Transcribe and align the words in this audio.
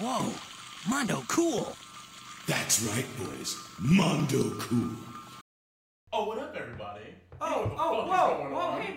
Whoa, 0.00 0.32
Mondo 0.88 1.22
cool. 1.28 1.76
That's 2.46 2.82
right, 2.84 3.04
boys. 3.18 3.56
Mondo 3.78 4.50
cool. 4.58 4.90
Oh, 6.12 6.24
what 6.26 6.38
up, 6.38 6.56
everybody? 6.56 7.02
Oh, 7.40 7.46
Hey, 7.46 7.74
oh, 7.78 8.06
whoa, 8.06 8.48
whoa, 8.50 8.56
on? 8.56 8.80
hey, 8.80 8.94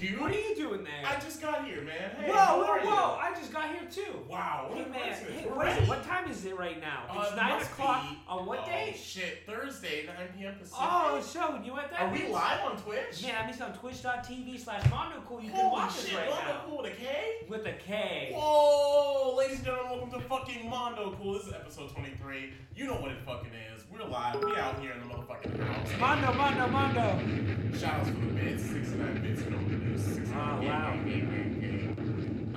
dude. 0.00 0.20
What 0.20 0.32
are 0.32 0.38
you 0.38 0.54
doing 0.54 0.84
there? 0.84 1.04
I 1.04 1.18
just 1.20 1.40
got 1.40 1.66
here, 1.66 1.82
man. 1.82 2.10
Hey, 2.18 2.30
whoa, 2.30 2.58
whoa, 2.58 2.78
whoa! 2.86 3.18
I 3.20 3.34
just 3.34 3.52
got 3.52 3.70
here 3.70 3.88
too. 3.90 4.20
Wow, 4.28 4.66
what 4.68 4.78
Hey 4.78 4.90
man, 4.90 5.00
hey, 5.00 5.48
what, 5.48 5.68
is 5.68 5.78
it? 5.78 5.88
what 5.88 6.04
time 6.04 6.30
is 6.30 6.44
it 6.44 6.58
right 6.58 6.80
now? 6.80 7.04
Uh, 7.10 7.20
It's 7.22 7.32
it 7.32 7.36
nine 7.36 7.62
o'clock 7.62 8.08
be- 8.08 8.18
on 8.28 8.46
what 8.46 8.60
oh, 8.62 8.66
day? 8.66 8.96
shit, 9.00 9.42
Thursday, 9.46 10.06
9 10.06 10.16
p.m. 10.38 10.54
Pacific. 10.54 10.78
Oh, 10.80 11.20
so 11.20 11.60
you 11.64 11.76
at 11.78 11.90
that? 11.90 12.02
Are 12.02 12.12
we 12.12 12.28
live 12.28 12.64
on 12.64 12.76
Twitch? 12.76 13.22
Yeah, 13.22 13.32
that 13.32 13.46
means 13.46 13.60
on 13.60 13.72
twitch.tv 13.74 14.60
slash 14.60 14.88
Mondo 14.90 15.22
Cool. 15.26 15.42
You 15.42 15.50
can 15.50 15.70
watch 15.70 16.00
shit, 16.00 16.14
us 16.14 16.16
right 16.16 16.30
Mondo 16.30 16.52
now. 16.52 16.62
Cool 16.66 16.82
with 16.82 16.92
a 16.92 16.96
K? 16.96 17.34
With 17.48 17.66
a 17.66 17.72
K. 17.72 18.32
Whoa, 18.34 19.36
ladies 19.36 19.56
and 19.56 19.66
gentlemen, 19.66 19.98
welcome 19.98 20.20
to 20.20 20.28
fucking 20.28 20.68
Mondo 20.68 21.16
Cool. 21.20 21.34
This 21.34 21.46
is 21.48 21.52
episode 21.52 21.90
23. 21.90 22.52
You 22.76 22.86
know 22.86 22.94
what 23.00 23.10
it 23.10 23.18
fucking 23.24 23.50
is. 23.74 23.84
We're 23.90 24.04
live. 24.04 24.42
We 24.42 24.54
out 24.56 24.78
here 24.80 24.92
in 24.92 25.00
the 25.00 25.14
motherfucking 25.14 25.58
house. 25.66 25.88
Mondo, 25.98 26.32
Mondo, 26.34 26.68
Mondo. 26.68 27.78
Shout 27.78 27.94
outs 27.94 28.10
for 28.10 28.14
the 28.16 28.32
bits, 28.32 28.62
69 28.64 29.22
bits, 29.22 29.42
you 29.42 29.50
know 29.50 29.87
what 29.90 30.00
it 30.00 30.00
is. 30.00 30.04
69 30.04 30.38
Oh, 30.38 30.66
wow. 30.68 30.92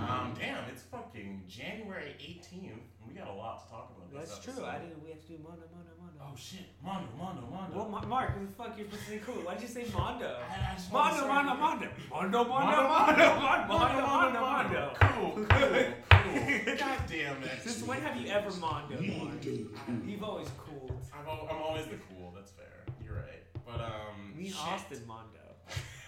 Um, 0.02 0.34
damn, 0.38 0.64
it's 0.70 0.82
fucking 0.84 1.44
January 1.48 2.16
18th. 2.20 2.72
and 2.74 2.82
We 3.08 3.14
got 3.14 3.28
a 3.28 3.34
lot 3.34 3.64
to 3.64 3.70
talk 3.72 3.94
about 3.96 4.12
this 4.12 4.30
That's 4.32 4.44
true. 4.44 4.66
I 4.66 4.80
didn't. 4.80 5.04
We 5.04 5.10
have 5.12 5.22
to 5.22 5.28
do 5.28 5.38
Mondo, 5.44 5.64
Mondo, 5.74 5.92
Mondo. 6.00 6.18
Oh 6.24 6.36
shit, 6.36 6.66
Mondo, 6.84 7.08
Mondo, 7.18 7.42
Mondo. 7.52 7.78
Well, 7.78 7.90
Ma- 7.90 8.06
Mark, 8.06 8.36
what 8.36 8.48
the 8.48 8.54
fuck 8.56 8.78
you're 8.78 8.86
supposed 8.88 9.04
to 9.06 9.10
say 9.12 9.20
cool? 9.26 9.36
Why'd 9.46 9.62
you 9.62 9.68
say 9.68 9.86
Mondo? 9.94 10.26
I- 10.26 10.74
I 10.74 10.78
Mondo, 10.92 11.28
Mondo, 11.28 11.56
Mondo. 11.56 11.88
Mondo, 12.10 12.44
Mondo, 12.44 12.48
Mondo, 12.50 12.88
Mondo, 12.88 13.68
Mondo, 13.68 14.02
Mondo, 14.02 14.08
Mondo, 14.08 14.40
Mondo. 14.42 14.94
Cool, 15.00 15.32
cool, 15.32 15.46
cool. 15.46 16.76
God 16.78 17.00
damn 17.10 17.44
it. 17.44 17.62
Since 17.62 17.84
when 17.84 18.02
have 18.02 18.18
you 18.20 18.28
ever 18.30 18.52
Mondo? 18.58 18.96
Mondo. 19.02 19.50
You've 20.06 20.24
always 20.24 20.50
cooled. 20.58 20.98
I'm, 21.14 21.28
I'm 21.50 21.62
always 21.62 21.86
the 21.86 21.98
cool. 22.10 22.32
That's 22.36 22.52
fair. 22.52 22.86
You're 23.04 23.16
right. 23.16 23.44
But 23.66 23.82
um. 23.82 24.34
Me 24.36 24.50
shit. 24.50 24.58
Austin 24.60 25.06
Mondo. 25.08 25.38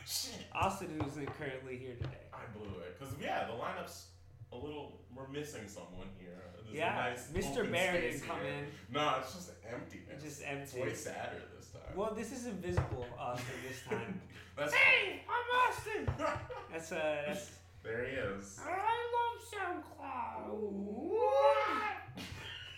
Shit. 0.06 0.46
Austin, 0.54 1.00
who's 1.02 1.14
currently 1.38 1.78
here 1.78 1.96
today. 1.96 2.28
I 2.34 2.40
blew 2.58 2.80
it. 2.80 3.00
Cause 3.00 3.10
yeah, 3.22 3.46
the 3.48 3.54
lineup's 3.54 4.08
a 4.52 4.56
little. 4.58 5.00
We're 5.16 5.28
missing 5.28 5.68
someone 5.68 6.10
here. 6.20 6.42
There's 6.56 6.74
a 6.74 6.78
Yeah, 6.78 6.96
nice 6.96 7.28
Mr. 7.32 7.70
Bear 7.72 7.94
space 7.94 8.14
didn't 8.20 8.28
come 8.28 8.40
here. 8.42 8.54
in. 8.54 8.66
No, 8.94 9.16
it's 9.20 9.34
just 9.34 9.52
emptiness. 9.68 10.08
It's 10.12 10.24
just 10.24 10.42
empty. 10.46 10.64
It's 10.64 10.74
way 10.76 10.94
sadder 10.94 11.42
this 11.58 11.68
time. 11.70 11.96
Well, 11.96 12.14
this 12.16 12.32
is 12.32 12.46
invisible 12.48 13.06
Austin 13.18 13.46
this 13.68 13.82
time. 13.90 14.22
That's 14.58 14.74
hey, 14.74 15.22
I'm 15.28 15.48
Austin. 15.72 16.08
That's 16.72 16.92
uh, 16.92 17.24
that's. 17.28 17.50
there 17.84 18.06
he 18.06 18.16
is. 18.16 18.60
I 18.64 18.70
love 19.16 19.84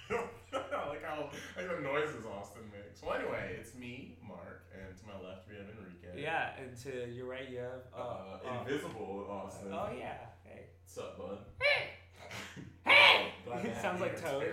SoundCloud. 0.09 0.19
Like 0.89 1.03
how 1.03 1.29
like 1.57 1.67
the 1.75 1.81
noises 1.81 2.25
Austin 2.25 2.61
makes. 2.71 3.01
Well, 3.01 3.15
anyway, 3.19 3.57
it's 3.59 3.75
me, 3.75 4.17
Mark, 4.25 4.65
and 4.73 4.95
to 4.97 5.03
my 5.05 5.13
left 5.27 5.47
we 5.49 5.55
have 5.57 5.65
Enrique. 5.67 6.21
Yeah, 6.21 6.51
and 6.59 6.75
to 6.83 7.11
your 7.13 7.25
right 7.27 7.49
you 7.49 7.57
have. 7.59 7.83
Uh, 7.95 7.99
Uh, 7.99 8.39
uh, 8.49 8.61
invisible 8.61 9.27
Austin. 9.29 9.67
oh 9.73 9.89
yeah. 9.97 10.17
Hey. 10.43 10.67
What's 10.83 10.97
up, 10.97 11.17
bud? 11.17 11.37
Hey. 12.85 13.31
To 13.45 13.67
It 13.67 13.75
sounds 13.81 13.99
like. 14.01 14.21
Toad. 14.21 14.43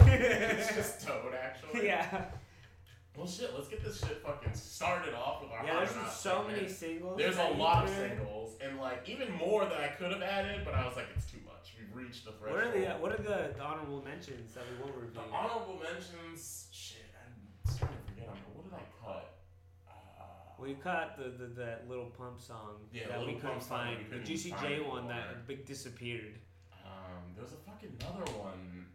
it's 0.00 0.74
just 0.74 1.06
Toad, 1.06 1.34
actually. 1.34 1.86
yeah. 1.86 2.24
Well, 3.16 3.26
shit. 3.26 3.52
Let's 3.54 3.68
get 3.68 3.84
this 3.84 3.98
shit 4.00 4.22
fucking 4.24 4.54
started 4.54 5.12
off 5.14 5.42
with 5.42 5.50
our 5.52 5.64
Yeah. 5.64 5.76
There's 5.84 5.90
so 6.12 6.30
segment. 6.38 6.56
many 6.56 6.68
singles. 6.68 7.18
There's 7.18 7.36
a 7.36 7.48
lot 7.58 7.84
of 7.84 7.90
singles, 7.90 8.56
and 8.62 8.78
like 8.78 9.06
even 9.08 9.32
more 9.34 9.64
that 9.66 9.80
I 9.80 9.88
could 9.88 10.12
have 10.12 10.22
added, 10.22 10.62
but 10.64 10.74
I 10.74 10.86
was 10.86 10.96
like, 10.96 11.06
it's 11.16 11.26
too 11.30 11.38
much. 11.44 11.57
We've 11.78 11.94
reached 12.06 12.24
the 12.24 12.32
What 12.32 12.52
are 12.64 12.70
the 12.72 12.94
uh, 12.94 12.98
What 12.98 13.12
are 13.12 13.22
the, 13.22 13.54
the 13.56 13.62
honorable 13.62 14.02
mentions 14.04 14.54
that 14.54 14.64
we 14.70 14.82
won't 14.82 14.96
review? 14.96 15.14
The 15.20 15.34
honorable 15.34 15.80
mentions, 15.82 16.68
shit, 16.72 17.06
I'm 17.14 17.32
starting 17.72 17.96
to 17.96 18.12
forget. 18.12 18.26
them. 18.26 18.36
What 18.54 18.64
did 18.64 18.74
I 18.74 18.84
cut? 19.04 19.34
Uh, 19.88 20.62
We 20.62 20.74
cut 20.74 21.16
the, 21.18 21.30
the 21.30 21.46
that 21.60 21.88
little 21.88 22.06
pump 22.16 22.40
song 22.40 22.82
Yeah, 22.92 23.08
that 23.08 23.24
we 23.26 23.34
couldn't 23.34 23.62
find. 23.62 23.98
we 23.98 24.04
The 24.04 24.10
couldn't 24.10 24.26
Juicy 24.26 24.50
find 24.50 24.62
J 24.62 24.80
one 24.80 25.08
that 25.08 25.46
big 25.46 25.66
disappeared. 25.66 26.38
um, 26.84 27.34
there 27.34 27.44
was 27.44 27.52
a 27.52 27.62
fucking 27.70 27.96
another 28.00 28.30
one 28.38 28.86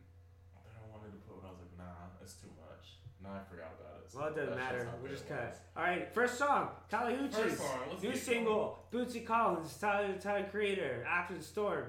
that 0.65 0.73
I 0.79 0.83
wanted 0.91 1.11
to 1.11 1.19
put, 1.27 1.41
but 1.41 1.47
I 1.47 1.51
was 1.51 1.59
like, 1.59 1.77
nah, 1.77 2.21
it's 2.21 2.33
too 2.35 2.51
much. 2.59 2.99
Now 3.23 3.39
I 3.39 3.43
forgot 3.49 3.71
about 3.79 4.03
it. 4.03 4.11
so 4.11 4.19
Well, 4.19 4.27
it 4.29 4.35
doesn't 4.35 4.55
matter. 4.57 4.87
Good 5.01 5.11
just 5.11 5.27
cut. 5.29 5.39
was. 5.47 5.55
All 5.77 5.83
right, 5.83 6.13
first 6.13 6.37
song, 6.37 6.69
Kali 6.91 7.15
First 7.31 7.57
song, 7.57 7.79
New 8.01 8.15
single, 8.15 8.85
Bootsy 8.91 9.25
Collins, 9.25 9.77
Tyler, 9.79 10.15
Tyler 10.19 10.47
Creator, 10.51 11.05
After 11.09 11.35
the 11.35 11.43
Storm. 11.43 11.85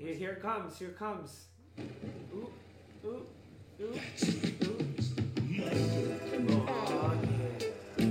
Here, 0.00 0.14
here 0.14 0.30
it 0.30 0.40
comes, 0.40 0.78
here 0.78 0.88
it 0.88 0.98
comes. 0.98 1.44
Ooh. 2.34 2.48
Oh, 3.06 3.22
yeah. 3.86 5.60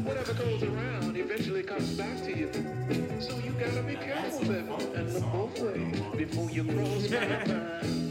Whatever 0.04 0.34
goes 0.36 0.62
around 0.62 1.18
eventually 1.18 1.64
comes 1.64 1.90
back 1.98 2.22
to 2.26 2.38
you. 2.38 2.52
So 3.20 3.40
you 3.40 3.54
gotta 3.54 3.82
be 3.82 3.96
careful 3.96 4.40
funky 4.40 4.86
and 4.94 5.14
look 5.16 5.32
both 5.34 5.60
ways 5.62 6.00
before 6.16 6.52
you 6.52 6.64
cross 6.64 7.08
that 7.08 7.48
line. 7.48 8.09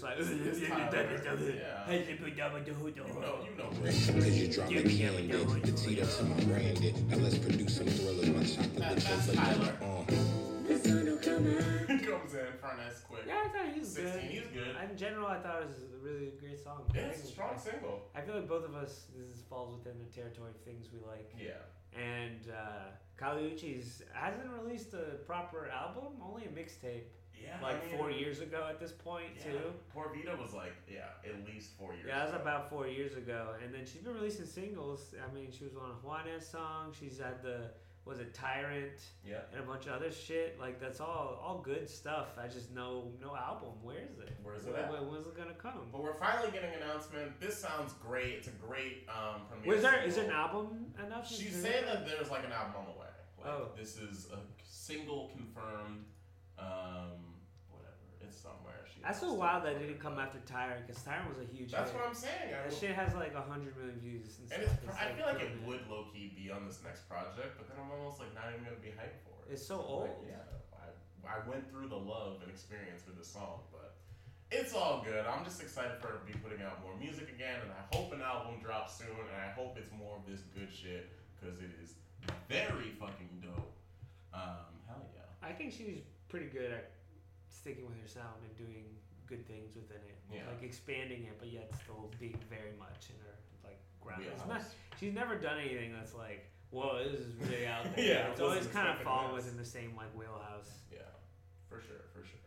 Just 0.00 0.02
like. 0.02 0.18
It's 0.50 0.60
yeah. 0.60 1.90
You 1.90 1.96
know, 3.20 3.40
you 3.44 3.56
know. 3.56 3.70
Cause 3.70 4.38
you 4.38 4.48
drop 4.48 4.70
a 4.70 4.82
candid, 4.82 5.62
the 5.62 5.72
teed 5.72 6.00
up 6.00 6.08
to 6.16 6.24
my 6.24 6.44
branded. 6.44 7.10
Now 7.10 7.16
let's 7.18 7.38
produce 7.38 7.76
some 7.76 7.86
thrillers. 7.86 8.28
My 8.30 8.44
chocolate 8.44 8.76
That- 8.76 8.94
with 8.94 9.04
that's 9.04 9.26
those 9.26 9.36
Tyler. 9.36 9.74
The 10.70 10.76
will 11.04 11.16
come 11.18 11.46
out. 11.58 11.90
he 11.90 11.98
comes 11.98 12.34
in, 12.34 12.46
front 12.60 12.78
as 12.88 13.00
quick. 13.00 13.22
Yeah, 13.26 13.42
I 13.44 13.48
thought 13.48 13.74
he 13.74 13.80
was 13.80 13.92
16, 13.92 14.12
good. 14.12 14.22
he's 14.30 14.46
good. 14.54 14.76
In 14.90 14.96
general, 14.96 15.26
I 15.26 15.38
thought 15.38 15.62
it 15.62 15.66
was 15.66 15.78
a 15.78 16.04
really 16.04 16.32
great 16.38 16.62
song. 16.62 16.82
Yeah, 16.94 17.02
it's 17.02 17.24
a 17.24 17.26
strong 17.26 17.58
single. 17.58 18.02
I 18.14 18.20
feel 18.20 18.36
like 18.36 18.48
both 18.48 18.64
of 18.64 18.76
us, 18.76 19.06
this 19.16 19.26
is, 19.26 19.42
falls 19.50 19.76
within 19.76 19.98
the 19.98 20.04
territory 20.14 20.50
of 20.50 20.60
things 20.62 20.86
we 20.92 21.00
like. 21.04 21.32
Yeah. 21.36 21.58
And 22.00 22.52
uh, 22.54 22.94
Kali 23.16 23.42
Uchis 23.50 24.02
hasn't 24.12 24.48
released 24.62 24.94
a 24.94 25.18
proper 25.26 25.68
album, 25.68 26.22
only 26.22 26.44
a 26.44 26.48
mixtape. 26.48 27.10
Yeah. 27.42 27.56
Like 27.62 27.82
I 27.82 27.88
mean, 27.88 27.96
four 27.98 28.10
years 28.10 28.40
ago 28.40 28.66
at 28.68 28.78
this 28.80 28.92
point, 28.92 29.30
yeah. 29.38 29.52
too. 29.52 29.72
Por 29.92 30.12
Vida 30.14 30.36
was 30.40 30.52
like, 30.52 30.72
yeah, 30.90 31.04
at 31.24 31.44
least 31.46 31.70
four 31.78 31.92
years 31.94 32.06
Yeah, 32.08 32.18
that 32.18 32.24
was 32.26 32.34
ago. 32.34 32.42
about 32.42 32.70
four 32.70 32.86
years 32.86 33.16
ago. 33.16 33.54
And 33.62 33.72
then 33.74 33.82
she's 33.84 34.02
been 34.02 34.14
releasing 34.14 34.46
singles. 34.46 35.14
I 35.28 35.32
mean, 35.34 35.50
she 35.50 35.64
was 35.64 35.74
on 35.76 35.90
a 35.90 36.06
Juanes 36.06 36.42
song. 36.50 36.92
She's 36.98 37.18
had 37.18 37.42
the, 37.42 37.70
was 38.04 38.18
it 38.18 38.32
Tyrant? 38.34 38.98
Yeah. 39.26 39.38
And 39.52 39.60
a 39.62 39.66
bunch 39.66 39.86
of 39.86 39.92
other 39.92 40.10
shit. 40.10 40.58
Like, 40.58 40.80
that's 40.80 41.00
all 41.00 41.38
all 41.42 41.58
good 41.64 41.88
stuff. 41.88 42.28
I 42.42 42.46
just 42.48 42.72
know 42.74 43.12
no 43.20 43.36
album. 43.36 43.70
Where 43.82 43.98
is 43.98 44.18
it? 44.18 44.32
Where's 44.42 44.64
it 44.66 44.72
When- 44.72 45.08
when's 45.10 45.26
it 45.26 45.36
gonna 45.36 45.52
come? 45.54 45.88
But 45.92 46.02
we're 46.02 46.14
finally 46.14 46.50
getting 46.50 46.70
an 46.74 46.82
announcement. 46.82 47.38
This 47.40 47.58
sounds 47.58 47.92
great. 47.94 48.34
It's 48.38 48.48
a 48.48 48.52
great 48.66 49.06
um, 49.08 49.42
premiere. 49.48 49.74
Was 49.74 49.82
there 49.82 50.02
is 50.02 50.16
there 50.16 50.24
an 50.24 50.30
album 50.32 50.92
enough? 51.06 51.28
She's 51.28 51.54
Is 51.56 51.62
saying 51.62 51.84
that 51.86 52.06
there's 52.06 52.30
like 52.30 52.44
an 52.44 52.52
album 52.52 52.74
on 52.78 52.84
the 52.86 52.92
way. 53.00 53.06
Like, 53.38 53.46
Oh. 53.46 53.68
This 53.76 53.96
is 53.98 54.28
a 54.32 54.38
single 54.62 55.28
confirmed. 55.36 56.04
Somewhere. 58.40 58.80
She 58.88 59.04
That's 59.04 59.20
so 59.20 59.34
wild 59.36 59.64
that 59.68 59.76
it 59.76 59.80
didn't 59.84 60.00
come 60.00 60.16
after 60.18 60.40
Tyrant 60.48 60.86
because 60.86 61.02
Tyrant 61.04 61.28
was 61.28 61.44
a 61.44 61.48
huge. 61.52 61.70
That's 61.72 61.92
hit. 61.92 62.00
what 62.00 62.08
I'm 62.08 62.16
saying. 62.16 62.56
I 62.56 62.64
That 62.68 62.72
shit 62.72 62.96
has 62.96 63.12
like 63.12 63.36
a 63.36 63.44
hundred 63.44 63.76
million 63.76 64.00
views. 64.00 64.40
And, 64.40 64.48
and 64.48 64.64
stuff. 64.64 64.80
it's, 64.80 64.86
pr- 64.88 64.96
I 64.96 65.04
like 65.04 65.16
feel 65.20 65.26
like 65.28 65.42
it 65.44 65.52
would 65.68 65.84
low 65.92 66.08
key 66.08 66.32
be 66.32 66.48
on 66.48 66.64
this 66.64 66.80
next 66.80 67.04
project, 67.04 67.60
but 67.60 67.68
then 67.68 67.76
I'm 67.76 67.92
almost 67.92 68.16
like 68.16 68.32
not 68.32 68.48
even 68.48 68.64
gonna 68.64 68.80
be 68.80 68.96
hyped 68.96 69.20
for 69.28 69.36
it. 69.44 69.52
It's 69.52 69.60
so 69.66 69.76
Like, 69.76 70.08
old. 70.16 70.24
yeah. 70.24 70.40
I, 70.72 70.88
I 71.28 71.38
went 71.44 71.68
through 71.68 71.92
the 71.92 72.00
love 72.00 72.40
and 72.40 72.48
experience 72.48 73.04
with 73.04 73.20
this 73.20 73.28
song, 73.28 73.60
but 73.68 74.00
it's 74.48 74.72
all 74.72 75.04
good. 75.04 75.28
I'm 75.28 75.44
just 75.44 75.60
excited 75.60 76.00
for 76.00 76.08
her 76.08 76.18
to 76.18 76.24
be 76.24 76.32
putting 76.40 76.64
out 76.64 76.80
more 76.82 76.96
music 76.96 77.28
again, 77.28 77.60
and 77.60 77.70
I 77.70 77.84
hope 77.94 78.12
an 78.16 78.24
album 78.24 78.56
drops 78.64 78.96
soon, 78.96 79.12
and 79.20 79.36
I 79.36 79.52
hope 79.52 79.76
it's 79.76 79.92
more 79.92 80.16
of 80.16 80.24
this 80.24 80.48
good 80.56 80.72
shit 80.72 81.12
because 81.36 81.60
it 81.60 81.70
is 81.84 81.92
very 82.48 82.96
fucking 82.98 83.44
dope. 83.44 83.76
Um, 84.32 84.72
hell 84.88 85.04
yeah. 85.14 85.28
I 85.46 85.52
think 85.52 85.72
she's 85.76 86.00
pretty 86.28 86.46
good 86.46 86.72
at 86.72 86.90
sticking 87.50 87.84
with 87.86 88.00
her 88.00 88.08
sound 88.08 88.40
and 88.46 88.54
doing 88.56 88.86
good 89.26 89.46
things 89.46 89.74
within 89.74 90.02
it. 90.06 90.18
Yeah. 90.32 90.46
Like 90.48 90.62
expanding 90.62 91.26
it, 91.26 91.36
but 91.38 91.52
yet 91.52 91.70
still 91.82 92.10
being 92.18 92.38
very 92.48 92.74
much 92.78 93.10
in 93.10 93.16
her 93.26 93.34
like 93.62 93.78
ground. 94.00 94.22
It's 94.26 94.46
not, 94.46 94.62
she's 94.98 95.14
never 95.14 95.36
done 95.36 95.58
anything 95.58 95.92
that's 95.92 96.14
like, 96.14 96.50
whoa, 96.70 97.02
this 97.04 97.20
is 97.20 97.34
really 97.38 97.66
out 97.70 97.84
there. 97.94 98.04
Yeah, 98.04 98.30
it's 98.30 98.40
always 98.40 98.66
kind 98.66 98.88
of 98.88 98.98
fallen 99.02 99.34
within 99.34 99.56
the 99.56 99.64
same 99.64 99.94
like 99.96 100.10
wheelhouse. 100.14 100.70
Yeah, 100.90 101.06
for 101.68 101.82
sure, 101.82 102.10
for 102.14 102.26
sure. 102.26 102.42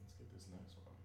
Let's 0.00 0.16
get 0.16 0.32
this 0.32 0.48
next 0.52 0.76
one. 0.80 0.96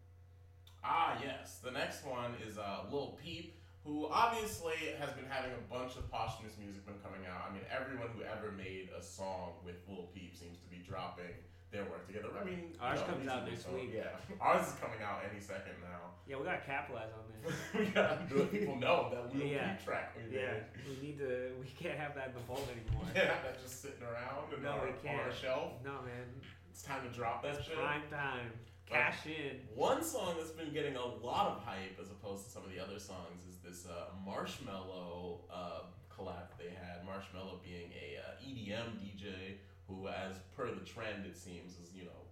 Ah, 0.83 1.19
yes. 1.23 1.59
The 1.63 1.71
next 1.71 2.05
one 2.05 2.35
is 2.47 2.57
uh, 2.57 2.87
Lil 2.91 3.17
Peep, 3.21 3.55
who 3.83 4.07
obviously 4.07 4.95
has 4.99 5.11
been 5.11 5.27
having 5.27 5.51
a 5.51 5.63
bunch 5.67 5.95
of 5.95 6.09
posthumous 6.11 6.55
music 6.59 6.85
been 6.85 6.99
coming 7.03 7.27
out. 7.27 7.49
I 7.49 7.53
mean, 7.53 7.63
everyone 7.67 8.07
who 8.15 8.23
ever 8.23 8.51
made 8.51 8.89
a 8.97 9.03
song 9.03 9.59
with 9.63 9.75
Lil 9.87 10.07
Peep 10.13 10.35
seems 10.35 10.59
to 10.59 10.67
be 10.69 10.83
dropping 10.87 11.35
their 11.75 11.83
work 11.91 12.07
together. 12.07 12.29
I 12.39 12.43
mean, 12.47 12.71
Ours 12.79 12.99
know, 13.01 13.05
comes 13.11 13.27
out 13.27 13.43
next 13.47 13.67
week. 13.69 13.91
Yeah, 13.93 14.15
ours 14.39 14.67
is 14.67 14.73
coming 14.79 14.99
out 15.03 15.21
any 15.29 15.39
second 15.43 15.75
now. 15.83 16.15
Yeah, 16.27 16.37
we 16.37 16.45
gotta 16.45 16.63
capitalize 16.65 17.11
on 17.11 17.23
this. 17.43 17.53
we 17.77 17.85
gotta 17.91 18.17
let 18.33 18.51
people 18.51 18.75
know 18.77 19.11
that 19.11 19.35
Lil 19.35 19.45
Yeah. 19.47 19.75
Track 19.83 20.15
we 20.15 20.35
yeah, 20.35 20.63
made. 20.63 20.63
we 20.87 20.95
need 21.07 21.17
to. 21.19 21.51
We 21.59 21.67
can't 21.77 21.99
have 21.99 22.15
that 22.15 22.29
in 22.29 22.33
the 22.39 22.45
vault 22.47 22.65
anymore. 22.71 23.03
Yeah, 23.15 23.35
that's 23.43 23.61
just 23.61 23.81
sitting 23.83 24.01
around 24.01 24.51
and 24.53 24.63
No, 24.63 24.71
on, 24.71 24.81
we 24.81 24.89
our- 24.89 24.97
can't. 25.03 25.19
our 25.21 25.31
shelf. 25.31 25.73
No, 25.83 25.91
man. 26.07 26.25
It's 26.71 26.81
time 26.83 27.03
to 27.07 27.11
drop 27.15 27.43
that 27.43 27.63
shit. 27.63 27.75
Prime 27.77 28.01
time. 28.09 28.51
Cash 28.85 29.25
in. 29.25 29.57
One 29.73 30.03
song 30.03 30.35
that's 30.37 30.51
been 30.51 30.71
getting 30.73 30.95
a 30.95 31.05
lot 31.05 31.47
of 31.47 31.63
hype 31.63 31.97
as 32.01 32.09
opposed 32.11 32.45
to 32.45 32.49
some 32.51 32.63
of 32.63 32.71
the 32.71 32.79
other 32.79 32.99
songs 32.99 33.41
is 33.49 33.57
this 33.63 33.87
uh, 33.89 34.13
Marshmello 34.27 35.39
uh, 35.51 35.81
collab 36.11 36.53
they 36.57 36.69
had. 36.69 37.01
Marshmello 37.05 37.61
being 37.63 37.91
a 37.93 38.17
uh, 38.19 38.41
EDM 38.45 38.99
DJ 39.01 39.57
who, 39.87 40.07
as 40.07 40.37
per 40.55 40.71
the 40.71 40.85
trend, 40.85 41.25
it 41.25 41.37
seems, 41.37 41.77
is 41.79 41.93
you 41.93 42.05
know 42.05 42.25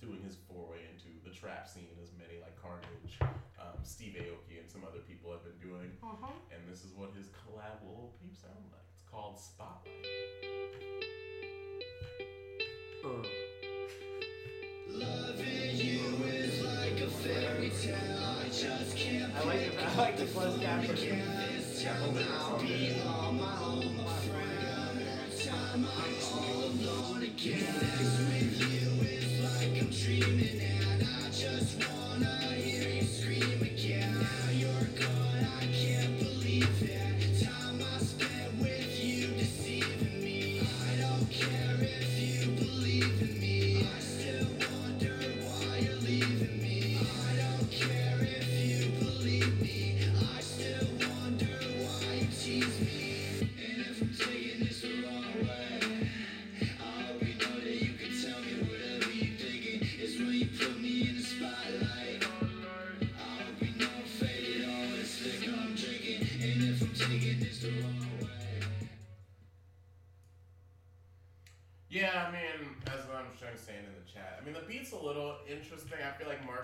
doing 0.00 0.22
his 0.22 0.36
foray 0.46 0.80
into 0.92 1.10
the 1.24 1.34
trap 1.34 1.66
scene 1.66 1.90
as 2.02 2.10
many 2.18 2.40
like 2.40 2.54
Carnage, 2.60 3.18
um, 3.58 3.78
Steve 3.82 4.14
Aoki, 4.18 4.60
and 4.60 4.70
some 4.70 4.82
other 4.84 5.00
people 5.08 5.32
have 5.32 5.42
been 5.42 5.58
doing. 5.58 5.90
And 6.54 6.62
this 6.70 6.84
is 6.84 6.92
what 6.94 7.10
his 7.16 7.26
collab 7.28 7.82
with 7.82 7.96
Lil 7.96 8.12
Peep 8.20 8.36
sound 8.36 8.54
like. 8.70 8.86
It's 8.94 9.04
called 9.10 9.38
Spotlight. 9.38 10.06
Uh. 13.04 13.26
I 19.38 19.44
like 19.44 19.60
it. 19.60 19.74
I 19.78 19.98
like 19.98 20.16
the 20.16 20.26
closed 20.26 20.60
caption. 20.60 21.22
Yeah, 25.80 27.54
I 29.60 30.77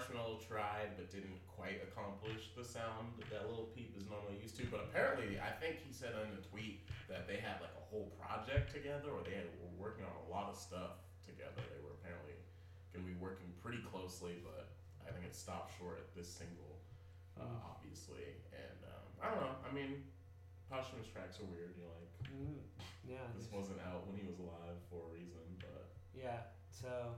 Marshmello 0.04 0.36
tried 0.46 0.92
but 0.96 1.08
didn't 1.10 1.40
quite 1.48 1.80
accomplish 1.80 2.52
the 2.56 2.64
sound 2.64 3.16
that 3.16 3.28
that 3.32 3.48
Little 3.48 3.72
Peep 3.72 3.96
is 3.96 4.04
normally 4.10 4.36
used 4.40 4.56
to. 4.60 4.64
But 4.68 4.84
apparently, 4.92 5.40
I 5.40 5.48
think 5.56 5.80
he 5.80 5.92
said 5.92 6.12
in 6.12 6.36
a 6.36 6.42
tweet 6.44 6.84
that 7.08 7.24
they 7.24 7.40
had 7.40 7.60
like 7.64 7.72
a 7.72 7.84
whole 7.88 8.12
project 8.20 8.72
together, 8.74 9.08
or 9.08 9.24
they 9.24 9.32
had, 9.36 9.48
were 9.60 9.72
working 9.80 10.04
on 10.04 10.12
a 10.12 10.26
lot 10.28 10.52
of 10.52 10.56
stuff 10.60 11.00
together. 11.24 11.56
They 11.72 11.80
were 11.80 11.96
apparently 11.96 12.36
going 12.92 13.04
to 13.06 13.08
be 13.08 13.16
working 13.16 13.48
pretty 13.64 13.80
closely, 13.88 14.44
but 14.44 14.76
I 15.08 15.12
think 15.12 15.24
it 15.24 15.32
stopped 15.34 15.72
short 15.80 15.96
at 16.04 16.12
this 16.12 16.28
single, 16.28 16.84
uh, 17.40 17.48
obviously. 17.64 18.36
And 18.52 18.78
um, 18.84 19.04
I 19.24 19.32
don't 19.32 19.40
know. 19.40 19.56
I 19.64 19.70
mean, 19.72 20.04
posthumous 20.68 21.08
tracks 21.08 21.40
are 21.40 21.48
weird. 21.48 21.72
You're 21.80 21.88
like, 21.88 22.02
Mm, 22.34 22.58
yeah. 23.06 23.30
this 23.38 23.46
wasn't 23.52 23.78
out 23.86 24.08
when 24.10 24.18
he 24.18 24.26
was 24.26 24.40
alive 24.42 24.74
for 24.90 25.06
a 25.06 25.10
reason, 25.14 25.44
but. 25.60 25.92
Yeah. 26.16 26.50
So, 26.72 27.14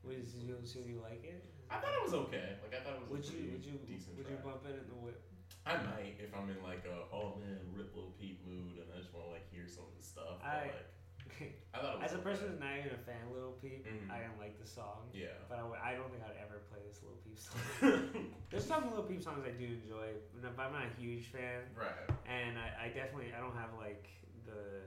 was 0.00 0.32
you 0.38 0.56
so 0.64 0.78
you 0.80 1.02
like 1.02 1.20
it? 1.24 1.44
I 1.70 1.76
thought 1.82 1.94
it 1.98 2.04
was 2.04 2.14
okay. 2.28 2.56
Like 2.62 2.74
I 2.78 2.84
thought 2.84 2.94
it 2.98 3.02
was 3.02 3.10
Would 3.10 3.24
a 3.26 3.32
you 3.34 3.50
would 3.58 3.64
you 3.64 3.76
decent 3.86 4.16
would 4.18 4.28
you 4.30 4.38
bump 4.42 4.62
it 4.66 4.78
in 4.78 4.86
the 4.88 4.98
whip? 5.00 5.18
I 5.66 5.74
might 5.82 6.14
if 6.22 6.30
I'm 6.30 6.46
in 6.50 6.62
like 6.62 6.86
a 6.86 7.10
oh 7.10 7.34
man 7.42 7.58
rip 7.74 7.90
Lil 7.94 8.14
Peep 8.20 8.38
mood 8.46 8.78
and 8.78 8.86
I 8.94 8.98
just 9.02 9.10
want 9.12 9.26
to 9.26 9.32
like 9.34 9.46
hear 9.50 9.66
some 9.66 9.84
of 9.90 9.94
his 9.98 10.06
stuff. 10.06 10.38
But 10.38 10.46
I- 10.46 10.70
like 10.70 10.90
I 11.74 11.82
thought 11.82 11.98
it 11.98 12.00
was 12.00 12.12
As 12.12 12.14
a 12.14 12.22
person 12.22 12.48
who's 12.48 12.62
not 12.62 12.70
even 12.78 12.94
a 12.94 13.02
fan 13.02 13.18
of 13.28 13.34
Lil 13.34 13.58
Peep, 13.60 13.82
Mhm. 13.84 14.06
I 14.08 14.22
didn't 14.24 14.38
like 14.38 14.56
the 14.62 14.64
song. 14.66 15.10
Yeah. 15.12 15.34
But 15.50 15.58
I, 15.58 15.92
I 15.92 15.98
don't 15.98 16.08
think 16.08 16.22
I'd 16.22 16.38
ever 16.40 16.62
play 16.70 16.78
this 16.86 17.02
Little 17.02 17.18
Peep 17.26 17.36
song. 17.36 18.30
There's 18.50 18.64
some 18.64 18.88
Little 18.88 19.04
Peep 19.04 19.20
songs 19.20 19.42
I 19.44 19.50
do 19.50 19.66
enjoy, 19.66 20.14
but 20.40 20.54
I'm 20.56 20.72
not 20.72 20.86
a 20.86 20.94
huge 21.00 21.26
fan. 21.34 21.66
right. 21.74 22.06
And 22.30 22.56
I, 22.56 22.86
I 22.86 22.88
definitely 22.94 23.34
I 23.36 23.40
don't 23.42 23.56
have 23.58 23.74
like 23.76 24.06
the 24.46 24.86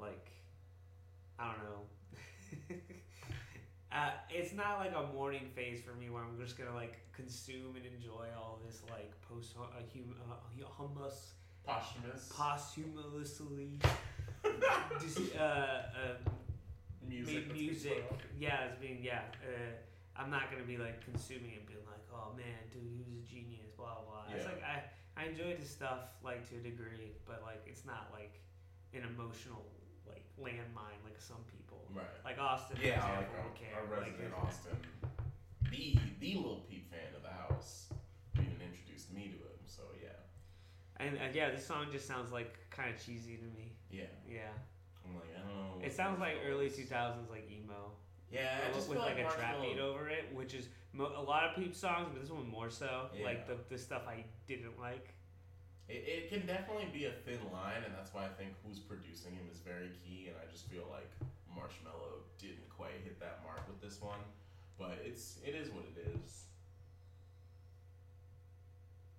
like 0.00 0.32
I 1.38 1.52
don't 1.52 1.60
know. 1.62 1.80
uh, 3.92 4.10
it's 4.30 4.52
not 4.54 4.78
like 4.78 4.92
a 4.94 5.12
morning 5.14 5.48
phase 5.54 5.80
for 5.80 5.94
me 5.94 6.10
where 6.10 6.22
I'm 6.22 6.38
just 6.38 6.56
gonna 6.58 6.74
like 6.74 6.98
consume 7.12 7.76
and 7.76 7.84
enjoy 7.86 8.26
all 8.36 8.58
this 8.66 8.82
like 8.90 9.10
post 9.28 9.54
uh, 9.58 9.66
hum, 9.92 10.14
uh, 10.30 10.64
hummus 10.82 11.32
Posthumous 11.66 12.32
posthumously 12.34 13.68
dis- 15.00 15.34
uh, 15.36 15.82
uh, 15.92 16.30
music. 17.06 17.52
music. 17.52 18.04
Yeah, 18.38 18.64
it's 18.64 18.80
being 18.80 18.98
yeah. 19.02 19.22
Uh, 19.44 19.76
I'm 20.16 20.30
not 20.30 20.50
gonna 20.50 20.64
be 20.64 20.76
like 20.78 21.04
consuming 21.04 21.52
it, 21.52 21.66
being 21.66 21.84
like, 21.86 22.02
oh 22.12 22.32
man, 22.36 22.58
dude, 22.72 22.82
he 22.88 22.96
was 22.98 23.08
a 23.12 23.22
genius, 23.28 23.70
blah 23.76 24.00
blah. 24.08 24.24
It's 24.34 24.44
Yeah. 24.44 24.52
like 24.52 24.62
I 24.64 24.76
I 25.20 25.24
enjoy 25.28 25.54
his 25.56 25.68
stuff 25.68 26.08
like 26.24 26.48
to 26.48 26.56
a 26.56 26.62
degree, 26.64 27.12
but 27.26 27.42
like 27.44 27.62
it's 27.66 27.84
not 27.84 28.08
like 28.12 28.40
an 28.94 29.02
emotional 29.04 29.62
like 30.08 30.24
landmine 30.40 30.98
like 31.04 31.20
some 31.20 31.44
people. 31.44 31.59
Right. 31.94 32.04
Like 32.24 32.38
Austin, 32.38 32.76
for 32.76 32.82
Yeah, 32.82 32.96
example, 32.96 33.16
like 33.16 33.30
would 33.32 33.40
our, 33.40 33.56
care. 33.56 33.74
our 33.76 34.00
Like, 34.00 34.06
resident 34.12 34.32
it's- 34.32 34.44
Austin, 34.46 34.78
the 35.70 35.96
the 36.20 36.34
Lil 36.38 36.60
Peep 36.68 36.90
fan 36.90 37.14
of 37.16 37.22
the 37.22 37.30
house, 37.30 37.88
even 38.36 38.56
introduced 38.62 39.12
me 39.12 39.22
to 39.28 39.38
him. 39.38 39.58
So 39.66 39.82
yeah, 40.02 40.10
And 41.04 41.16
uh, 41.18 41.28
yeah, 41.32 41.50
this 41.50 41.66
song 41.66 41.86
just 41.90 42.06
sounds 42.06 42.30
like 42.32 42.54
kind 42.70 42.94
of 42.94 43.02
cheesy 43.04 43.36
to 43.36 43.44
me. 43.58 43.72
yeah. 43.90 44.04
Yeah, 44.28 44.50
I'm 45.04 45.14
like 45.14 45.30
I 45.34 45.40
don't 45.46 45.56
know. 45.80 45.84
it 45.86 45.92
sounds 45.94 46.20
like 46.20 46.36
early 46.48 46.68
2000s 46.70 47.30
like 47.30 47.50
emo. 47.50 47.92
Yeah, 48.32 48.58
with 48.68 48.76
with 48.88 48.98
feel 48.98 49.00
like, 49.00 49.18
a 49.18 49.24
trap 49.28 49.60
beat 49.60 49.80
over 49.80 50.08
it, 50.08 50.26
which 50.32 50.54
is 50.54 50.68
mo- 50.92 51.12
a 51.16 51.22
lot 51.22 51.42
of 51.50 51.56
Peep 51.56 51.74
songs, 51.74 52.08
but 52.12 52.20
this 52.22 52.30
one 52.30 52.48
more 52.48 52.70
so. 52.70 53.08
Yeah. 53.16 53.24
Like 53.24 53.46
the 53.48 53.56
the 53.68 53.78
stuff 53.78 54.02
I 54.06 54.24
didn't 54.46 54.78
like. 54.78 55.08
It, 55.88 56.04
it 56.06 56.28
can 56.30 56.46
definitely 56.46 56.86
be 56.92 57.06
a 57.06 57.10
thin 57.26 57.40
line, 57.52 57.82
and 57.84 57.92
that's 57.92 58.14
why 58.14 58.24
I 58.26 58.28
think 58.28 58.50
who's 58.64 58.78
producing 58.78 59.32
him 59.32 59.48
is 59.52 59.58
very 59.58 59.90
key. 60.06 60.28
And 60.28 60.36
I 60.38 60.46
just 60.52 60.68
feel 60.70 60.84
like 60.88 61.10
Marshmello 61.56 62.24
didn't 62.38 62.68
quite 62.70 62.96
hit 63.04 63.18
that 63.20 63.42
mark 63.44 63.66
with 63.66 63.80
this 63.82 64.00
one, 64.00 64.20
but 64.78 64.98
it's 65.04 65.38
it 65.44 65.54
is 65.54 65.70
what 65.70 65.84
it 65.84 65.96
is. 66.14 66.46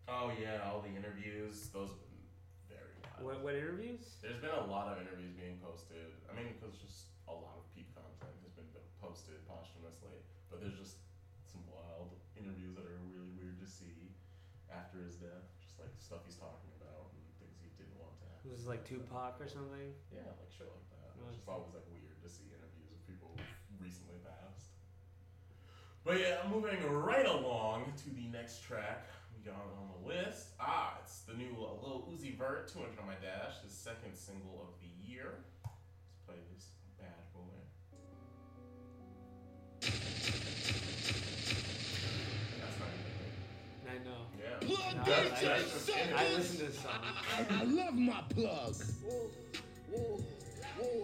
Oh 0.08 0.32
yeah, 0.36 0.66
all 0.66 0.82
the 0.82 0.92
interviews; 0.92 1.70
those 1.72 1.94
have 1.94 2.02
been 2.02 2.24
very 2.68 2.96
wild. 3.04 3.22
What 3.22 3.38
what 3.44 3.56
interviews? 3.56 4.20
There's 4.24 4.42
been 4.42 4.56
a 4.56 4.68
lot 4.68 4.90
of 4.90 5.00
interviews 5.00 5.36
being 5.38 5.62
posted. 5.62 6.12
I 6.28 6.36
mean, 6.36 6.52
because 6.56 6.76
just 6.80 7.12
a 7.30 7.36
lot 7.36 7.60
of 7.60 7.64
peep 7.72 7.88
content 7.94 8.36
has 8.44 8.54
been 8.56 8.68
posted 9.00 9.40
posthumously, 9.46 10.18
but 10.50 10.60
there's 10.64 10.76
just 10.76 11.00
some 11.46 11.62
wild 11.70 12.16
interviews 12.34 12.76
that 12.80 12.88
are 12.88 12.98
really 13.12 13.32
weird 13.38 13.60
to 13.62 13.68
see 13.68 14.12
after 14.72 15.04
his 15.04 15.20
death. 15.20 15.46
Just 15.62 15.78
like 15.78 15.94
stuff 16.02 16.26
he's 16.26 16.40
talking 16.40 16.74
about 16.82 17.14
and 17.14 17.22
things 17.38 17.60
he 17.62 17.70
didn't 17.78 17.96
want 18.02 18.18
to 18.18 18.26
happen. 18.26 18.50
Was 18.50 18.66
it 18.66 18.70
like 18.72 18.84
Tupac 18.88 19.38
or 19.38 19.46
something? 19.46 19.94
Yeah, 20.10 20.26
like 20.42 20.50
shit 20.50 20.66
like 20.66 20.88
that. 20.98 21.14
Just 21.30 21.46
always 21.46 21.70
like 21.78 21.86
weird 21.94 22.01
see 22.32 22.48
interviews 22.48 22.92
of 22.96 23.04
people 23.08 23.36
recently 23.80 24.16
passed. 24.24 24.72
But 26.04 26.20
yeah, 26.20 26.40
moving 26.50 26.80
right 26.90 27.28
along 27.28 27.94
to 28.04 28.10
the 28.16 28.28
next 28.32 28.64
track 28.64 29.08
we 29.36 29.44
got 29.52 29.60
on 29.60 29.90
the 29.92 30.08
list. 30.08 30.50
Ah, 30.60 30.98
it's 31.04 31.22
the 31.22 31.34
new 31.34 31.52
uh, 31.60 31.86
Lil 31.86 32.08
Uzi 32.12 32.38
Vert, 32.38 32.72
200 32.72 33.00
on 33.00 33.08
my 33.08 33.16
dash, 33.16 33.62
his 33.64 33.74
second 33.74 34.16
single 34.16 34.62
of 34.64 34.80
the 34.80 35.10
year. 35.10 35.44
Let's 35.64 36.20
play 36.26 36.36
this 36.54 36.70
bad 36.98 37.22
boy. 37.34 37.60
That's 42.60 42.80
not 42.80 42.90
even 42.96 43.12
I 43.90 43.98
know. 44.06 44.22
Yeah. 44.40 44.68
No, 44.68 45.04
That's 45.06 45.44
I, 45.44 45.58
just 45.60 45.92
I, 45.92 46.24
I 46.24 46.34
listen 46.36 46.58
to 46.58 46.64
this 46.66 46.80
song. 46.80 47.02
I 47.50 47.64
love 47.64 47.96
my 47.96 48.22
plug. 48.30 48.76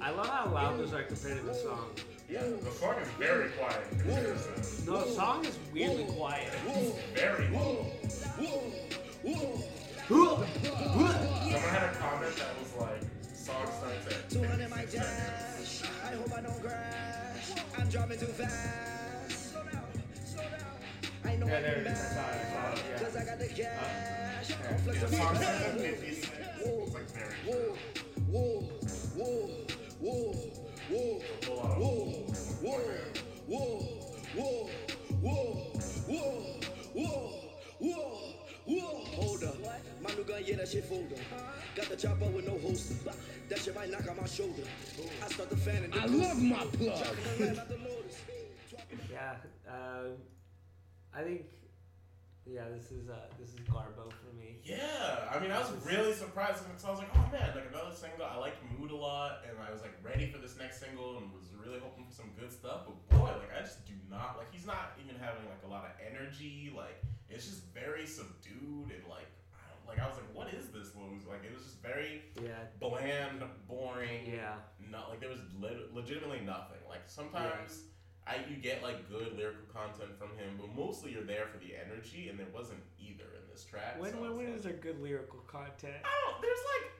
I 0.01 0.11
love 0.11 0.27
how 0.27 0.49
loud 0.53 0.79
those 0.79 0.93
are 0.93 1.03
compared 1.03 1.39
to 1.39 1.45
the 1.45 1.53
song. 1.53 1.89
Yeah, 2.29 2.41
the 2.61 2.71
song 2.71 2.95
is 3.01 3.07
very 3.19 3.49
quiet. 3.51 4.05
No, 4.85 5.03
the 5.03 5.11
song 5.11 5.45
is 5.45 5.57
weirdly 5.73 6.05
quiet. 6.05 6.51
Very 7.13 7.47
low. 7.49 7.85
Someone 10.07 10.45
had 11.69 11.83
a 11.83 11.95
comment 11.97 12.35
that 12.35 12.59
was 12.59 12.73
like, 12.79 13.01
song 13.33 13.65
starts 13.79 14.07
at 14.07 14.29
200 14.29 14.69
my 14.69 14.85
dash. 14.85 15.83
I 16.03 16.15
hope 16.15 16.33
I 16.37 16.41
don't 16.41 16.61
crash. 16.61 17.51
I'm 17.77 17.89
driving 17.89 18.19
too 18.19 18.25
fast. 18.27 19.51
Slow 19.51 19.63
down, 19.63 19.83
slow 20.25 20.43
down. 20.43 20.61
I 21.25 21.35
know 21.37 21.47
Yeah, 21.47 21.55
I'm 21.57 21.61
there 21.63 21.75
it 21.75 21.87
is. 21.87 21.87
I 21.87 21.91
mad. 21.91 21.97
saw 21.97 22.19
it. 22.19 22.35
I 22.35 22.51
saw 22.51 22.73
it. 22.73 22.83
Yeah. 22.89 22.99
Cause 23.05 23.15
I 23.15 23.25
got 23.25 23.39
the 23.39 23.45
uh, 23.45 23.47
cash. 23.49 24.49
yeah. 24.49 24.55
I'm 24.69 24.77
flexing 24.79 25.09
The 25.09 25.17
my 25.17 25.23
song 25.23 25.35
starts 25.35 25.61
at 25.61 25.71
cash. 25.77 25.81
56. 25.81 26.31
It's 26.65 26.93
like 26.93 27.09
very 27.11 27.35
short. 27.45 27.77
Hold 39.17 39.43
up, 39.43 39.55
my 40.01 40.13
new 40.13 40.23
gun, 40.23 40.43
yeah, 40.45 40.55
that 40.57 40.67
shit 40.67 40.85
folder. 40.85 41.15
Got 41.75 41.89
the 41.89 41.95
chopper 41.95 42.25
with 42.25 42.45
no 42.45 42.57
holster. 42.59 42.95
That 43.49 43.59
shit 43.59 43.73
might 43.75 43.89
knock 43.89 44.07
on 44.09 44.17
my 44.17 44.27
shoulder. 44.27 44.63
I 45.23 45.27
start 45.29 45.49
the 45.49 45.57
fan 45.57 45.83
and 45.85 45.95
I 45.95 46.05
love 46.05 46.41
my 46.41 46.65
plug. 46.65 47.17
Yeah. 49.11 49.35
Um, 49.67 50.17
I 51.13 51.23
think. 51.23 51.45
Yeah, 52.49 52.63
this 52.73 52.91
is 52.91 53.09
uh, 53.09 53.15
this 53.39 53.49
is 53.49 53.59
Garbo 53.67 54.07
for 54.07 54.31
me. 54.39 54.59
Yeah, 54.63 55.27
I 55.33 55.39
mean, 55.39 55.51
I 55.51 55.59
was 55.59 55.71
really 55.85 56.13
surprised 56.13 56.63
because 56.65 56.85
I 56.85 56.89
was 56.91 56.99
like, 56.99 57.11
oh 57.13 57.27
man, 57.31 57.51
like 57.55 57.67
another 57.69 57.93
single. 57.93 58.25
I 58.25 58.37
liked 58.37 58.57
Mood 58.71 58.91
a 58.91 58.95
lot, 58.95 59.43
and 59.47 59.57
I 59.59 59.71
was 59.71 59.81
like 59.81 59.93
ready 60.01 60.31
for 60.31 60.37
this 60.39 60.57
next 60.57 60.79
single 60.79 61.17
and 61.17 61.31
was 61.33 61.51
really 61.53 61.79
hoping 61.79 62.05
for 62.07 62.13
some 62.15 62.31
good 62.39 62.51
stuff. 62.51 62.87
But 62.87 62.95
boy, 63.19 63.31
like 63.35 63.51
I 63.51 63.61
just 63.61 63.85
do 63.85 63.93
not 64.09 64.37
like. 64.37 64.47
He's 64.51 64.65
not 64.65 64.95
even 65.03 65.19
having 65.19 65.43
like 65.45 65.59
a 65.65 65.69
lot 65.69 65.83
of 65.85 65.91
energy. 65.99 66.71
Like 66.75 67.03
it's 67.29 67.45
just 67.45 67.67
very 67.73 68.05
subdued 68.07 68.95
and 68.95 69.03
like 69.11 69.27
I 69.51 69.67
don't 69.67 69.83
like. 69.87 69.99
I 69.99 70.07
was 70.07 70.15
like, 70.15 70.31
what 70.33 70.47
is 70.53 70.71
this 70.71 70.95
Lose? 70.95 71.27
Like 71.27 71.43
it 71.43 71.53
was 71.53 71.63
just 71.67 71.83
very 71.83 72.23
Yeah. 72.39 72.63
bland, 72.79 73.43
boring. 73.67 74.23
Yeah. 74.31 74.55
Not 74.89 75.09
like 75.09 75.19
there 75.19 75.29
was 75.29 75.43
lit 75.59 75.93
legitimately 75.93 76.47
nothing. 76.47 76.79
Like 76.87 77.03
sometimes 77.11 77.91
I 78.29 78.39
you 78.49 78.57
get 78.57 78.83
like 78.83 79.09
good 79.09 79.37
lyrical 79.37 79.63
content 79.73 80.17
from 80.19 80.29
him, 80.37 80.57
but 80.59 80.69
mostly 80.75 81.11
you're 81.13 81.23
there 81.23 81.47
for 81.51 81.57
the 81.59 81.73
energy, 81.75 82.29
and 82.29 82.37
there 82.39 82.47
wasn't 82.53 82.79
either 82.99 83.23
in 83.23 83.43
this 83.51 83.63
track. 83.63 83.99
When 84.01 84.11
so 84.11 84.21
when, 84.21 84.35
when 84.37 84.45
like- 84.47 84.55
is 84.57 84.63
there 84.63 84.73
good 84.73 85.01
lyrical 85.01 85.39
content? 85.47 85.95
I 86.03 86.31
don't. 86.31 86.41
There's 86.41 86.59
like 86.75 86.91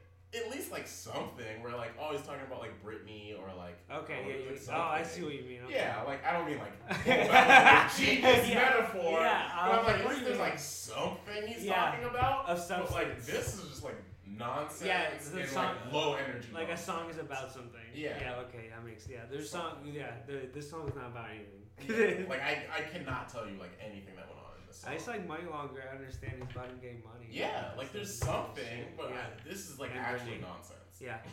at 0.44 0.52
least 0.52 0.72
like 0.74 0.86
something 0.88 1.64
where 1.64 1.74
like 1.76 1.92
oh 2.00 2.12
he's 2.12 2.22
talking 2.22 2.42
about 2.46 2.60
like 2.60 2.74
Britney 2.84 3.34
or 3.40 3.48
like 3.58 3.78
Okay. 3.90 4.20
oh, 4.26 4.30
Yeah. 4.30 4.52
like, 4.52 4.68
yeah. 4.68 4.76
Oh, 4.76 4.82
I 4.82 5.04
see 5.04 5.24
what 5.24 5.34
you 5.34 5.44
mean. 5.44 5.62
Okay. 5.66 5.76
Yeah, 5.76 6.04
like 6.06 6.26
I 6.26 6.34
don't 6.34 6.46
mean 6.46 6.58
like 6.60 6.74
oh, 6.90 6.94
that 7.06 7.86
was 7.92 8.00
a 8.00 8.06
genius 8.06 8.50
Yeah, 8.50 8.56
metaphor. 8.56 9.20
yeah, 9.22 9.52
but 9.56 9.72
I 9.72 9.78
I'm 9.80 9.86
like, 9.86 9.96
at 10.02 10.10
least 10.10 10.26
there's 10.26 10.38
like 10.40 10.60
something 10.60 11.48
he's 11.48 11.66
talking 11.66 12.04
about. 12.06 12.46
of 12.50 12.68
But 12.68 12.92
like 12.92 13.22
this 13.26 13.56
is 13.56 13.70
just 13.70 13.84
like 13.84 13.96
nonsense 14.38 14.86
Yeah, 14.88 15.04
it's 15.16 15.30
the 15.30 15.42
and 15.42 15.50
song- 15.50 15.76
like 15.86 15.94
low 15.94 16.16
energy. 16.16 16.48
Like 16.54 16.70
a 16.70 16.78
song 16.78 17.10
is 17.10 17.18
about 17.18 17.52
something. 17.52 17.80
Yeah. 17.94 18.18
Yeah. 18.20 18.36
Okay. 18.48 18.70
That 18.70 18.86
makes. 18.86 19.08
Yeah. 19.08 19.20
There's 19.30 19.50
song. 19.50 19.78
Yeah. 19.86 20.12
The, 20.28 20.50
this 20.54 20.70
song 20.70 20.88
is 20.88 20.96
not 20.96 21.08
about 21.08 21.28
anything. 21.30 21.64
Yeah, 21.88 22.26
like 22.30 22.42
I, 22.42 22.66
I 22.76 22.82
cannot 22.82 23.30
tell 23.30 23.46
you 23.48 23.58
like 23.60 23.72
anything 23.80 24.16
that 24.16 24.26
went 24.28 24.40
on 24.40 24.54
in 24.62 24.68
this 24.68 24.78
song. 24.78 24.92
I 24.92 24.96
just 24.96 25.08
like 25.08 25.28
money 25.28 25.44
longer. 25.50 25.84
I 25.92 25.96
understand 25.96 26.34
he's 26.42 26.52
about 26.56 26.70
to 26.70 26.76
getting 26.76 27.04
money. 27.04 27.28
yeah, 27.30 27.72
like 27.78 27.92
there's 27.94 28.14
something, 28.14 28.86
but 28.98 29.10
Yeah. 29.12 29.18
I- 29.18 29.48
this 29.50 29.70
is 29.70 29.80
like 29.80 29.92
And 29.92 30.00
actually 30.00 30.40
nonsense. 30.42 31.00
Yeah. 31.00 31.18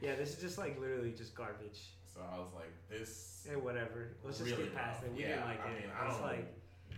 Yeah. 0.00 0.14
This 0.16 0.34
is 0.34 0.40
just 0.40 0.58
like 0.58 0.80
literally 0.80 1.12
just 1.12 1.34
garbage. 1.34 1.92
So 2.12 2.20
I 2.22 2.38
was 2.38 2.48
like, 2.54 2.72
this. 2.88 3.46
Yeah. 3.48 3.56
Whatever. 3.56 4.16
Let's 4.24 4.38
just 4.38 4.50
Really 4.50 4.64
get 4.64 4.74
past 4.74 5.02
rough. 5.02 5.10
it. 5.12 5.16
We 5.16 5.22
Yeah, 5.22 5.28
didn't 5.36 5.44
like 5.44 5.66
I 5.66 5.70
it. 5.70 5.74
mean, 5.80 5.90
I 5.94 6.04
it's 6.06 6.14
don't 6.14 6.22
know 6.22 6.32
like. 6.32 6.52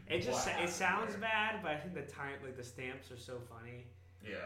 It 0.09 0.23
just 0.23 0.49
it 0.49 0.71
sounds 0.71 1.13
there. 1.13 1.21
bad, 1.21 1.57
but 1.63 1.73
I 1.73 1.77
think 1.77 1.93
the 1.95 2.03
time 2.11 2.35
like 2.43 2.57
the 2.57 2.63
stamps 2.65 3.11
are 3.11 3.19
so 3.19 3.39
funny. 3.51 3.85
Yeah. 4.25 4.37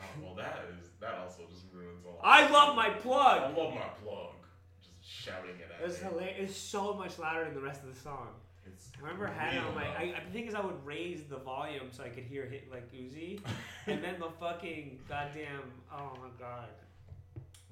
Oh, 0.00 0.04
well, 0.22 0.34
that 0.34 0.64
is 0.78 0.88
that 1.00 1.14
also 1.14 1.42
just 1.50 1.64
ruins 1.72 2.04
all. 2.06 2.20
I 2.22 2.48
love 2.50 2.76
my 2.76 2.90
plug. 2.90 3.42
I 3.42 3.46
love 3.48 3.74
my 3.74 3.88
plug. 4.02 4.34
Just 4.82 4.94
shouting 5.04 5.50
it 5.50 5.70
at 5.80 5.88
It's 5.88 5.98
hilarious. 5.98 6.50
It's 6.50 6.56
so 6.56 6.94
much 6.94 7.18
louder 7.18 7.44
than 7.44 7.54
the 7.54 7.60
rest 7.60 7.82
of 7.82 7.94
the 7.94 8.00
song. 8.00 8.28
It's 8.66 8.90
I 8.96 9.02
remember 9.02 9.28
I 9.28 9.32
had 9.32 9.54
it 9.54 9.62
on 9.62 9.74
my. 9.74 9.84
I, 9.84 10.14
I, 10.16 10.22
the 10.24 10.32
thing 10.32 10.46
is, 10.46 10.54
I 10.54 10.60
would 10.60 10.84
raise 10.84 11.24
the 11.24 11.38
volume 11.38 11.88
so 11.90 12.04
I 12.04 12.08
could 12.08 12.24
hear 12.24 12.46
hit 12.46 12.70
like 12.70 12.92
Uzi, 12.92 13.40
and 13.86 14.02
then 14.02 14.20
the 14.20 14.30
fucking 14.40 15.00
goddamn. 15.08 15.62
Oh 15.92 16.12
my 16.20 16.30
god! 16.38 16.68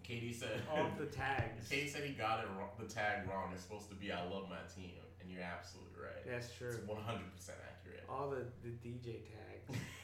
Katie 0.03 0.33
said. 0.33 0.61
All 0.71 0.87
of 0.87 0.99
the 0.99 1.07
tags. 1.07 1.69
Katie 1.69 1.89
said 1.89 2.03
he 2.03 2.13
got 2.13 2.41
it 2.41 2.49
wrong, 2.59 2.71
the 2.79 2.93
tag 2.93 3.29
wrong. 3.29 3.51
It's 3.55 3.63
supposed 3.63 3.89
to 3.91 3.95
be 3.95 4.11
"I 4.11 4.25
love 4.25 4.49
my 4.49 4.59
team," 4.75 4.91
and 5.21 5.31
you're 5.31 5.43
absolutely 5.43 5.95
right. 6.03 6.27
That's 6.27 6.53
true. 6.53 6.69
It's 6.69 6.87
100 6.89 7.37
percent 7.37 7.59
accurate. 7.63 8.05
All 8.09 8.31
the 8.31 8.45
the 8.65 8.71
DJ 8.83 9.23
tags. 9.31 9.79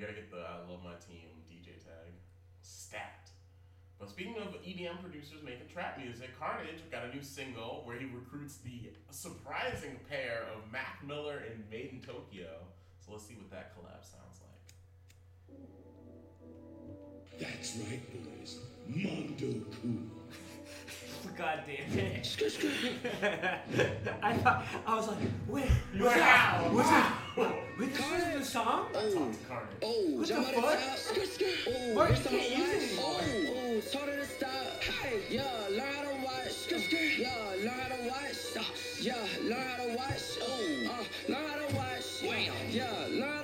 we 0.00 0.06
gotta 0.06 0.16
get 0.18 0.30
the 0.30 0.40
"I 0.40 0.60
love 0.66 0.82
my 0.82 0.94
team" 0.94 1.28
DJ 1.46 1.76
tag 1.76 2.08
stat. 2.62 3.28
But 3.98 4.08
speaking 4.08 4.38
of 4.38 4.54
EDM 4.64 5.02
producers 5.02 5.42
making 5.44 5.68
trap 5.68 5.98
music, 5.98 6.30
Carnage 6.38 6.80
got 6.90 7.04
a 7.04 7.14
new 7.14 7.22
single 7.22 7.82
where 7.84 7.98
he 7.98 8.06
recruits 8.06 8.56
the 8.64 8.92
surprising 9.10 10.00
pair 10.08 10.46
of 10.56 10.72
Mac 10.72 11.04
Miller 11.06 11.42
and 11.50 11.64
Madeintyo. 11.70 12.64
So 12.98 13.12
let's 13.12 13.26
see 13.26 13.34
what 13.34 13.50
that 13.50 13.76
collab 13.76 14.02
sounds 14.02 14.40
like. 14.40 15.58
That's 17.38 17.76
right, 17.76 18.00
boys. 18.24 18.56
Mondo 18.86 19.66
Cool. 19.82 20.19
God 21.36 21.60
damn 21.66 21.98
it! 21.98 22.36
I 24.22 24.34
thought 24.38 24.64
I 24.86 24.94
was 24.96 25.08
like, 25.08 25.18
wait, 25.48 25.64
You're 25.94 26.04
what's 26.06 26.16
like, 26.16 26.26
that? 26.26 26.72
What's 26.72 26.90
that? 26.90 27.16
Wow. 27.36 27.54
Wait, 27.78 27.94
this 27.94 28.06
isn't 28.12 28.38
the 28.38 28.44
song? 28.44 28.86
Talk 28.92 29.02
to 29.02 29.38
Carnage. 29.48 29.68
Oh, 29.82 30.04
What 30.16 30.28
the 30.28 30.34
fuck? 30.34 30.74
of 30.74 30.80
the 30.80 30.96
skirt, 30.96 31.28
skirt. 31.28 31.48
Oh, 31.68 31.94
Mark, 31.94 32.10
wrist 32.10 32.24
you 32.30 32.38
can't 32.38 32.50
use 32.58 32.68
it 32.68 32.82
anymore. 32.90 33.20
Oh, 33.20 33.54
oh, 33.56 33.80
told 33.92 34.08
her 34.10 34.16
to 34.16 34.26
stop. 34.26 34.82
Hey, 34.82 35.20
yeah, 35.30 35.42
learn 35.70 35.92
how 35.94 36.02
to 36.02 36.24
watch. 36.24 36.52
Skirt, 36.52 36.80
skirt. 36.82 37.18
Yeah, 37.18 37.30
learn 37.58 37.68
how 37.68 37.88
to 37.96 38.08
watch. 38.08 38.32
Stop. 38.32 38.64
Yeah, 39.00 39.14
learn 39.44 39.66
how 39.66 39.84
to 39.84 39.96
watch. 39.96 40.22
Oh, 40.42 40.90
uh, 40.90 41.32
learn 41.32 41.48
how 41.50 41.66
to 41.66 41.74
watch. 41.76 42.22
Wham. 42.22 42.52
Yeah, 42.70 43.06
learn 43.10 43.39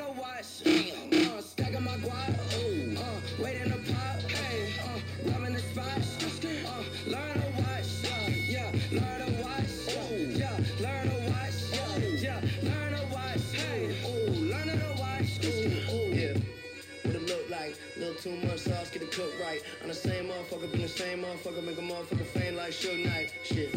same 20.57 20.69
motherfucker, 20.69 20.73
been 20.73 20.83
the 20.83 20.89
same 20.89 21.23
motherfucker, 21.23 21.65
make 21.65 21.79
a 21.79 21.81
motherfucker 21.81 22.27
faint 22.27 22.57
like 22.57 22.73
Suge 22.73 23.05
Knight. 23.05 23.33
Shit. 23.45 23.75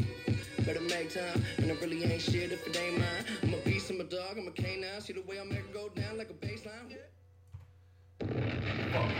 Better 0.66 0.82
make 0.82 1.14
time, 1.14 1.44
and 1.58 1.72
I 1.72 1.76
really 1.76 2.04
ain't 2.04 2.22
shit 2.22 2.52
if 2.52 2.66
it 2.68 2.78
ain't 2.78 3.00
mine. 3.00 3.26
I'm 3.44 3.54
a 3.54 3.58
beast, 3.58 3.90
I'm 3.90 4.02
a 4.02 4.04
dog, 4.04 4.38
I'm 4.38 4.48
a 4.48 4.52
canine. 4.52 5.02
See 5.02 5.14
the 5.14 5.22
way 5.22 5.40
I 5.40 5.44
make 5.44 5.60
it 5.60 5.74
go 5.74 5.90
down 5.90 6.18
like 6.18 6.30
a 6.30 6.34
baseline? 6.34 6.96
Fuck. 8.92 9.12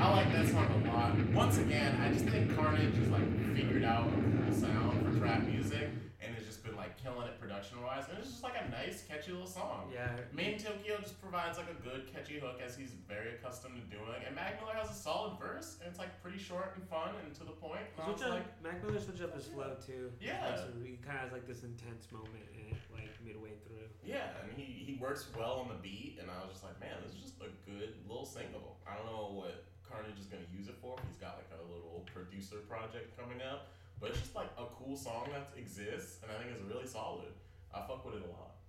I 0.00 0.10
like 0.10 0.32
that 0.32 0.48
song 0.48 0.82
a 0.84 0.88
lot. 0.88 1.16
Once 1.34 1.58
again, 1.58 2.00
I 2.00 2.12
just 2.12 2.24
think 2.26 2.54
Carnage 2.56 2.96
has 2.96 3.08
like 3.08 3.56
figured 3.56 3.84
out 3.84 4.06
a 4.06 4.10
cool 4.10 4.54
sound 4.54 5.04
for 5.04 5.18
trap 5.18 5.42
music 5.42 5.88
and 6.20 6.34
has 6.34 6.44
just 6.44 6.64
been 6.64 6.76
like 6.76 6.93
killing 7.04 7.28
it 7.28 7.36
production 7.38 7.76
wise. 7.84 8.08
And 8.08 8.16
it's 8.16 8.32
just 8.32 8.42
like 8.42 8.56
a 8.56 8.64
nice, 8.72 9.04
catchy 9.04 9.36
little 9.36 9.46
song. 9.46 9.92
Yeah. 9.92 10.08
Madeintyo 10.32 10.80
just 11.04 11.20
provides 11.20 11.60
like 11.60 11.68
a 11.68 11.76
good, 11.84 12.08
catchy 12.08 12.40
hook 12.40 12.64
as 12.64 12.74
he's 12.74 12.96
very 13.04 13.36
accustomed 13.36 13.76
to 13.76 13.84
doing. 13.92 14.24
And 14.24 14.32
Mac 14.34 14.56
Miller 14.56 14.72
has 14.80 14.88
a 14.88 14.96
solid 14.96 15.36
verse 15.36 15.76
and 15.84 15.92
it's 15.92 16.00
like 16.00 16.16
pretty 16.24 16.40
short 16.40 16.72
and 16.80 16.82
fun 16.88 17.12
and 17.20 17.36
to 17.36 17.44
the 17.44 17.52
point. 17.52 17.84
And 18.00 18.08
Switch 18.08 18.24
up, 18.24 18.40
like, 18.40 18.48
Mac 18.64 18.80
Miller 18.80 18.98
switch 18.98 19.20
up 19.20 19.36
his 19.36 19.52
oh, 19.52 19.54
flow 19.54 19.70
too. 19.84 20.08
Yeah. 20.16 20.40
Like, 20.48 20.58
so 20.64 20.72
he 20.80 20.96
kind 21.04 21.20
of 21.20 21.28
has 21.28 21.32
like 21.36 21.44
this 21.44 21.60
intense 21.60 22.08
moment 22.08 22.48
in 22.56 22.72
it, 22.72 22.80
like 22.88 23.12
midway 23.20 23.52
through. 23.68 23.84
yeah, 24.00 24.40
and 24.40 24.56
he, 24.56 24.64
he 24.64 24.96
works 24.96 25.28
well 25.36 25.60
on 25.60 25.68
the 25.68 25.80
beat. 25.84 26.16
And 26.16 26.32
I 26.32 26.40
was 26.40 26.56
just 26.56 26.64
like, 26.64 26.80
man, 26.80 26.96
this 27.04 27.12
is 27.12 27.20
just 27.20 27.36
a 27.44 27.52
good 27.68 27.92
little 28.08 28.24
single. 28.24 28.80
I 28.88 28.96
don't 28.96 29.04
know 29.04 29.36
what 29.36 29.68
Carnage 29.84 30.16
is 30.16 30.24
going 30.26 30.40
to 30.40 30.50
use 30.56 30.72
it 30.72 30.80
for. 30.80 30.96
He's 31.04 31.20
got 31.20 31.36
like 31.36 31.52
a 31.52 31.60
little 31.68 32.08
producer 32.08 32.64
project 32.64 33.12
coming 33.20 33.44
up. 33.44 33.76
But 34.04 34.12
it's 34.12 34.20
just 34.20 34.36
like 34.36 34.52
a 34.60 34.68
cool 34.76 34.92
song 35.00 35.24
that 35.32 35.56
exists, 35.56 36.20
and 36.20 36.28
I 36.28 36.36
think 36.36 36.52
it's 36.52 36.60
really 36.68 36.84
solid. 36.84 37.32
I 37.72 37.80
fuck 37.88 38.04
with 38.04 38.20
it 38.20 38.28
a 38.28 38.28
lot. 38.28 38.60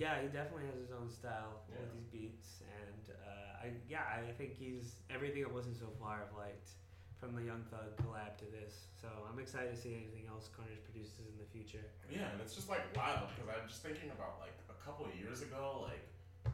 Yeah, 0.00 0.16
he 0.24 0.32
definitely 0.32 0.72
has 0.72 0.80
his 0.80 0.88
own 0.96 1.12
style 1.12 1.68
Yeah. 1.68 1.84
with 1.84 1.92
these 1.92 2.08
beats, 2.08 2.64
and 2.64 3.12
uh, 3.12 3.60
I 3.60 3.76
yeah, 3.84 4.08
I 4.08 4.32
think 4.40 4.56
he's 4.56 5.04
everything 5.12 5.44
I've 5.44 5.52
listened 5.52 5.76
so 5.76 5.92
far. 6.00 6.24
I've 6.24 6.32
liked 6.32 6.72
from 7.20 7.36
the 7.36 7.44
Young 7.44 7.60
Thug 7.68 7.92
collab 8.00 8.40
to 8.40 8.48
this, 8.48 8.88
so 8.96 9.12
I'm 9.28 9.36
excited 9.36 9.76
to 9.76 9.76
see 9.76 9.92
anything 9.92 10.24
else 10.32 10.48
Carnage 10.48 10.80
produces 10.88 11.28
in 11.28 11.36
the 11.36 11.44
future. 11.52 11.84
Yeah, 12.08 12.32
and 12.32 12.40
it's 12.40 12.56
just 12.56 12.72
like 12.72 12.80
wild 12.96 13.28
because 13.36 13.52
I'm 13.52 13.68
just 13.68 13.84
thinking 13.84 14.08
about 14.08 14.40
like 14.40 14.56
a 14.72 14.78
couple 14.80 15.04
of 15.04 15.12
years 15.12 15.44
ago, 15.44 15.84
like 15.84 16.00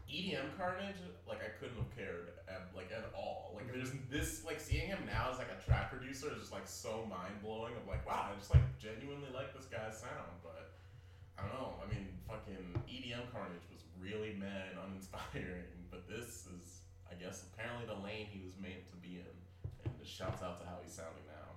EDM 0.06 0.54
Carnage, 0.54 1.02
like 1.26 1.42
I 1.42 1.50
couldn't 1.58 1.76
have 1.76 1.90
cared 1.98 2.30
at, 2.46 2.70
like 2.78 2.94
at 2.94 3.10
all. 3.10 3.52
Like 3.58 3.66
there's 3.74 3.90
this 4.10 4.46
like 4.46 4.60
seeing 4.60 4.86
him 4.86 5.02
now 5.06 5.34
as 5.34 5.38
like 5.38 5.50
a 5.50 5.58
track 5.58 5.90
producer 5.90 6.30
is 6.30 6.46
just 6.46 6.54
like 6.54 6.66
so 6.66 7.02
mind 7.10 7.34
blowing. 7.42 7.74
Of 7.74 7.86
like 7.90 8.06
wow, 8.06 8.30
I 8.30 8.38
just 8.38 8.54
like 8.54 8.62
genuinely 8.78 9.34
like 9.34 9.50
this 9.50 9.66
guy's 9.66 9.98
sound, 9.98 10.38
but 10.46 10.78
I 11.34 11.42
don't 11.42 11.54
know. 11.58 11.74
I 11.82 11.90
mean, 11.90 12.06
fucking 12.30 12.86
EDM 12.86 13.26
Carnage 13.34 13.66
was 13.66 13.82
really 13.98 14.38
mad 14.38 14.70
and 14.70 14.78
uninspiring, 14.86 15.66
but 15.90 16.06
this 16.06 16.46
is 16.54 16.86
I 17.10 17.18
guess 17.18 17.42
apparently 17.50 17.90
the 17.90 17.98
lane 17.98 18.30
he 18.30 18.38
was 18.46 18.54
meant 18.62 18.86
to 18.94 18.96
be 19.02 19.18
in, 19.18 19.34
and 19.82 19.90
just 19.98 20.14
shouts 20.14 20.42
out 20.42 20.62
to 20.62 20.66
how 20.70 20.78
he's 20.82 20.94
sounding 20.94 21.26
now. 21.26 21.50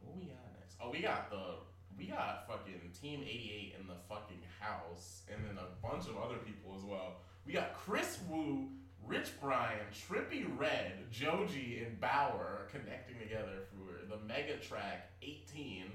What 0.00 0.16
we 0.16 0.32
got 0.32 0.48
next? 0.56 0.80
Oh, 0.80 0.88
we 0.88 1.04
got 1.04 1.28
the 1.28 1.60
we 2.00 2.06
got 2.06 2.46
fucking 2.48 2.80
Team 3.00 3.20
88 3.22 3.74
in 3.78 3.86
the 3.86 3.94
fucking 4.08 4.40
house, 4.58 5.22
and 5.32 5.44
then 5.44 5.58
a 5.58 5.86
bunch 5.86 6.08
of 6.08 6.16
other 6.16 6.38
people 6.38 6.74
as 6.76 6.82
well. 6.82 7.20
We 7.46 7.52
got 7.52 7.74
Kris 7.74 8.18
Wu, 8.28 8.68
Rich 9.06 9.32
Brian, 9.40 9.84
Trippie 9.92 10.46
Redd, 10.58 11.10
Joji, 11.10 11.84
and 11.84 12.00
Baauer 12.00 12.70
connecting 12.70 13.18
together 13.18 13.66
for 13.70 14.06
the 14.08 14.16
mega 14.26 14.56
track 14.56 15.10
18. 15.22 15.92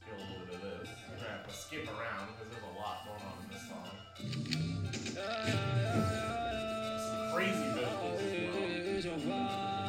Let's 0.00 0.06
get 0.06 0.14
a 0.14 0.30
little 0.30 0.46
bit 0.46 0.54
of 0.54 0.62
this. 0.80 0.88
We're 1.10 1.16
gonna 1.16 1.38
have 1.38 1.46
to 1.48 1.52
skip 1.52 1.88
around 1.88 2.28
because 2.38 2.48
there's 2.52 2.62
a 2.62 2.74
lot 2.78 3.04
going 3.04 3.24
on 3.26 3.34
in 3.42 3.50
this 3.50 3.66
song. 3.66 3.90
Crazy 7.34 7.68
visuals 7.74 8.20
as 9.16 9.24
well. 9.24 9.88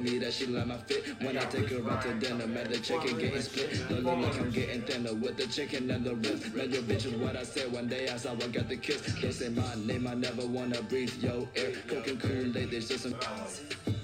Me 0.00 0.18
that 0.18 0.32
she 0.32 0.46
like 0.46 0.66
my 0.66 0.76
fit 0.76 1.04
when 1.20 1.36
I 1.36 1.44
take 1.46 1.68
her 1.70 1.90
out 1.90 2.02
to 2.02 2.14
dinner. 2.14 2.46
Man, 2.46 2.70
the 2.70 2.78
chicken 2.78 3.18
getting 3.18 3.42
split. 3.42 3.88
The 3.88 3.96
look 3.96 4.38
I'm 4.38 4.50
getting 4.50 4.82
thinner 4.82 5.14
with 5.14 5.36
the 5.36 5.46
chicken 5.48 5.90
and 5.90 6.04
the 6.04 6.14
ribs. 6.14 6.54
Man, 6.54 6.70
your 6.70 6.82
bitch 6.82 7.06
is 7.06 7.14
what 7.14 7.36
I 7.36 7.42
said 7.42 7.72
one 7.72 7.88
day. 7.88 8.08
I 8.08 8.16
saw 8.16 8.32
I 8.32 8.46
got 8.46 8.68
the 8.68 8.76
kiss. 8.76 9.02
Don't 9.20 9.32
say 9.32 9.48
my 9.48 9.74
name, 9.74 10.06
I 10.06 10.14
never 10.14 10.46
wanna 10.46 10.82
breathe. 10.82 11.12
Yo, 11.20 11.48
air, 11.56 11.72
cool, 11.88 12.52
they 12.52 12.64
there's 12.66 12.88
just 12.88 13.02
some. 13.02 13.97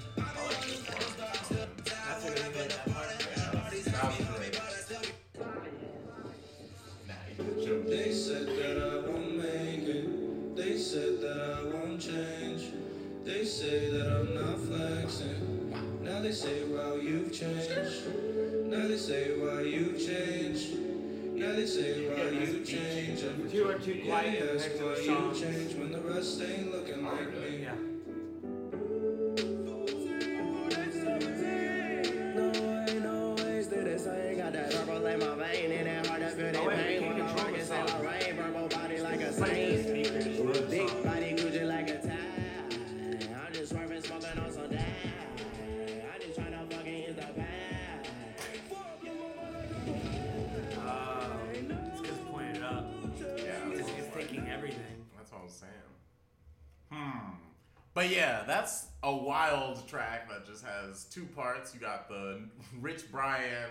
Say, 16.35 16.63
wow, 16.65 16.95
you've 16.95 17.31
changed. 17.31 18.07
Now 18.67 18.87
they 18.87 18.97
say, 18.97 19.37
why 19.39 19.61
you 19.61 19.93
changed. 19.97 20.77
Now 21.33 21.53
they 21.55 21.65
say, 21.65 22.07
why 22.09 22.29
you 22.29 22.63
changed. 22.65 23.23
If 23.45 23.53
You 23.53 23.69
are 23.69 23.79
too 23.79 23.93
Yeah, 23.93 24.05
quiet 24.05 24.39
they 24.39 24.53
next 24.53 24.65
ask 24.65 24.81
why 24.83 24.89
you 24.97 25.05
songs. 25.05 25.39
changed 25.41 25.79
when 25.79 25.91
the 25.91 25.99
rest 26.01 26.41
ain't 26.41 26.71
looking 26.71 27.05
like 27.05 27.31
me. 27.39 27.59
Yeah. 27.63 27.94
Just 60.55 60.67
has 60.67 61.03
two 61.03 61.25
parts. 61.35 61.73
You 61.73 61.81
got 61.81 62.07
the 62.07 62.39
Rich 62.79 63.11
Brian 63.11 63.69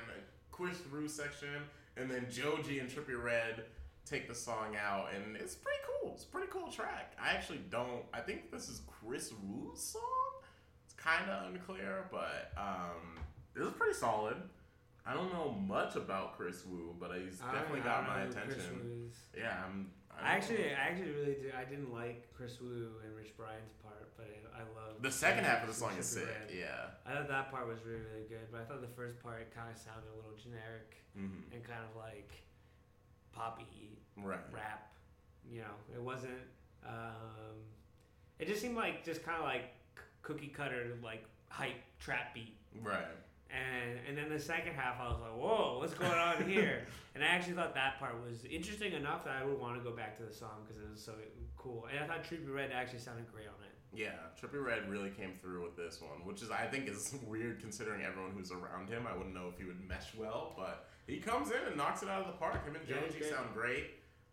Chris 0.53 0.77
Rue 0.91 1.09
section, 1.09 1.49
and 1.97 2.11
then 2.11 2.27
Joji 2.31 2.79
and 2.79 2.91
Trippie 2.91 3.21
Redd 3.21 3.65
take 4.05 4.29
the 4.29 4.35
song 4.35 4.77
out, 4.77 5.09
and 5.15 5.35
it's 5.35 5.55
pretty 5.55 5.79
cool. 6.03 6.13
It's 6.13 6.25
a 6.25 6.27
pretty 6.27 6.49
cool 6.51 6.71
track. 6.71 7.17
I 7.19 7.31
actually 7.31 7.63
don't. 7.71 8.03
I 8.13 8.21
think 8.21 8.51
this 8.51 8.69
is 8.69 8.83
Chris 8.87 9.33
Rue's 9.49 9.81
song. 9.81 10.03
It's 10.85 10.93
kind 10.93 11.31
of 11.31 11.55
unclear, 11.55 12.05
but 12.13 12.53
um, 12.59 13.19
it 13.57 13.61
was 13.61 13.73
pretty 13.73 13.95
solid. 13.95 14.37
I 15.07 15.15
don't 15.15 15.33
know 15.33 15.57
much 15.67 15.97
about 15.97 16.37
Kris 16.37 16.67
Wu, 16.67 16.95
but 17.01 17.13
he's 17.17 17.39
definitely 17.39 17.81
I 17.81 17.85
got 17.85 18.07
don't 18.07 18.15
my 18.15 18.23
attention. 18.25 19.11
Yeah, 19.35 19.57
I'm. 19.65 19.91
I 20.23 20.37
actually. 20.37 20.71
I 20.71 20.89
actually 20.91 21.11
really 21.13 21.35
do. 21.35 21.51
I 21.57 21.65
didn't 21.65 21.93
like 21.93 22.33
Kris 22.35 22.61
Wu 22.61 22.93
and 23.05 23.15
Rich 23.17 23.37
Brian's 23.37 23.73
part, 23.83 24.13
but 24.17 24.27
I, 24.27 24.61
I 24.61 24.63
love 24.75 25.03
The 25.03 25.11
second 25.11 25.45
half 25.45 25.63
of 25.63 25.69
the 25.69 25.75
song 25.75 25.93
is 25.99 26.07
sick. 26.07 26.25
Red. 26.27 26.51
Yeah. 26.57 26.95
I 27.07 27.15
thought 27.15 27.29
that 27.29 27.51
part 27.51 27.67
was 27.69 27.79
really, 27.85 28.01
really 28.13 28.29
good, 28.29 28.47
but 28.53 28.61
I 28.61 28.65
thought 28.65 28.81
the 28.81 28.95
first 28.97 29.21
part 29.23 29.55
kind 29.55 29.69
of 29.71 29.77
sounded 29.77 30.09
a 30.13 30.17
little 30.17 30.37
generic 30.43 30.97
hmm 31.17 31.43
and 31.53 31.63
kind 31.65 31.81
of 31.89 31.97
like 31.97 32.31
poppy 33.33 33.99
Right. 34.17 34.39
rap. 34.53 34.93
You 35.51 35.61
know, 35.61 35.75
it 35.95 36.01
wasn't. 36.01 36.41
Um, 36.87 37.57
it 38.39 38.47
just 38.49 38.61
seemed 38.63 38.77
like 38.77 39.05
just 39.05 39.23
kind 39.25 39.39
of 39.39 39.45
like 39.45 39.65
cookie 40.23 40.49
cutter, 40.49 40.97
like 41.03 41.25
hype 41.49 41.81
trap 42.01 42.35
beat. 42.35 42.57
Right. 42.83 43.05
And 43.55 43.99
and 44.09 44.19
then 44.19 44.29
the 44.29 44.43
second 44.43 44.75
half, 44.75 45.01
I 45.01 45.09
was 45.09 45.21
like, 45.21 45.37
whoa, 45.37 45.79
what's 45.79 45.95
going 45.95 46.11
on 46.13 46.49
here? 46.49 46.87
and 47.15 47.23
I 47.23 47.29
actually 47.29 47.55
thought 47.55 47.75
that 47.75 47.99
part 48.01 48.15
was 48.29 48.45
interesting 48.45 48.93
enough 48.93 49.25
that 49.25 49.37
I 49.41 49.45
would 49.45 49.59
want 49.61 49.77
to 49.79 49.89
go 49.89 49.95
back 49.95 50.17
to 50.19 50.25
the 50.25 50.33
song 50.35 50.67
because 50.67 50.83
it 50.83 50.91
was 50.91 51.01
so 51.01 51.13
cool. 51.57 51.87
And 51.91 52.03
I 52.03 52.07
thought 52.07 52.25
Trippie 52.25 52.53
Redd 52.53 52.71
actually 52.73 52.99
sounded 52.99 53.31
great 53.33 53.47
on 53.47 53.55
it. 53.65 53.71
Yeah. 53.97 54.19
Trippie 54.41 54.63
Redd 54.65 54.89
really 54.91 55.11
came 55.11 55.35
through 55.41 55.63
with 55.63 55.77
this 55.77 56.01
one, 56.01 56.27
which 56.27 56.43
is 56.43 56.51
I 56.51 56.67
think 56.67 56.89
is 56.89 57.15
weird 57.27 57.61
considering 57.61 58.03
everyone 58.03 58.33
who's 58.37 58.51
around 58.51 58.89
him. 58.89 59.07
I 59.07 59.17
wouldn't 59.17 59.35
know 59.35 59.49
if 59.53 59.59
he 59.59 59.65
would 59.65 59.81
mesh 59.87 60.13
well, 60.19 60.53
but 60.57 60.89
he 61.07 61.19
comes 61.19 61.51
in 61.51 61.63
and 61.69 61.77
knocks 61.77 62.03
it 62.03 62.09
out 62.09 62.23
of 62.23 62.27
the 62.27 62.33
park. 62.39 62.65
Him 62.67 62.75
and 62.75 62.89
Yeah, 62.89 62.97
Joji 63.07 63.19
great. 63.21 63.31
sound 63.31 63.55
great. 63.55 63.85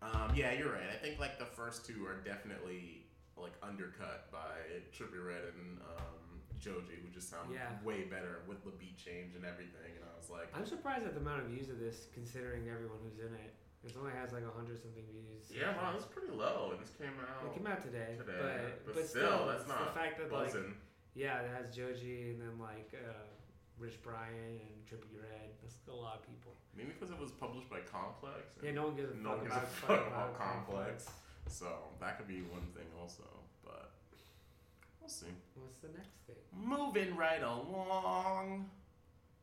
Um, 0.02 0.32
yeah, 0.36 0.52
you're 0.54 0.72
right. 0.74 0.90
I 0.92 0.98
think 0.98 1.20
like 1.20 1.38
the 1.38 1.46
first 1.46 1.86
two 1.86 2.04
are 2.08 2.16
definitely 2.26 3.06
like 3.38 3.54
undercut 3.62 4.32
by 4.32 4.58
Trippie 4.92 5.24
Redd 5.24 5.54
and 5.60 5.78
Joji, 5.78 6.02
who 6.10 6.11
just 7.22 7.30
sound 7.30 7.54
Yeah. 7.54 7.78
way 7.86 8.10
better 8.10 8.42
with 8.50 8.66
the 8.66 8.74
beat 8.82 8.98
change 8.98 9.38
and 9.38 9.46
everything. 9.46 9.94
And 9.94 10.02
I 10.02 10.18
was 10.18 10.34
like, 10.34 10.50
I'm 10.58 10.66
surprised 10.66 11.06
at 11.06 11.14
the 11.14 11.22
amount 11.22 11.46
of 11.46 11.54
views 11.54 11.70
of 11.70 11.78
this, 11.78 12.10
considering 12.18 12.66
everyone 12.68 12.98
who's 13.06 13.20
in 13.22 13.30
it. 13.38 13.54
It 13.86 13.94
only 13.98 14.14
has 14.14 14.34
like 14.34 14.44
a 14.46 14.50
hundred 14.58 14.82
something 14.82 15.06
views. 15.10 15.50
yeah, 15.50 15.74
wow, 15.78 15.94
that's 15.94 16.06
pretty 16.06 16.34
low. 16.34 16.70
And 16.74 16.82
this 16.82 16.94
came 16.98 17.18
out. 17.18 17.46
It 17.46 17.54
came 17.58 17.66
out 17.66 17.82
today, 17.82 18.14
today, 18.18 18.38
but 18.38 18.86
but 18.86 18.96
but, 18.96 19.08
still, 19.10 19.26
still, 19.26 19.48
that's 19.48 19.68
not 19.68 19.94
the 19.94 20.00
fact 20.00 20.18
that 20.22 20.30
like 20.32 20.54
yeah, 21.14 21.42
it 21.42 21.50
has 21.50 21.74
Joji 21.76 22.30
and 22.30 22.42
then 22.42 22.62
like 22.62 22.94
uh, 22.94 23.26
Rich 23.82 23.98
Brian 24.06 24.62
and 24.62 24.78
Trippie 24.86 25.18
Redd. 25.18 25.58
That's 25.62 25.82
a 25.90 25.98
lot 25.98 26.22
of 26.22 26.24
people. 26.30 26.54
Maybe 26.78 26.94
because 26.94 27.10
it 27.10 27.18
was 27.18 27.32
published 27.32 27.70
by 27.74 27.82
Complex. 27.82 28.54
Yeah, 28.62 28.78
no 28.78 28.86
one 28.86 28.96
gives 28.96 29.10
a 29.14 29.18
no 29.18 29.42
fuck 29.42 29.44
gives 29.50 29.56
a 29.56 29.66
fuck 29.66 29.90
about 29.90 30.30
about 30.30 30.38
Complex. 30.38 31.10
So 31.50 31.90
that 32.00 32.18
could 32.22 32.30
be 32.30 32.46
one 32.54 32.70
thing 32.78 32.86
also, 33.02 33.26
but 33.66 33.98
we'll 35.02 35.10
see. 35.10 35.28
What's 35.56 35.78
the 35.82 35.90
next 35.90 36.10
thing? 36.28 36.36
Moving 36.56 37.16
right 37.16 37.42
along, 37.44 38.70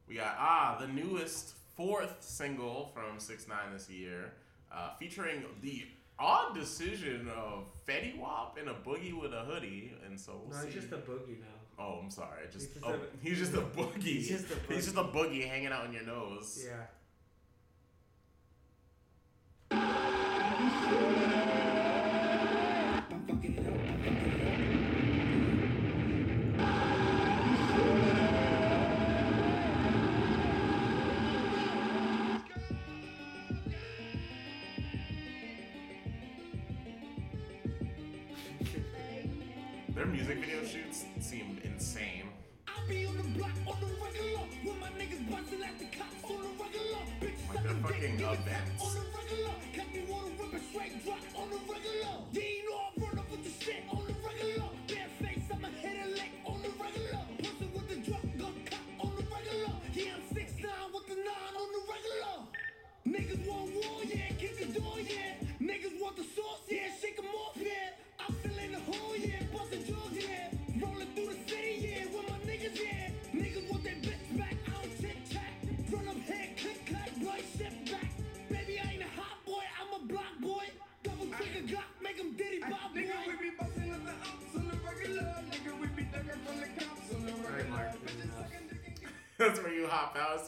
we 0.09 0.15
got 0.17 0.37
ah 0.39 0.77
the 0.81 0.87
newest 0.89 1.55
fourth 1.77 2.17
single 2.21 2.91
from 2.95 3.19
Six 3.19 3.47
Nine 3.49 3.73
this 3.73 3.89
year, 3.91 4.33
uh, 4.73 4.91
featuring 4.99 5.45
the 5.63 5.85
odd 6.19 6.55
decision 6.55 7.29
of 7.37 7.67
Fetty 7.87 8.19
Wap 8.19 8.57
and 8.59 8.69
a 8.69 8.75
boogie 8.75 9.19
with 9.21 9.33
a 9.33 9.41
hoodie, 9.43 9.93
and 10.07 10.19
so 10.19 10.41
we'll 10.45 10.59
see. 10.59 10.67
No, 10.67 10.73
see. 10.73 10.81
just 10.81 10.93
a 10.93 10.97
boogie 10.97 11.39
now. 11.41 11.79
oh, 11.85 12.01
I'm 12.03 12.11
sorry. 12.11 12.43
Just, 12.53 12.67
He's 12.67 12.75
just 12.75 12.87
oh, 12.87 12.95
a- 12.95 13.25
he's 13.29 13.39
just 13.39 13.55
a 13.55 13.61
boogie. 13.61 14.03
He's 14.03 14.29
just 14.29 14.45
a 14.51 14.55
boogie. 14.55 14.75
He's 14.75 14.85
just 14.87 14.97
a 14.97 15.05
boogie 15.05 15.49
hanging 15.49 15.69
out 15.69 15.87
in 15.87 15.93
your 15.93 16.05
nose. 16.05 16.65
Yeah. 16.67 16.75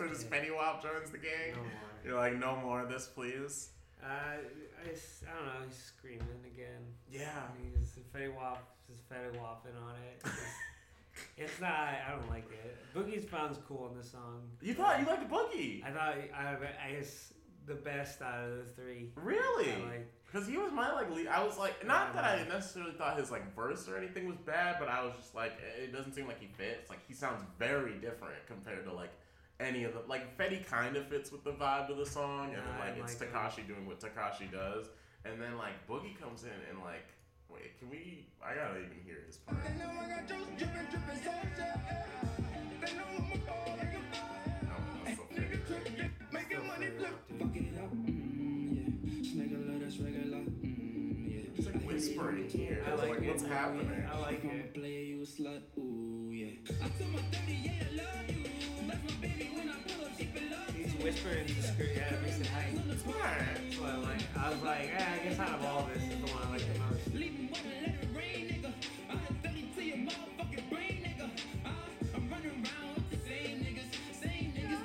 Hop 0.00 0.08
out 0.08 0.14
as 0.16 0.20
soon 0.22 0.30
Fetty 0.30 0.56
Wap 0.56 0.82
joins 0.82 1.10
the 1.10 1.18
gang. 1.18 1.52
No 1.52 1.62
more. 1.62 1.70
You're 2.04 2.16
like, 2.18 2.38
no 2.38 2.56
more 2.56 2.80
of 2.82 2.88
this, 2.88 3.06
please. 3.06 3.70
Uh, 4.02 4.06
I, 4.06 4.90
s- 4.92 5.22
I 5.30 5.36
don't 5.36 5.46
know. 5.46 5.66
He's 5.68 5.76
screaming 5.76 6.26
again. 6.46 6.82
Yeah. 7.10 7.28
He's 7.78 7.98
Fetty 8.14 8.34
Wap, 8.34 8.66
just 8.88 9.08
Fetty 9.08 9.38
Wapping 9.40 9.72
on 9.76 9.94
it. 9.96 10.22
It's, 11.36 11.52
it's 11.52 11.60
not. 11.60 11.70
I 11.72 12.12
don't 12.12 12.30
like 12.30 12.48
it. 12.50 12.76
Boogie's 12.94 13.24
Found's 13.28 13.58
cool 13.68 13.90
in 13.92 13.98
the 13.98 14.04
song. 14.04 14.42
You 14.62 14.72
thought 14.74 15.00
you 15.00 15.06
liked 15.06 15.28
Boogie? 15.30 15.84
I 15.84 15.90
thought 15.90 16.14
I, 16.34 16.54
I 16.88 16.92
guess 16.92 17.34
the 17.66 17.74
best 17.74 18.22
out 18.22 18.44
of 18.44 18.56
the 18.58 18.64
three. 18.72 19.10
Really? 19.16 19.74
Because 20.24 20.46
he 20.48 20.56
was 20.56 20.72
my 20.72 20.92
like 20.94 21.10
lead. 21.14 21.26
I 21.26 21.44
was 21.44 21.58
like, 21.58 21.84
not 21.86 22.14
that 22.14 22.24
I 22.24 22.46
necessarily 22.48 22.92
thought 22.92 23.18
his 23.18 23.30
like 23.30 23.54
verse 23.54 23.86
or 23.88 23.98
anything 23.98 24.28
was 24.28 24.38
bad, 24.38 24.76
but 24.78 24.88
I 24.88 25.02
was 25.04 25.12
just 25.16 25.34
like, 25.34 25.52
it 25.82 25.92
doesn't 25.92 26.14
seem 26.14 26.26
like 26.26 26.40
he 26.40 26.46
fits. 26.46 26.88
Like 26.88 27.00
he 27.06 27.12
sounds 27.12 27.42
very 27.58 27.94
different 27.98 28.46
compared 28.46 28.84
to 28.86 28.92
like 28.92 29.10
any 29.60 29.84
of 29.84 29.92
the 29.94 30.00
like 30.08 30.36
Fetty 30.38 30.64
kind 30.66 30.96
of 30.96 31.06
fits 31.08 31.30
with 31.30 31.44
the 31.44 31.52
vibe 31.52 31.90
of 31.90 31.96
the 31.98 32.06
song, 32.06 32.46
and 32.46 32.54
then 32.56 32.62
Yeah, 32.78 32.84
I 32.84 32.88
like 32.90 32.98
it's 33.04 33.20
like. 33.20 33.32
Tekashi 33.32 33.66
doing 33.66 33.86
what 33.86 34.00
Tekashi 34.00 34.50
does, 34.50 34.86
and 35.24 35.40
then 35.40 35.56
like 35.58 35.86
Boogie 35.88 36.18
comes 36.20 36.44
in 36.44 36.50
and 36.70 36.78
like, 36.82 37.06
wait, 37.48 37.78
can 37.78 37.90
we? 37.90 38.26
I 38.44 38.54
gotta 38.54 38.78
even 38.78 38.98
hear 39.04 39.18
his 39.26 39.36
part. 39.36 39.58
They 39.64 39.74
know 39.78 39.90
I 39.90 40.08
got 40.08 40.26
juice 40.28 40.46
drippin', 40.58 40.86
drippin' 40.90 41.22
soldier. 41.22 41.80
They 42.80 42.92
know 42.94 43.04
I'm 43.18 43.32
a 43.32 43.36
ball 43.44 43.76
like 43.78 43.94
a 43.94 44.00
Oh, 44.72 45.04
that's 45.04 45.16
so 45.18 45.22
nigga 45.34 45.62
fitting. 45.66 45.66
trip, 45.66 45.96
get, 45.96 46.32
making 46.32 46.66
money 46.66 46.86
flip. 46.96 47.14
Fucking 47.38 47.74
it 47.74 47.78
up, 47.78 47.92
mm, 47.92 48.76
yeah. 48.76 49.32
Snaggle, 49.32 49.78
that's 49.80 49.98
regular, 49.98 50.38
whispering 52.00 52.48
here. 52.48 52.82
I 52.86 52.90
It's 52.92 53.00
like 53.02 53.10
like, 53.10 53.22
it. 53.22 53.28
what's 53.28 53.42
happening? 53.44 54.06
I 54.10 54.18
like 54.20 54.38
If 54.38 54.44
I'm 54.44 54.50
a 54.50 54.54
it. 54.54 54.74
player, 54.74 55.00
you 55.00 55.22
a 55.22 55.26
slut, 55.26 55.62
ooh, 55.78 56.30
yeah. 56.32 56.56
He's 60.76 60.94
whispering 61.04 61.46
to 61.46 61.62
scream. 61.62 61.88
Yeah, 61.96 62.14
it 62.14 62.22
makes 62.22 62.40
it 62.40 62.46
hype. 62.46 62.74
Alright. 63.06 63.38
That's 63.68 63.78
what 63.78 63.90
I 63.90 63.96
like. 63.96 64.20
I 64.38 64.50
was 64.50 64.62
like, 64.62 64.90
eh, 64.96 65.04
I 65.20 65.24
guess 65.28 65.38
out 65.38 65.58
of 65.58 65.64
all 65.66 65.88
this, 65.92 66.02
is 66.02 66.08
the 66.08 66.32
one 66.32 66.42
I 66.46 66.50
like 66.52 66.72
the 66.72 66.78
most. 66.80 68.20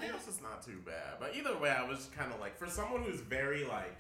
This 0.02 0.36
is 0.36 0.42
not 0.42 0.64
too 0.66 0.80
bad, 0.86 1.16
but 1.20 1.36
either 1.36 1.58
way, 1.60 1.70
I 1.70 1.88
was 1.88 2.10
kind 2.18 2.32
of 2.34 2.40
like, 2.40 2.58
for 2.58 2.68
someone 2.68 3.04
who's 3.04 3.20
very 3.22 3.64
like 3.66 3.96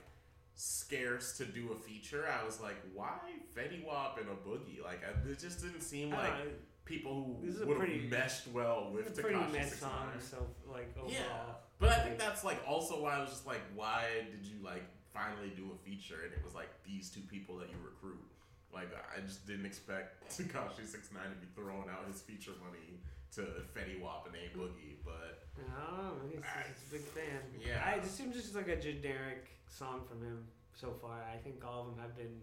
scarce 0.55 1.37
to 1.37 1.45
do 1.45 1.71
a 1.71 1.75
feature, 1.75 2.25
I 2.27 2.45
was 2.45 2.59
like, 2.61 2.77
why 2.93 3.19
Fetty 3.55 3.85
Wap 3.85 4.19
and 4.19 4.27
a 4.29 4.33
Boogie? 4.47 4.83
Like, 4.83 5.01
I, 5.05 5.29
it 5.29 5.39
just 5.39 5.61
didn't 5.61 5.81
seem 5.81 6.11
like 6.11 6.37
don't 6.37 6.53
people 6.85 7.39
who 7.41 7.65
would 7.65 7.89
have 7.89 8.11
meshed 8.11 8.47
well 8.53 8.91
with 8.93 9.07
It's 9.07 9.19
a 9.19 9.21
pretty 9.23 9.39
mess 9.51 9.69
69. 9.69 9.79
song, 9.79 10.07
so 10.19 10.47
like 10.71 10.95
overall. 10.95 11.11
Yeah, 11.11 11.57
but 11.79 11.89
I 11.89 11.99
think 11.99 12.19
that's 12.19 12.43
like 12.43 12.59
also 12.67 13.01
why 13.01 13.17
I 13.17 13.19
was 13.21 13.29
just 13.29 13.45
like, 13.47 13.61
why 13.75 14.05
did 14.31 14.45
you 14.45 14.63
like 14.63 14.83
finally 15.13 15.51
do 15.55 15.71
a 15.73 15.77
feature 15.89 16.21
and 16.23 16.31
it 16.31 16.43
was 16.43 16.53
like 16.53 16.69
these 16.85 17.09
two 17.09 17.21
people 17.21 17.57
that 17.57 17.69
you 17.69 17.75
recruit? 17.83 18.21
Like, 18.73 18.89
I 19.15 19.21
just 19.21 19.47
didn't 19.47 19.65
expect 19.65 20.29
Tekashi 20.37 20.85
Six 20.85 21.09
Nine 21.13 21.29
to 21.31 21.37
be 21.41 21.47
throwing 21.55 21.89
out 21.89 22.05
his 22.11 22.21
feature 22.21 22.51
money 22.63 22.99
to 23.33 23.41
Fetty 23.75 24.01
Wap 24.01 24.27
and 24.27 24.35
A 24.35 24.57
Boogie, 24.57 24.95
but 25.03 25.43
I 25.57 26.01
don't. 26.01 26.29
He's, 26.31 26.39
he's 26.39 26.89
a 26.89 26.91
big 26.93 27.01
fan. 27.01 27.41
Yeah. 27.59 27.83
I, 27.85 27.95
it 27.97 28.03
just 28.03 28.17
seems 28.17 28.35
just 28.35 28.55
like 28.55 28.67
a 28.67 28.75
generic 28.77 29.47
song 29.67 30.01
from 30.07 30.21
him 30.21 30.45
so 30.73 30.93
far. 31.01 31.17
I 31.33 31.38
think 31.38 31.63
all 31.65 31.81
of 31.81 31.88
them 31.88 31.99
have 32.01 32.15
been. 32.15 32.39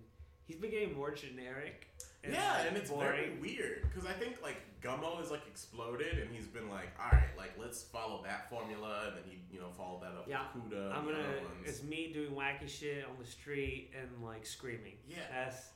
He's 0.46 0.56
been 0.56 0.70
getting 0.70 0.94
more 0.94 1.12
generic. 1.12 1.86
yeah, 2.28 2.62
and 2.66 2.76
it's 2.76 2.90
very 2.90 3.32
weird 3.40 3.82
because 3.88 4.06
I 4.08 4.12
think 4.12 4.42
like 4.42 4.56
Gummo 4.82 5.18
has 5.18 5.30
like 5.30 5.46
exploded 5.48 6.18
and 6.18 6.28
he's 6.34 6.46
been 6.46 6.68
like, 6.68 6.88
all 7.00 7.10
right, 7.12 7.30
like 7.38 7.52
let's 7.58 7.82
follow 7.82 8.22
that 8.24 8.50
formula, 8.50 9.04
and 9.08 9.16
then 9.16 9.22
he 9.24 9.38
you 9.54 9.60
know 9.60 9.70
followed 9.76 10.02
that 10.02 10.08
up 10.18 10.26
Yeah, 10.28 10.40
with 10.54 10.64
Kooda. 10.72 10.92
I'm 10.92 11.06
and 11.08 11.16
gonna. 11.16 11.24
It's 11.64 11.82
me 11.82 12.10
doing 12.12 12.30
wacky 12.32 12.68
shit 12.68 13.04
on 13.08 13.16
the 13.22 13.28
street 13.30 13.90
and 13.98 14.08
like 14.24 14.44
screaming. 14.44 14.94
Yeah. 15.08 15.16
That's. 15.32 15.68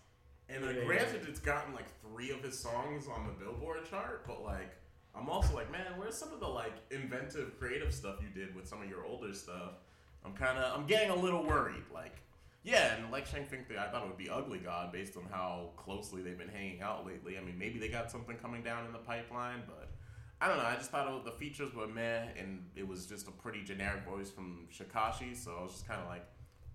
And 0.49 0.65
uh, 0.65 0.69
Yeah. 0.71 0.85
granted, 0.85 1.27
it's 1.29 1.41
gotten 1.41 1.75
like 1.75 1.87
three 2.03 2.31
of 2.31 2.43
his 2.43 2.57
songs 2.59 3.07
on 3.09 3.27
the 3.27 3.33
Billboard 3.45 3.79
chart, 3.91 4.25
but 4.29 4.45
like, 4.45 4.77
I'm 5.19 5.29
also 5.29 5.55
like, 5.55 5.71
man, 5.71 5.87
where's 5.97 6.17
some 6.17 6.33
of 6.33 6.41
the 6.41 6.47
like 6.47 6.75
inventive, 6.91 7.59
creative 7.59 7.93
stuff 7.93 8.17
you 8.21 8.29
did 8.29 8.55
with 8.55 8.67
some 8.67 8.83
of 8.83 8.89
your 8.89 9.05
older 9.05 9.33
stuff? 9.35 9.73
I'm 10.25 10.33
kind 10.33 10.59
of, 10.59 10.79
I'm 10.79 10.87
getting 10.87 11.11
a 11.11 11.15
little 11.15 11.45
worried. 11.45 11.85
Like, 11.93 12.17
yeah, 12.63 12.97
and 12.97 13.11
like 13.11 13.27
Shang 13.27 13.47
I 13.79 13.87
thought 13.87 14.03
it 14.03 14.09
would 14.09 14.19
be 14.19 14.29
Ugly 14.29 14.59
God 14.59 14.93
based 14.93 15.17
on 15.17 15.25
how 15.31 15.71
closely 15.77 16.23
they've 16.23 16.39
been 16.39 16.49
hanging 16.49 16.83
out 16.83 17.07
lately. 17.07 17.39
I 17.39 17.41
mean, 17.41 17.59
maybe 17.59 17.79
they 17.79 17.89
got 17.89 18.11
something 18.11 18.37
coming 18.37 18.63
down 18.63 18.87
in 18.87 18.93
the 18.93 18.99
pipeline, 18.99 19.63
but 19.67 19.91
I 20.41 20.49
don't 20.49 20.59
know. 20.59 20.65
I 20.65 20.75
just 20.75 20.91
thought 20.91 21.09
it, 21.09 21.25
the 21.25 21.31
features 21.31 21.73
were 21.75 21.87
meh, 21.87 22.25
and 22.39 22.65
it 22.75 22.87
was 22.87 23.07
just 23.07 23.29
a 23.29 23.31
pretty 23.31 23.63
generic 23.63 24.05
voice 24.05 24.31
from 24.31 24.67
Shikashi, 24.73 25.37
so 25.37 25.57
I 25.59 25.63
was 25.63 25.73
just 25.73 25.89
kind 25.89 26.01
of 26.01 26.09
like, 26.09 26.27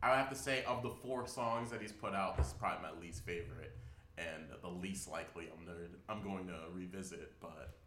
I 0.01 0.10
would 0.10 0.17
have 0.17 0.30
to 0.30 0.36
say, 0.36 0.63
of 0.63 0.82
the 0.82 0.89
four 0.89 1.27
songs 1.27 1.69
that 1.69 1.82
he's 1.82 1.91
put 1.91 2.15
out, 2.15 2.38
this 2.38 2.47
is 2.47 2.54
probably 2.54 2.89
my 2.89 2.99
least 2.99 3.23
favorite 3.23 3.77
and 4.17 4.43
the 4.62 4.69
least 4.69 5.10
likely 5.10 5.45
I'm 5.51 5.65
nerd 5.65 5.89
I'm 6.10 6.23
going 6.23 6.47
to 6.47 6.58
revisit. 6.73 7.34
But 7.39 7.77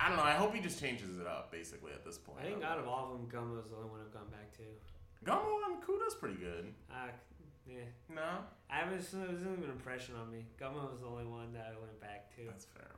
I 0.00 0.08
don't 0.08 0.16
know. 0.16 0.24
I 0.24 0.32
hope 0.32 0.54
he 0.54 0.60
just 0.60 0.80
changes 0.80 1.18
it 1.18 1.26
up 1.26 1.50
basically 1.52 1.92
at 1.92 2.04
this 2.04 2.18
point. 2.18 2.38
I 2.40 2.44
think 2.44 2.64
out 2.64 2.78
of 2.78 2.86
all 2.88 3.12
of 3.12 3.18
them, 3.18 3.28
Gummo's 3.30 3.68
the 3.70 3.76
only 3.76 3.88
one 3.90 4.00
I've 4.04 4.12
gone 4.12 4.28
back 4.30 4.52
to. 4.58 4.62
Gummo 5.24 5.72
and 5.72 5.82
Kooda's 5.82 6.14
pretty 6.14 6.36
good. 6.36 6.72
Uh, 6.90 7.08
yeah. 7.66 7.76
No, 8.14 8.44
I 8.68 8.90
was. 8.92 9.14
It 9.14 9.30
was 9.30 9.40
an 9.42 9.70
impression 9.70 10.14
on 10.20 10.30
me. 10.30 10.44
Gummo 10.60 10.90
was 10.90 11.00
the 11.00 11.06
only 11.06 11.24
one 11.24 11.52
that 11.54 11.72
I 11.74 11.80
went 11.80 11.98
back 12.00 12.34
to. 12.36 12.42
that's 12.46 12.66
fair. 12.66 12.90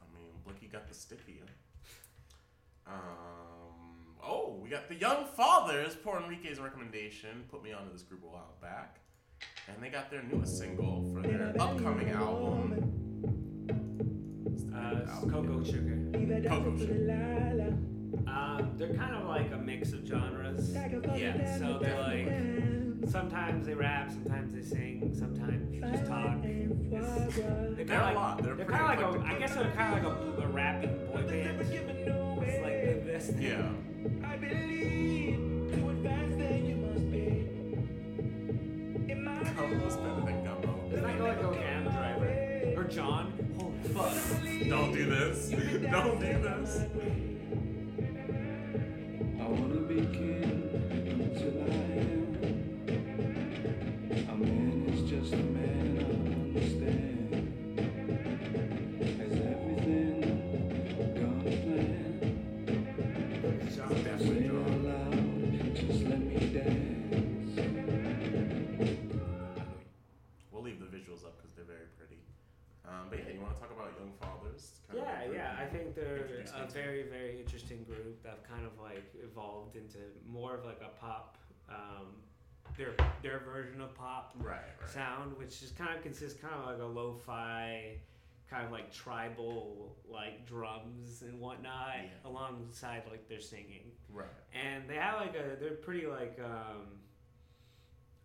I 0.00 0.04
mean, 0.14 0.32
Blicky 0.44 0.66
got 0.70 0.88
the 0.88 0.94
sticky. 0.94 1.40
Um. 2.86 2.92
Oh, 4.22 4.58
we 4.62 4.68
got 4.68 4.88
the 4.88 4.94
Young 4.96 5.24
Fathers. 5.24 5.94
Poor 5.96 6.20
Enrique's 6.20 6.58
recommendation 6.60 7.44
put 7.50 7.62
me 7.64 7.72
onto 7.72 7.90
this 7.92 8.02
group 8.02 8.22
a 8.24 8.26
while 8.26 8.54
back, 8.60 8.98
and 9.68 9.82
they 9.82 9.88
got 9.88 10.10
their 10.10 10.22
newest 10.22 10.58
single 10.58 11.10
for 11.14 11.26
their 11.26 11.54
upcoming 11.58 12.10
album. 12.10 13.49
Uh, 14.90 15.00
it's 15.02 15.20
Cocoa 15.32 15.62
Sugar. 15.62 15.98
Cocoa 16.48 16.76
Sugar. 16.76 17.76
Um, 18.26 18.72
they're 18.76 18.94
kind 18.94 19.14
of 19.14 19.26
like 19.28 19.52
a 19.52 19.56
mix 19.56 19.92
of 19.92 20.04
genres. 20.04 20.72
Yeah. 20.72 21.58
So 21.58 21.78
they're 21.80 22.00
like 22.00 23.10
sometimes 23.10 23.66
they 23.66 23.74
rap, 23.74 24.10
sometimes 24.10 24.52
they 24.52 24.62
sing, 24.62 25.14
sometimes 25.16 25.70
they 25.70 25.78
just 25.78 26.06
talk. 26.06 26.38
It's, 26.42 27.36
they're 27.36 27.74
They're 27.76 27.84
kind 27.86 28.16
a 28.16 28.18
lot. 28.18 28.42
They're 28.42 28.54
they're 28.54 28.66
kind 28.66 28.82
of 28.82 28.88
like 28.88 29.00
a, 29.00 29.08
eclectic 29.08 29.36
I 29.36 29.38
guess 29.38 29.54
they're 29.54 29.72
kind 29.72 29.94
of 29.94 30.02
like 30.04 30.12
a, 30.12 30.42
a 30.42 30.46
rapping 30.48 31.06
boy 31.06 31.22
band. 31.22 31.60
It's 31.60 32.62
like 32.62 33.04
the 33.04 33.12
best 33.12 33.30
thing. 33.30 33.42
Yeah. 33.42 34.28
I 34.28 34.36
believe 34.36 35.72
to 35.72 35.88
advance 35.88 36.36
there 36.36 36.58
you 36.58 36.76
must 36.76 37.10
be. 37.12 37.26
In 39.12 39.24
my 39.24 39.44
Come 39.44 39.70
Gumbo 39.70 39.88
spinning 39.88 40.28
and 40.28 40.44
Gumbo. 40.44 40.90
Isn't 40.92 41.02
that 41.06 41.20
like 41.20 41.40
go 41.40 41.50
Cam 41.52 41.84
Driver 41.84 42.74
or 42.76 42.84
John? 42.84 43.49
Don't 44.68 44.92
do 44.92 45.06
this. 45.06 45.48
Don't 45.90 46.20
do 46.20 46.38
this. 46.42 46.80
I 49.40 49.46
wanna 49.46 49.80
be 49.80 50.00
king 50.06 50.49
you 73.40 73.46
want 73.46 73.54
to 73.56 73.60
talk 73.62 73.70
about 73.72 73.92
Young 73.98 74.12
Fathers? 74.20 74.72
Kind 74.88 75.02
Yeah, 75.02 75.32
yeah. 75.32 75.56
I 75.60 75.66
think 75.66 75.94
they're 75.94 76.44
a 76.54 76.66
very, 76.70 77.04
very 77.04 77.40
interesting 77.40 77.84
group 77.84 78.22
that 78.22 78.46
kind 78.48 78.66
of 78.66 78.72
like 78.80 79.04
evolved 79.22 79.76
into 79.76 79.98
more 80.28 80.54
of 80.56 80.64
like 80.64 80.80
a 80.82 80.90
pop, 81.00 81.38
um, 81.68 82.06
their 82.76 82.92
their 83.22 83.40
version 83.40 83.80
of 83.80 83.94
pop 83.94 84.34
Right, 84.38 84.56
right. 84.80 84.90
sound, 84.90 85.36
which 85.38 85.60
just 85.60 85.76
kind 85.76 85.96
of 85.96 86.02
consists 86.02 86.38
kind 86.40 86.54
of 86.54 86.66
like 86.66 86.80
a 86.80 86.84
lo-fi, 86.84 87.96
kind 88.48 88.64
of 88.66 88.72
like 88.72 88.92
tribal 88.92 89.96
like 90.08 90.46
drums 90.46 91.22
and 91.22 91.40
whatnot, 91.40 91.94
Yeah. 91.96 92.28
alongside 92.30 93.02
like 93.10 93.28
their 93.28 93.40
singing. 93.40 93.90
Right. 94.12 94.26
and 94.52 94.88
they 94.88 94.96
have 94.96 95.20
like 95.20 95.34
a 95.36 95.56
they're 95.60 95.76
pretty 95.76 96.06
like 96.06 96.38
um 96.44 96.98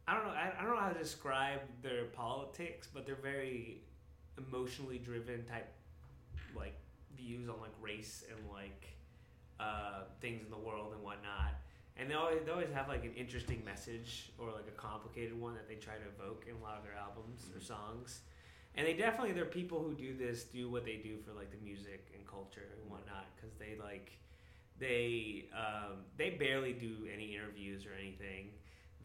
I 0.07 0.15
don't 0.15 0.23
know 0.25 0.31
I, 0.31 0.51
I 0.59 0.63
don't 0.63 0.75
know 0.75 0.81
how 0.81 0.89
to 0.89 0.97
describe 0.99 1.59
their 1.83 2.05
politics 2.05 2.87
but 2.93 3.05
they're 3.05 3.15
very 3.21 3.83
emotionally 4.37 4.97
driven 4.97 5.43
type 5.45 5.71
like 6.55 6.75
views 7.17 7.49
on 7.49 7.55
like 7.61 7.73
race 7.81 8.23
and 8.29 8.39
like 8.51 8.87
uh, 9.59 10.03
things 10.21 10.43
in 10.43 10.51
the 10.51 10.57
world 10.57 10.93
and 10.93 11.03
whatnot. 11.03 11.55
And 11.97 12.09
they 12.09 12.13
always, 12.15 12.39
they 12.45 12.51
always 12.51 12.71
have 12.73 12.89
like 12.89 13.05
an 13.05 13.13
interesting 13.15 13.63
message 13.63 14.31
or 14.37 14.47
like 14.47 14.67
a 14.67 14.77
complicated 14.77 15.39
one 15.39 15.53
that 15.55 15.67
they 15.67 15.75
try 15.75 15.93
to 15.95 16.07
evoke 16.19 16.45
in 16.47 16.55
a 16.55 16.63
lot 16.63 16.77
of 16.77 16.83
their 16.83 16.95
albums 16.95 17.47
or 17.55 17.61
songs. 17.61 18.21
And 18.75 18.85
they 18.85 18.93
definitely 18.93 19.31
they're 19.31 19.45
people 19.45 19.79
who 19.79 19.93
do 19.93 20.13
this 20.17 20.43
do 20.43 20.69
what 20.69 20.83
they 20.83 20.97
do 20.97 21.17
for 21.25 21.31
like 21.31 21.51
the 21.51 21.63
music 21.63 22.11
and 22.13 22.27
culture 22.27 22.67
and 22.81 22.91
whatnot 22.91 23.27
because 23.35 23.55
they 23.57 23.77
like 23.81 24.11
they 24.79 25.45
um, 25.55 26.03
they 26.17 26.31
barely 26.31 26.73
do 26.73 27.07
any 27.11 27.33
interviews 27.35 27.85
or 27.85 27.91
anything. 27.97 28.49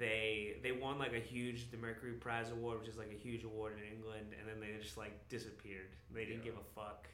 They 0.01 0.57
they 0.63 0.73
won 0.73 0.99
like 0.99 1.13
a 1.13 1.21
huge 1.21 1.71
the 1.71 1.77
Mercury 1.77 2.13
Prize 2.13 2.51
award, 2.51 2.81
which 2.81 2.89
is 2.89 2.97
like 2.97 3.13
a 3.13 3.21
huge 3.21 3.45
award 3.45 3.75
in 3.77 3.85
England, 3.85 4.33
and 4.39 4.49
then 4.49 4.59
they 4.59 4.73
just 4.83 4.97
like 4.97 5.13
disappeared. 5.29 5.93
They 6.11 6.25
didn't 6.25 6.41
Yeah. 6.45 6.53
give 6.53 6.57
a 6.57 6.67
fuck. 6.75 7.07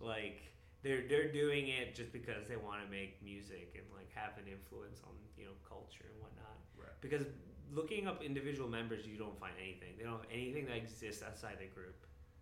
Like 0.00 0.42
they're 0.82 1.06
they're 1.08 1.30
doing 1.30 1.68
it 1.68 1.94
just 1.94 2.12
because 2.12 2.48
they 2.48 2.56
want 2.56 2.82
to 2.84 2.90
make 2.90 3.22
music 3.22 3.78
and 3.78 3.86
like 3.96 4.10
have 4.14 4.36
an 4.36 4.50
influence 4.50 4.98
on 5.06 5.14
you 5.38 5.44
know 5.46 5.54
culture 5.62 6.06
and 6.10 6.20
whatnot. 6.20 6.58
Right. 6.76 6.98
Because 7.00 7.22
looking 7.72 8.08
up 8.08 8.20
individual 8.20 8.68
members, 8.68 9.06
you 9.06 9.16
don't 9.16 9.38
find 9.38 9.54
anything. 9.62 9.94
They 9.96 10.02
don't 10.02 10.18
have 10.18 10.26
anything 10.30 10.66
that 10.66 10.76
exists 10.76 11.22
outside 11.22 11.58
the 11.60 11.70
group. 11.70 11.94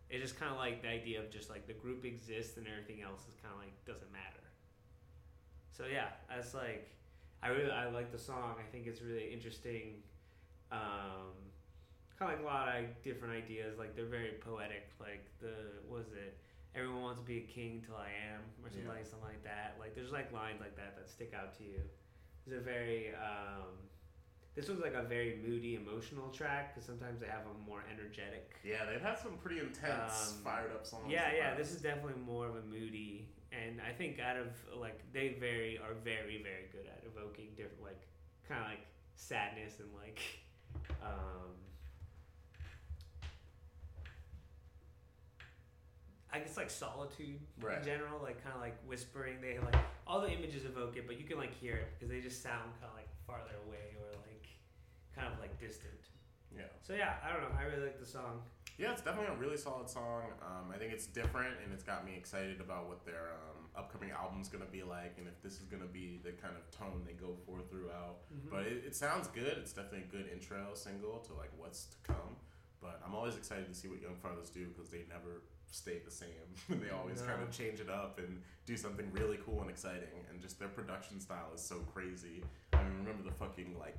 It's 0.09 0.23
just 0.23 0.41
kind 0.41 0.51
of 0.51 0.57
like 0.57 0.81
the 0.81 0.89
idea 0.89 1.21
of 1.21 1.31
just 1.31 1.51
like 1.51 1.67
the 1.67 1.75
group 1.77 2.05
exists 2.07 2.57
and 2.57 2.67
everything 2.67 3.03
else 3.03 3.21
is 3.29 3.37
kind 3.45 3.53
of 3.53 3.61
like 3.61 3.77
doesn't 3.85 4.11
matter. 4.13 4.45
So 5.77 5.85
yeah, 5.85 6.17
that's 6.29 6.55
like 6.55 6.89
I 7.43 7.49
really 7.49 7.71
I 7.71 7.89
like 7.91 8.13
the 8.13 8.19
song. 8.19 8.55
I 8.59 8.71
think 8.71 8.87
it's 8.87 9.03
really 9.03 9.33
interesting. 9.33 10.03
Um, 10.71 11.35
kind 12.19 12.33
of 12.33 12.39
like 12.39 12.41
a 12.41 12.47
lot 12.47 12.69
of 12.69 12.85
different 13.03 13.35
ideas. 13.35 13.79
Like 13.79 13.97
they're 13.97 14.07
very 14.07 14.35
poetic. 14.41 14.91
Like 15.01 15.25
the 15.41 15.53
was 15.89 16.07
it? 16.13 16.39
Everyone 16.75 17.03
wants 17.03 17.21
to 17.21 17.27
be 17.27 17.39
a 17.39 17.43
king 17.53 17.83
till 17.85 17.97
I 17.97 18.09
am, 18.33 18.41
or 18.65 18.71
something 18.71 18.87
Yeah. 18.87 18.95
like 18.95 19.07
something 19.07 19.29
like 19.29 19.45
that. 19.45 19.77
Like 19.79 19.95
there's 19.95 20.13
like 20.13 20.33
lines 20.33 20.61
like 20.61 20.77
that 20.77 20.97
that 20.97 21.09
stick 21.09 21.33
out 21.37 21.57
to 21.59 21.65
you. 21.65 21.81
It's 22.47 22.57
a 22.57 22.61
very 22.61 23.09
um, 23.15 23.75
this 24.55 24.69
was 24.69 24.79
like 24.79 24.95
a 24.95 25.03
very 25.03 25.39
moody, 25.47 25.75
emotional 25.75 26.29
track 26.31 26.75
because 26.75 26.87
sometimes 26.87 27.21
they 27.21 27.27
have 27.27 27.45
a 27.51 27.69
more 27.69 27.83
energetic. 27.93 28.55
Yeah, 28.65 28.85
they've 28.91 29.01
had 29.03 29.19
some 29.19 29.37
pretty 29.43 29.61
intense, 29.61 30.33
Um, 30.39 30.45
fired 30.45 30.73
up 30.73 30.87
songs. 30.87 31.05
Yeah, 31.11 31.33
yeah. 31.37 31.55
This 31.55 31.73
is 31.73 31.81
definitely 31.83 32.21
more 32.25 32.47
of 32.47 32.57
a 32.57 32.63
moody, 32.63 33.29
and 33.53 33.81
I 33.81 33.93
think 33.93 34.19
out 34.19 34.37
of 34.37 34.49
like 34.79 35.01
they 35.13 35.37
very 35.39 35.79
are 35.79 35.95
very 36.05 36.43
very 36.43 36.67
good 36.73 36.87
at 36.87 37.05
evoking 37.07 37.49
different 37.57 37.83
like 37.83 38.01
kind 38.49 38.61
of 38.61 38.69
like 38.69 38.87
sadness 39.17 39.75
and 39.81 39.89
like 39.95 40.21
um 41.03 41.53
I 46.33 46.39
guess 46.39 46.57
like 46.57 46.71
solitude 46.71 47.41
Right. 47.61 47.79
in 47.79 47.85
general, 47.85 48.19
like 48.23 48.43
kind 48.43 48.55
of 48.55 48.63
like 48.63 48.77
whispering. 48.87 49.37
They 49.43 49.59
like 49.59 49.77
all 50.07 50.21
the 50.23 50.31
images 50.33 50.65
evoke 50.65 50.97
it, 50.97 51.07
but 51.07 51.19
you 51.21 51.27
can 51.27 51.37
like 51.37 51.53
hear 51.61 51.75
it 51.77 51.89
because 51.95 52.09
they 52.11 52.21
just 52.21 52.43
sound 52.43 52.73
kind 52.81 52.89
of 52.91 52.97
like 52.97 53.09
farther 53.27 53.53
away 53.69 53.97
or 54.01 54.09
like 54.25 54.49
kind 55.15 55.29
of 55.31 55.39
like 55.41 55.61
distant. 55.61 55.93
Yeah. 56.57 56.63
So 56.81 56.95
yeah, 56.95 57.15
I 57.23 57.33
don't 57.33 57.43
know. 57.43 57.55
I 57.59 57.65
really 57.65 57.85
like 57.85 58.01
the 58.01 58.07
song. 58.07 58.41
Yeah, 58.79 58.93
it's 58.93 59.03
definitely 59.03 59.35
a 59.35 59.39
really 59.39 59.57
solid 59.57 59.89
song. 59.89 60.23
Um, 60.41 60.73
I 60.75 60.79
think 60.79 60.93
it's 60.93 61.07
different, 61.07 61.55
and 61.63 61.73
it's 61.73 61.85
got 61.85 62.05
me 62.05 62.15
excited 62.17 62.61
about 62.61 62.89
what 62.89 63.05
their 63.05 63.37
um, 63.37 63.67
upcoming 63.77 64.11
album's 64.11 64.49
gonna 64.49 64.71
be 64.71 64.83
like, 64.83 65.15
and 65.19 65.27
if 65.29 65.43
this 65.43 65.55
is 65.55 65.67
gonna 65.67 65.87
be 65.87 66.21
the 66.25 66.33
kind 66.33 66.55
of 66.57 66.71
tone 66.77 67.03
they 67.07 67.13
go 67.13 67.37
for 67.47 67.61
throughout. 67.71 68.25
Mm-hmm. 68.33 68.49
But 68.51 68.67
it, 68.67 68.85
it 68.87 68.97
sounds 68.97 69.29
good. 69.29 69.59
It's 69.59 69.73
definitely 69.73 70.07
a 70.09 70.13
good 70.13 70.31
intro 70.33 70.75
single 70.75 71.19
to 71.21 71.35
like 71.35 71.51
what's 71.57 71.87
to 71.87 71.97
come. 72.03 72.37
But 72.81 73.01
I'm 73.07 73.15
always 73.15 73.37
excited 73.37 73.69
to 73.69 73.75
see 73.75 73.89
what 73.89 74.03
Young 74.03 74.17
Fathers 74.17 74.51
do 74.51 74.67
because 74.67 74.91
they 74.91 75.05
never 75.09 75.43
stay 75.71 76.01
the 76.05 76.11
same. 76.11 76.29
they 76.69 76.91
always 76.91 77.23
kind 77.23 77.43
of 77.43 77.51
change 77.51 77.81
it 77.81 77.89
up 77.89 78.19
and 78.19 78.43
do 78.67 78.77
something 78.77 79.11
really 79.13 79.39
cool 79.45 79.61
and 79.61 79.71
exciting. 79.71 80.27
And 80.31 80.41
just 80.41 80.59
their 80.59 80.69
production 80.69 81.21
style 81.21 81.51
is 81.55 81.61
so 81.61 81.77
crazy. 81.95 82.43
I 82.73 82.83
mean, 82.83 82.99
remember 82.99 83.23
the 83.23 83.35
fucking 83.35 83.77
like. 83.79 83.97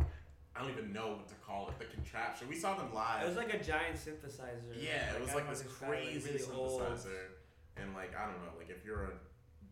I 0.56 0.62
don't 0.62 0.72
even 0.72 0.94
know 0.94 1.18
what 1.18 1.28
to 1.30 1.36
call 1.36 1.70
it. 1.70 1.80
The 1.80 1.86
contraption. 1.86 2.48
We 2.48 2.56
saw 2.56 2.76
them 2.76 2.94
live. 2.94 3.24
It 3.24 3.28
was 3.28 3.38
like 3.38 3.54
a 3.54 3.64
giant 3.64 3.96
synthesizer. 3.98 4.78
Yeah, 4.78 5.16
it 5.16 5.22
was 5.22 5.34
like 5.34 5.50
this 5.50 5.64
guy, 5.64 5.88
like, 5.88 6.00
crazy 6.00 6.34
really 6.34 6.46
old. 6.54 6.82
synthesizer, 6.82 7.42
and 7.78 7.94
like 7.94 8.16
I 8.16 8.26
don't 8.26 8.38
know, 8.46 8.54
like 8.58 8.70
if 8.70 8.86
you're 8.86 9.04
a 9.04 9.12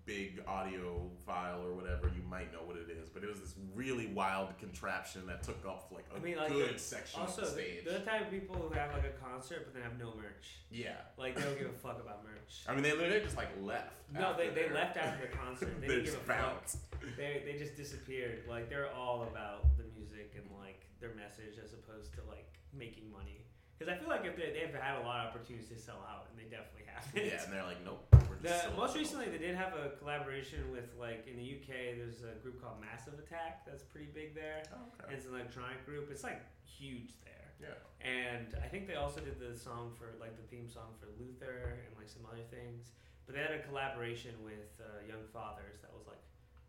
big 0.06 0.42
audio 0.48 1.10
file 1.26 1.62
or 1.64 1.74
whatever, 1.74 2.08
you 2.08 2.24
might 2.30 2.52
know 2.52 2.60
what 2.66 2.76
it 2.78 2.90
is. 2.90 3.10
But 3.10 3.24
it 3.24 3.30
was 3.30 3.40
this 3.40 3.54
really 3.76 4.08
wild 4.08 4.58
contraption 4.60 5.26
that 5.28 5.44
took 5.44 5.64
up 5.66 5.92
like 5.94 6.06
a 6.14 6.18
I 6.18 6.20
mean, 6.20 6.38
like 6.38 6.52
good 6.52 6.76
uh, 6.76 6.78
section 6.78 7.22
Also, 7.22 7.42
of 7.44 7.48
the 7.50 7.54
stage. 7.54 7.86
they're 7.86 8.00
the 8.00 8.06
type 8.06 8.26
of 8.26 8.32
people 8.32 8.56
who 8.56 8.70
have 8.74 8.92
like 8.94 9.06
a 9.06 9.16
concert 9.24 9.64
but 9.66 9.74
then 9.74 9.84
have 9.84 10.00
no 10.00 10.14
merch. 10.18 10.60
yeah, 10.70 10.96
Like 11.18 11.36
they 11.36 11.42
don't 11.44 11.58
give 11.58 11.68
a 11.70 11.74
fuck 11.88 12.00
about 12.02 12.24
merch. 12.24 12.64
I 12.68 12.74
mean 12.74 12.84
they 12.84 12.92
literally 12.94 13.22
just 13.24 13.38
like 13.38 13.50
left. 13.62 13.94
No, 14.14 14.34
they, 14.36 14.48
after 14.48 14.56
they 14.56 14.62
their- 14.68 14.74
left 14.74 14.98
after 14.98 15.28
the 15.28 15.38
concert. 15.44 15.80
They 15.82 15.88
they 15.88 15.94
didn't 15.96 16.06
just 16.06 16.18
give 16.18 16.30
a 16.30 16.34
fuck. 16.34 16.54
bounced. 16.62 16.78
They 17.18 17.44
they 17.46 17.58
just 17.58 17.76
disappeared. 17.78 18.44
Like 18.50 18.70
they're 18.70 18.92
all 18.94 19.24
about 19.24 19.78
the 19.78 19.84
music 19.98 20.34
and 20.36 20.46
like 20.60 20.86
their 21.00 21.14
message 21.16 21.58
as 21.64 21.74
opposed 21.74 22.14
to 22.16 22.22
like 22.28 22.48
making 22.74 23.12
money. 23.12 23.46
Because 23.82 23.98
I 23.98 23.98
feel 23.98 24.14
like 24.14 24.30
if 24.30 24.38
they 24.38 24.54
they've 24.54 24.78
had 24.78 25.02
a 25.02 25.06
lot 25.10 25.26
of 25.26 25.34
opportunities 25.34 25.66
to 25.74 25.78
sell 25.82 26.06
out 26.06 26.30
and 26.30 26.38
they 26.38 26.46
definitely 26.46 26.86
haven't. 26.86 27.18
Yeah, 27.18 27.42
and 27.42 27.50
they're 27.50 27.66
like, 27.66 27.82
nope. 27.82 28.06
We're 28.30 28.38
just 28.38 28.70
The, 28.70 28.78
most 28.78 28.94
out." 28.94 29.02
recently, 29.02 29.26
they 29.34 29.42
did 29.42 29.58
have 29.58 29.74
a 29.74 29.98
collaboration 29.98 30.70
with 30.70 30.94
like 31.02 31.26
in 31.26 31.34
the 31.34 31.42
UK. 31.58 31.98
There's 31.98 32.22
a 32.22 32.38
group 32.46 32.62
called 32.62 32.78
Massive 32.78 33.18
Attack 33.18 33.66
that's 33.66 33.82
pretty 33.82 34.14
big 34.14 34.38
there. 34.38 34.62
Oh, 34.70 34.86
okay. 35.02 35.18
it's 35.18 35.26
an 35.26 35.34
electronic 35.34 35.82
group. 35.90 36.14
It's 36.14 36.22
like 36.22 36.46
huge 36.62 37.18
there. 37.26 37.50
Yeah. 37.58 37.82
And 38.06 38.54
I 38.62 38.70
think 38.70 38.86
they 38.86 39.02
also 39.02 39.18
did 39.18 39.42
the 39.42 39.58
song 39.58 39.98
for 39.98 40.14
like 40.22 40.38
the 40.38 40.46
theme 40.54 40.70
song 40.70 40.94
for 41.02 41.10
Luther 41.18 41.82
and 41.82 41.90
like 41.98 42.06
some 42.06 42.22
other 42.30 42.46
things. 42.54 42.94
But 43.26 43.34
they 43.34 43.42
had 43.42 43.58
a 43.58 43.66
collaboration 43.66 44.38
with 44.46 44.78
uh, 44.78 45.02
Young 45.10 45.26
Fathers 45.34 45.82
that 45.82 45.90
was 45.90 46.06
like 46.06 46.22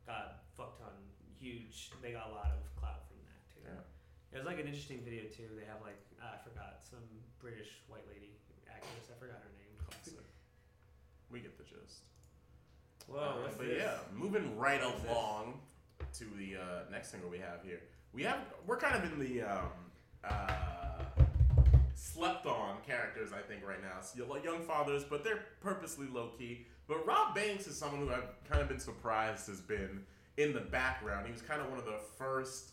got 0.09 0.48
fuck 0.57 0.81
ton 0.81 0.96
huge. 1.37 1.92
They 2.01 2.16
got 2.16 2.33
a 2.33 2.35
lot 2.40 2.57
of 2.57 2.64
clout 2.81 3.05
from 3.05 3.20
that 3.29 3.44
too. 3.53 3.68
Yeah. 3.68 3.85
It 4.32 4.38
was 4.38 4.46
like 4.46 4.58
an 4.58 4.66
interesting 4.66 5.00
video 5.04 5.24
too. 5.24 5.44
They 5.58 5.66
have 5.66 5.80
like 5.82 5.98
uh, 6.22 6.34
I 6.34 6.48
forgot 6.48 6.78
some 6.88 7.04
British 7.40 7.68
white 7.88 8.06
lady 8.08 8.32
actress. 8.70 9.10
I 9.14 9.18
forgot 9.20 9.36
her 9.42 9.50
name. 9.58 9.76
Classic. 9.86 10.14
We 11.30 11.40
get 11.40 11.56
the 11.58 11.64
gist. 11.64 12.00
Whoa, 13.08 13.18
Uh, 13.44 13.48
but 13.58 13.66
this? 13.66 13.82
yeah, 13.82 13.98
moving 14.14 14.56
right 14.56 14.80
What's 14.82 15.02
this? 15.02 15.10
along 15.10 15.60
to 16.14 16.24
the 16.38 16.56
uh, 16.56 16.90
next 16.90 17.10
single 17.10 17.28
we 17.30 17.38
have 17.38 17.62
here. 17.62 17.80
We 18.12 18.22
have 18.22 18.38
we're 18.66 18.78
kind 18.78 18.96
of 18.96 19.12
in 19.12 19.18
the 19.18 19.42
um, 19.42 19.68
uh, 20.24 21.04
slept 21.94 22.46
on 22.46 22.76
characters 22.86 23.30
I 23.32 23.40
think 23.46 23.66
right 23.66 23.82
now. 23.82 24.00
So 24.00 24.36
young 24.42 24.62
fathers, 24.62 25.04
but 25.04 25.24
they're 25.24 25.44
purposely 25.60 26.06
low 26.06 26.30
key. 26.38 26.66
But 26.88 27.06
Robb 27.06 27.34
Banks 27.34 27.66
is 27.66 27.76
someone 27.76 28.00
who 28.00 28.10
I've 28.12 28.28
kind 28.48 28.60
of 28.60 28.68
been 28.68 28.80
surprised 28.80 29.46
has 29.48 29.60
been 29.60 30.04
in 30.36 30.52
the 30.52 30.60
background. 30.60 31.26
He 31.26 31.32
was 31.32 31.42
kind 31.42 31.60
of 31.60 31.68
one 31.68 31.78
of 31.78 31.84
the 31.84 32.00
first 32.18 32.71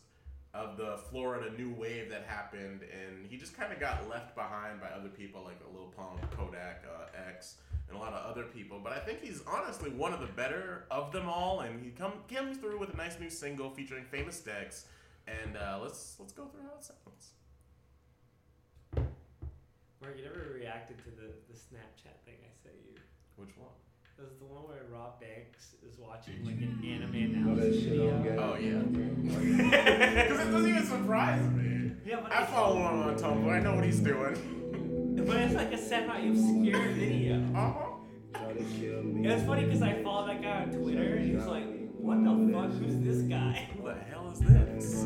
of 0.53 0.77
the 0.77 0.97
Florida 1.09 1.51
new 1.57 1.71
wave 1.73 2.09
that 2.09 2.23
happened, 2.25 2.81
and 2.81 3.25
he 3.29 3.37
just 3.37 3.55
kind 3.55 3.71
of 3.71 3.79
got 3.79 4.09
left 4.09 4.35
behind 4.35 4.81
by 4.81 4.87
other 4.87 5.09
people 5.09 5.43
like 5.43 5.59
Lil 5.73 5.93
Pump, 5.95 6.19
Kodak, 6.35 6.83
uh, 6.87 7.29
X, 7.29 7.55
and 7.87 7.95
a 7.95 7.99
lot 7.99 8.13
of 8.13 8.25
other 8.29 8.43
people. 8.43 8.79
But 8.83 8.93
I 8.93 8.99
think 8.99 9.21
he's 9.21 9.41
honestly 9.45 9.91
one 9.91 10.13
of 10.13 10.19
the 10.19 10.27
better 10.27 10.85
of 10.89 11.11
them 11.11 11.29
all, 11.29 11.61
and 11.61 11.83
he 11.83 11.91
come 11.91 12.13
comes 12.33 12.57
through 12.57 12.79
with 12.79 12.93
a 12.93 12.97
nice 12.97 13.19
new 13.19 13.29
single 13.29 13.69
featuring 13.69 14.05
Famous 14.05 14.39
Dex. 14.39 14.85
And 15.27 15.57
uh, 15.57 15.79
let's 15.81 16.15
let's 16.19 16.33
go 16.33 16.45
through 16.45 16.63
how 16.63 16.77
it 16.77 16.83
sounds. 16.83 17.33
Mark, 20.01 20.15
you 20.17 20.23
never 20.23 20.55
reacted 20.55 20.97
to 20.99 21.11
the, 21.11 21.27
the 21.51 21.57
Snapchat 21.57 22.17
thing 22.25 22.35
I 22.41 22.51
sent 22.63 22.75
you. 22.87 22.95
Which 23.35 23.55
one? 23.57 23.75
It 24.19 24.23
was 24.23 24.37
the 24.37 24.45
one 24.45 24.63
where 24.67 24.83
Robb 24.91 25.21
Banks 25.21 25.75
is 25.87 25.97
watching 25.97 26.43
like 26.43 26.57
an 26.57 26.83
anime 26.85 27.37
analysis 27.37 27.83
video. 27.83 28.35
Oh 28.37 28.57
yeah. 28.59 28.83
Because 30.27 30.39
it 30.41 30.51
doesn't 30.51 30.69
even 30.69 30.85
surprise 30.85 31.49
me. 31.51 31.93
Yeah, 32.05 32.19
but 32.21 32.33
I 32.33 32.45
follow 32.47 32.79
him 32.79 33.01
on 33.03 33.15
Tumblr. 33.17 33.49
I 33.49 33.61
know 33.61 33.75
what 33.75 33.85
he's 33.85 34.01
doing. 34.01 35.15
but 35.25 35.37
it's 35.37 35.53
like 35.53 35.71
a 35.71 35.77
semi-obscure 35.77 36.89
video. 36.95 37.35
Uh 37.55 37.71
huh. 37.71 37.85
Try 38.33 38.53
to 38.53 38.63
kill 38.63 39.03
me. 39.03 39.45
Funny 39.45 39.63
because 39.63 39.81
I 39.83 40.03
follow 40.03 40.27
that 40.27 40.41
guy 40.41 40.63
on 40.63 40.71
Twitter 40.73 41.15
and 41.15 41.25
he 41.25 41.35
was 41.37 41.45
like, 41.45 41.63
"What 41.93 42.21
the 42.21 42.51
fuck? 42.51 42.71
Who's 42.73 42.97
this 42.99 43.21
guy?" 43.21 43.69
What 43.79 43.99
the 43.99 44.03
hell 44.03 44.29
is 44.31 44.39
this? 44.39 45.05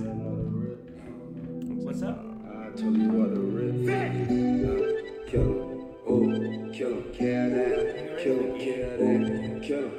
What's 1.85 2.01
up? 2.01 2.17
I 2.47 2.75
told 2.75 2.97
you 2.97 3.09
what 3.09 3.29
a 3.29 3.39
rip. 3.39 5.27
Kill 5.29 5.72
him. 6.05 6.69
Oh, 6.69 6.73
kill 6.73 6.89
him. 6.89 7.13
Kill 7.13 7.49
that. 7.49 8.23
Kill 8.23 8.43
that. 8.53 9.61
Kill 9.63 9.89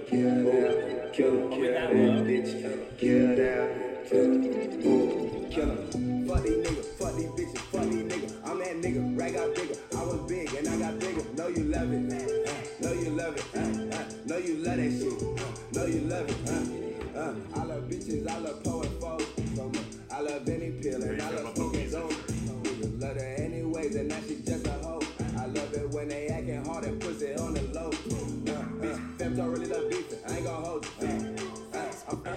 that. 0.44 1.12
Kill 1.12 1.48
that. 1.50 1.90
Bitch. 2.24 2.50
Kill 2.60 2.70
him. 2.70 2.80
Kill 2.98 3.36
that. 3.36 4.08
Kill. 4.08 4.30
Oh, 4.86 5.48
kill 5.50 5.70
him. 5.70 6.14
Fuck 6.26 6.42
these 6.42 6.56
niggas, 6.56 6.86
fuck 6.98 7.14
these 7.16 7.26
bitches, 7.28 7.58
fuck 7.70 7.84
these 7.84 8.02
niggas. 8.04 8.34
I'm 8.44 8.58
that 8.58 8.76
nigga, 8.80 9.18
rag 9.18 9.34
got 9.34 9.54
bigger. 9.54 9.74
I 9.96 10.02
was 10.04 10.20
big 10.28 10.52
and 10.54 10.68
I 10.68 10.78
got 10.78 10.98
bigger. 10.98 11.22
Know 11.34 11.48
you 11.48 11.64
love 11.64 11.92
it, 11.92 12.12
uh, 12.12 12.82
know 12.82 12.92
you 12.92 13.10
love 13.10 13.36
it, 13.36 13.44
uh, 13.54 13.60
uh, 13.96 14.04
know 14.26 14.38
you 14.38 14.54
love 14.56 14.76
that 14.76 14.90
shit, 14.90 15.22
uh, 15.22 15.78
know 15.78 15.86
you 15.86 16.00
love 16.00 16.28
it. 16.28 16.36
Uh, 16.48 17.18
uh, 17.18 17.34
I 17.54 17.64
love 17.64 17.84
bitches, 17.84 18.26
I 18.28 18.38
love 18.38 18.62
poet 18.64 18.93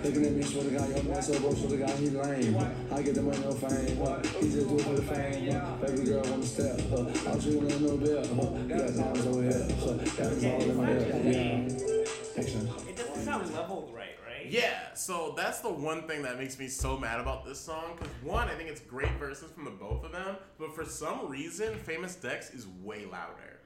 Looking 0.07 0.25
at 0.25 0.31
me, 0.31 0.43
swear 0.43 0.63
to 0.63 0.69
God, 0.69 0.89
your 0.89 1.03
man 1.03 1.21
so 1.21 1.37
broke, 1.41 1.57
swear 1.57 1.69
to 1.71 1.77
God, 1.77 1.89
he 1.99 2.09
lame. 2.09 2.57
I 2.93 3.01
get 3.01 3.15
the 3.15 3.21
money, 3.21 3.39
no 3.39 3.51
fame. 3.51 3.97
Huh? 3.97 4.21
He 4.39 4.49
just 4.49 4.69
do 4.69 4.77
it 4.77 4.81
for 4.81 4.93
the 4.93 5.01
fame. 5.01 5.51
Huh? 5.51 5.75
Baby 5.85 6.05
girl 6.05 6.33
on 6.33 6.39
the 6.39 6.47
step. 6.47 6.79
Huh? 6.89 7.29
I'm 7.29 7.41
shooting 7.41 7.69
in 7.69 7.85
no 7.85 7.97
bill. 7.97 8.25
Huh? 8.25 8.57
You 8.57 8.67
got 8.69 8.87
diamonds 8.95 9.27
over 9.27 9.43
here. 9.43 9.67
Huh? 9.81 9.97
Diamonds 10.15 10.45
all 10.45 10.61
in 10.61 10.77
my 10.77 10.85
head. 10.85 11.25
Yeah. 11.25 12.41
Action. 12.41 12.69
It 12.87 12.95
doesn't 12.95 13.25
sound 13.25 13.53
leveled 13.53 13.93
right, 13.93 14.15
right? 14.25 14.49
Yeah, 14.49 14.93
so 14.93 15.33
that's 15.35 15.59
the 15.59 15.73
one 15.73 16.07
thing 16.07 16.21
that 16.21 16.39
makes 16.39 16.57
me 16.57 16.69
so 16.69 16.97
mad 16.97 17.19
about 17.19 17.43
this 17.43 17.59
song. 17.59 17.97
Because 17.97 18.13
one, 18.23 18.47
I 18.47 18.55
think 18.55 18.69
it's 18.69 18.79
great 18.79 19.11
verses 19.19 19.51
from 19.51 19.65
the 19.65 19.71
both 19.71 20.05
of 20.05 20.13
them, 20.13 20.37
but 20.57 20.73
for 20.73 20.85
some 20.85 21.27
reason, 21.27 21.75
Famous 21.79 22.15
Dex 22.15 22.53
is 22.53 22.65
way 22.81 23.05
louder. 23.11 23.59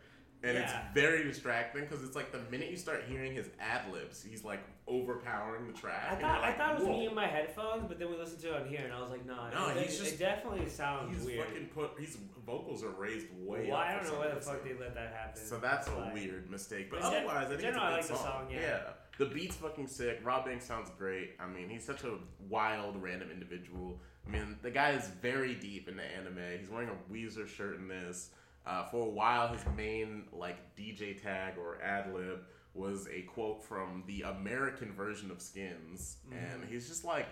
And 0.44 0.58
Yeah. 0.58 0.62
it's 0.64 0.94
very 0.96 1.24
distracting 1.24 1.82
because 1.84 2.04
it's 2.04 2.16
like 2.16 2.32
the 2.32 2.40
minute 2.50 2.72
you 2.72 2.78
start 2.78 3.04
hearing 3.08 3.34
his 3.34 3.50
ad 3.60 3.92
libs, 3.92 4.24
he's 4.24 4.44
like 4.44 4.60
overpowering 4.88 5.68
the 5.68 5.74
track. 5.74 6.04
I 6.10 6.14
and 6.14 6.22
thought 6.22 6.42
you're 6.42 6.46
I 6.52 6.54
thought 6.54 6.72
it 6.72 6.80
was 6.80 6.88
"Whoa." 6.88 6.98
me 6.98 7.06
in 7.08 7.14
my 7.16 7.28
headphones, 7.28 7.86
but 7.88 8.00
then 8.00 8.10
we 8.10 8.18
listened 8.18 8.42
to 8.42 8.56
it 8.56 8.62
on 8.64 8.68
here, 8.68 8.82
and 8.84 8.92
I 8.94 9.02
was 9.02 9.12
like, 9.12 9.26
no, 9.26 9.50
No, 9.52 9.70
it, 9.70 9.78
he's 9.86 10.00
it 10.02 10.04
just- 10.06 10.20
definitely 10.20 10.68
sounds 10.68 11.16
He's 11.16 11.26
weird. 11.26 11.46
fucking 11.48 11.68
put. 11.68 12.00
His 12.00 12.16
vocals 12.46 12.84
are 12.84 12.90
raised 12.90 13.28
way 13.38 13.68
well, 13.70 13.78
up. 13.80 13.86
I 13.88 13.94
don't 13.96 14.06
know 14.06 14.20
why 14.20 14.30
the 14.30 14.42
fuck 14.42 14.64
they 14.64 14.74
let 14.74 14.96
that 14.96 15.14
happen. 15.14 15.42
So 15.44 15.58
that's 15.60 15.88
a 15.88 15.92
But- 15.92 16.14
weird 16.14 16.50
mistake. 16.50 16.90
But 16.90 17.02
otherwise, 17.02 17.48
I 17.52 17.56
think 17.58 17.64
it's 17.64 17.78
a 17.78 17.80
like 17.80 18.02
good 18.02 18.04
the 18.12 18.18
song. 18.18 18.26
song, 18.26 18.48
yeah. 18.52 18.80
The 19.18 19.26
beat's 19.28 19.56
fucking 19.58 19.88
sick. 19.88 20.22
Robb 20.24 20.46
Banks 20.46 20.66
sounds 20.66 20.90
great. 20.98 21.36
I 21.40 21.46
mean, 21.46 21.70
he's 21.70 21.86
such 21.86 22.04
a 22.04 22.18
wild, 22.50 23.00
random 23.02 23.30
individual. 23.30 24.02
I 24.26 24.30
mean, 24.32 24.58
the 24.64 24.72
guy 24.72 24.92
is 24.92 25.08
very 25.22 25.54
deep 25.56 25.88
into 25.88 26.02
anime. 26.04 26.40
He's 26.60 26.70
wearing 26.70 26.90
a 26.90 27.14
Weezer 27.14 27.48
shirt 27.48 27.76
in 27.76 27.88
this. 27.88 28.32
Uh, 28.66 28.86
for 28.86 29.06
a 29.08 29.10
while, 29.10 29.48
his 29.48 29.64
main 29.76 30.26
like 30.32 30.58
DJ 30.76 31.20
tag 31.22 31.54
or 31.58 31.82
ad 31.82 32.14
lib 32.14 32.40
was 32.74 33.08
a 33.12 33.24
quote 33.24 33.64
from 33.64 34.04
the 34.08 34.22
American 34.22 34.94
version 34.94 35.30
of 35.32 35.42
Skins, 35.42 36.18
and 36.32 36.64
he's 36.70 36.88
just 36.88 37.04
like 37.04 37.28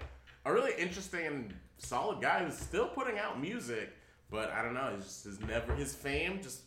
a 0.45 0.51
really 0.53 0.71
interesting 0.77 1.27
and 1.27 1.53
solid 1.77 2.21
guy 2.21 2.43
who's 2.43 2.57
still 2.57 2.87
putting 2.87 3.17
out 3.19 3.39
music. 3.39 3.89
But 4.31 4.51
I 4.51 4.61
don't 4.63 4.73
know, 4.73 4.91
he's 4.95 5.05
just 5.05 5.23
his 5.25 5.39
never 5.41 5.73
his 5.75 5.93
fame 5.93 6.39
just 6.41 6.61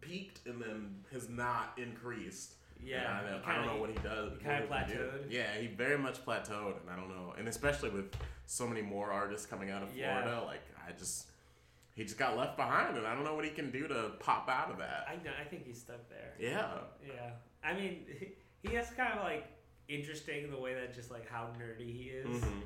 peaked 0.00 0.46
and 0.46 0.60
then 0.60 0.96
has 1.12 1.28
not 1.28 1.72
increased. 1.78 2.54
Yeah, 2.84 3.20
I, 3.22 3.24
he 3.26 3.30
don't, 3.32 3.46
I 3.48 3.54
don't 3.56 3.66
know 3.74 3.80
what 3.80 3.90
he 3.90 3.96
does. 3.98 4.32
he 4.38 4.44
kinda 4.44 4.66
what 4.68 4.86
he 4.88 4.94
plateaued. 4.94 5.30
Yeah, 5.30 5.54
he 5.60 5.68
very 5.68 5.96
much 5.96 6.24
plateaued, 6.26 6.80
and 6.80 6.90
I 6.90 6.96
don't 6.96 7.08
know. 7.08 7.32
And 7.38 7.46
especially 7.46 7.90
with 7.90 8.12
so 8.46 8.66
many 8.66 8.82
more 8.82 9.12
artists 9.12 9.46
coming 9.46 9.70
out 9.70 9.82
of 9.84 9.96
Yeah. 9.96 10.20
Florida, 10.22 10.44
like 10.44 10.62
I 10.86 10.90
just 10.98 11.28
he 11.94 12.04
just 12.04 12.18
got 12.18 12.36
left 12.36 12.56
behind, 12.56 12.96
and 12.96 13.06
I 13.06 13.14
don't 13.14 13.24
know 13.24 13.34
what 13.34 13.44
he 13.44 13.50
can 13.50 13.70
do 13.70 13.86
to 13.88 14.12
pop 14.18 14.48
out 14.48 14.70
of 14.70 14.78
that. 14.78 15.06
I 15.08 15.16
know, 15.22 15.30
I 15.38 15.44
think 15.44 15.66
he's 15.66 15.78
stuck 15.80 16.08
there. 16.08 16.32
yeah, 16.38 16.68
Yeah, 17.06 17.30
I 17.62 17.74
mean, 17.74 18.06
he, 18.62 18.74
has 18.74 18.90
kind 18.90 19.12
of 19.18 19.24
like 19.24 19.46
interesting 19.88 20.50
the 20.50 20.58
way 20.58 20.74
that 20.74 20.94
just 20.94 21.10
like 21.10 21.28
how 21.28 21.48
nerdy 21.58 21.92
he 21.92 22.04
is. 22.10 22.42
Mhm. 22.42 22.62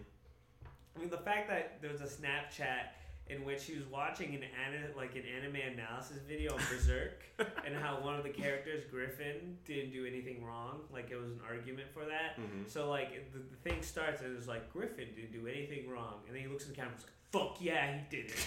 I 0.95 0.99
mean, 0.99 1.11
the 1.11 1.19
fact 1.19 1.49
that 1.49 1.81
there's 1.83 2.01
a 2.01 2.05
Snapchat 2.05 2.89
in 3.29 3.45
which 3.45 3.65
he 3.65 3.75
was 3.75 3.85
watching 3.87 4.35
an 4.35 4.43
anime, 4.65 4.97
like 4.97 5.15
an 5.17 5.23
anime 5.37 5.57
analysis 5.75 6.19
video 6.29 6.53
on 6.55 6.61
Berserk, 6.71 7.23
and 7.67 7.75
how 7.75 8.01
one 8.01 8.15
of 8.15 8.23
the 8.23 8.31
characters, 8.31 8.83
Griffith, 8.91 9.43
didn't 9.65 9.93
do 9.93 10.07
anything 10.07 10.45
wrong. 10.45 10.81
Like 10.93 11.11
it 11.11 11.17
was 11.17 11.31
an 11.31 11.41
argument 11.49 11.89
for 11.93 12.05
that. 12.05 12.39
Mhm. 12.41 12.69
So 12.69 12.89
like 12.89 13.33
the, 13.33 13.39
the 13.41 13.57
thing 13.71 13.83
starts 13.83 14.23
and 14.23 14.37
it's 14.37 14.47
like 14.49 14.73
Griffith 14.73 15.17
didn't 15.17 15.33
do 15.33 15.47
anything 15.47 15.89
wrong, 15.91 16.21
and 16.27 16.35
then 16.37 16.43
he 16.43 16.49
looks 16.49 16.65
in 16.65 16.71
the 16.71 16.77
camera 16.77 16.93
and 16.93 17.01
goes, 17.01 17.11
"Fuck 17.33 17.57
yeah, 17.61 17.99
he 17.99 18.17
did 18.17 18.31
it." 18.31 18.47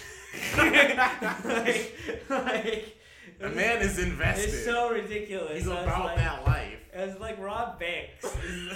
like, 2.28 2.30
like 2.30 2.96
the 3.38 3.48
man 3.50 3.80
is 3.82 3.98
invested. 3.98 4.48
it's 4.52 4.64
so 4.64 4.90
ridiculous. 4.90 5.58
He's 5.58 5.66
was 5.68 5.82
about 5.82 6.04
like- 6.06 6.16
that 6.16 6.46
life. 6.46 6.74
It's 6.92 7.20
like 7.20 7.38
Robb 7.40 7.78
Banks. 7.78 8.24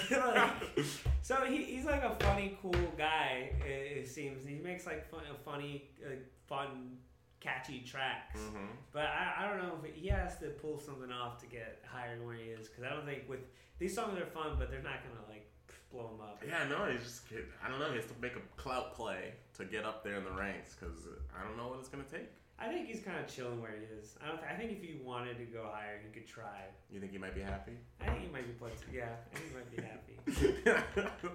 Like, 0.09 0.51
so 1.21 1.35
he, 1.45 1.63
he's 1.63 1.83
like 1.85 2.01
a 2.03 2.15
funny, 2.23 2.57
cool 2.61 2.73
guy. 2.97 3.51
It, 3.65 3.97
it 3.97 4.07
seems 4.07 4.45
he 4.47 4.55
makes 4.55 4.85
like 4.85 5.09
fun, 5.11 5.21
funny, 5.43 5.89
uh, 6.05 6.11
fun, 6.47 6.97
catchy 7.41 7.81
tracks. 7.81 8.39
Mhm. 8.39 8.67
But 8.93 9.03
I, 9.07 9.33
I 9.43 9.49
don't 9.49 9.57
know 9.57 9.73
if 9.83 9.93
he 9.93 10.07
has 10.07 10.37
to 10.39 10.45
pull 10.47 10.79
something 10.79 11.11
off 11.11 11.39
to 11.41 11.45
get 11.45 11.83
higher 11.85 12.15
than 12.17 12.25
where 12.25 12.35
he 12.37 12.43
is. 12.51 12.69
Because 12.69 12.85
I 12.85 12.89
don't 12.95 13.05
think 13.05 13.23
with 13.27 13.41
these 13.79 13.93
songs 13.93 14.17
are 14.17 14.25
fun, 14.27 14.55
but 14.57 14.71
they're 14.71 14.81
not 14.81 14.99
gonna 15.03 15.27
like 15.29 15.51
blow 15.91 16.07
him 16.15 16.21
up. 16.21 16.41
Yeah, 16.47 16.67
no, 16.69 16.89
he's 16.89 17.03
just 17.03 17.27
kid- 17.29 17.45
I 17.63 17.69
don't 17.69 17.79
know. 17.79 17.89
He 17.89 17.97
has 17.97 18.05
to 18.05 18.13
make 18.21 18.37
a 18.37 18.41
clout 18.61 18.93
play 18.95 19.33
to 19.57 19.65
get 19.65 19.83
up 19.83 20.05
there 20.05 20.15
in 20.15 20.23
the 20.23 20.31
ranks 20.31 20.75
because 20.79 20.99
I 21.37 21.43
don't 21.45 21.57
know 21.57 21.67
what 21.67 21.79
it's 21.79 21.89
gonna 21.89 22.05
take. 22.09 22.29
I 22.57 22.69
think 22.69 22.87
he's 22.87 23.01
kind 23.01 23.19
of 23.19 23.27
chilling 23.27 23.61
where 23.61 23.71
he 23.71 23.83
is. 23.99 24.15
I 24.23 24.27
don't. 24.27 24.37
Th- 24.37 24.49
I 24.49 24.55
think 24.55 24.71
if 24.71 24.81
he 24.81 24.99
wanted 25.03 25.37
to 25.37 25.45
go 25.45 25.67
higher, 25.71 25.99
he 26.01 26.09
could 26.17 26.27
try. 26.27 26.63
You 26.89 26.99
think 26.99 27.11
he 27.11 27.17
might 27.17 27.35
be 27.35 27.41
happy? 27.41 27.73
I 28.01 28.05
think 28.05 28.21
he 28.21 28.27
might 28.29 28.47
be 28.47 28.53
put. 28.53 28.71
Yeah, 28.93 29.07
I 29.33 29.37
think 29.37 29.49
he 29.49 29.55
might 29.55 29.75
be 29.75 29.81
happy. 29.81 31.29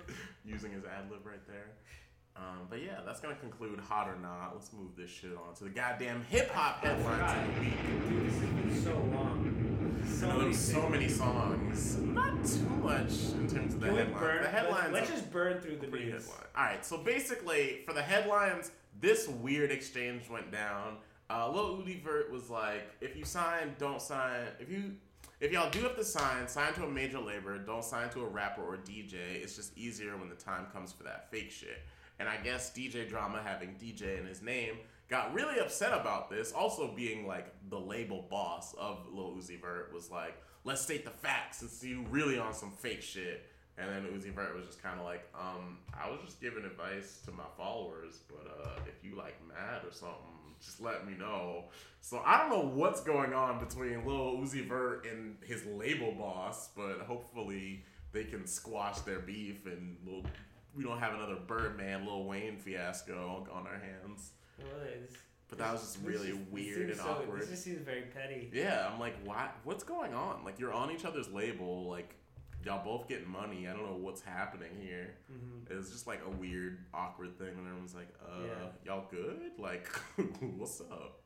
Using 0.44 0.72
his 0.72 0.84
ad 0.84 1.10
lib 1.10 1.26
right 1.26 1.46
there. 1.46 1.66
Um, 2.36 2.66
but 2.70 2.80
yeah, 2.82 3.00
that's 3.04 3.20
gonna 3.20 3.34
conclude 3.34 3.78
hot 3.80 4.08
or 4.08 4.16
not. 4.16 4.52
Let's 4.54 4.72
move 4.72 4.96
this 4.96 5.10
shit 5.10 5.32
on 5.36 5.54
to 5.56 5.64
the 5.64 5.70
goddamn 5.70 6.24
hip 6.30 6.50
hop 6.52 6.82
headlines 6.82 7.48
of 7.48 7.54
the 7.54 7.60
week. 7.60 7.74
Dude, 8.08 8.26
this 8.26 8.40
has 8.40 8.50
been 8.50 8.82
so 8.82 8.94
long. 9.14 9.56
So 10.08 10.26
many 10.28 10.40
there's 10.44 10.58
so 10.58 10.88
many 10.88 11.08
songs. 11.08 11.98
Not 11.98 12.44
too 12.44 12.68
much 12.82 13.10
in 13.34 13.46
terms 13.46 13.74
of 13.74 13.80
the 13.80 13.88
headlines. 13.88 14.18
burn? 14.18 14.42
the 14.42 14.48
headlines 14.48 14.92
Let's, 14.92 15.10
let's 15.10 15.20
just 15.20 15.32
burn 15.32 15.60
through 15.60 15.76
the 15.76 15.86
news. 15.88 16.24
headline. 16.26 16.46
All 16.56 16.64
right, 16.64 16.84
so 16.84 16.96
basically 16.98 17.82
for 17.86 17.92
the 17.92 18.02
headlines, 18.02 18.70
this 19.00 19.28
weird 19.28 19.70
exchange 19.70 20.28
went 20.30 20.50
down. 20.50 20.96
Uh, 21.30 21.48
Lil 21.48 21.76
Uzi 21.76 22.02
Vert 22.02 22.30
was 22.32 22.50
like, 22.50 22.90
"If 23.00 23.16
you 23.16 23.24
sign, 23.24 23.76
don't 23.78 24.02
sign. 24.02 24.48
If 24.58 24.68
you, 24.68 24.96
if 25.38 25.52
y'all 25.52 25.70
do 25.70 25.80
have 25.82 25.94
to 25.96 26.04
sign, 26.04 26.48
sign 26.48 26.72
to 26.74 26.84
a 26.84 26.90
major 26.90 27.20
label. 27.20 27.56
Don't 27.64 27.84
sign 27.84 28.10
to 28.10 28.22
a 28.22 28.26
rapper 28.26 28.62
or 28.62 28.76
DJ. 28.78 29.14
It's 29.14 29.54
just 29.54 29.78
easier 29.78 30.16
when 30.16 30.28
the 30.28 30.34
time 30.34 30.66
comes 30.72 30.92
for 30.92 31.04
that 31.04 31.30
fake 31.30 31.52
shit." 31.52 31.82
And 32.18 32.28
I 32.28 32.36
guess 32.36 32.72
DJ 32.72 33.08
Drama, 33.08 33.40
having 33.42 33.76
DJ 33.76 34.18
in 34.18 34.26
his 34.26 34.42
name, 34.42 34.74
got 35.08 35.32
really 35.32 35.58
upset 35.60 35.92
about 35.92 36.30
this. 36.30 36.52
Also, 36.52 36.92
being 36.94 37.26
like 37.26 37.54
the 37.70 37.78
label 37.78 38.26
boss 38.28 38.74
of 38.74 39.06
Lil 39.12 39.36
Uzi 39.36 39.60
Vert 39.60 39.92
was 39.94 40.10
like, 40.10 40.36
"Let's 40.64 40.82
state 40.82 41.04
the 41.04 41.10
facts 41.12 41.62
and 41.62 41.70
see 41.70 41.90
you 41.90 42.04
really 42.10 42.38
on 42.38 42.52
some 42.52 42.72
fake 42.72 43.02
shit." 43.02 43.46
And 43.78 43.88
then 43.88 44.12
Uzi 44.12 44.34
Vert 44.34 44.54
was 44.54 44.66
just 44.66 44.82
kind 44.82 44.98
of 44.98 45.06
like, 45.06 45.26
um, 45.34 45.78
I 45.94 46.10
was 46.10 46.20
just 46.24 46.40
giving 46.40 46.64
advice 46.64 47.20
to 47.24 47.32
my 47.32 47.46
followers, 47.56 48.20
but 48.28 48.46
uh, 48.46 48.80
if 48.86 49.02
you 49.02 49.16
like 49.16 49.36
mad 49.48 49.86
or 49.86 49.92
something, 49.92 50.39
just 50.64 50.80
let 50.80 51.06
me 51.06 51.14
know. 51.18 51.64
So 52.00 52.22
I 52.24 52.38
don't 52.38 52.50
know 52.50 52.66
what's 52.74 53.00
going 53.00 53.32
on 53.34 53.58
between 53.58 54.06
Lil 54.06 54.36
Uzi 54.38 54.66
Vert 54.66 55.06
and 55.06 55.36
his 55.44 55.64
label 55.66 56.12
boss, 56.12 56.68
but 56.76 57.00
hopefully 57.00 57.84
they 58.12 58.24
can 58.24 58.46
squash 58.46 58.98
their 59.00 59.20
beef 59.20 59.66
and 59.66 59.96
we'll, 60.04 60.22
we 60.74 60.82
don't 60.84 60.98
have 60.98 61.14
another 61.14 61.36
Birdman, 61.46 62.06
Lil 62.06 62.24
Wayne 62.24 62.56
fiasco 62.58 63.46
on 63.52 63.66
our 63.66 63.78
hands. 63.78 64.30
Well, 64.58 64.68
it's- 64.86 65.16
But 65.48 65.58
that 65.58 65.72
was 65.72 65.80
just 65.82 65.98
really 66.04 66.28
just- 66.32 66.50
weird 66.50 66.90
and 66.90 66.98
so- 66.98 67.04
awkward. 67.10 67.40
This 67.42 67.50
just 67.50 67.64
seems 67.64 67.80
very 67.82 68.02
petty. 68.02 68.50
Yeah, 68.52 68.88
I'm 68.90 69.00
like, 69.00 69.14
why? 69.24 69.50
What's 69.64 69.84
going 69.84 70.14
on? 70.14 70.44
Like, 70.44 70.58
you're 70.58 70.72
on 70.72 70.90
each 70.90 71.04
other's 71.04 71.28
label. 71.30 71.88
Like, 71.88 72.14
y'all 72.64 72.84
both 72.84 73.08
getting 73.08 73.28
money. 73.30 73.66
I 73.68 73.72
don't 73.72 73.84
know 73.86 73.96
what's 73.96 74.20
happening 74.22 74.70
here. 74.80 75.14
Mhm. 75.32 75.70
It 75.70 75.76
was 75.76 75.90
just 75.90 76.06
like 76.06 76.20
a 76.26 76.30
weird, 76.30 76.78
awkward 76.92 77.38
thing 77.38 77.56
when 77.56 77.66
everyone's 77.66 77.94
like, 77.94 78.08
uh, 78.24 78.42
Yeah. 78.44 78.68
y'all 78.84 79.06
good? 79.10 79.52
Like, 79.58 79.86
what's 80.40 80.80
up? 80.80 81.16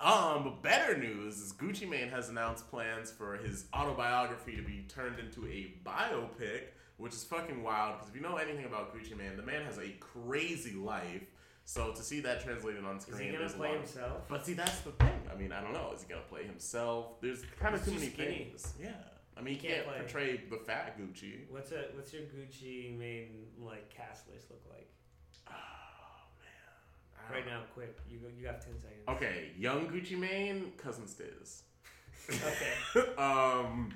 Um, 0.00 0.44
but 0.44 0.62
better 0.62 0.96
news 0.96 1.38
is 1.40 1.52
Gucci 1.52 1.88
Mane 1.88 2.08
has 2.10 2.28
announced 2.28 2.70
plans 2.70 3.10
for 3.10 3.36
his 3.36 3.66
autobiography 3.74 4.54
to 4.56 4.62
be 4.62 4.84
turned 4.88 5.18
into 5.18 5.44
a 5.48 5.74
biopic, 5.84 6.62
which 6.98 7.12
is 7.14 7.24
fucking 7.24 7.62
wild. 7.64 7.94
Because 7.96 8.08
if 8.10 8.14
you 8.14 8.20
know 8.22 8.36
anything 8.36 8.64
about 8.64 8.94
Gucci 8.94 9.16
Mane, 9.16 9.36
the 9.36 9.42
man 9.42 9.64
has 9.64 9.78
a 9.78 9.90
crazy 9.98 10.74
life. 10.74 11.26
So 11.64 11.92
to 11.92 12.02
see 12.02 12.20
that 12.20 12.42
translated 12.42 12.84
on 12.84 12.98
screen, 13.00 13.28
Is 13.28 13.32
he 13.32 13.36
gonna 13.36 13.48
play 13.50 13.70
of- 13.74 13.80
himself? 13.80 14.28
But 14.28 14.46
see, 14.46 14.54
that's 14.54 14.80
the 14.80 14.92
thing. 14.92 15.20
I 15.30 15.34
mean, 15.34 15.52
I 15.52 15.60
don't 15.60 15.72
know. 15.74 15.92
Is 15.94 16.02
he 16.02 16.08
gonna 16.08 16.22
play 16.22 16.44
himself? 16.44 17.20
There's 17.20 17.42
kind 17.60 17.74
of 17.74 17.84
too 17.84 17.90
too 17.90 17.98
many 17.98 18.10
skinny. 18.12 18.44
things. 18.44 18.74
Yeah. 18.80 18.92
I 19.38 19.42
mean, 19.42 19.54
you 19.54 19.60
Can't 19.60 19.84
can't, 19.84 19.96
portray 19.98 20.40
the 20.50 20.56
fat 20.56 20.98
Gucci. 20.98 21.48
What's 21.48 21.70
a 21.72 21.84
what's 21.94 22.12
your 22.12 22.22
Gucci 22.22 22.98
Mane 22.98 23.46
like 23.60 23.88
cast 23.88 24.28
list 24.28 24.50
look 24.50 24.62
like? 24.68 24.88
Oh 25.48 25.52
man. 26.40 27.30
Right 27.36 27.44
don't- 27.44 27.54
now, 27.54 27.62
quick. 27.74 27.96
You 28.10 28.18
go. 28.18 28.26
You 28.36 28.44
got 28.44 28.60
ten 28.60 28.74
seconds. 28.78 29.04
Okay, 29.08 29.50
young 29.56 29.88
Gucci 29.88 30.18
Mane, 30.18 30.72
Cousin 30.76 31.04
Stizz. 31.04 31.62
Okay. 32.30 33.12
um, 33.18 33.94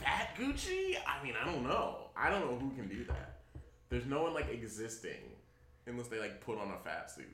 fat 0.00 0.30
Gucci. 0.38 0.96
I 1.06 1.22
mean, 1.24 1.34
I 1.40 1.44
don't 1.44 1.64
know. 1.64 2.10
I 2.16 2.30
don't 2.30 2.40
know 2.42 2.56
who 2.56 2.70
can 2.76 2.88
do 2.88 3.04
that. 3.06 3.40
There's 3.88 4.06
no 4.06 4.22
one 4.22 4.32
like 4.34 4.50
existing 4.52 5.32
unless 5.86 6.06
they 6.08 6.20
like 6.20 6.40
put 6.40 6.58
on 6.58 6.70
a 6.70 6.78
fat 6.84 7.10
suit. 7.10 7.26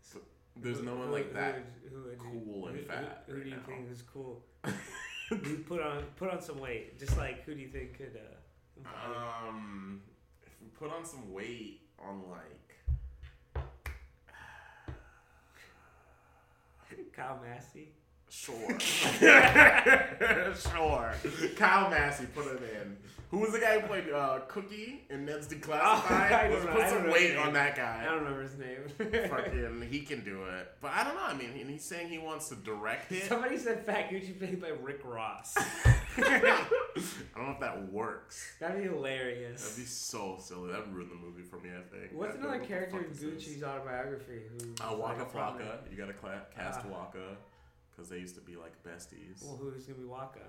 So, 0.00 0.18
there's 0.56 0.78
Who- 0.78 0.84
no 0.86 0.94
one 0.96 1.08
who- 1.08 1.12
like 1.12 1.28
who 1.28 1.34
that 1.34 1.54
would- 1.54 1.92
who 1.92 2.02
would- 2.08 2.18
cool 2.18 2.66
and 2.68 2.78
who- 2.78 2.84
fat 2.84 3.24
Who, 3.26 3.32
who 3.32 3.38
right 3.38 3.44
do 3.44 3.50
you 3.50 3.56
now. 3.56 3.62
think 3.66 3.90
is 3.90 4.02
cool? 4.02 4.42
put 5.66 5.80
on 5.80 6.02
put 6.16 6.30
on 6.30 6.42
some 6.42 6.60
weight. 6.60 6.98
Just 6.98 7.16
like 7.16 7.44
who 7.44 7.54
do 7.54 7.60
you 7.60 7.68
think 7.68 7.96
could? 7.96 8.18
uh 8.84 9.48
Um, 9.48 10.02
if 10.44 10.52
we 10.60 10.68
put 10.68 10.90
on 10.94 11.04
some 11.04 11.32
weight 11.32 11.80
on 11.98 12.22
like 12.30 13.56
Kyle 17.16 17.40
Massey. 17.42 17.88
Sure. 18.28 18.54
sure. 20.56 21.14
Kyle 21.56 21.90
Massey, 21.90 22.26
put 22.34 22.46
it 22.46 22.62
in. 22.80 22.96
Who 23.32 23.38
was 23.38 23.52
the 23.52 23.60
guy 23.60 23.80
who 23.80 23.86
played 23.86 24.10
uh, 24.10 24.40
Cookie 24.46 25.00
in 25.08 25.24
Ned's 25.24 25.46
I 25.50 25.56
Declassified? 25.56 26.50
Let's 26.52 26.66
put 26.66 26.88
some 26.90 27.10
weight 27.10 27.34
on 27.34 27.54
that 27.54 27.74
guy. 27.74 28.00
I 28.02 28.04
don't 28.04 28.18
remember 28.24 28.42
his 28.42 28.58
name. 28.58 29.28
Fucking, 29.30 29.86
he 29.90 30.00
can 30.00 30.22
do 30.22 30.44
it. 30.44 30.68
But 30.82 30.90
I 30.90 31.02
don't 31.02 31.14
know. 31.14 31.22
I 31.22 31.32
mean, 31.32 31.48
and 31.58 31.70
he's 31.70 31.82
saying 31.82 32.10
he 32.10 32.18
wants 32.18 32.50
to 32.50 32.56
direct 32.56 33.10
it. 33.10 33.24
Somebody 33.24 33.56
said 33.56 33.86
Fat 33.86 34.10
Gucci 34.10 34.38
played 34.38 34.60
by 34.60 34.68
Rick 34.68 35.00
Ross. 35.02 35.54
I 36.18 36.66
don't 37.34 37.46
know 37.46 37.52
if 37.52 37.60
that 37.60 37.90
works. 37.90 38.52
That'd 38.60 38.82
be 38.82 38.88
hilarious. 38.90 39.62
That'd 39.62 39.78
be 39.78 39.84
so 39.86 40.36
silly. 40.38 40.70
That'd 40.70 40.92
ruin 40.92 41.08
the 41.08 41.14
movie 41.14 41.42
for 41.42 41.56
me, 41.56 41.70
I 41.70 41.80
think. 41.96 42.12
What's 42.12 42.34
be 42.34 42.38
another 42.40 42.52
like, 42.58 42.60
what 42.60 42.68
character 42.68 42.98
in 42.98 43.04
fuck 43.04 43.12
is? 43.12 43.22
Gucci's 43.48 43.62
autobiography? 43.62 44.42
Who 44.60 44.84
Uh, 44.84 44.90
like, 44.90 44.98
Waka 45.18 45.24
Flocka. 45.24 45.90
You 45.90 45.96
gotta 45.96 46.12
cla- 46.12 46.42
cast 46.54 46.80
Ah. 46.84 46.88
Waka. 46.92 47.36
Because 47.96 48.10
they 48.10 48.18
used 48.18 48.34
to 48.34 48.42
be 48.42 48.56
like 48.56 48.72
besties. 48.84 49.42
Well, 49.42 49.56
who's 49.56 49.86
gonna 49.86 50.00
be 50.00 50.04
Waka? 50.04 50.40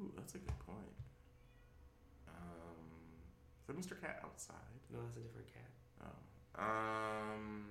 Ooh, 0.00 0.12
that's 0.16 0.36
a 0.36 0.38
good 0.38 0.58
point. 0.66 0.78
It 3.70 3.78
Mr. 3.80 4.00
Cat 4.00 4.20
outside? 4.24 4.56
No, 4.92 4.98
that's 5.02 5.16
a 5.16 5.20
different 5.20 5.46
cat. 5.46 5.70
Oh. 6.02 6.62
Um, 6.62 7.66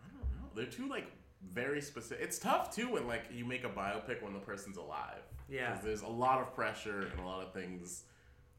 I 0.00 0.08
don't 0.08 0.20
know. 0.20 0.48
They're 0.54 0.66
two 0.66 0.88
like 0.88 1.06
very 1.52 1.80
specific. 1.80 2.24
It's 2.24 2.38
tough 2.38 2.74
too 2.74 2.92
when 2.92 3.06
like 3.06 3.24
you 3.32 3.44
make 3.44 3.64
a 3.64 3.68
biopic 3.68 4.22
when 4.22 4.32
the 4.32 4.38
person's 4.38 4.76
alive. 4.76 5.22
Yeah. 5.48 5.70
Because 5.70 5.84
there's 5.84 6.02
a 6.02 6.08
lot 6.08 6.40
of 6.40 6.54
pressure 6.54 7.08
and 7.10 7.20
a 7.20 7.24
lot 7.24 7.42
of 7.42 7.52
things 7.52 8.04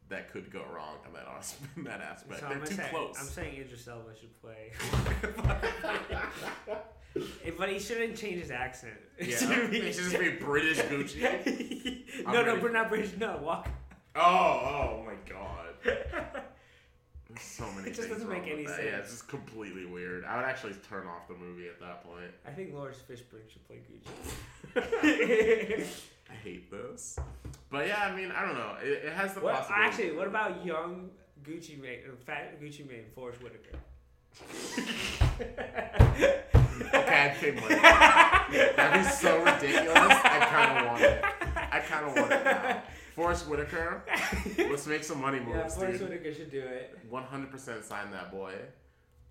that 0.10 0.32
could 0.32 0.52
go 0.52 0.66
wrong 0.76 0.98
in 1.08 1.14
that 1.14 1.26
as- 1.38 1.56
in 1.78 1.84
that 1.86 2.02
aspect. 2.02 2.42
So 2.42 2.48
They're 2.50 2.58
I'm 2.58 2.66
too 2.66 2.76
say, 2.76 2.88
close. 2.92 3.16
I'm 3.20 3.26
saying 3.26 3.62
Idris 3.62 3.88
Elba 3.88 4.12
should 4.20 4.42
play. 4.42 4.72
But 7.58 7.70
he 7.70 7.80
shouldn't 7.80 8.16
change 8.16 8.40
his 8.40 8.52
accent. 8.52 8.94
Yeah, 9.20 9.26
he 9.70 9.92
should 9.92 10.12
just 10.12 10.18
be 10.20 10.30
British 10.30 10.80
Gucci. 10.80 12.24
No, 12.26 12.42
no, 12.44 12.56
we're 12.56 12.72
not 12.72 12.88
British. 12.90 13.18
No, 13.18 13.38
Waka. 13.44 13.70
Oh, 14.16 14.22
oh 14.22 15.04
my 15.06 15.14
god. 15.30 15.68
There's 17.30 17.42
so 17.42 17.66
many 17.72 17.90
It 17.90 17.96
just 17.96 18.10
things 18.10 18.22
doesn't 18.22 18.30
make 18.30 18.52
any 18.52 18.66
that. 18.66 18.84
Yeah, 18.84 18.98
it's 18.98 19.12
just 19.12 19.28
completely 19.30 19.86
weird. 19.86 20.26
I 20.26 20.36
would 20.36 20.46
actually 20.46 20.74
turn 20.90 21.08
off 21.08 21.30
the 21.30 21.36
movie 21.36 21.68
at 21.68 21.80
that 21.80 22.04
point. 22.04 22.32
I 22.46 22.52
think 22.52 22.74
Laurence 22.74 22.98
Fishburne 23.10 23.50
should 23.50 23.66
play 23.68 23.78
Gucci. 23.88 24.10
I 26.30 26.34
hate 26.44 26.70
this. 26.70 27.18
But 27.70 27.88
yeah, 27.88 28.04
I 28.04 28.16
mean, 28.16 28.32
I 28.32 28.46
don't 28.46 28.56
know. 28.56 28.76
It, 28.84 29.06
it 29.06 29.14
has 29.14 29.34
the 29.34 29.40
what, 29.40 29.56
possibility. 29.56 29.88
actually, 29.88 30.12
what 30.18 30.28
about 30.28 30.66
young 30.66 31.10
Gucci 31.44 31.82
Mane, 31.82 32.00
uh, 32.08 32.16
fat 32.26 32.62
Gucci 32.62 32.88
Mane, 32.88 33.06
Forest 33.16 33.42
Whitaker? 33.42 33.78
Okay, 36.94 37.30
I'd 37.30 37.36
pay 37.40 37.52
money. 37.52 37.76
That'd 37.76 39.04
be 39.04 39.10
so 39.10 39.44
ridiculous. 39.44 39.98
I 39.98 40.40
kind 40.50 40.78
of 40.80 40.86
want 40.88 41.02
it. 41.02 41.24
I 41.72 41.80
kind 41.80 42.06
of 42.06 42.16
want 42.16 42.32
it 42.32 42.44
now. 42.44 42.84
Forest 43.22 43.48
Whitaker, 43.48 44.04
let's 44.58 44.88
make 44.88 45.04
some 45.04 45.22
money 45.22 45.38
Yeah, 45.38 45.62
moves, 45.62 45.76
Forest 45.76 46.00
dude. 46.00 46.10
Whitaker 46.10 46.34
should 46.34 46.50
do 46.50 46.62
it. 46.62 46.98
100% 47.12 47.84
sign 47.84 48.10
that 48.10 48.32
boy. 48.32 48.56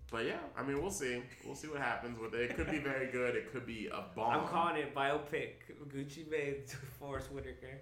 But 0.09 0.25
yeah, 0.25 0.39
I 0.57 0.63
mean, 0.63 0.81
we'll 0.81 0.91
see. 0.91 1.21
We'll 1.45 1.55
see 1.55 1.67
what 1.67 1.79
happens 1.81 2.17
with 2.17 2.33
it. 2.33 2.51
It 2.51 2.55
could 2.55 2.71
be 2.71 2.79
very 2.79 3.11
good. 3.11 3.35
It 3.35 3.51
could 3.51 3.65
be 3.65 3.87
a 3.87 4.03
bomb. 4.15 4.41
I'm 4.41 4.47
calling 4.47 4.77
it 4.77 4.95
biopic 4.95 5.55
Gucci 5.89 6.29
Mane 6.29 6.55
to 6.69 6.77
Forest 6.99 7.33
Whitaker. 7.33 7.81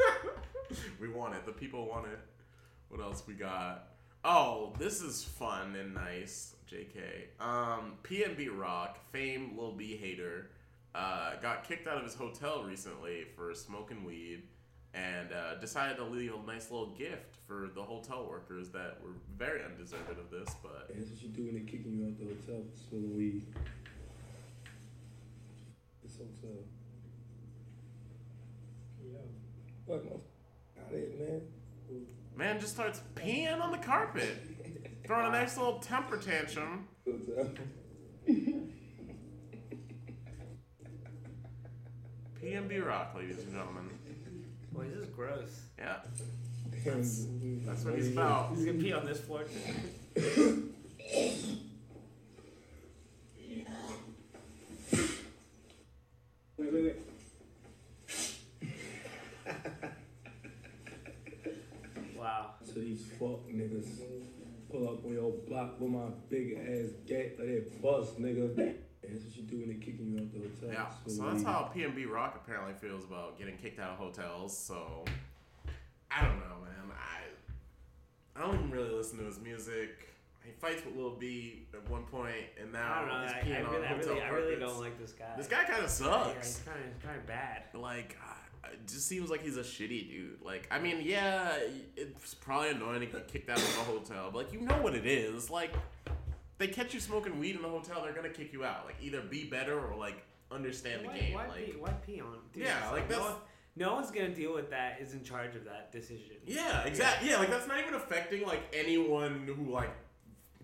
we 1.00 1.08
want 1.08 1.34
it. 1.34 1.46
The 1.46 1.52
people 1.52 1.86
want 1.86 2.08
it. 2.08 2.18
What 2.90 3.00
else 3.00 3.22
we 3.26 3.32
got? 3.32 3.88
Oh, 4.24 4.74
this 4.78 5.00
is 5.00 5.24
fun 5.24 5.76
and 5.76 5.94
nice. 5.94 6.56
JK. 6.70 7.40
Um, 7.40 7.94
PNB 8.02 8.48
Rock, 8.54 8.98
famed 9.12 9.56
Lil 9.58 9.72
B 9.72 9.96
hater, 9.96 10.50
uh, 10.94 11.36
got 11.40 11.64
kicked 11.66 11.86
out 11.88 11.96
of 11.96 12.04
his 12.04 12.14
hotel 12.14 12.64
recently 12.64 13.24
for 13.34 13.54
smoking 13.54 14.04
weed, 14.04 14.42
and 14.94 15.32
uh, 15.32 15.54
decided 15.54 15.96
to 15.96 16.04
leave 16.04 16.34
a 16.34 16.46
nice 16.46 16.70
little 16.70 16.94
gift 16.94 17.36
for 17.46 17.70
the 17.74 17.82
hotel 17.82 18.26
workers 18.28 18.68
that 18.70 18.98
were 19.02 19.14
very 19.36 19.62
undeserved 19.64 20.18
of 20.18 20.30
this. 20.30 20.54
But 20.62 20.88
That's 20.94 21.10
what 21.10 21.22
you 21.22 21.28
do 21.28 21.44
when 21.46 21.54
they 21.54 21.60
kicking 21.60 21.92
you 21.92 22.06
out 22.06 22.18
the 22.18 22.24
hotel 22.26 22.62
for 22.70 22.78
smoking 22.88 23.16
weed. 23.16 23.46
This 26.02 26.18
hotel. 26.18 26.58
Yeah. 29.02 29.18
What, 29.86 30.04
motherfucker? 30.04 30.20
Out 30.78 30.92
it, 30.92 31.18
man. 31.18 31.40
man 32.36 32.60
just 32.60 32.74
starts 32.74 33.00
peeing 33.14 33.60
on 33.62 33.72
the 33.72 33.78
carpet, 33.78 34.36
throwing 35.06 35.26
a 35.28 35.30
nice 35.32 35.56
little 35.56 35.78
temper 35.78 36.18
tantrum. 36.18 36.88
PNB 42.42 42.84
Rock, 42.84 43.14
ladies 43.16 43.38
and 43.38 43.52
gentlemen. 43.52 43.88
Boy, 44.72 44.84
this 44.88 45.08
is 45.08 45.14
gross. 45.14 45.60
Yeah, 45.78 45.96
That's, 46.84 47.26
that's 47.66 47.84
what 47.84 47.94
he's 47.94 48.12
about. 48.12 48.50
He's 48.54 48.64
gonna 48.64 48.78
pee 48.78 48.92
on 48.92 49.04
this 49.06 49.20
floor. 49.20 49.44
Wait, 56.56 56.72
wait, 56.72 56.84
wait. 56.84 56.96
Wow. 62.16 62.50
So 62.64 62.74
these 62.80 63.04
fuck 63.18 63.48
niggas 63.48 64.00
pull 64.70 64.88
up 64.88 65.04
on 65.04 65.12
your 65.12 65.32
block 65.48 65.80
with 65.80 65.90
my 65.90 66.06
big 66.30 66.54
ass 66.54 66.90
gate 67.06 67.38
like 67.38 67.48
that 67.48 67.82
bus, 67.82 68.10
nigga. 68.18 68.74
And 69.22 69.30
that's 69.30 69.36
what 69.36 69.36
you 69.36 69.42
do 69.50 69.58
when 69.58 69.68
they're 69.68 69.78
kicking 69.78 70.12
you 70.12 70.18
out 70.18 70.32
the 70.32 70.66
hotel. 70.66 70.70
Yeah, 71.06 71.10
so 71.12 71.22
that's 71.30 71.42
how 71.44 71.70
PNB 71.74 72.10
Rock 72.10 72.40
apparently 72.44 72.74
feels 72.74 73.04
about 73.04 73.38
getting 73.38 73.56
kicked 73.56 73.78
out 73.80 73.90
of 73.90 73.96
hotels. 73.98 74.56
So 74.56 75.04
I 76.10 76.22
don't 76.24 76.36
know, 76.38 76.56
man. 76.64 76.96
I 76.96 78.38
I 78.38 78.46
don't 78.46 78.54
even 78.54 78.70
really 78.70 78.90
listen 78.90 79.18
to 79.18 79.24
his 79.24 79.38
music. 79.40 80.08
He 80.44 80.50
fights 80.50 80.84
with 80.84 80.96
Lil 80.96 81.10
B 81.10 81.66
at 81.72 81.88
one 81.88 82.02
point, 82.04 82.34
and 82.60 82.72
now 82.72 82.94
I 82.94 83.00
don't 83.00 83.08
know. 83.08 83.22
he's 83.22 83.32
I, 83.32 83.38
I 83.38 83.60
peeing 83.62 83.68
on 83.68 83.72
really, 83.74 83.84
I 83.84 83.88
hotel 83.88 84.08
really, 84.08 84.20
I 84.22 84.28
really 84.30 84.56
carpets. 84.56 84.72
don't 84.72 84.80
like 84.80 84.98
this 84.98 85.12
guy. 85.12 85.36
This 85.36 85.46
guy 85.46 85.64
kind 85.64 85.74
of 85.74 85.82
Yeah, 85.82 85.86
sucks. 85.86 86.46
he's 86.46 86.60
kind 87.04 87.16
of, 87.16 87.26
bad. 87.28 87.62
Like, 87.74 88.16
it 88.72 88.88
just 88.88 89.06
seems 89.06 89.30
like 89.30 89.42
he's 89.42 89.56
a 89.56 89.60
shitty 89.62 90.08
dude. 90.10 90.42
Like, 90.42 90.66
I 90.72 90.80
mean, 90.80 91.00
yeah, 91.04 91.58
it's 91.96 92.34
probably 92.34 92.70
annoying 92.70 93.00
to 93.00 93.06
get 93.06 93.28
kicked 93.28 93.50
out 93.50 93.58
of 93.58 93.64
a 93.64 93.84
hotel, 93.84 94.30
but 94.32 94.46
like, 94.46 94.52
you 94.52 94.62
know 94.62 94.78
what 94.78 94.96
it 94.96 95.06
is. 95.06 95.48
Like, 95.48 95.74
they 96.62 96.68
catch 96.68 96.94
you 96.94 97.00
smoking 97.00 97.40
weed 97.40 97.56
in 97.56 97.62
the 97.62 97.68
hotel, 97.68 98.02
they're 98.04 98.12
gonna 98.12 98.28
kick 98.28 98.52
you 98.52 98.64
out. 98.64 98.84
Like, 98.86 98.94
either 99.02 99.20
be 99.20 99.44
better 99.44 99.78
or 99.84 99.96
like 99.96 100.22
understand 100.50 101.04
Why, 101.04 101.12
the 101.12 101.18
game. 101.18 101.34
why, 101.34 101.46
like, 101.48 101.66
pee, 101.66 101.72
why 101.78 101.90
pee 102.06 102.20
on? 102.20 102.38
Dude, 102.52 102.62
Yeah, 102.64 102.90
like, 102.90 103.08
no, 103.10 103.16
that's- 103.16 103.32
one, 103.32 103.40
no 103.74 103.94
one's 103.94 104.10
gonna 104.12 104.34
deal 104.34 104.54
with 104.54 104.70
that. 104.70 105.00
Is 105.00 105.12
in 105.14 105.24
charge 105.24 105.56
of 105.56 105.64
that 105.64 105.90
decision. 105.90 106.36
Yeah, 106.46 106.84
exactly. 106.84 107.30
Yeah, 107.30 107.38
like 107.38 107.50
that's 107.50 107.66
not 107.66 107.80
even 107.80 107.94
affecting 107.94 108.46
like 108.46 108.60
anyone 108.72 109.44
who 109.46 109.70
like 109.72 109.90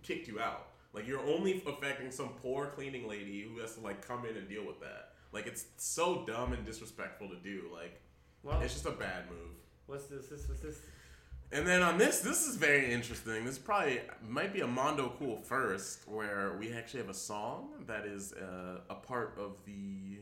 kicked 0.04 0.28
you 0.28 0.38
out. 0.40 0.66
Like 0.92 1.06
you're 1.08 1.20
only 1.26 1.62
affecting 1.66 2.10
some 2.10 2.30
poor 2.42 2.66
cleaning 2.66 3.08
lady 3.08 3.42
who 3.42 3.58
has 3.60 3.74
to 3.74 3.80
like 3.80 4.06
come 4.06 4.24
in 4.26 4.36
and 4.36 4.48
deal 4.48 4.64
with 4.64 4.78
that. 4.80 5.14
Like 5.32 5.46
it's 5.46 5.64
so 5.78 6.24
dumb 6.26 6.52
and 6.52 6.64
disrespectful 6.64 7.28
to 7.30 7.36
do. 7.36 7.64
Like 7.74 8.00
Well, 8.42 8.60
it's 8.60 8.74
just 8.74 8.86
a 8.86 8.90
bad 8.92 9.28
move. 9.30 9.56
what's 9.86 10.04
this? 10.06 10.26
This 10.28 10.46
what's 10.48 10.60
this? 10.60 10.78
And 11.50 11.66
then 11.66 11.80
on 11.82 11.96
this, 11.96 12.20
this 12.20 12.46
is 12.46 12.56
very 12.56 12.92
interesting. 12.92 13.46
This 13.46 13.58
probably 13.58 14.00
might 14.26 14.52
be 14.52 14.60
a 14.60 14.66
Mondo 14.66 15.14
Cool 15.18 15.38
first, 15.38 16.06
where 16.06 16.54
we 16.58 16.72
actually 16.74 17.00
have 17.00 17.08
a 17.08 17.14
song 17.14 17.70
that 17.86 18.04
is 18.04 18.34
uh, 18.34 18.80
a 18.90 18.94
part 18.94 19.34
of 19.38 19.56
the 19.64 20.18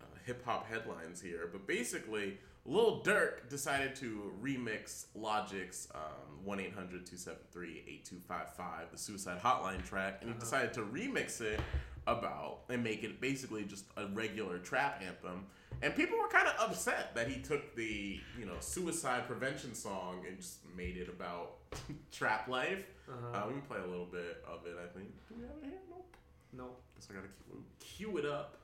uh, 0.00 0.04
hip 0.24 0.44
hop 0.44 0.68
headlines 0.68 1.20
here. 1.20 1.48
But 1.50 1.66
basically, 1.66 2.38
Lil 2.64 3.02
Durk 3.02 3.48
decided 3.48 3.96
to 3.96 4.32
remix 4.40 5.06
Logic's 5.16 5.88
um, 5.92 6.44
1 6.44 6.60
800 6.60 7.04
273 7.04 7.84
8255, 7.88 8.92
the 8.92 8.98
suicide 8.98 9.40
hotline 9.42 9.84
track, 9.84 10.18
and 10.20 10.32
he 10.32 10.38
decided 10.38 10.72
to 10.74 10.82
remix 10.82 11.40
it 11.40 11.58
about 12.06 12.60
and 12.68 12.82
make 12.82 13.04
it 13.04 13.20
basically 13.20 13.64
just 13.64 13.84
a 13.96 14.06
regular 14.06 14.58
trap 14.58 15.02
anthem. 15.06 15.46
And 15.82 15.94
people 15.94 16.18
were 16.18 16.28
kind 16.28 16.46
of 16.46 16.54
upset 16.58 17.14
that 17.14 17.28
he 17.28 17.40
took 17.40 17.74
the, 17.74 18.20
you 18.38 18.44
know, 18.44 18.56
suicide 18.60 19.26
prevention 19.26 19.74
song 19.74 20.24
and 20.28 20.36
just 20.36 20.58
made 20.76 20.96
it 20.96 21.08
about 21.08 21.56
trap 22.12 22.48
life. 22.48 22.84
Uh-huh. 23.08 23.38
Uh, 23.38 23.46
we 23.46 23.52
can 23.54 23.62
play 23.62 23.78
a 23.78 23.86
little 23.86 24.06
bit 24.06 24.44
of 24.46 24.66
it, 24.66 24.76
I 24.76 24.86
think. 24.96 25.08
Do 25.28 25.36
we 25.36 25.42
have 25.42 25.56
it 25.62 25.64
here? 25.64 25.78
Nope. 25.88 26.16
Nope. 26.52 26.82
Guess 26.96 27.08
I 27.10 27.14
gotta 27.14 27.28
cue, 27.28 27.64
cue 27.80 28.18
it 28.18 28.26
up. 28.26 28.56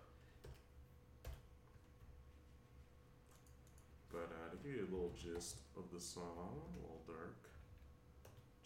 But 4.12 4.30
uh, 4.32 4.50
to 4.50 4.56
give 4.62 4.76
you 4.76 4.88
a 4.88 4.92
little 4.92 5.12
gist 5.16 5.56
of 5.76 5.84
the 5.92 6.00
song, 6.00 6.22
a 6.24 6.80
little 6.80 7.02
dark. 7.06 7.36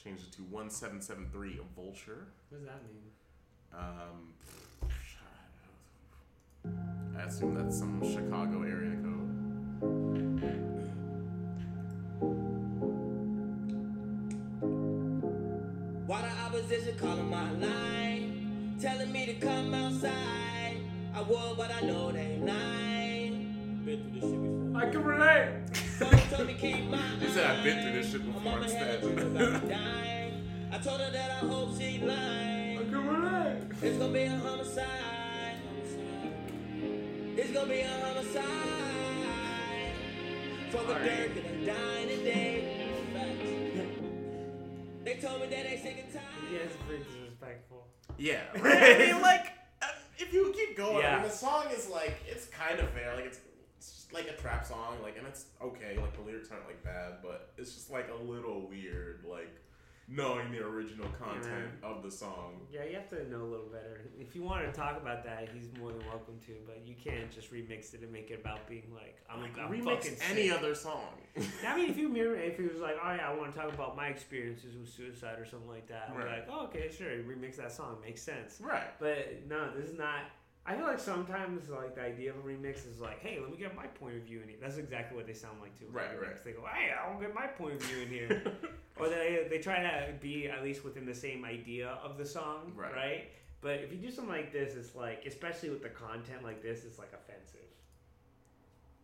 Change 0.02 0.20
it 0.20 0.32
to 0.36 0.42
1773 0.42 1.60
a 1.60 1.80
vulture. 1.80 2.28
What 2.48 2.58
does 2.58 2.66
that 2.66 2.82
mean? 2.88 3.10
Um, 3.72 4.34
I 7.18 7.22
assume 7.22 7.54
that's 7.54 7.78
some 7.78 8.00
Chicago 8.02 8.62
area 8.62 8.96
code. 9.02 10.40
Why 16.06 16.22
the 16.22 16.28
opposition 16.44 16.96
calling 16.98 17.30
my 17.30 17.50
line? 17.52 18.76
Telling 18.80 19.12
me 19.12 19.26
to 19.26 19.34
come 19.34 19.74
outside. 19.74 20.76
I 21.14 21.22
would, 21.22 21.56
but 21.56 21.70
I 21.72 21.80
know 21.86 22.10
they 22.12 22.38
lying. 22.42 23.82
Been 23.84 24.02
through 24.02 24.20
this 24.20 24.30
shit 24.30 24.42
before. 24.42 24.82
I 24.82 24.90
can 24.90 25.04
relate. 25.04 25.76
So 25.98 26.04
they 26.06 26.36
told 26.36 26.46
me 26.48 26.54
keep 26.54 26.84
my 26.88 26.96
He 27.20 27.28
said 27.28 27.50
I've 27.50 27.64
been 27.64 27.82
through 27.82 27.92
this 28.02 28.10
shit 28.10 28.24
before 28.24 28.40
mama 28.42 28.62
had 28.68 29.02
instead. 29.02 29.04
about 29.04 29.62
me 29.64 29.68
dying. 29.74 30.48
I 30.72 30.78
told 30.78 31.00
her 31.00 31.10
that 31.10 31.30
I 31.30 31.46
hope 31.46 31.78
she 31.78 31.98
lying. 31.98 32.69
I 32.94 33.56
can. 33.70 33.76
It's 33.82 33.98
gonna 33.98 34.12
be 34.12 34.22
a 34.24 34.36
homicide. 34.36 35.56
It's 37.36 37.52
gonna 37.52 37.66
be 37.68 37.80
a 37.80 37.88
homicide. 37.88 38.44
Fuck 40.70 40.84
a 40.84 40.92
Alright. 40.92 41.04
dirt 41.04 41.44
and 41.44 41.46
I'm 41.46 41.66
dying 41.66 42.08
today. 42.08 42.76
They 45.04 45.14
told 45.16 45.40
me 45.40 45.46
that 45.48 45.64
they 45.64 45.80
sick 45.82 46.04
and 46.04 46.12
tired. 46.12 46.24
Yeah, 46.52 46.58
it's 46.60 46.76
pretty 46.86 47.04
disrespectful. 47.04 47.86
Yeah, 48.18 48.40
right? 48.60 48.82
I 48.82 48.98
mean, 49.12 49.22
like, 49.22 49.52
uh, 49.82 49.86
if 50.18 50.32
you 50.32 50.52
keep 50.54 50.76
going, 50.76 51.04
I 51.04 51.14
mean, 51.14 51.22
the 51.22 51.30
song 51.30 51.64
is 51.74 51.88
like, 51.88 52.20
it's 52.28 52.46
kind 52.46 52.78
of 52.78 52.90
fair. 52.90 53.14
Like, 53.16 53.24
it's, 53.24 53.40
it's 53.78 53.92
just 53.92 54.12
like 54.12 54.28
a 54.28 54.40
trap 54.40 54.66
song, 54.66 54.96
like, 55.02 55.16
and 55.16 55.26
it's 55.26 55.46
okay. 55.62 55.96
Like, 55.98 56.14
the 56.16 56.22
lyrics 56.22 56.50
aren't 56.52 56.66
like 56.66 56.84
bad, 56.84 57.14
but 57.22 57.52
it's 57.56 57.72
just 57.74 57.90
like 57.90 58.08
a 58.10 58.22
little 58.22 58.68
weird, 58.68 59.24
like, 59.28 59.56
knowing 60.12 60.50
the 60.50 60.58
original 60.58 61.06
content 61.18 61.70
of 61.84 62.02
the 62.02 62.10
song. 62.10 62.54
Yeah, 62.72 62.82
you 62.84 62.94
have 62.96 63.08
to 63.10 63.30
know 63.30 63.42
a 63.42 63.46
little 63.46 63.68
better. 63.70 64.00
If 64.18 64.34
you 64.34 64.42
want 64.42 64.66
to 64.66 64.72
talk 64.72 65.00
about 65.00 65.22
that, 65.24 65.48
he's 65.54 65.68
more 65.78 65.92
than 65.92 66.04
welcome 66.08 66.34
to, 66.46 66.52
but 66.66 66.82
you 66.84 66.96
can't 67.02 67.30
just 67.30 67.52
remix 67.52 67.94
it 67.94 68.00
and 68.02 68.10
make 68.12 68.30
it 68.30 68.40
about 68.40 68.66
being 68.68 68.90
like, 68.92 69.16
I'm, 69.30 69.40
Like, 69.40 69.56
I'm 69.58 69.70
remix 69.70 69.84
fucking 70.04 70.16
any 70.30 70.48
sick. 70.48 70.58
other 70.58 70.74
song. 70.74 71.14
I 71.66 71.76
mean, 71.76 71.88
if 71.90 71.96
you 71.96 72.08
mirror, 72.18 72.34
if 72.34 72.56
he 72.56 72.64
was 72.64 72.78
like, 72.78 72.96
oh 73.04 73.12
yeah, 73.14 73.30
I 73.30 73.34
want 73.34 73.52
to 73.52 73.58
talk 73.58 73.72
about 73.72 73.96
my 73.96 74.08
experiences 74.08 74.74
with 74.76 74.88
suicide 74.88 75.38
or 75.38 75.44
something 75.44 75.68
like 75.68 75.86
that, 75.88 76.08
I'm 76.10 76.16
Right. 76.16 76.38
like, 76.40 76.48
oh 76.50 76.64
okay, 76.64 76.90
sure, 76.90 77.06
remix 77.08 77.56
that 77.56 77.70
song, 77.70 77.98
makes 78.04 78.20
sense. 78.22 78.58
right. 78.60 78.98
But 78.98 79.42
no, 79.48 79.70
this 79.76 79.90
is 79.90 79.96
not. 79.98 80.22
I 80.66 80.76
feel 80.76 80.86
like 80.86 81.00
sometimes 81.00 81.68
like 81.70 81.94
the 81.94 82.02
idea 82.02 82.30
of 82.30 82.36
a 82.36 82.40
remix 82.42 82.86
is 82.86 83.00
like, 83.00 83.20
hey, 83.20 83.38
let 83.40 83.50
me 83.50 83.56
get 83.56 83.74
my 83.74 83.86
point 83.86 84.16
of 84.16 84.22
view 84.22 84.40
in 84.42 84.48
it. 84.50 84.60
That's 84.60 84.76
exactly 84.76 85.16
what 85.16 85.26
they 85.26 85.32
sound 85.32 85.58
like 85.60 85.76
too. 85.78 85.86
Right, 85.90 86.10
remix. 86.16 86.22
right. 86.22 86.44
They 86.44 86.52
go, 86.52 86.64
hey, 86.72 86.90
I 86.92 87.08
want 87.08 87.20
to 87.20 87.26
get 87.26 87.34
my 87.34 87.46
point 87.46 87.74
of 87.74 87.82
view 87.82 88.02
in 88.02 88.08
here. 88.08 88.42
or 88.98 89.08
they 89.08 89.46
they 89.50 89.58
try 89.58 89.80
to 89.80 90.12
be 90.20 90.48
at 90.48 90.62
least 90.62 90.84
within 90.84 91.06
the 91.06 91.14
same 91.14 91.44
idea 91.44 91.88
of 92.04 92.18
the 92.18 92.26
song, 92.26 92.72
Right. 92.76 92.94
right? 92.94 93.24
But 93.62 93.80
if 93.80 93.90
you 93.92 93.98
do 93.98 94.10
something 94.10 94.32
like 94.32 94.52
this, 94.52 94.74
it's 94.74 94.94
like, 94.94 95.24
especially 95.26 95.70
with 95.70 95.82
the 95.82 95.88
content 95.90 96.42
like 96.44 96.62
this, 96.62 96.84
it's 96.84 96.98
like 96.98 97.12
offensive. 97.12 97.60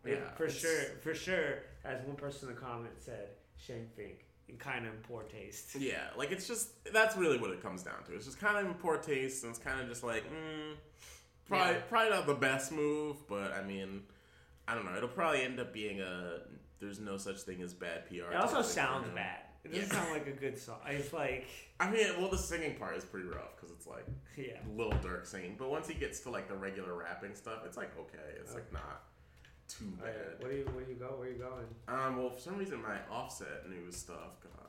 It- 0.05 0.11
Yeah, 0.11 0.31
for 0.35 0.45
it's- 0.45 0.59
sure, 0.59 0.83
for 1.01 1.13
sure. 1.13 1.59
As 1.83 2.01
one 2.05 2.15
person 2.15 2.49
in 2.49 2.55
the 2.55 2.61
comments 2.61 3.05
said, 3.05 3.29
Shane 3.57 3.87
Fink, 3.95 4.25
kind 4.59 4.85
of 4.87 4.93
in 4.93 4.99
poor 5.01 5.23
taste. 5.23 5.75
Yeah, 5.75 6.09
like 6.15 6.31
it's 6.31 6.47
just 6.47 6.69
that's 6.93 7.17
really 7.17 7.37
what 7.37 7.49
it 7.51 7.61
comes 7.61 7.83
down 7.83 8.03
to. 8.05 8.15
It's 8.15 8.25
just 8.25 8.39
kind 8.39 8.57
of 8.57 8.65
in 8.65 8.73
poor 8.75 8.97
taste, 8.97 9.43
and 9.43 9.49
it's 9.49 9.59
kind 9.59 9.79
of 9.81 9.87
just 9.89 10.03
like, 10.03 10.23
mm, 10.31 10.73
probably 11.47 11.73
Yeah. 11.75 11.81
probably 11.89 12.09
not 12.11 12.27
the 12.27 12.35
best 12.35 12.71
move, 12.71 13.27
but 13.27 13.53
I 13.53 13.63
mean, 13.63 14.03
I 14.67 14.75
don't 14.75 14.85
know. 14.85 14.95
It'll 14.95 15.09
probably 15.09 15.41
end 15.43 15.59
up 15.59 15.73
being 15.73 16.01
a 16.01 16.39
there's 16.79 16.99
no 16.99 17.17
such 17.17 17.37
thing 17.41 17.61
as 17.61 17.73
bad 17.73 18.07
PR. 18.07 18.31
It 18.31 18.35
also 18.35 18.35
type 18.35 18.49
thing 18.53 18.63
for 18.63 18.63
sounds 18.63 19.09
bad. 19.15 19.39
It 19.63 19.69
doesn't 19.71 19.87
Yeah. 19.87 19.93
sound 19.93 20.11
like 20.13 20.27
a 20.27 20.31
good 20.31 20.57
song. 20.57 20.79
It's 20.87 21.11
like, 21.11 21.47
I 21.79 21.89
mean, 21.89 22.05
well, 22.21 22.29
the 22.29 22.37
singing 22.37 22.75
part 22.77 22.95
is 22.95 23.03
pretty 23.03 23.27
rough 23.27 23.55
because 23.55 23.71
it's 23.71 23.87
like 23.87 24.05
yeah. 24.35 24.59
Lil 24.75 24.91
Durk 24.91 25.25
singing, 25.25 25.55
but 25.57 25.69
once 25.69 25.87
he 25.87 25.93
gets 25.95 26.19
to 26.21 26.29
like 26.29 26.47
the 26.47 26.55
regular 26.55 26.93
rapping 26.95 27.33
stuff, 27.35 27.63
it's 27.65 27.77
like 27.77 27.97
okay, 27.97 28.37
it's 28.39 28.53
like 28.53 28.71
not 28.71 29.03
too 29.67 29.85
bad. 30.01 30.39
Where 30.39 30.51
do 30.51 30.57
you 30.57 30.65
where 30.73 30.83
do 30.85 30.91
you 30.91 30.97
go? 30.97 31.15
Where 31.17 31.29
you 31.29 31.35
going? 31.39 31.65
Um, 31.87 32.17
well, 32.17 32.29
for 32.29 32.39
some 32.39 32.57
reason, 32.57 32.81
my 32.81 32.97
offset 33.11 33.67
news 33.69 33.97
stuff 33.97 34.39
got 34.41 34.66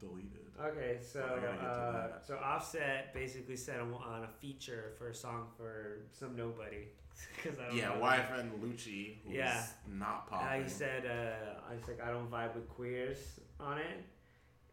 deleted. 0.00 0.46
Okay, 0.60 0.98
so 1.00 1.20
I 1.20 1.40
gotta 1.40 1.52
get 1.52 1.60
to 1.60 1.66
uh, 1.68 2.22
so 2.26 2.36
Offset 2.42 3.14
basically 3.14 3.56
said 3.56 3.80
on, 3.80 3.92
on 3.94 4.24
a 4.24 4.28
feature 4.40 4.92
for 4.98 5.08
a 5.08 5.14
song 5.14 5.46
for 5.56 5.98
some 6.12 6.34
nobody. 6.36 6.88
Cause 7.42 7.54
I 7.60 7.68
don't 7.68 7.76
Yeah, 7.76 7.92
and 8.38 8.52
Lucci, 8.62 9.16
who's 9.24 9.34
Yeah. 9.34 9.64
not 9.88 10.26
Uh, 10.30 10.36
popping. 10.38 10.62
he 10.64 10.68
said, 10.68 11.04
uh, 11.06 11.60
I 11.70 11.74
was 11.74 11.86
like, 11.88 12.00
I 12.00 12.10
don't 12.10 12.30
vibe 12.30 12.54
with 12.54 12.68
queers 12.68 13.40
on 13.60 13.78
it. 13.78 14.04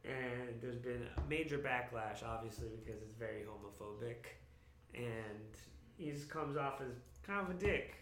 And 0.03 0.61
there's 0.61 0.77
been 0.77 1.07
a 1.17 1.21
major 1.27 1.57
backlash, 1.57 2.23
obviously, 2.23 2.69
because 2.83 3.01
it's 3.01 3.15
very 3.17 3.43
homophobic. 3.43 4.25
And 4.93 5.49
he 5.97 6.11
just 6.11 6.29
comes 6.29 6.55
off 6.57 6.81
as 6.81 6.93
kind 7.25 7.41
of 7.41 7.49
a 7.55 7.57
dick. 7.59 7.95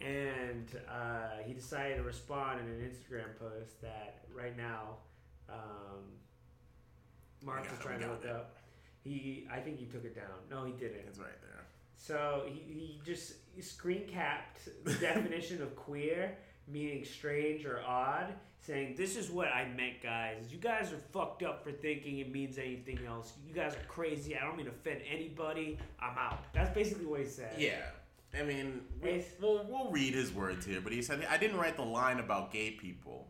And 0.00 0.66
uh, 0.88 1.42
he 1.44 1.52
decided 1.52 1.96
to 1.98 2.02
respond 2.02 2.60
in 2.60 2.66
an 2.66 2.80
Instagram 2.80 3.38
post 3.38 3.82
that 3.82 4.24
right 4.34 4.56
now, 4.56 4.96
um, 5.50 6.04
Mark 7.42 7.68
was 7.70 7.78
trying 7.80 8.00
to 8.00 8.08
look 8.08 8.24
it. 8.24 8.30
up. 8.30 8.56
He, 9.02 9.46
I 9.50 9.58
think 9.60 9.78
he 9.78 9.86
took 9.86 10.04
it 10.04 10.14
down. 10.14 10.26
No, 10.50 10.64
he 10.64 10.72
didn't. 10.72 11.04
It's 11.08 11.18
right 11.18 11.40
there. 11.42 11.64
So 11.96 12.44
he, 12.46 12.60
he 12.72 13.00
just 13.04 13.34
screen 13.60 14.06
capped 14.10 14.68
the 14.84 14.94
definition 15.00 15.62
of 15.62 15.74
queer, 15.76 16.36
meaning 16.68 17.04
strange 17.04 17.64
or 17.64 17.80
odd, 17.86 18.32
saying, 18.60 18.94
This 18.96 19.16
is 19.16 19.30
what 19.30 19.48
I 19.48 19.68
meant, 19.76 20.02
guys. 20.02 20.44
You 20.50 20.58
guys 20.58 20.92
are 20.92 20.98
fucked 21.12 21.42
up 21.42 21.64
for 21.64 21.72
thinking 21.72 22.18
it 22.18 22.30
means 22.32 22.58
anything 22.58 22.98
else. 23.06 23.32
You 23.46 23.54
guys 23.54 23.74
are 23.74 23.86
crazy. 23.88 24.36
I 24.36 24.44
don't 24.46 24.56
mean 24.56 24.66
to 24.66 24.72
offend 24.72 25.00
anybody. 25.10 25.78
I'm 26.00 26.16
out. 26.18 26.44
That's 26.52 26.74
basically 26.74 27.06
what 27.06 27.20
he 27.20 27.26
said. 27.26 27.54
Yeah. 27.58 27.80
I 28.38 28.42
mean, 28.44 28.82
we, 29.02 29.08
It's- 29.10 29.32
we'll, 29.40 29.64
we'll 29.68 29.90
read 29.90 30.14
his 30.14 30.32
words 30.32 30.64
here, 30.64 30.80
but 30.80 30.92
he 30.92 31.02
said, 31.02 31.26
I 31.28 31.36
didn't 31.36 31.56
write 31.56 31.76
the 31.76 31.82
line 31.84 32.18
about 32.20 32.52
gay 32.52 32.70
people. 32.72 33.26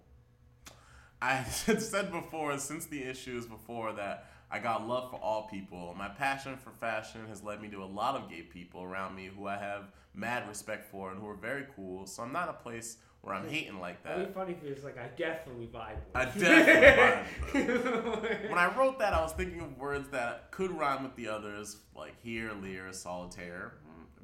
I 1.22 1.34
had 1.66 1.82
said 1.82 2.10
before, 2.12 2.56
since 2.58 2.86
the 2.86 3.02
issues 3.02 3.46
before, 3.46 3.92
that 3.92 4.26
I 4.50 4.58
got 4.58 4.86
love 4.86 5.10
for 5.10 5.16
all 5.16 5.48
people. 5.48 5.94
My 5.96 6.08
passion 6.08 6.56
for 6.56 6.70
fashion 6.70 7.26
has 7.28 7.42
led 7.42 7.62
me 7.62 7.68
to 7.68 7.84
a 7.84 7.86
lot 7.86 8.16
of 8.16 8.28
gay 8.28 8.42
people 8.42 8.82
around 8.82 9.14
me 9.14 9.30
who 9.34 9.46
I 9.46 9.56
have 9.56 9.84
mad 10.14 10.48
respect 10.48 10.90
for 10.90 11.12
and 11.12 11.20
who 11.20 11.28
are 11.28 11.36
very 11.36 11.66
cool. 11.76 12.06
So 12.06 12.22
I'm 12.22 12.32
not 12.32 12.48
a 12.48 12.54
place 12.54 12.96
where 13.20 13.34
I'm 13.34 13.48
hating 13.48 13.78
like 13.78 14.02
that. 14.02 14.14
It'd 14.18 14.28
be 14.28 14.34
funny 14.34 14.52
if 14.52 14.62
he 14.62 14.72
was 14.72 14.82
like, 14.82 14.98
I 14.98 15.08
definitely 15.16 15.66
vibe 15.66 15.96
with 16.06 16.16
I 16.16 16.24
definitely 16.24 17.62
vibe 17.62 18.48
When 18.48 18.58
I 18.58 18.76
wrote 18.76 18.98
that, 18.98 19.12
I 19.12 19.20
was 19.20 19.32
thinking 19.32 19.60
of 19.60 19.78
words 19.78 20.08
that 20.08 20.50
could 20.50 20.70
rhyme 20.70 21.04
with 21.04 21.14
the 21.16 21.28
others, 21.28 21.76
like 21.94 22.14
here, 22.22 22.52
leer, 22.60 22.92
solitaire, 22.92 23.74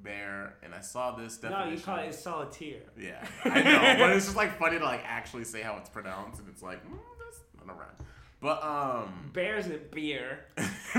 bear, 0.07 0.55
and 0.63 0.73
I 0.75 0.81
saw 0.81 1.17
this 1.17 1.43
No, 1.43 1.65
you 1.67 1.79
call 1.79 1.99
it 1.99 2.15
solitaire. 2.15 2.85
Yeah, 2.99 3.27
I 3.45 3.63
know, 3.63 3.97
but 3.99 4.11
it's 4.17 4.25
just 4.27 4.37
like 4.37 4.59
funny 4.59 4.79
to 4.79 4.85
like 4.85 5.03
actually 5.05 5.45
say 5.45 5.61
how 5.63 5.77
it's 5.77 5.91
pronounced, 5.91 6.41
and 6.41 6.49
it's 6.49 6.63
like 6.63 6.83
mm, 6.87 6.97
that's 7.25 7.41
not 7.67 7.75
a 7.75 7.79
rhyme. 7.79 7.89
But 8.41 8.63
um, 8.63 9.31
Bears 9.33 9.67
and 9.67 9.91
beer. 9.91 10.41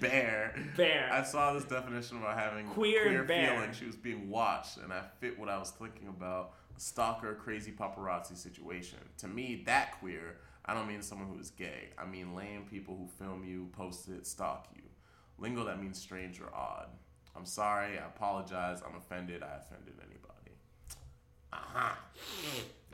bear. 0.00 0.54
Bear. 0.76 1.10
I 1.12 1.22
saw 1.22 1.52
this 1.52 1.64
definition 1.64 2.16
about 2.18 2.38
having 2.38 2.66
Queer 2.68 3.18
and 3.18 3.28
bear. 3.28 3.54
feeling. 3.54 3.72
She 3.72 3.84
was 3.86 3.96
being 3.96 4.28
watched, 4.28 4.78
and 4.78 4.92
I 4.92 5.02
fit 5.20 5.38
what 5.38 5.48
I 5.48 5.58
was 5.58 5.70
thinking 5.70 6.08
about: 6.08 6.54
stalker, 6.78 7.34
crazy 7.34 7.70
paparazzi 7.72 8.36
situation. 8.36 8.98
To 9.18 9.28
me, 9.28 9.62
that 9.66 9.98
queer. 10.00 10.36
I 10.64 10.74
don't 10.74 10.86
mean 10.88 11.02
someone 11.02 11.28
who 11.28 11.38
is 11.38 11.50
gay. 11.50 11.90
I 11.98 12.04
mean 12.04 12.34
lame 12.34 12.66
people 12.70 12.96
who 12.96 13.06
film 13.24 13.44
you, 13.44 13.68
post 13.72 14.08
it, 14.08 14.26
stalk 14.26 14.68
you. 14.74 14.82
Lingo 15.38 15.64
that 15.64 15.80
means 15.82 15.98
strange 15.98 16.40
or 16.40 16.54
odd. 16.54 16.88
I'm 17.36 17.46
sorry. 17.46 17.98
I 17.98 18.06
apologize. 18.06 18.82
I'm 18.86 18.96
offended. 18.96 19.42
I 19.42 19.56
offended 19.56 19.94
anybody. 20.00 20.52
Uh 21.52 21.56
huh. 21.72 21.94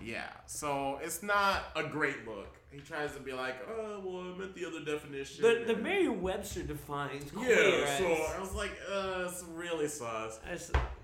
Yeah. 0.03 0.28
So 0.47 0.99
it's 1.03 1.22
not 1.22 1.64
a 1.74 1.84
great 1.84 2.26
look. 2.26 2.55
He 2.70 2.80
tries 2.80 3.12
to 3.14 3.20
be 3.20 3.32
like, 3.32 3.57
oh, 3.70 4.03
well, 4.05 4.34
I 4.34 4.39
meant 4.39 4.55
the 4.55 4.66
other 4.66 4.84
definition. 4.84 5.43
The 5.43 5.64
the 5.72 5.76
Merriam-Webster 5.80 6.64
defines 6.64 7.30
queer. 7.30 7.49
Yeah, 7.80 7.99
so 7.99 8.07
as- 8.12 8.34
I 8.37 8.41
was 8.41 8.53
like, 8.55 8.72
uh, 8.93 9.28
it's 9.30 9.45
really 9.55 9.89
sus. 9.89 10.39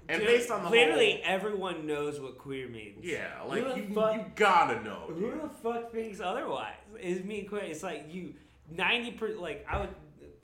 And 0.09 0.18
dude, 0.20 0.26
based 0.28 0.51
on 0.51 0.64
the 0.64 0.70
literally 0.70 1.22
whole- 1.24 1.35
everyone 1.35 1.87
knows 1.87 2.20
what 2.20 2.37
queer 2.37 2.68
means. 2.68 3.03
Yeah, 3.05 3.41
like 3.47 3.76
you, 3.76 3.95
fuck- 3.95 4.16
you 4.16 4.24
gotta 4.35 4.83
know. 4.83 5.07
Who 5.09 5.30
the 5.41 5.49
fuck 5.62 5.93
thinks 5.93 6.20
otherwise? 6.20 6.74
Is 7.01 7.24
me 7.24 7.45
queer? 7.45 7.62
It's 7.62 7.83
like 7.83 8.12
you 8.12 8.35
ninety 8.68 9.12
per 9.12 9.28
like 9.28 9.64
I 9.70 9.78
would 9.80 9.91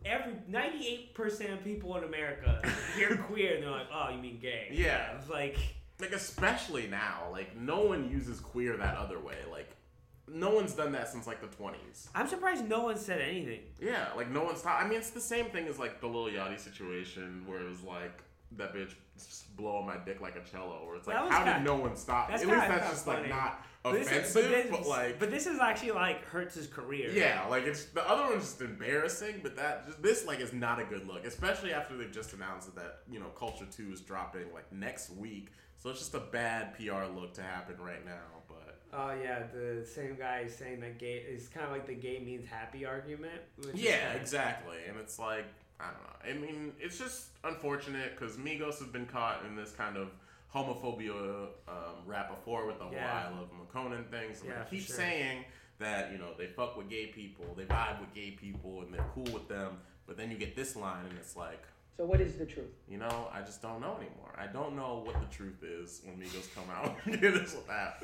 every 0.09 0.35
ninety 0.49 0.87
eight 0.87 1.15
percent 1.15 1.53
of 1.53 1.63
people 1.65 1.97
in 1.97 2.05
America 2.05 2.61
hear 2.97 3.17
queer 3.29 3.55
and 3.55 3.63
they're 3.65 3.71
like, 3.71 3.89
oh, 3.93 4.11
you 4.11 4.19
mean 4.19 4.39
gay? 4.41 4.69
Yeah. 4.73 5.13
it's 5.19 5.29
like 5.29 5.57
Like 6.01 6.13
especially 6.13 6.87
now, 6.87 7.29
like 7.33 7.57
no 7.57 7.81
one 7.83 8.11
uses 8.11 8.41
queer 8.41 8.77
that 8.77 8.97
other 8.97 9.19
way. 9.19 9.37
Like 9.51 9.71
no 10.31 10.51
one's 10.51 10.75
done 10.75 10.93
that 10.93 11.09
since 11.09 11.27
like 11.27 11.41
the 11.41 11.47
twenties. 11.57 12.09
I'm 12.15 12.29
surprised 12.29 12.69
no 12.69 12.83
one 12.85 12.99
said 12.99 13.21
anything. 13.21 13.61
Yeah, 13.81 14.09
like 14.17 14.31
no 14.31 14.43
one's. 14.45 14.63
Ta- 14.63 14.79
I 14.83 14.87
mean, 14.89 14.99
it's 14.99 15.11
the 15.11 15.21
same 15.21 15.47
thing 15.47 15.67
as 15.69 15.79
like 15.79 16.01
the 16.01 16.07
Lil 16.07 16.27
Yachty 16.33 16.59
situation 16.59 17.45
where 17.47 17.61
it 17.61 17.69
was 17.69 17.83
like 17.83 18.23
that 18.57 18.75
bitch 18.75 18.95
just 19.17 19.57
blowing 19.57 19.85
my 19.87 19.97
dick 20.07 20.21
like 20.21 20.37
a 20.37 20.51
cello. 20.51 20.81
or 20.87 20.97
it's 20.97 21.07
like, 21.07 21.17
how 21.17 21.39
kinda- 21.39 21.55
did 21.55 21.65
no 21.65 21.75
one 21.77 21.97
stop? 21.97 22.31
At 22.31 22.41
least 22.41 22.51
that's 22.51 22.91
just 22.91 23.07
like 23.07 23.29
not 23.29 23.65
But 23.83 23.93
this 23.93 24.07
is- 24.11 24.13
offensive, 24.35 24.51
this- 24.51 24.67
but 24.71 24.87
like 24.87 25.19
but 25.19 25.31
this 25.31 25.47
is 25.47 25.59
actually 25.61 25.93
like 25.93 26.25
hurts 26.27 26.55
his 26.55 26.67
career. 26.67 27.11
Yeah, 27.11 27.47
like 27.49 27.65
it's 27.65 27.85
the 27.87 28.07
other 28.09 28.25
one's 28.25 28.45
just 28.45 28.61
embarrassing, 28.61 29.41
but 29.43 29.57
that 29.57 29.87
just, 29.87 30.03
this 30.03 30.27
like 30.27 30.41
is 30.41 30.53
not 30.53 30.81
a 30.81 30.85
good 30.85 31.07
look, 31.07 31.25
especially 31.25 31.73
after 31.73 31.97
they've 31.97 32.13
just 32.13 32.33
announced 32.33 32.75
that 32.75 33.01
you 33.11 33.21
know 33.21 33.29
Culture 33.29 33.67
Two 33.71 33.93
is 33.93 34.01
dropping 34.01 34.53
like 34.53 34.71
next 34.73 35.11
week, 35.11 35.49
so 35.77 35.91
it's 35.91 36.01
just 36.01 36.15
a 36.15 36.21
bad 36.21 36.75
PR 36.77 37.05
look 37.15 37.35
to 37.35 37.43
happen 37.43 37.77
right 37.81 38.05
now. 38.05 38.43
But 38.49 38.79
Oh 38.93 39.13
yeah, 39.13 39.45
the 39.53 39.85
same 39.87 40.17
guy 40.17 40.41
is 40.47 40.55
saying 40.57 40.81
that 40.81 40.99
gay 40.99 41.19
is 41.19 41.49
kind 41.49 41.65
of 41.67 41.73
like 41.73 41.87
the 41.87 41.95
gay 41.95 42.19
means 42.19 42.47
happy 42.47 42.85
argument. 42.85 43.41
Which 43.57 43.69
is 43.75 43.81
yeah, 43.81 43.99
kinda- 44.09 44.21
exactly, 44.21 44.79
and 44.89 44.99
it's 44.99 45.19
like 45.19 45.45
I 45.81 45.91
don't 45.93 46.03
know. 46.03 46.31
I 46.31 46.53
mean, 46.53 46.73
it's 46.81 46.99
just 46.99 47.29
unfortunate 47.45 48.19
because 48.19 48.37
Migos 48.37 48.81
have 48.81 48.93
been 48.93 49.07
caught 49.07 49.45
in 49.47 49.55
this 49.55 49.71
kind 49.71 49.97
of 49.97 50.09
homophobia 50.55 51.49
um, 51.69 51.75
rap 52.07 52.31
before 52.31 52.67
with 52.67 52.79
the 52.79 52.85
whole 52.85 52.93
Yeah. 52.95 53.31
iLoveMakonnen 53.31 54.11
thing. 54.11 54.35
So 54.35 54.47
Yeah, 54.47 54.65
they 54.65 54.71
keep 54.79 54.87
sure. 54.87 54.97
saying 54.97 55.45
that 55.79 56.11
you 56.13 56.19
know 56.19 56.35
they 56.37 56.47
fuck 56.47 56.77
with 56.77 56.89
gay 56.89 57.07
people, 57.07 57.55
they 57.57 57.65
vibe 57.65 58.01
with 58.01 58.13
gay 58.15 58.33
people, 58.33 58.83
and 58.83 58.93
they're 58.93 59.07
cool 59.15 59.33
with 59.33 59.49
them. 59.49 59.79
But 60.07 60.17
then 60.17 60.31
you 60.31 60.39
get 60.39 60.57
this 60.57 60.75
line, 60.77 61.07
and 61.07 61.19
it's 61.19 61.37
like. 61.37 61.63
So 61.99 62.05
what 62.05 62.21
is 62.21 62.35
the 62.37 62.47
truth? 62.47 62.71
You 62.89 62.99
know, 62.99 63.27
I 63.33 63.41
just 63.41 63.61
don't 63.61 63.81
know 63.81 63.97
anymore. 63.97 64.33
I 64.39 64.47
don't 64.47 64.77
know 64.77 65.03
what 65.05 65.17
the 65.21 65.27
truth 65.37 65.65
is 65.65 66.01
when 66.05 66.15
Migos 66.17 66.47
come 66.55 66.71
out 66.73 66.97
and 67.05 67.17
hit 67.17 67.35
us 67.35 67.57
with 67.57 67.67
that. 67.67 67.97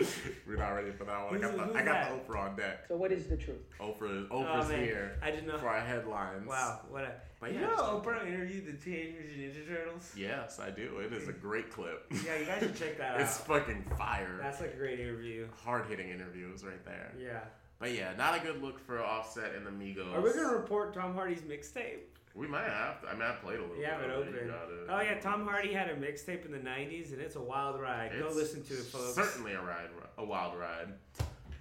We're 0.48 0.56
not 0.56 0.70
ready 0.70 0.90
for 0.90 1.04
that 1.04 1.24
one. 1.30 1.36
I 1.36 1.38
got, 1.40 1.56
the, 1.72 1.78
I 1.78 1.82
got 1.84 2.26
the 2.26 2.32
Oprah 2.32 2.40
on 2.50 2.56
deck. 2.56 2.86
So 2.88 2.96
what 2.96 3.12
is 3.12 3.26
the 3.28 3.36
truth? 3.36 3.62
Oprah, 3.80 4.26
Oh, 4.32 4.40
Oprah's 4.42 4.68
man. 4.68 4.82
here 4.82 5.18
I 5.22 5.30
didn't 5.30 5.46
know. 5.46 5.58
for 5.58 5.68
our 5.68 5.80
headlines. 5.80 6.48
Wow, 6.48 6.80
what 6.90 7.04
a. 7.04 7.12
But 7.40 7.52
you 7.52 7.60
yeah, 7.60 7.66
know 7.66 7.72
it's 7.72 7.82
Oprah 8.06 8.26
interviewed 8.26 8.66
the 8.66 8.72
Teenage 8.72 9.14
Mutant 9.14 9.38
Ninja 9.54 9.68
Turtles? 9.68 10.12
Yes, 10.16 10.58
I 10.58 10.70
do. 10.70 10.98
It 10.98 11.12
is 11.12 11.28
a 11.28 11.32
great 11.32 11.70
clip. 11.70 12.04
Yeah, 12.26 12.36
you 12.40 12.46
guys 12.46 12.58
should 12.62 12.74
check 12.76 12.98
that 12.98 13.14
out. 13.14 13.20
it's 13.20 13.38
fucking 13.38 13.84
fire. 13.96 14.40
That's 14.42 14.60
like 14.60 14.74
a 14.74 14.76
great 14.76 14.98
interview. 14.98 15.46
Hard 15.64 15.86
hitting 15.86 16.08
interviews 16.10 16.64
right 16.64 16.84
there. 16.84 17.12
Yeah. 17.16 17.40
But 17.78 17.92
yeah, 17.92 18.12
not 18.18 18.36
a 18.36 18.40
good 18.44 18.60
look 18.60 18.80
for 18.80 19.00
Offset 19.00 19.54
and 19.54 19.64
the 19.64 19.70
Migos. 19.70 20.12
Are 20.14 20.20
we 20.20 20.32
gonna 20.32 20.56
report 20.56 20.94
Tom 20.94 21.14
Hardy's 21.14 21.42
mixtape? 21.42 22.00
We 22.34 22.48
might 22.48 22.64
have 22.64 23.00
to. 23.02 23.08
I 23.08 23.12
mean, 23.12 23.22
I 23.22 23.32
played 23.36 23.58
a 23.58 23.62
little 23.62 23.76
You 23.76 23.82
bit. 23.82 23.90
have 23.90 24.00
it 24.02 24.10
of 24.10 24.16
open. 24.26 24.52
Oh 24.88 25.00
yeah, 25.00 25.20
Tom 25.20 25.46
Hardy 25.46 25.72
had 25.72 25.88
a 25.88 25.94
mixtape 25.94 26.44
in 26.44 26.50
the 26.50 26.58
'90s, 26.58 27.12
and 27.12 27.20
it's 27.20 27.36
a 27.36 27.40
wild 27.40 27.80
ride. 27.80 28.10
Go 28.18 28.28
listen 28.34 28.62
to 28.64 28.74
it, 28.74 28.84
folks. 28.86 29.14
Certainly 29.14 29.52
a 29.52 29.62
ride, 29.62 29.88
a 30.18 30.24
wild 30.24 30.58
ride. 30.58 30.94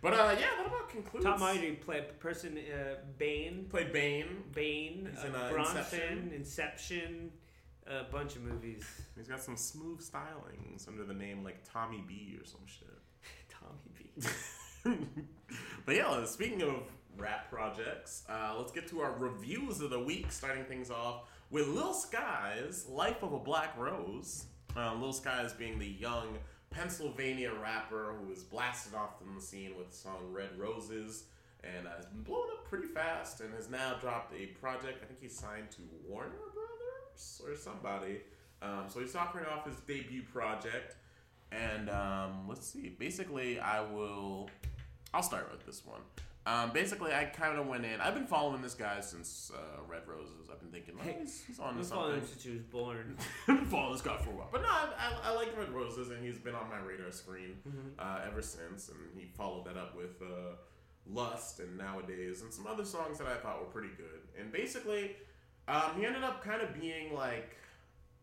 But 0.02 0.14
uh, 0.14 0.36
yeah, 0.38 0.48
that 0.58 0.66
about 0.66 0.90
concludes. 0.90 1.26
Tom 1.26 1.40
Hardy 1.40 1.74
played 1.74 2.20
person 2.20 2.58
uh, 2.58 2.96
Bane. 3.18 3.68
Played 3.70 3.94
Bane. 3.94 4.44
Bane. 4.54 5.10
He's 5.12 5.24
uh, 5.24 5.28
in, 5.28 5.36
uh, 5.36 5.50
Bronson. 5.52 5.78
Inception. 5.78 6.32
Inception. 6.36 7.32
A 7.86 8.04
bunch 8.12 8.36
of 8.36 8.44
movies. 8.44 8.84
He's 9.16 9.28
got 9.28 9.42
some 9.42 9.58
smooth 9.58 10.02
stylings 10.02 10.88
under 10.88 11.04
the 11.04 11.14
name 11.14 11.44
like 11.44 11.70
Tommy 11.70 12.04
B 12.08 12.38
or 12.40 12.46
some 12.46 12.62
shit. 12.66 12.88
Tommy 13.50 14.96
B. 14.96 14.98
but 15.86 15.96
yeah, 15.96 16.26
speaking 16.26 16.62
of 16.64 16.76
rap 17.18 17.50
projects, 17.50 18.24
uh, 18.30 18.56
let's 18.58 18.72
get 18.72 18.88
to 18.90 19.02
our 19.02 19.14
reviews 19.18 19.82
of 19.82 19.90
the 19.90 20.00
week, 20.00 20.32
starting 20.32 20.66
things 20.66 20.90
off 20.90 21.24
with 21.50 21.68
Lil 21.68 21.94
Skies, 21.94 22.86
Life 22.90 23.24
of 23.24 23.34
a 23.34 23.40
Black 23.40 23.78
Rose. 23.78 24.46
Uh, 24.76 24.96
Lil 24.96 25.14
Skies 25.14 25.54
being 25.54 25.78
the 25.78 25.88
young 25.88 26.38
Pennsylvania 26.72 27.52
rapper 27.54 28.16
who 28.20 28.30
was 28.30 28.44
blasted 28.44 28.96
off 28.96 29.20
from 29.20 29.36
the 29.36 29.42
scene 29.42 29.78
with 29.78 29.92
the 29.92 29.96
song 29.96 30.18
Red 30.32 30.58
Roses 30.58 31.26
and 31.64 31.88
uh, 31.88 31.92
has 31.96 32.06
been 32.08 32.24
blowing 32.24 32.50
up 32.52 32.68
pretty 32.68 32.88
fast 32.88 33.40
and 33.42 33.54
has 33.54 33.70
now 33.70 33.96
dropped 34.02 34.34
a 34.34 34.48
project. 34.48 35.04
I 35.04 35.06
think 35.06 35.20
he's 35.22 35.38
signed 35.38 35.70
to 35.72 35.82
Warner 36.08 36.32
Brothers 36.54 37.42
or 37.46 37.56
somebody. 37.56 38.22
Um, 38.62 38.86
so 38.88 39.00
he's 39.00 39.16
offering 39.16 39.46
off 39.46 39.66
his 39.66 39.78
debut 39.82 40.24
project. 40.24 40.96
And 41.52 41.90
um, 41.90 42.46
let's 42.48 42.68
see. 42.68 42.96
Basically, 42.98 43.60
I 43.60 43.82
will. 43.82 44.50
I'll 45.14 45.24
start 45.24 45.52
with 45.52 45.66
this 45.66 45.86
one. 45.86 46.02
Um, 46.46 46.72
basically, 46.74 47.14
I 47.14 47.24
kind 47.26 47.58
of 47.58 47.68
went 47.68 47.86
in. 47.86 48.02
I've 48.02 48.14
been 48.16 48.28
following 48.28 48.62
this 48.62 48.74
guy 48.74 49.00
since 49.00 49.50
uh, 49.56 49.82
Red 49.88 50.02
Roses. 50.06 50.50
I've 50.52 50.60
been 50.60 50.72
thinking, 50.72 50.96
oh, 51.00 51.20
he's, 51.20 51.42
he's 51.48 51.58
on 51.60 51.78
to 51.78 51.84
following 51.84 52.16
something. 52.16 52.22
him 52.22 52.28
since 52.28 52.44
he 52.44 52.52
was 52.52 52.62
born. 52.64 53.18
I've 53.48 53.58
been 53.60 53.66
following 53.68 53.94
this 53.94 54.02
guy 54.02 54.18
for 54.18 54.30
a 54.32 54.34
while. 54.34 54.50
But 54.52 54.62
no, 54.64 54.68
I, 54.68 54.90
I, 55.00 55.30
I 55.32 55.36
like 55.36 55.58
Red 55.58 55.70
Roses, 55.70 56.10
and 56.10 56.22
he's 56.24 56.38
been 56.38 56.54
on 56.56 56.70
my 56.70 56.80
radar 56.80 57.12
screen 57.12 57.56
Mhm. 57.68 57.94
uh, 57.98 58.20
ever 58.28 58.42
since. 58.42 58.90
And 58.90 58.98
he 59.18 59.26
followed 59.38 59.66
that 59.68 59.78
up 59.78 59.96
with 59.96 60.22
uh, 60.22 60.56
Lust 61.08 61.62
and 61.62 61.78
Nowadays 61.78 62.42
and 62.42 62.54
some 62.54 62.68
other 62.68 62.84
songs 62.84 63.18
that 63.20 63.28
I 63.28 63.36
thought 63.36 63.60
were 63.62 63.72
pretty 63.72 63.94
good. 63.96 64.22
And 64.38 64.52
basically, 64.52 65.16
um, 65.70 65.92
he 65.98 66.06
ended 66.06 66.24
up 66.24 66.44
kind 66.44 66.62
of 66.62 66.78
being 66.80 67.14
like, 67.14 67.56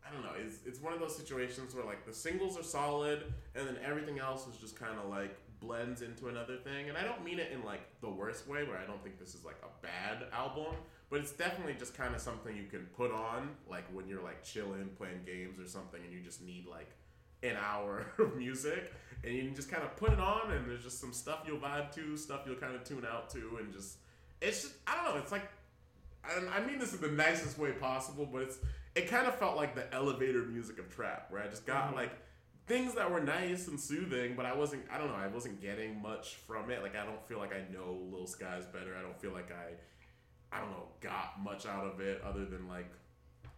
I 0.07 0.13
don't 0.13 0.23
know, 0.23 0.33
it's, 0.37 0.57
it's 0.65 0.79
one 0.79 0.93
of 0.93 0.99
those 0.99 1.15
situations 1.15 1.73
where 1.73 1.85
like 1.85 2.05
the 2.05 2.13
singles 2.13 2.55
are 2.57 2.63
solid, 2.63 3.23
and 3.55 3.67
then 3.67 3.77
everything 3.83 4.19
else 4.19 4.45
is 4.47 4.57
just 4.57 4.75
kind 4.79 4.97
of 5.03 5.09
like 5.09 5.35
blends 5.61 6.01
into 6.01 6.27
another 6.27 6.57
thing. 6.57 6.89
And 6.89 6.97
I 6.97 7.03
don't 7.03 7.23
mean 7.23 7.39
it 7.39 7.51
in 7.53 7.63
like 7.63 7.81
the 8.01 8.09
worst 8.09 8.47
way, 8.47 8.63
where 8.63 8.77
I 8.77 8.85
don't 8.85 9.01
think 9.03 9.19
this 9.19 9.35
is 9.35 9.45
like 9.45 9.57
a 9.63 9.81
bad 9.85 10.25
album, 10.33 10.75
but 11.09 11.19
it's 11.19 11.31
definitely 11.31 11.75
just 11.77 11.95
kind 11.95 12.13
of 12.15 12.21
something 12.21 12.55
you 12.55 12.65
can 12.65 12.85
put 12.97 13.11
on 13.11 13.49
like 13.69 13.85
when 13.93 14.07
you're 14.07 14.23
like 14.23 14.43
chilling, 14.43 14.89
playing 14.97 15.21
games 15.25 15.59
or 15.59 15.67
something, 15.67 16.01
and 16.03 16.11
you 16.11 16.19
just 16.19 16.41
need 16.41 16.65
like 16.65 16.89
an 17.43 17.55
hour 17.55 18.05
of 18.19 18.35
music, 18.35 18.91
and 19.23 19.33
you 19.33 19.43
can 19.43 19.55
just 19.55 19.69
kind 19.69 19.83
of 19.83 19.95
put 19.95 20.11
it 20.11 20.19
on, 20.19 20.51
and 20.51 20.67
there's 20.69 20.83
just 20.83 20.99
some 20.99 21.13
stuff 21.13 21.39
you'll 21.47 21.59
vibe 21.59 21.91
to, 21.95 22.17
stuff 22.17 22.41
you'll 22.45 22.55
kind 22.55 22.75
of 22.75 22.83
tune 22.83 23.05
out 23.09 23.29
to, 23.29 23.57
and 23.59 23.71
just 23.71 23.97
it's 24.41 24.63
just 24.63 24.73
I 24.87 24.95
don't 24.95 25.15
know, 25.15 25.21
it's 25.21 25.31
like 25.31 25.47
I, 26.23 26.57
I 26.57 26.65
mean 26.65 26.79
this 26.79 26.93
in 26.93 27.01
the 27.01 27.07
nicest 27.07 27.57
way 27.57 27.71
possible, 27.71 28.25
but 28.31 28.41
it's 28.43 28.57
it 28.95 29.07
kind 29.07 29.25
of 29.27 29.35
felt 29.35 29.55
like 29.55 29.73
the 29.75 29.91
elevator 29.93 30.43
music 30.43 30.77
of 30.79 30.93
trap, 30.93 31.27
where 31.29 31.41
I 31.41 31.47
just 31.47 31.65
got 31.65 31.91
Mhm. 31.91 31.95
like 31.95 32.11
things 32.67 32.93
that 32.95 33.11
were 33.11 33.21
nice 33.21 33.67
and 33.67 33.79
soothing, 33.79 34.35
but 34.35 34.45
I 34.45 34.53
wasn't 34.53 34.83
I 34.91 34.97
don't 34.97 35.07
know, 35.07 35.15
I 35.15 35.27
wasn't 35.27 35.61
getting 35.61 36.01
much 36.01 36.35
from 36.47 36.69
it. 36.71 36.81
Like 36.81 36.95
I 36.95 37.05
don't 37.05 37.25
feel 37.27 37.39
like 37.39 37.53
I 37.53 37.71
know 37.73 37.97
Lil 38.11 38.27
Skies 38.27 38.65
better. 38.65 38.95
I 38.97 39.01
don't 39.01 39.19
feel 39.19 39.31
like 39.31 39.51
I 39.51 40.55
I 40.55 40.59
don't 40.59 40.71
know, 40.71 40.87
got 40.99 41.41
much 41.41 41.65
out 41.65 41.85
of 41.85 41.99
it 42.01 42.21
other 42.23 42.45
than 42.45 42.67
like 42.67 42.91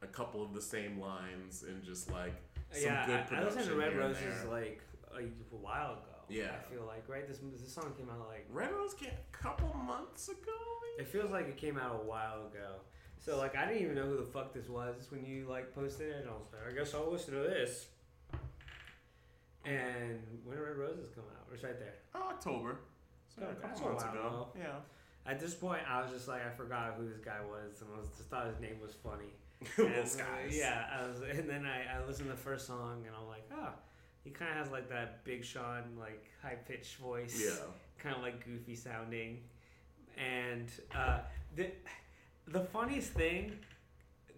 a 0.01 0.07
couple 0.07 0.43
of 0.43 0.53
the 0.53 0.61
same 0.61 0.99
lines 0.99 1.63
and 1.67 1.83
just 1.83 2.11
like 2.11 2.33
some 2.71 2.83
yeah, 2.83 3.05
good 3.05 3.15
I, 3.15 3.19
I 3.19 3.23
production 3.23 3.55
listened 3.57 3.75
to 3.75 3.75
Red 3.75 3.97
Roses 3.97 4.45
like 4.49 4.81
a, 5.15 5.19
a 5.19 5.57
while 5.59 5.93
ago. 5.93 6.13
Yeah. 6.29 6.51
I 6.67 6.73
feel 6.73 6.85
like 6.85 7.07
right. 7.07 7.27
This 7.27 7.39
this 7.55 7.73
song 7.73 7.93
came 7.97 8.09
out 8.09 8.27
like 8.27 8.45
Red 8.49 8.71
Rose 8.71 8.93
came 8.93 9.11
a 9.11 9.37
couple 9.37 9.73
months 9.73 10.29
ago. 10.29 10.51
It 10.99 11.07
feels 11.07 11.31
like 11.31 11.47
it 11.47 11.57
came 11.57 11.77
out 11.77 11.99
a 12.01 12.07
while 12.07 12.47
ago. 12.47 12.81
So 13.19 13.37
like 13.37 13.55
I 13.55 13.65
didn't 13.65 13.81
even 13.81 13.95
know 13.95 14.05
who 14.05 14.17
the 14.17 14.25
fuck 14.25 14.53
this 14.53 14.67
was 14.67 15.07
when 15.09 15.25
you 15.25 15.47
like 15.49 15.73
posted 15.73 16.09
it. 16.09 16.21
And 16.21 16.29
I 16.29 16.33
was 16.33 16.47
like, 16.51 16.73
I 16.73 16.77
guess 16.77 16.93
I'll 16.93 17.11
listen 17.11 17.33
to 17.33 17.41
this. 17.41 17.87
And 19.65 20.19
when 20.43 20.57
did 20.57 20.63
Red 20.63 20.77
Roses 20.77 21.09
come 21.15 21.23
out? 21.35 21.47
It's 21.53 21.63
right 21.63 21.79
there. 21.79 21.95
Oh, 22.15 22.29
October. 22.29 22.79
So 23.35 23.43
Oh, 23.45 23.51
a 23.51 23.55
couple 23.55 23.89
months 23.89 24.03
ago. 24.03 24.47
Yeah. 24.57 24.75
At 25.25 25.39
this 25.39 25.53
point, 25.53 25.81
I 25.89 26.01
was 26.01 26.11
just 26.11 26.27
like, 26.27 26.41
I 26.45 26.49
forgot 26.51 26.95
who 26.97 27.07
this 27.07 27.19
guy 27.19 27.39
was, 27.49 27.81
and 27.81 27.89
I 27.95 27.99
was 27.99 28.09
just 28.17 28.29
thought 28.29 28.47
his 28.47 28.59
name 28.59 28.77
was 28.81 28.93
funny. 28.93 29.31
Uh, 29.79 30.05
Skies. 30.05 30.51
Yeah, 30.57 30.83
I 30.93 31.07
was, 31.07 31.21
and 31.21 31.49
then 31.49 31.65
I, 31.65 31.95
I 31.97 32.05
listened 32.05 32.27
to 32.29 32.35
the 32.35 32.41
first 32.41 32.67
song, 32.67 33.03
and 33.07 33.15
I'm 33.15 33.27
like, 33.29 33.49
oh, 33.55 33.69
he 34.25 34.29
kind 34.29 34.51
of 34.51 34.57
has 34.57 34.69
like 34.71 34.89
that 34.89 35.23
Big 35.23 35.45
Sean 35.45 35.83
like 35.97 36.25
high 36.41 36.55
pitched 36.67 36.97
voice. 36.97 37.41
Yeah. 37.41 37.55
Kind 37.97 38.17
of 38.17 38.21
like 38.21 38.43
goofy 38.45 38.75
sounding, 38.75 39.39
and 40.17 40.67
uh, 40.93 41.19
the 41.55 41.67
the 42.47 42.59
funniest 42.59 43.11
thing. 43.11 43.53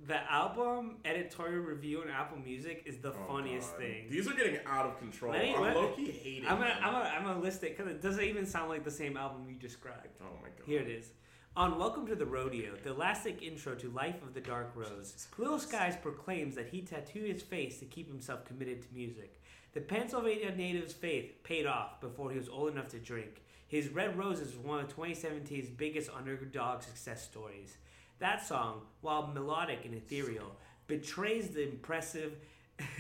The 0.07 0.31
album 0.31 0.97
editorial 1.03 1.63
review 1.63 2.01
on 2.01 2.09
Apple 2.09 2.37
Music 2.37 2.83
is 2.85 2.97
the 2.99 3.09
Oh, 3.11 3.25
funniest 3.27 3.71
God. 3.71 3.79
thing. 3.79 4.07
These 4.09 4.27
are 4.27 4.33
getting 4.35 4.59
out 4.65 4.85
of 4.85 4.99
control. 4.99 5.33
Me- 5.33 5.55
I'm 5.55 5.61
let- 5.61 5.75
low 5.75 5.93
key 5.93 6.11
hating 6.11 6.47
I'm 6.47 6.59
gonna, 6.59 6.69
them. 6.75 6.77
I'm 6.83 6.91
gonna, 6.93 7.09
I'm 7.09 7.23
gonna 7.23 7.39
list 7.39 7.63
it 7.63 7.75
because 7.75 7.91
it 7.91 8.01
doesn't 8.03 8.23
even 8.23 8.45
sound 8.45 8.69
like 8.69 8.83
the 8.83 8.91
same 8.91 9.17
album 9.17 9.47
you 9.49 9.55
described. 9.55 10.09
Oh 10.21 10.25
my 10.43 10.49
god. 10.49 10.65
Here 10.67 10.81
it 10.81 10.89
is. 10.89 11.11
On 11.57 11.79
Welcome 11.79 12.05
to 12.07 12.15
the 12.15 12.25
Rodeo, 12.25 12.75
the 12.83 12.91
elastic 12.91 13.41
intro 13.41 13.73
to 13.75 13.89
Life 13.89 14.21
of 14.21 14.33
the 14.35 14.41
Dark 14.41 14.73
Rose, 14.75 15.27
Lil 15.39 15.57
Skies 15.57 15.95
proclaims 15.99 16.53
that 16.55 16.67
he 16.67 16.81
tattooed 16.81 17.29
his 17.31 17.41
face 17.41 17.79
to 17.79 17.85
keep 17.85 18.07
himself 18.07 18.45
committed 18.45 18.81
to 18.83 18.87
music. 18.93 19.41
The 19.73 19.81
Pennsylvania 19.81 20.53
native's 20.55 20.93
faith 20.93 21.41
paid 21.43 21.65
off 21.65 21.99
before 21.99 22.29
he 22.29 22.37
was 22.37 22.49
old 22.49 22.71
enough 22.73 22.89
to 22.89 22.99
drink. 22.99 23.41
His 23.67 23.89
Red 23.89 24.17
Roses 24.19 24.55
was 24.55 24.63
one 24.63 24.81
of 24.83 24.95
2017's 24.95 25.69
biggest 25.69 26.11
underdog 26.15 26.83
success 26.83 27.23
stories. 27.23 27.77
That 28.19 28.45
song, 28.45 28.81
while 29.01 29.27
melodic 29.27 29.85
and 29.85 29.93
ethereal, 29.93 30.55
betrays 30.87 31.49
the 31.49 31.63
impressive. 31.63 32.33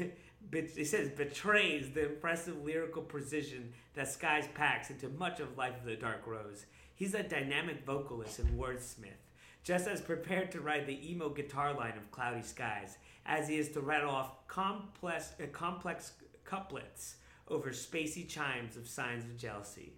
it 0.51 0.87
says 0.87 1.09
betrays 1.09 1.91
the 1.91 2.05
impressive 2.05 2.63
lyrical 2.63 3.01
precision 3.01 3.73
that 3.93 4.07
Skies 4.07 4.47
packs 4.53 4.89
into 4.89 5.09
much 5.09 5.39
of 5.39 5.57
Life 5.57 5.79
of 5.79 5.85
the 5.85 5.95
Dark 5.95 6.27
Rose. 6.27 6.65
He's 6.95 7.13
a 7.13 7.23
dynamic 7.23 7.85
vocalist 7.85 8.39
and 8.39 8.59
wordsmith, 8.59 9.23
just 9.63 9.87
as 9.87 10.01
prepared 10.01 10.51
to 10.51 10.61
ride 10.61 10.85
the 10.85 11.11
emo 11.11 11.29
guitar 11.29 11.73
line 11.73 11.97
of 11.97 12.11
Cloudy 12.11 12.41
Skies 12.41 12.97
as 13.25 13.49
he 13.49 13.57
is 13.57 13.69
to 13.69 13.81
rattle 13.81 14.11
off 14.11 14.47
complex, 14.47 15.33
uh, 15.41 15.47
complex 15.51 16.13
couplets 16.43 17.15
over 17.47 17.69
spacey 17.71 18.27
chimes 18.27 18.77
of 18.77 18.87
signs 18.87 19.25
of 19.25 19.37
jealousy. 19.37 19.93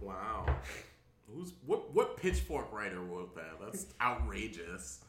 Wow. 0.00 0.46
Who's 1.32 1.52
what? 1.64 1.92
What 1.94 2.16
pitchfork 2.16 2.72
writer 2.72 3.00
wrote 3.00 3.34
that? 3.34 3.58
That's 3.60 3.86
outrageous. 4.00 5.00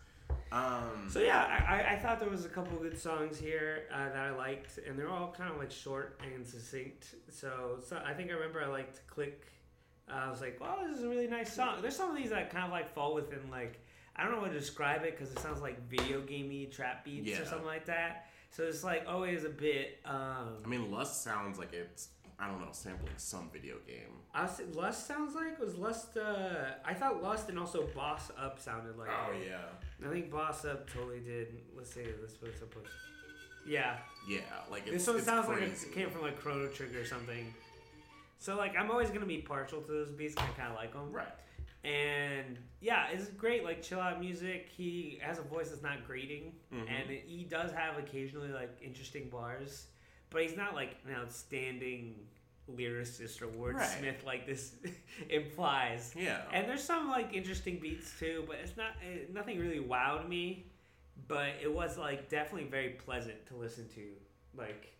Um, 0.51 1.07
So 1.09 1.19
yeah, 1.19 1.63
I, 1.67 1.93
I- 1.95 1.99
thought 1.99 2.19
there 2.19 2.29
was 2.29 2.45
a 2.45 2.49
couple 2.49 2.77
good 2.79 2.97
songs 2.99 3.37
here 3.37 3.83
uh, 3.93 4.09
that 4.09 4.15
I 4.17 4.31
liked, 4.31 4.77
and 4.87 4.97
they're 4.97 5.09
all 5.09 5.33
kind 5.37 5.51
of 5.51 5.57
like 5.57 5.71
short 5.71 6.19
and 6.33 6.45
succinct. 6.45 7.15
So, 7.29 7.79
so 7.85 8.01
I 8.05 8.13
think 8.13 8.29
I 8.29 8.33
remember 8.33 8.61
I 8.61 8.67
liked 8.67 9.05
"Click." 9.07 9.45
Uh, 10.09 10.15
I 10.25 10.29
was 10.29 10.41
like, 10.41 10.59
"Wow, 10.59 10.79
this 10.87 10.97
is 10.97 11.03
a 11.03 11.09
really 11.09 11.27
nice 11.27 11.53
song." 11.53 11.81
There's 11.81 11.95
some 11.95 12.09
of 12.09 12.15
these 12.17 12.29
that 12.31 12.49
kind 12.49 12.65
of 12.65 12.71
like 12.71 12.93
fall 12.93 13.13
within 13.13 13.49
like 13.51 13.79
I 14.15 14.23
don't 14.23 14.31
know 14.31 14.39
how 14.41 14.47
to 14.47 14.53
describe 14.53 15.03
it 15.03 15.15
because 15.17 15.31
it 15.31 15.39
sounds 15.39 15.61
like 15.61 15.87
video 15.89 16.21
gamey 16.21 16.65
trap 16.65 17.05
beats 17.05 17.27
Yeah. 17.29 17.41
or 17.41 17.45
something 17.45 17.67
like 17.67 17.85
that. 17.85 18.27
So 18.49 18.63
it's 18.63 18.83
like 18.83 19.05
always 19.07 19.43
a 19.43 19.49
bit. 19.49 19.99
Um, 20.05 20.57
I 20.63 20.67
mean, 20.67 20.89
Lust 20.91 21.23
sounds 21.23 21.59
like 21.59 21.73
it's 21.73 22.07
I 22.39 22.47
don't 22.47 22.59
know 22.61 22.67
sampling 22.71 23.13
some 23.17 23.49
video 23.51 23.77
game. 23.87 24.21
I 24.33 24.43
was, 24.43 24.61
Lust 24.75 25.07
sounds 25.07 25.33
like 25.33 25.59
was 25.59 25.75
Lust. 25.75 26.17
Uh, 26.17 26.65
I 26.85 26.93
thought 26.93 27.23
Lust 27.23 27.49
and 27.49 27.57
also 27.57 27.87
Boss 27.95 28.31
Up 28.37 28.59
sounded 28.59 28.95
like. 28.97 29.09
Oh 29.09 29.31
it. 29.33 29.47
yeah, 29.47 30.07
I 30.07 30.11
think 30.11 30.29
Boss 30.29 30.63
Up 30.65 30.87
totally 30.89 31.19
did. 31.19 31.57
Let's 31.75 31.91
see. 31.93 32.05
Let's 32.21 32.35
put 32.35 32.53
this 32.53 32.61
up. 32.61 32.73
Yeah, 33.67 33.97
yeah. 34.29 34.39
Like 34.69 34.83
it's, 34.87 35.03
this 35.05 35.07
one 35.15 35.21
sounds 35.23 35.47
like 35.47 35.61
it 35.61 35.91
came 35.93 36.09
from 36.11 36.21
like 36.21 36.39
Chrono 36.39 36.67
Trigger 36.67 37.01
or 37.01 37.05
something. 37.05 37.53
So 38.39 38.55
like 38.55 38.77
I'm 38.77 38.91
always 38.91 39.09
gonna 39.09 39.25
be 39.25 39.39
partial 39.39 39.81
to 39.81 39.91
those 39.91 40.11
beats. 40.11 40.35
'cause 40.35 40.45
I 40.55 40.59
kind 40.59 40.69
of 40.71 40.75
like 40.77 40.93
them. 40.93 41.11
right. 41.11 41.27
And 41.83 42.57
yeah, 42.81 43.07
it's 43.11 43.27
great. 43.29 43.63
Like 43.63 43.81
chill 43.81 43.99
out 43.99 44.19
music. 44.19 44.67
He 44.75 45.19
has 45.21 45.39
a 45.39 45.41
voice 45.41 45.69
that's 45.69 45.81
not 45.81 46.05
grating, 46.05 46.53
Mhm. 46.73 46.87
and 46.89 47.09
he 47.09 47.45
does 47.49 47.71
have 47.71 47.97
occasionally 47.97 48.49
like 48.49 48.77
interesting 48.81 49.29
bars, 49.29 49.87
but 50.29 50.41
he's 50.41 50.57
not 50.57 50.75
like 50.75 50.95
an 51.07 51.15
outstanding 51.15 52.15
lyricist 52.75 53.41
or 53.41 53.47
wordsmith 53.47 54.25
like 54.25 54.45
this 54.45 54.73
implies. 55.29 56.13
Yeah. 56.17 56.41
And 56.51 56.67
there's 56.67 56.83
some 56.83 57.09
like 57.09 57.33
interesting 57.33 57.79
beats 57.79 58.13
too, 58.19 58.43
but 58.47 58.57
it's 58.61 58.75
not 58.77 58.91
eh, 59.01 59.19
nothing 59.33 59.59
really 59.59 59.79
wowed 59.79 60.27
me. 60.27 60.65
But 61.27 61.49
it 61.61 61.73
was 61.73 61.97
like 61.97 62.29
definitely 62.29 62.69
very 62.69 62.89
pleasant 62.89 63.45
to 63.47 63.55
listen 63.55 63.87
to. 63.95 64.03
Like 64.55 64.93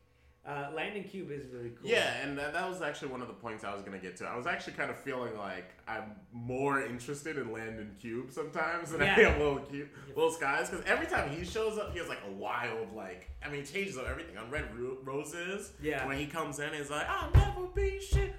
uh, 0.47 0.69
Landon 0.73 1.03
Cube 1.03 1.29
is 1.31 1.45
really 1.51 1.71
cool. 1.71 1.89
Yeah, 1.89 2.13
and 2.23 2.37
that, 2.37 2.53
that 2.53 2.69
was 2.69 2.81
actually 2.81 3.09
one 3.09 3.21
of 3.21 3.27
the 3.27 3.33
points 3.33 3.63
I 3.65 3.73
was 3.73 3.81
gonna 3.83 3.97
get 3.97 4.15
to. 4.17 4.25
I 4.25 4.37
was 4.37 4.47
actually 4.47 4.73
kind 4.73 4.89
of 4.89 4.97
feeling 4.97 5.37
like 5.37 5.71
I'm 5.87 6.11
more 6.31 6.81
interested 6.81 7.37
in 7.37 7.51
Landon 7.51 7.95
Cube 7.99 8.31
sometimes 8.31 8.91
than 8.91 9.01
I 9.01 9.05
Yeah. 9.17 9.29
am 9.29 9.39
Little 9.39 9.59
Cube, 9.59 9.89
Little 10.15 10.31
Skies, 10.31 10.69
because 10.69 10.85
every 10.85 11.05
time 11.07 11.29
he 11.29 11.43
shows 11.43 11.77
up, 11.77 11.91
he 11.91 11.99
has 11.99 12.07
like 12.07 12.21
a 12.27 12.31
wild 12.31 12.93
like. 12.95 13.29
I 13.45 13.49
mean, 13.49 13.65
he 13.65 13.71
changes 13.71 13.97
up 13.97 14.07
everything 14.07 14.37
on 14.37 14.49
Red 14.49 14.65
Ro- 14.77 14.97
Roses. 15.03 15.71
Yeah. 15.81 16.05
When 16.07 16.17
he 16.17 16.25
comes 16.25 16.59
in, 16.59 16.73
he's 16.73 16.89
like, 16.89 17.07
"I'll 17.09 17.31
never 17.31 17.67
be 17.67 17.99
shit 18.01 18.33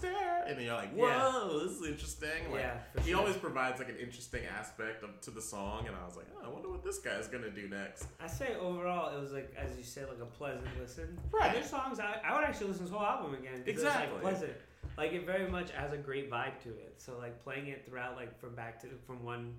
but 0.00 0.08
a 0.08 0.12
goddamn 0.12 0.22
monster," 0.22 0.44
and 0.48 0.58
then 0.58 0.64
you're 0.66 0.74
like, 0.74 0.92
"Whoa, 0.94 1.06
Yeah. 1.58 1.62
this 1.64 1.72
is 1.80 1.86
interesting." 1.86 2.50
Like, 2.50 2.60
Yeah, 2.60 2.78
for 2.92 3.00
he 3.00 3.10
sure. 3.10 3.18
always 3.20 3.36
provides 3.36 3.78
like 3.78 3.88
an 3.88 3.96
interesting 3.96 4.44
aspect 4.46 5.02
of, 5.02 5.20
to 5.22 5.30
the 5.30 5.42
song, 5.42 5.86
and 5.86 5.96
I 5.96 6.04
was 6.04 6.16
like, 6.16 6.26
"Oh, 6.36 6.46
I 6.46 6.48
wonder 6.48 6.68
what 6.68 6.82
this 6.84 6.98
guy's 6.98 7.28
gonna 7.28 7.50
do 7.50 7.68
next." 7.68 8.06
I 8.20 8.26
say 8.26 8.54
overall, 8.56 9.16
it 9.16 9.20
was 9.20 9.32
like, 9.32 9.54
as 9.56 9.76
you 9.76 9.84
said, 9.84 10.08
like 10.08 10.20
a 10.20 10.26
pleasant 10.26 10.66
listen. 10.78 11.18
Right. 11.30 11.52
There's 11.54 11.70
songs 11.70 11.98
I, 12.00 12.20
I 12.24 12.34
would 12.34 12.44
actually 12.44 12.68
listen 12.68 12.86
to 12.86 12.90
the 12.92 12.98
whole 12.98 13.06
album 13.06 13.34
again. 13.34 13.62
Exactly. 13.66 14.12
like 14.14 14.22
pleasant. 14.22 14.52
Like 14.96 15.12
it 15.12 15.24
very 15.24 15.48
much 15.48 15.70
has 15.72 15.92
a 15.92 15.96
great 15.96 16.30
vibe 16.30 16.58
to 16.64 16.68
it. 16.70 16.94
So 16.98 17.16
like 17.18 17.42
playing 17.42 17.68
it 17.68 17.86
throughout, 17.86 18.16
like 18.16 18.38
from 18.40 18.54
back 18.54 18.80
to 18.82 18.88
from 19.06 19.24
one 19.24 19.54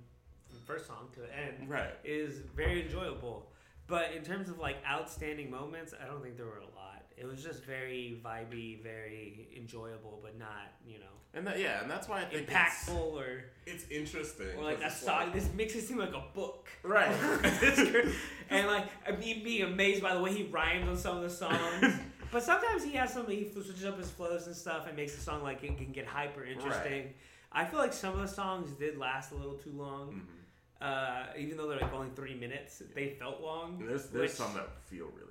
from 0.50 0.60
first 0.68 0.86
song 0.88 1.08
to 1.14 1.22
the 1.22 1.34
end, 1.36 1.70
Right. 1.70 1.94
is 2.04 2.40
very 2.56 2.82
enjoyable. 2.84 3.50
But 3.88 4.12
in 4.14 4.24
terms 4.24 4.50
of 4.50 4.60
like 4.60 4.78
outstanding 4.86 5.50
moments, 5.50 5.94
I 6.02 6.06
don't 6.06 6.22
think 6.22 6.36
there 6.38 6.46
were 6.46 6.58
a 6.60 6.76
lot. 6.76 6.91
It 7.22 7.28
was 7.28 7.44
just 7.44 7.64
very 7.64 8.20
vibey, 8.26 8.82
very 8.82 9.48
enjoyable, 9.56 10.20
but 10.24 10.40
not 10.40 10.74
you 10.88 10.98
know 10.98 11.06
And 11.36 11.46
that, 11.46 11.60
yeah, 11.60 11.82
and 11.82 11.90
that's 11.92 12.10
why 12.10 12.22
I 12.22 12.26
think 12.26 12.44
it's- 12.50 12.90
impactful 12.90 13.14
or 13.14 13.44
It's 13.68 13.86
interesting. 13.92 14.48
or 14.58 14.64
like 14.64 14.80
it's 14.82 15.02
song. 15.02 15.32
This 15.32 15.48
makes 15.54 15.76
it 15.76 15.82
seem 15.84 15.98
like 15.98 16.14
a 16.16 16.24
book. 16.34 16.68
Right. 16.84 17.12
and 18.50 18.68
like 18.68 18.88
I 19.08 19.12
mean, 19.12 19.44
being 19.44 19.64
amazed 19.64 20.02
by 20.02 20.16
the 20.16 20.22
way 20.22 20.34
he 20.34 20.44
rhymes 20.44 20.88
on 20.90 20.98
some 20.98 21.18
of 21.18 21.24
the 21.24 21.30
songs. 21.30 21.94
but 22.32 22.42
sometimes 22.42 22.84
he 22.84 22.94
has 22.94 23.14
some 23.14 23.28
he 23.28 23.50
switches 23.52 23.86
up 23.86 24.00
his 24.00 24.10
flows 24.10 24.48
and 24.48 24.56
stuff 24.56 24.88
and 24.88 24.96
makes 24.98 25.16
the 25.16 25.22
song 25.22 25.44
like 25.44 25.64
it 25.64 25.78
can 25.78 25.92
get 25.92 26.08
hyper 26.08 26.44
interesting. 26.44 27.14
I 27.52 27.66
feel 27.66 27.80
like 27.80 27.94
some 27.94 28.14
of 28.16 28.22
the 28.22 28.28
songs 28.28 28.72
did 28.80 28.98
last 28.98 29.32
a 29.32 29.36
little 29.36 29.58
too 29.66 29.74
long. 29.74 30.08
Mm-hmm. 30.10 30.38
Uh, 30.82 31.26
even 31.38 31.58
though 31.58 31.68
they're 31.70 31.80
like 31.80 31.94
only 31.94 32.10
three 32.16 32.34
minutes, 32.34 32.82
they 32.96 33.10
felt 33.10 33.42
long. 33.42 33.78
There's 33.78 34.08
there's 34.08 34.32
which- 34.32 34.32
some 34.32 34.54
that 34.56 34.70
feel 34.90 35.06
really. 35.16 35.31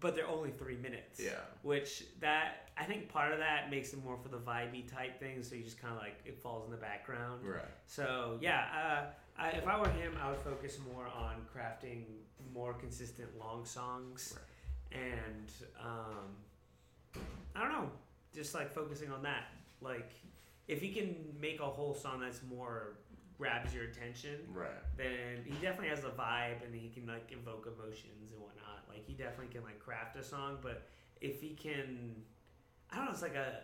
But 0.00 0.14
they're 0.16 0.28
only 0.28 0.50
three 0.50 0.76
minutes. 0.76 1.20
Yeah. 1.22 1.32
Which 1.62 2.04
that 2.20 2.70
I 2.76 2.84
think 2.84 3.08
part 3.08 3.32
of 3.32 3.38
that 3.38 3.70
makes 3.70 3.92
it 3.92 4.02
more 4.02 4.16
for 4.16 4.28
the 4.28 4.38
vibey 4.38 4.90
type 4.90 5.20
thing, 5.20 5.42
so 5.42 5.54
you 5.54 5.62
just 5.62 5.80
kind 5.80 5.94
of 5.94 6.00
like 6.00 6.16
it 6.24 6.38
falls 6.38 6.64
in 6.64 6.70
the 6.70 6.76
background. 6.76 7.44
Right. 7.44 7.62
So 7.86 8.38
yeah, 8.40 8.64
uh, 8.74 9.40
I, 9.40 9.48
if 9.50 9.66
I 9.66 9.78
were 9.78 9.88
him, 9.88 10.16
I 10.22 10.30
would 10.30 10.40
focus 10.40 10.78
more 10.92 11.06
on 11.06 11.36
crafting 11.54 12.04
more 12.54 12.72
consistent 12.72 13.28
long 13.38 13.64
songs, 13.64 14.38
and 14.92 15.52
um, 15.78 17.22
I 17.54 17.60
don't 17.60 17.72
know, 17.72 17.90
just 18.34 18.54
like 18.54 18.72
focusing 18.72 19.12
on 19.12 19.22
that. 19.22 19.48
Like, 19.82 20.10
if 20.68 20.80
he 20.80 20.92
can 20.92 21.16
make 21.40 21.60
a 21.60 21.66
whole 21.66 21.94
song 21.94 22.20
that's 22.20 22.40
more 22.50 22.96
grabs 23.40 23.74
your 23.74 23.84
attention, 23.84 24.36
Right. 24.52 24.68
then 24.98 25.42
he 25.44 25.52
definitely 25.52 25.88
has 25.88 26.04
a 26.04 26.10
vibe 26.10 26.62
and 26.64 26.74
he 26.74 26.90
can 26.90 27.06
like 27.06 27.32
evoke 27.32 27.66
emotions 27.66 28.32
and 28.32 28.40
whatnot. 28.40 28.84
Like 28.88 29.06
he 29.06 29.14
definitely 29.14 29.48
can 29.52 29.64
like 29.64 29.78
craft 29.80 30.16
a 30.16 30.22
song, 30.22 30.58
but 30.60 30.86
if 31.22 31.40
he 31.40 31.54
can, 31.54 32.16
I 32.90 32.96
don't 32.96 33.06
know, 33.06 33.10
it's 33.12 33.22
like 33.22 33.34
a 33.36 33.60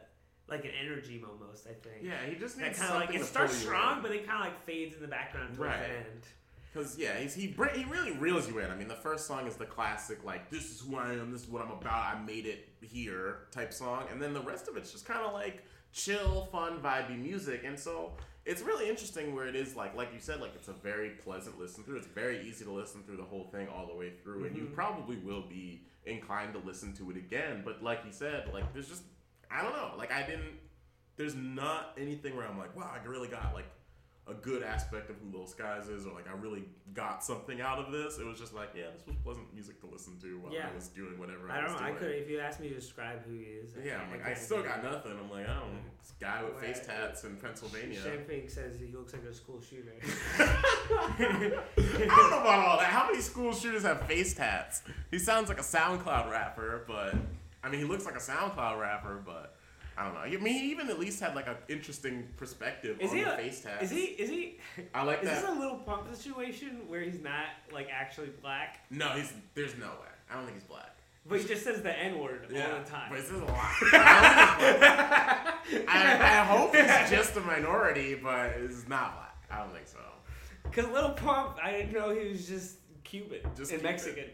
like 0.49 0.65
an 0.65 0.71
energy 0.83 1.23
almost. 1.29 1.67
I 1.67 1.75
think. 1.75 2.03
Yeah, 2.03 2.25
he 2.27 2.37
just 2.37 2.57
that 2.59 2.67
needs 2.69 2.79
kind 2.79 2.95
of 2.95 3.01
like 3.01 3.15
it 3.15 3.25
starts 3.27 3.55
strong, 3.55 3.99
in. 3.99 4.03
but 4.03 4.13
it 4.13 4.27
kind 4.27 4.39
of 4.47 4.53
like 4.53 4.65
fades 4.65 4.95
in 4.97 5.03
the 5.03 5.09
background 5.09 5.57
towards 5.57 5.71
Right. 5.71 5.81
the 5.81 5.89
end. 6.11 6.23
Because 6.73 6.99
yeah, 6.99 7.19
he's, 7.19 7.35
he 7.35 7.47
br- 7.49 7.69
he 7.69 7.85
really 7.85 8.13
reels 8.13 8.49
you 8.49 8.59
in. 8.61 8.71
I 8.71 8.77
mean, 8.77 8.89
the 8.89 8.95
first 8.95 9.27
song 9.27 9.47
is 9.47 9.57
the 9.57 9.65
classic 9.67 10.25
like 10.25 10.49
this 10.51 10.65
is 10.71 10.81
who 10.81 10.97
I 10.97 11.13
am, 11.13 11.33
this 11.33 11.43
is 11.43 11.49
what 11.49 11.63
I'm 11.63 11.71
about, 11.71 12.15
I 12.17 12.21
made 12.23 12.47
it 12.47 12.69
here 12.83 13.47
type 13.51 13.73
song, 13.75 14.05
and 14.11 14.21
then 14.23 14.33
the 14.35 14.41
rest 14.43 14.69
of 14.69 14.77
it's 14.79 14.91
just 14.93 15.05
kind 15.07 15.21
of 15.25 15.33
like 15.35 15.65
chill, 15.93 16.49
fun, 16.53 16.79
vibey 16.81 17.19
music, 17.21 17.63
and 17.65 17.79
so 17.79 18.13
it's 18.47 18.63
really 18.63 18.89
interesting 18.89 19.35
where 19.35 19.47
it 19.47 19.57
is 19.57 19.77
like 19.77 19.95
like 19.97 20.13
you 20.15 20.21
said, 20.21 20.41
like 20.41 20.53
it's 20.55 20.69
a 20.69 20.73
very 20.73 21.11
pleasant 21.11 21.59
listen 21.59 21.85
through. 21.85 21.97
It's 21.97 22.07
very 22.07 22.41
easy 22.49 22.65
to 22.65 22.71
listen 22.71 23.03
through 23.03 23.17
the 23.19 23.25
whole 23.25 23.45
thing 23.53 23.69
all 23.69 23.87
the 23.87 23.95
way 23.95 24.13
through, 24.23 24.45
and 24.47 24.57
you 24.57 24.65
Mhm. 24.65 24.75
probably 24.75 25.17
will 25.17 25.43
be 25.43 25.85
inclined 26.05 26.53
to 26.55 26.61
listen 26.61 26.93
to 26.95 27.11
it 27.11 27.17
again. 27.17 27.63
But 27.65 27.83
like 27.83 28.01
you 28.07 28.13
said, 28.13 28.53
like 28.55 28.73
there's 28.73 28.89
just 28.89 29.03
I 29.51 29.63
don't 29.63 29.73
know, 29.73 29.95
like 29.99 30.13
I 30.13 30.23
didn't. 30.27 30.59
There's 31.17 31.35
not 31.35 31.95
anything 31.99 32.37
where 32.37 32.47
I'm 32.47 32.59
like, 32.59 32.77
wow, 32.77 32.91
I 32.95 33.05
really 33.07 33.29
got 33.29 33.55
like 33.55 33.67
a 34.29 34.35
good 34.35 34.65
aspect 34.65 35.09
of 35.09 35.17
who 35.23 35.37
Lil 35.39 35.47
Skies 35.47 35.89
is, 35.89 36.05
or 36.05 36.13
like 36.13 36.27
I 36.29 36.37
really 36.37 36.65
got 36.95 37.23
something 37.23 37.61
out 37.61 37.79
of 37.79 37.93
this. 37.93 38.19
It 38.19 38.27
was 38.27 38.39
just 38.41 38.53
like, 38.55 38.71
yeah, 38.75 38.87
this 38.93 39.07
was 39.07 39.15
pleasant 39.23 39.53
music 39.55 39.81
to 39.83 39.87
listen 39.87 40.19
to 40.21 40.41
while 40.41 40.53
Yeah. 40.53 40.67
I 40.73 40.75
was 40.75 40.89
doing 40.89 41.17
whatever 41.17 41.49
I, 41.49 41.59
I 41.59 41.61
don't 41.61 41.73
was 41.73 41.81
know. 41.81 41.87
I 41.87 41.91
doing. 41.91 41.99
could 42.01 42.11
if 42.11 42.29
you 42.29 42.41
asked 42.41 42.59
me 42.61 42.69
to 42.71 42.75
describe 42.75 43.25
who 43.25 43.35
he 43.39 43.45
is. 43.45 43.75
I 43.81 43.87
yeah, 43.87 44.01
I'm 44.05 44.11
like, 44.11 44.23
I, 44.23 44.29
can't 44.31 44.39
still 44.39 44.63
got 44.65 44.83
nothing. 44.83 45.13
I'm 45.13 45.31
like, 45.31 45.49
I 45.49 45.55
don't 45.55 45.73
know, 45.75 45.79
this 46.03 46.13
guy 46.21 46.43
with 46.43 46.61
face 46.61 46.85
tats 46.85 47.23
in 47.25 47.37
Pennsylvania. 47.37 48.01
Champagne 48.03 48.49
says 48.49 48.77
he 48.81 48.87
looks 48.93 49.13
like 49.13 49.23
a 49.23 49.33
school 49.35 49.61
shooter. 49.61 49.93
I 50.39 51.57
don't 51.79 52.31
know 52.31 52.41
about 52.41 52.67
all 52.67 52.79
that. 52.79 52.87
How 52.89 53.07
many 53.07 53.21
school 53.21 53.53
shooters 53.53 53.83
have 53.83 54.03
face 54.07 54.35
tats? 54.35 54.83
He 55.11 55.19
sounds 55.19 55.49
like 55.49 55.59
a 55.59 55.63
SoundCloud 55.63 56.31
rapper, 56.31 56.85
but 56.87 57.15
I 57.63 57.69
mean, 57.69 57.81
he 57.81 57.87
looks 57.87 58.05
like 58.05 58.17
a 58.17 58.21
SoundCloud 58.21 58.81
rapper, 58.81 59.23
but 59.25 59.56
I 59.99 60.05
don't 60.05 60.15
know. 60.15 60.21
I 60.21 60.29
mean, 60.31 60.53
he 60.55 60.71
even 60.71 60.91
at 60.91 60.99
least 60.99 61.21
had 61.21 61.35
like 61.35 61.47
an 61.49 61.57
interesting 61.69 62.29
perspective 62.37 62.99
Is 63.01 63.11
on 63.11 63.17
he 63.17 63.25
the 63.25 63.35
a, 63.35 63.37
face 63.37 63.63
tats. 63.63 63.85
Is 63.85 63.91
he? 63.91 64.05
Is 64.05 64.29
he? 64.29 64.59
I 64.95 65.03
like 65.05 65.23
is 65.23 65.29
that. 65.29 65.41
this 65.43 65.51
a 65.51 65.55
little 65.55 65.79
pump 65.79 66.15
situation 66.15 66.83
where 66.89 67.01
he's 67.01 67.21
not 67.21 67.47
like 67.73 67.89
actually 67.91 68.29
black? 68.43 68.81
No, 68.91 69.09
he's 69.11 69.33
there's 69.55 69.77
no 69.79 69.87
way. 69.87 70.13
I 70.31 70.35
don't 70.35 70.45
think 70.45 70.57
he's 70.59 70.65
black. 70.65 70.93
But 71.29 71.41
he 71.41 71.47
just 71.49 71.65
says 71.65 71.83
the 71.83 71.99
N 71.99 72.19
word 72.21 72.43
all 72.45 72.49
the 72.85 72.89
time. 72.89 73.09
but 73.11 73.19
it 73.19 73.27
says 73.27 73.41
a 73.41 73.45
lot. 73.45 73.75
I, 75.89 76.19
I 76.21 76.45
hope 76.45 76.75
he's 76.75 77.11
just 77.11 77.37
a 77.37 77.41
minority, 77.41 78.15
but 78.15 78.51
it's 78.59 78.87
not 78.89 79.15
black. 79.15 79.37
I 79.51 79.59
don't 79.63 79.73
think 79.75 79.89
so. 79.89 79.99
Because 80.65 80.87
Little 80.93 81.11
Pump, 81.11 81.57
I 81.63 81.73
didn't 81.73 81.93
know 81.93 82.11
he 82.15 82.29
was 82.29 82.47
just 82.47 82.77
Cuban 83.05 83.39
Just 83.57 83.73
and 83.73 83.81
Cuban. 83.81 83.97
Mexican. 83.97 84.31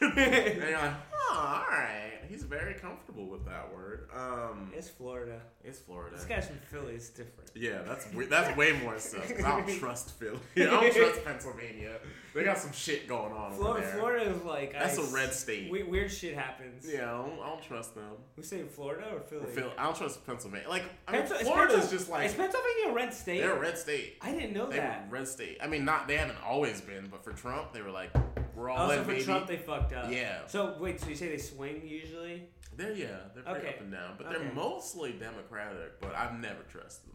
and 0.18 0.62
you're 0.62 0.78
like, 0.78 0.92
oh, 1.14 1.64
all 1.70 1.76
right. 1.78 2.13
He's 2.34 2.42
very 2.42 2.74
comfortable 2.74 3.26
with 3.28 3.44
that 3.46 3.72
word. 3.72 4.08
Um, 4.12 4.72
it's 4.76 4.88
Florida. 4.88 5.40
it's 5.62 5.78
Florida. 5.78 6.16
This 6.16 6.24
guy's 6.24 6.48
from 6.48 6.58
Philly. 6.68 6.94
It's 6.94 7.08
different. 7.10 7.48
Yeah, 7.54 7.82
that's 7.86 8.06
that's 8.28 8.56
way 8.56 8.72
more 8.82 8.98
stuff. 8.98 9.30
I 9.38 9.40
don't 9.60 9.68
trust 9.78 10.18
Philly. 10.18 10.40
I 10.56 10.64
don't 10.64 10.92
trust 10.92 11.24
Pennsylvania. 11.24 11.92
They 12.34 12.42
got 12.42 12.58
some 12.58 12.72
shit 12.72 13.06
going 13.06 13.32
on 13.32 13.52
over 13.52 13.62
Florida, 13.62 13.86
there. 13.86 13.96
Florida 13.96 14.30
is 14.32 14.42
like 14.42 14.72
That's 14.72 14.98
a 14.98 15.02
a 15.02 15.14
red 15.14 15.32
state. 15.32 15.70
We, 15.70 15.84
weird 15.84 16.10
shit 16.10 16.34
happens. 16.34 16.84
Yeah, 16.92 17.04
I 17.04 17.18
don't, 17.18 17.38
I 17.40 17.48
don't 17.50 17.62
trust 17.62 17.94
them. 17.94 18.10
We 18.36 18.42
say 18.42 18.62
Florida 18.64 19.06
or 19.14 19.20
Philly? 19.20 19.44
Or 19.44 19.46
Phil, 19.46 19.70
I 19.78 19.84
don't 19.84 19.96
trust 19.96 20.26
Pennsylvania. 20.26 20.68
Like, 20.68 20.82
I 21.06 21.12
mean, 21.12 21.22
Pensil- 21.22 21.40
is 21.40 21.46
Florida's 21.46 21.90
just 21.92 22.10
like 22.10 22.26
is 22.26 22.34
Pennsylvania 22.34 22.88
a 22.88 22.92
red 22.92 23.14
state? 23.14 23.40
they're 23.42 23.54
a 23.56 23.60
red 23.60 23.78
state. 23.78 24.16
I 24.20 24.32
didn't 24.32 24.52
know 24.52 24.68
They 24.68 24.78
that. 24.78 25.06
were 25.08 25.18
red 25.18 25.28
state. 25.28 25.58
I 25.62 25.68
mean, 25.68 25.84
not 25.84 26.08
they 26.08 26.16
haven't 26.16 26.38
always 26.44 26.80
been, 26.80 27.06
but 27.08 27.22
for 27.22 27.32
Trump, 27.32 27.72
they 27.72 27.82
were 27.82 27.92
like, 27.92 28.10
we're 28.54 28.70
all 28.70 28.78
Also 28.78 28.98
in, 28.98 29.04
for 29.04 29.10
baby. 29.12 29.24
Trump, 29.24 29.46
they 29.46 29.56
fucked 29.56 29.92
up. 29.92 30.10
Yeah. 30.10 30.40
So 30.46 30.76
wait, 30.80 31.00
so 31.00 31.08
you 31.08 31.14
say 31.16 31.28
they 31.28 31.38
swing 31.38 31.82
usually? 31.86 32.48
They're 32.76 32.92
yeah, 32.92 33.06
they're 33.34 33.42
pretty 33.44 33.60
Okay. 33.60 33.68
up 33.76 33.80
and 33.80 33.92
down, 33.92 34.14
but 34.18 34.26
Okay. 34.26 34.38
they're 34.38 34.52
mostly 34.54 35.12
Democratic. 35.12 36.00
But 36.00 36.14
I've 36.16 36.38
never 36.40 36.62
trusted 36.70 37.10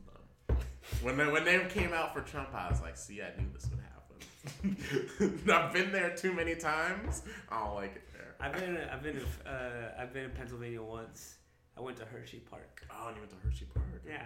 them. 0.48 0.58
When 1.02 1.18
they 1.18 1.28
when 1.28 1.44
they 1.46 1.60
came 1.70 1.94
out 1.94 2.14
for 2.14 2.22
Trump, 2.22 2.50
I 2.54 2.70
was 2.70 2.82
like, 2.82 2.96
see, 2.98 3.22
I 3.22 3.30
knew 3.40 3.48
this 3.54 3.68
would 3.70 3.80
happen. 3.80 5.44
I've 5.54 5.74
been 5.74 5.92
there 5.92 6.16
too 6.16 6.34
many 6.34 6.56
times. 6.56 7.24
I 7.50 7.60
don't 7.66 7.76
like 7.76 7.96
it 7.98 8.04
there. 8.14 8.36
I've 8.40 8.54
been, 8.54 8.76
in, 8.78 8.90
I've 8.90 9.04
been, 9.04 9.18
in, 9.18 9.26
uh, 9.48 9.92
I've 10.00 10.14
been 10.14 10.26
in 10.26 10.32
Pennsylvania 10.32 10.82
once. 10.82 11.36
I 11.78 11.82
went 11.82 11.98
to 11.98 12.06
Hershey 12.06 12.40
Park. 12.40 12.86
Oh, 12.90 13.08
and 13.08 13.16
you 13.18 13.22
went 13.22 13.32
to 13.32 13.38
Hershey 13.48 13.66
Park. 13.74 13.86
Yeah. 14.08 14.26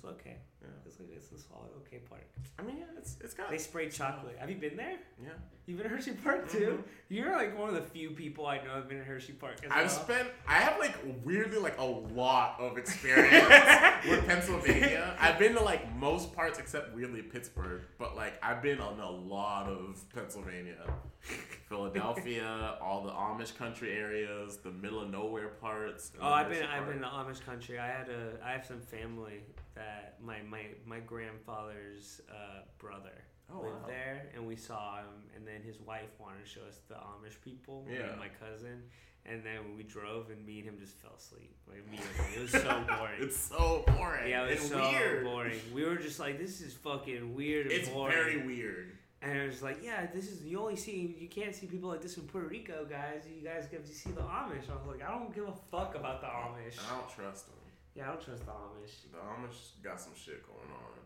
What's 0.00 0.16
that 0.16 0.22
for? 0.22 0.26
It's 0.26 0.26
okay. 0.26 0.36
Yeah. 0.60 0.68
It's 0.86 1.00
like 1.00 1.08
it's 1.14 1.32
a 1.32 1.38
solid 1.38 1.70
okay 1.86 1.98
park. 2.08 2.22
I 2.58 2.62
mean, 2.62 2.78
yeah, 2.78 2.84
it's 2.96 3.16
it's 3.20 3.34
got. 3.34 3.50
They 3.50 3.58
spray 3.58 3.88
chocolate. 3.88 4.36
Have 4.38 4.50
you 4.50 4.56
been 4.56 4.76
there? 4.76 4.98
Yeah. 5.22 5.30
You've 5.66 5.78
been 5.78 5.88
to 5.88 5.94
Hershey 5.94 6.12
Park 6.12 6.50
too. 6.50 6.58
Mm-hmm. 6.58 6.82
You're 7.10 7.32
like 7.32 7.58
one 7.58 7.68
of 7.68 7.74
the 7.74 7.82
few 7.82 8.10
people 8.10 8.46
I 8.46 8.56
know 8.64 8.74
have 8.74 8.88
been 8.88 8.98
to 8.98 9.04
Hershey 9.04 9.34
Park. 9.34 9.56
I've 9.70 9.86
well. 9.86 9.88
spent. 9.88 10.28
I 10.46 10.54
have 10.54 10.78
like 10.78 10.96
weirdly 11.24 11.58
like 11.58 11.78
a 11.78 11.84
lot 11.84 12.56
of 12.58 12.78
experience 12.78 13.46
with 14.08 14.26
Pennsylvania. 14.26 15.14
I've 15.20 15.38
been 15.38 15.54
to 15.54 15.62
like 15.62 15.94
most 15.96 16.34
parts 16.34 16.58
except 16.58 16.94
weirdly 16.94 17.22
Pittsburgh, 17.22 17.82
but 17.98 18.16
like 18.16 18.38
I've 18.42 18.62
been 18.62 18.80
on 18.80 18.98
a 18.98 19.10
lot 19.10 19.68
of 19.68 20.02
Pennsylvania, 20.14 20.76
Philadelphia, 21.68 22.76
all 22.80 23.02
the 23.04 23.10
Amish 23.12 23.56
country 23.56 23.92
areas, 23.92 24.56
the 24.58 24.70
middle 24.70 25.00
of 25.00 25.10
nowhere 25.10 25.48
parts. 25.48 26.12
Oh, 26.20 26.28
I've 26.28 26.48
been 26.48 26.58
Hershey 26.62 26.68
I've 26.72 26.86
been 26.86 27.00
to 27.00 27.06
Amish 27.06 27.44
country. 27.44 27.78
I 27.78 27.86
had 27.88 28.08
a 28.08 28.38
I 28.44 28.52
have 28.52 28.64
some 28.64 28.80
family 28.80 29.40
that 29.74 30.16
my 30.22 30.38
my 30.42 30.62
my 30.86 31.00
grandfather's 31.00 32.20
uh, 32.30 32.62
brother 32.78 33.24
Oh, 33.50 33.60
lived 33.62 33.80
wow. 33.82 33.86
there, 33.86 34.26
and 34.34 34.46
we 34.46 34.56
saw 34.56 34.98
him. 34.98 35.06
And 35.34 35.46
then 35.46 35.62
his 35.62 35.80
wife 35.80 36.10
wanted 36.18 36.44
to 36.44 36.48
show 36.50 36.60
us 36.68 36.80
the 36.88 36.96
Amish 36.96 37.40
people. 37.42 37.86
Yeah. 37.90 38.14
my 38.18 38.28
cousin. 38.28 38.82
And 39.24 39.42
then 39.44 39.74
we 39.76 39.82
drove, 39.82 40.30
and 40.30 40.44
me 40.46 40.58
and 40.60 40.68
him 40.68 40.78
just 40.78 40.96
fell 40.98 41.14
asleep. 41.18 41.54
Like 41.66 41.78
immediately, 41.86 42.36
it 42.36 42.40
was 42.42 42.50
so 42.62 42.84
boring. 42.88 43.14
It's 43.20 43.36
so 43.38 43.84
boring. 43.86 44.28
yeah, 44.30 44.44
it 44.44 44.50
was 44.52 44.60
and 44.60 44.68
so 44.70 44.90
weird. 44.90 45.24
boring. 45.24 45.60
We 45.74 45.84
were 45.84 45.96
just 45.96 46.18
like, 46.20 46.38
this 46.38 46.60
is 46.60 46.72
fucking 46.74 47.34
weird 47.34 47.66
and 47.66 47.74
It's 47.74 47.88
boring. 47.88 48.14
very 48.14 48.46
weird. 48.46 48.92
And 49.20 49.36
it 49.36 49.46
was 49.48 49.62
like, 49.62 49.78
yeah, 49.82 50.06
this 50.14 50.30
is 50.30 50.44
you 50.44 50.60
only 50.60 50.76
see 50.76 51.16
you 51.18 51.28
can't 51.28 51.54
see 51.54 51.66
people 51.66 51.88
like 51.88 52.00
this 52.00 52.16
in 52.16 52.22
Puerto 52.24 52.46
Rico, 52.46 52.86
guys. 52.88 53.22
You 53.26 53.46
guys 53.46 53.66
get 53.66 53.84
to 53.84 53.92
see 53.92 54.10
the 54.10 54.20
Amish. 54.20 54.70
I 54.70 54.74
was 54.74 54.86
like, 54.86 55.02
I 55.02 55.10
don't 55.10 55.34
give 55.34 55.48
a 55.48 55.54
fuck 55.70 55.96
about 55.96 56.20
the 56.20 56.28
Amish. 56.28 56.78
I 56.88 56.96
don't 56.96 57.08
trust 57.08 57.46
them. 57.46 57.56
Yeah, 57.96 58.04
I 58.04 58.06
don't 58.08 58.24
trust 58.24 58.46
the 58.46 58.52
Amish. 58.52 59.10
The 59.10 59.18
Amish 59.18 59.82
got 59.82 60.00
some 60.00 60.12
shit 60.14 60.46
going 60.46 60.70
on. 60.70 60.98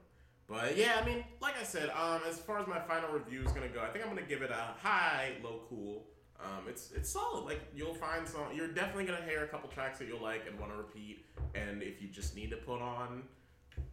But 0.46 0.76
yeah, 0.76 1.00
I 1.00 1.06
mean, 1.06 1.24
like 1.40 1.58
I 1.58 1.62
said, 1.62 1.88
um, 1.90 2.20
as 2.28 2.38
far 2.38 2.58
as 2.58 2.66
my 2.66 2.80
final 2.80 3.10
review 3.10 3.42
is 3.42 3.52
gonna 3.52 3.68
go, 3.68 3.80
I 3.80 3.88
think 3.88 4.04
I'm 4.04 4.14
gonna 4.14 4.26
give 4.26 4.42
it 4.42 4.50
a 4.50 4.74
high, 4.86 5.32
low, 5.42 5.60
cool. 5.70 6.04
Um, 6.38 6.64
it's 6.68 6.90
it's 6.94 7.08
solid. 7.08 7.44
Like 7.46 7.60
you'll 7.74 7.94
find 7.94 8.28
some, 8.28 8.42
you're 8.54 8.68
definitely 8.68 9.06
gonna 9.06 9.24
hear 9.24 9.44
a 9.44 9.48
couple 9.48 9.70
tracks 9.70 9.98
that 10.00 10.08
you'll 10.08 10.20
like 10.20 10.42
and 10.46 10.58
want 10.60 10.72
to 10.72 10.76
repeat. 10.76 11.24
And 11.54 11.82
if 11.82 12.02
you 12.02 12.08
just 12.08 12.36
need 12.36 12.50
to 12.50 12.56
put 12.56 12.82
on 12.82 13.22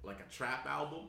like 0.04 0.20
a 0.20 0.34
trap 0.34 0.66
album, 0.68 1.06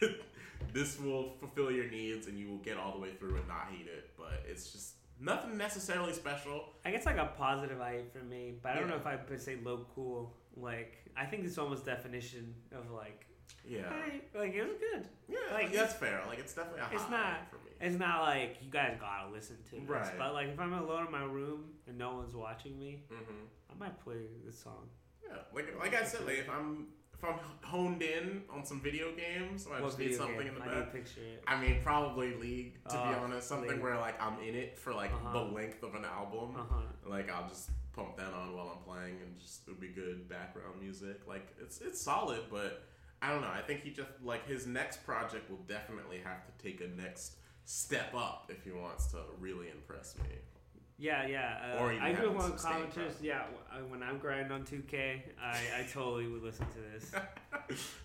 this 0.72 0.98
will 1.00 1.34
fulfill 1.38 1.70
your 1.70 1.86
needs 1.90 2.26
and 2.26 2.38
you 2.38 2.48
will 2.48 2.58
get 2.58 2.76
all 2.76 2.92
the 2.92 2.98
way 2.98 3.10
through 3.18 3.36
and 3.36 3.48
not 3.48 3.68
hate 3.70 3.86
it. 3.86 4.10
But 4.16 4.44
it's 4.48 4.70
just 4.72 4.94
nothing 5.20 5.56
necessarily 5.56 6.12
special. 6.12 6.64
I 6.84 6.90
guess 6.90 7.06
like 7.06 7.16
a 7.16 7.26
positive 7.36 7.80
I 7.80 8.02
for 8.12 8.24
me, 8.24 8.54
but 8.62 8.72
I 8.72 8.74
don't 8.76 8.84
Yeah. 8.84 8.90
know 8.90 8.96
if 8.96 9.06
I 9.06 9.18
would 9.28 9.40
say 9.40 9.56
low 9.62 9.86
cool. 9.94 10.34
Like 10.56 10.96
I 11.16 11.26
think 11.26 11.44
it's 11.44 11.58
almost 11.58 11.84
definition 11.84 12.54
of 12.72 12.90
like, 12.90 13.26
Yeah, 13.66 13.88
hey, 13.90 14.22
like 14.34 14.54
it 14.54 14.64
was 14.64 14.76
good. 14.78 15.08
yeah, 15.28 15.38
Like, 15.54 15.72
that's 15.72 15.94
fair. 15.94 16.22
Like 16.28 16.38
it's 16.38 16.54
definitely 16.54 16.80
a 16.80 16.94
It's 16.94 17.10
not. 17.10 17.48
for 17.50 17.56
me. 17.56 17.72
It's 17.80 17.98
not 17.98 18.22
like 18.22 18.56
you 18.62 18.70
guys 18.70 18.96
gotta 19.00 19.30
listen 19.30 19.56
to 19.70 19.76
this, 19.76 19.88
Right. 19.88 20.18
but 20.18 20.32
like 20.34 20.48
if 20.48 20.58
I'm 20.58 20.72
alone 20.72 21.06
in 21.06 21.12
my 21.12 21.24
room 21.24 21.74
and 21.86 21.98
no 21.98 22.14
one's 22.16 22.34
watching 22.34 22.78
me, 22.78 23.02
hmm 23.08 23.44
I 23.70 23.74
might 23.78 23.98
play 24.04 24.26
this 24.44 24.58
song. 24.58 24.88
Yeah, 25.28 25.38
like 25.52 25.76
like 25.78 25.94
I 25.94 26.04
said, 26.04 26.24
like 26.26 26.38
if 26.38 26.48
I'm 26.50 26.86
I'm 27.26 27.38
honed 27.62 28.02
in 28.02 28.42
on 28.50 28.64
some 28.64 28.80
video 28.80 29.12
games, 29.14 29.66
I 29.66 29.80
What 29.80 29.88
just 29.88 29.98
need 29.98 30.14
something 30.14 30.38
game? 30.38 30.48
in 30.48 30.54
the 30.54 30.60
I 30.62 30.66
need 30.66 30.74
to 30.74 30.80
back. 30.82 30.92
picture 30.92 31.20
it. 31.20 31.42
I 31.46 31.60
mean, 31.60 31.80
probably 31.82 32.34
League 32.34 32.74
to 32.88 32.94
be 32.94 32.98
Oh, 32.98 33.20
honest. 33.24 33.48
Something 33.48 33.70
League. 33.70 33.82
where 33.82 33.96
like 33.98 34.20
I'm 34.20 34.38
in 34.40 34.54
it 34.54 34.78
for 34.78 34.92
like 34.92 35.12
Uh-huh. 35.12 35.32
the 35.32 35.44
length 35.52 35.82
of 35.82 35.94
an 35.94 36.04
album. 36.04 36.54
Uh 36.56 36.64
huh. 36.70 36.80
Like 37.06 37.30
I'll 37.30 37.48
just 37.48 37.70
pump 37.94 38.16
that 38.16 38.32
on 38.32 38.54
while 38.54 38.76
I'm 38.76 38.82
playing, 38.84 39.16
and 39.22 39.38
just 39.38 39.66
it 39.66 39.70
would 39.70 39.80
be 39.80 39.88
good 39.88 40.28
background 40.28 40.80
music. 40.80 41.20
Like 41.26 41.46
it's 41.60 41.80
it's 41.80 42.00
solid, 42.00 42.40
but 42.50 42.82
I 43.22 43.30
don't 43.30 43.40
know. 43.40 43.48
I 43.50 43.62
think 43.62 43.82
he 43.82 43.90
just 43.90 44.10
like 44.22 44.46
his 44.46 44.66
next 44.66 45.04
project 45.04 45.48
will 45.50 45.64
definitely 45.68 46.18
have 46.24 46.44
to 46.46 46.52
take 46.62 46.80
a 46.80 46.88
next 46.88 47.36
step 47.64 48.14
up 48.14 48.50
if 48.50 48.62
he 48.64 48.70
wants 48.72 49.06
to 49.12 49.18
really 49.40 49.70
impress 49.70 50.16
me. 50.18 50.28
Yeah, 50.96 51.26
yeah. 51.26 51.74
Uh, 51.76 51.82
Or 51.82 51.92
I 51.92 52.12
do 52.12 52.30
want 52.30 52.56
commenters. 52.56 53.14
Yeah, 53.20 53.42
when 53.88 54.00
I'm 54.02 54.18
grinding 54.18 54.52
on 54.52 54.62
2K, 54.62 55.22
I, 55.42 55.58
I 55.80 55.82
totally 55.92 56.28
would 56.28 56.42
listen 56.42 56.66
to 56.66 56.78
this. 56.92 57.10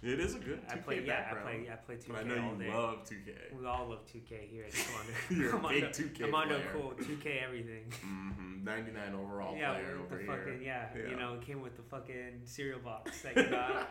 it 0.01 0.19
is 0.19 0.33
a 0.35 0.39
good 0.39 0.67
2K 0.67 0.73
I 0.73 0.77
play, 0.77 1.03
yeah, 1.05 1.27
I 1.31 1.35
play, 1.35 1.61
yeah, 1.65 1.73
I 1.73 1.75
play 1.75 1.95
2K 1.97 2.19
I 2.19 2.23
know 2.23 2.43
all 2.49 2.57
you 2.57 2.63
day. 2.63 2.73
love 2.73 2.97
2K. 3.07 3.59
We 3.59 3.65
all 3.67 3.89
love 3.89 3.99
2K 4.11 4.49
here 4.49 4.65
at 4.65 4.73
Commando. 4.73 5.13
You're 5.29 5.49
a 5.49 5.51
Commando, 5.59 5.79
big 5.87 6.13
2K 6.13 6.19
Commando 6.19 6.55
player. 6.55 6.69
cool, 6.73 6.93
2K 6.99 7.43
everything. 7.45 7.93
Mm-hmm. 8.03 8.63
99 8.63 9.15
overall 9.15 9.55
yeah, 9.55 9.73
player 9.73 9.97
over 10.03 10.15
the 10.17 10.23
here. 10.23 10.37
fucking 10.45 10.61
yeah, 10.63 10.85
Yeah. 10.97 11.09
you 11.11 11.15
know, 11.15 11.33
it 11.35 11.41
came 11.41 11.61
with 11.61 11.77
the 11.77 11.83
fucking 11.83 12.41
cereal 12.45 12.79
box 12.79 13.21
that 13.21 13.35
you 13.35 13.43
got. 13.49 13.87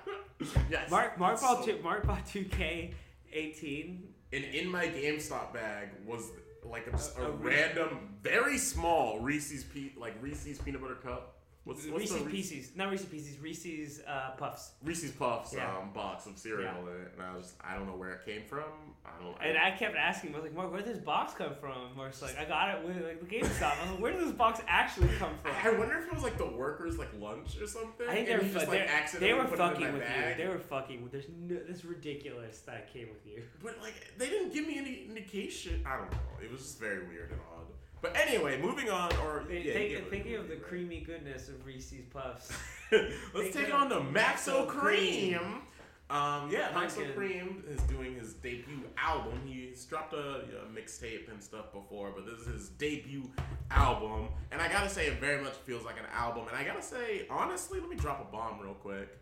yes. 0.68 0.90
Mark 0.90 1.18
Mark 1.20 1.40
bought 1.40 1.64
so- 1.64 1.78
Mark 1.84 2.04
bought 2.04 2.26
2K 2.26 2.92
18. 3.32 4.08
And 4.32 4.44
in 4.44 4.68
my 4.68 4.86
GameStop 4.86 5.54
bag 5.54 5.88
was 6.04 6.30
like 6.70 6.86
a, 6.86 6.90
just 6.92 7.16
a, 7.18 7.22
A- 7.22 7.26
a 7.28 7.30
random, 7.32 8.16
very 8.22 8.58
small 8.58 9.20
Reese's 9.20 9.64
pe- 9.64 9.92
like 9.96 10.14
Reese's 10.20 10.58
peanut 10.58 10.80
butter 10.82 10.94
cup. 10.96 11.37
What's, 11.68 11.84
what's 11.86 12.10
Reese's 12.10 12.22
Reese- 12.22 12.50
Pieces, 12.50 12.70
not 12.76 12.90
Reese's 12.90 13.06
Pieces, 13.06 13.38
Reese's 13.40 14.00
uh, 14.08 14.30
Puffs. 14.38 14.70
Reese's 14.82 15.10
Puffs 15.12 15.52
Yeah. 15.54 15.76
um, 15.76 15.90
box 15.92 16.24
of 16.24 16.38
cereal 16.38 16.62
Yeah. 16.72 16.80
in 16.94 17.02
it, 17.02 17.12
and 17.12 17.22
I 17.22 17.36
was 17.36 17.44
just, 17.44 17.56
I 17.62 17.74
don't 17.74 17.86
know 17.86 17.94
where 17.94 18.12
it 18.12 18.24
came 18.24 18.42
from. 18.48 18.64
I 19.04 19.10
don't. 19.22 19.36
And 19.42 19.58
I 19.58 19.72
kept 19.76 19.94
asking, 19.94 20.32
I 20.32 20.36
was 20.38 20.44
like, 20.44 20.54
Mark, 20.54 20.72
where 20.72 20.80
did 20.80 20.94
this 20.94 21.02
box 21.04 21.34
come 21.34 21.52
from? 21.60 21.94
Mark's 21.94 22.22
like, 22.22 22.38
I 22.38 22.46
got 22.46 22.74
it 22.74 22.86
with 22.86 22.96
like 23.04 23.20
the 23.20 23.26
GameStop. 23.26 23.72
I 23.78 23.82
was 23.82 23.90
like, 23.92 24.00
where 24.00 24.12
did 24.12 24.22
this 24.22 24.32
box 24.32 24.60
actually 24.66 25.08
come 25.18 25.32
from? 25.42 25.52
I 25.62 25.70
wonder 25.78 25.98
if 25.98 26.06
it 26.06 26.14
was 26.14 26.22
like 26.22 26.38
the 26.38 26.46
workers 26.46 26.96
like 26.96 27.10
lunch 27.20 27.58
or 27.60 27.66
something. 27.66 28.08
I 28.08 28.14
think 28.14 28.26
they 28.28 28.32
he 28.32 28.38
were, 28.38 28.44
just, 28.44 28.54
like, 28.68 28.70
they're- 28.70 29.20
they 29.20 29.34
were 29.34 29.44
put 29.44 29.58
it 29.60 29.62
in 29.62 29.68
fucking 29.68 29.92
with 29.92 30.02
bag. 30.02 30.38
you. 30.38 30.44
They 30.44 30.48
were 30.50 30.58
fucking 30.60 31.02
with. 31.02 31.12
There's 31.12 31.26
no. 31.38 31.56
This 31.68 31.78
is 31.80 31.84
ridiculous 31.84 32.60
that 32.60 32.90
came 32.92 33.08
with 33.08 33.26
you. 33.26 33.42
But 33.62 33.76
like 33.82 34.14
they 34.16 34.30
didn't 34.30 34.54
give 34.54 34.66
me 34.66 34.78
any 34.78 35.04
indication. 35.06 35.84
I 35.86 35.96
don't 35.98 36.10
know. 36.10 36.18
It 36.42 36.50
was 36.50 36.62
just 36.62 36.80
very 36.80 37.06
weird 37.08 37.30
and 37.32 37.40
odd. 37.52 37.57
But 38.00 38.16
anyway, 38.16 38.60
moving 38.60 38.90
on. 38.90 39.12
Or 39.24 39.44
yeah, 39.50 39.72
think- 39.72 40.08
thinking 40.10 40.36
of 40.36 40.48
the 40.48 40.56
creamy 40.56 41.00
goodness 41.00 41.48
of 41.48 41.64
Reese's 41.66 42.04
Puffs. 42.12 42.52
Let's 42.92 43.12
Think 43.34 43.52
take 43.54 43.68
of 43.68 43.74
on 43.74 43.88
the 43.88 44.00
Maxo 44.00 44.66
Maxo 44.66 44.68
Cream. 44.68 45.38
Cream. 45.38 45.62
Um, 46.10 46.48
yeah, 46.50 46.68
Maxo 46.70 46.94
Pumpkin. 46.94 47.12
Cream 47.14 47.64
is 47.68 47.82
doing 47.82 48.14
his 48.14 48.32
debut 48.32 48.80
album. 48.96 49.38
He's 49.44 49.84
dropped 49.84 50.14
a, 50.14 50.36
a 50.40 50.66
mixtape 50.74 51.30
and 51.30 51.42
stuff 51.42 51.70
before, 51.70 52.12
but 52.16 52.24
this 52.24 52.38
is 52.40 52.46
his 52.46 52.68
debut 52.70 53.30
album. 53.70 54.28
And 54.50 54.62
I 54.62 54.68
gotta 54.72 54.88
say, 54.88 55.08
it 55.08 55.20
very 55.20 55.42
much 55.42 55.52
feels 55.52 55.84
like 55.84 55.98
an 55.98 56.06
album. 56.14 56.44
And 56.48 56.56
I 56.56 56.64
gotta 56.64 56.80
say, 56.80 57.26
honestly, 57.28 57.78
let 57.78 57.90
me 57.90 57.96
drop 57.96 58.26
a 58.26 58.32
bomb 58.32 58.58
real 58.58 58.72
quick. 58.72 59.18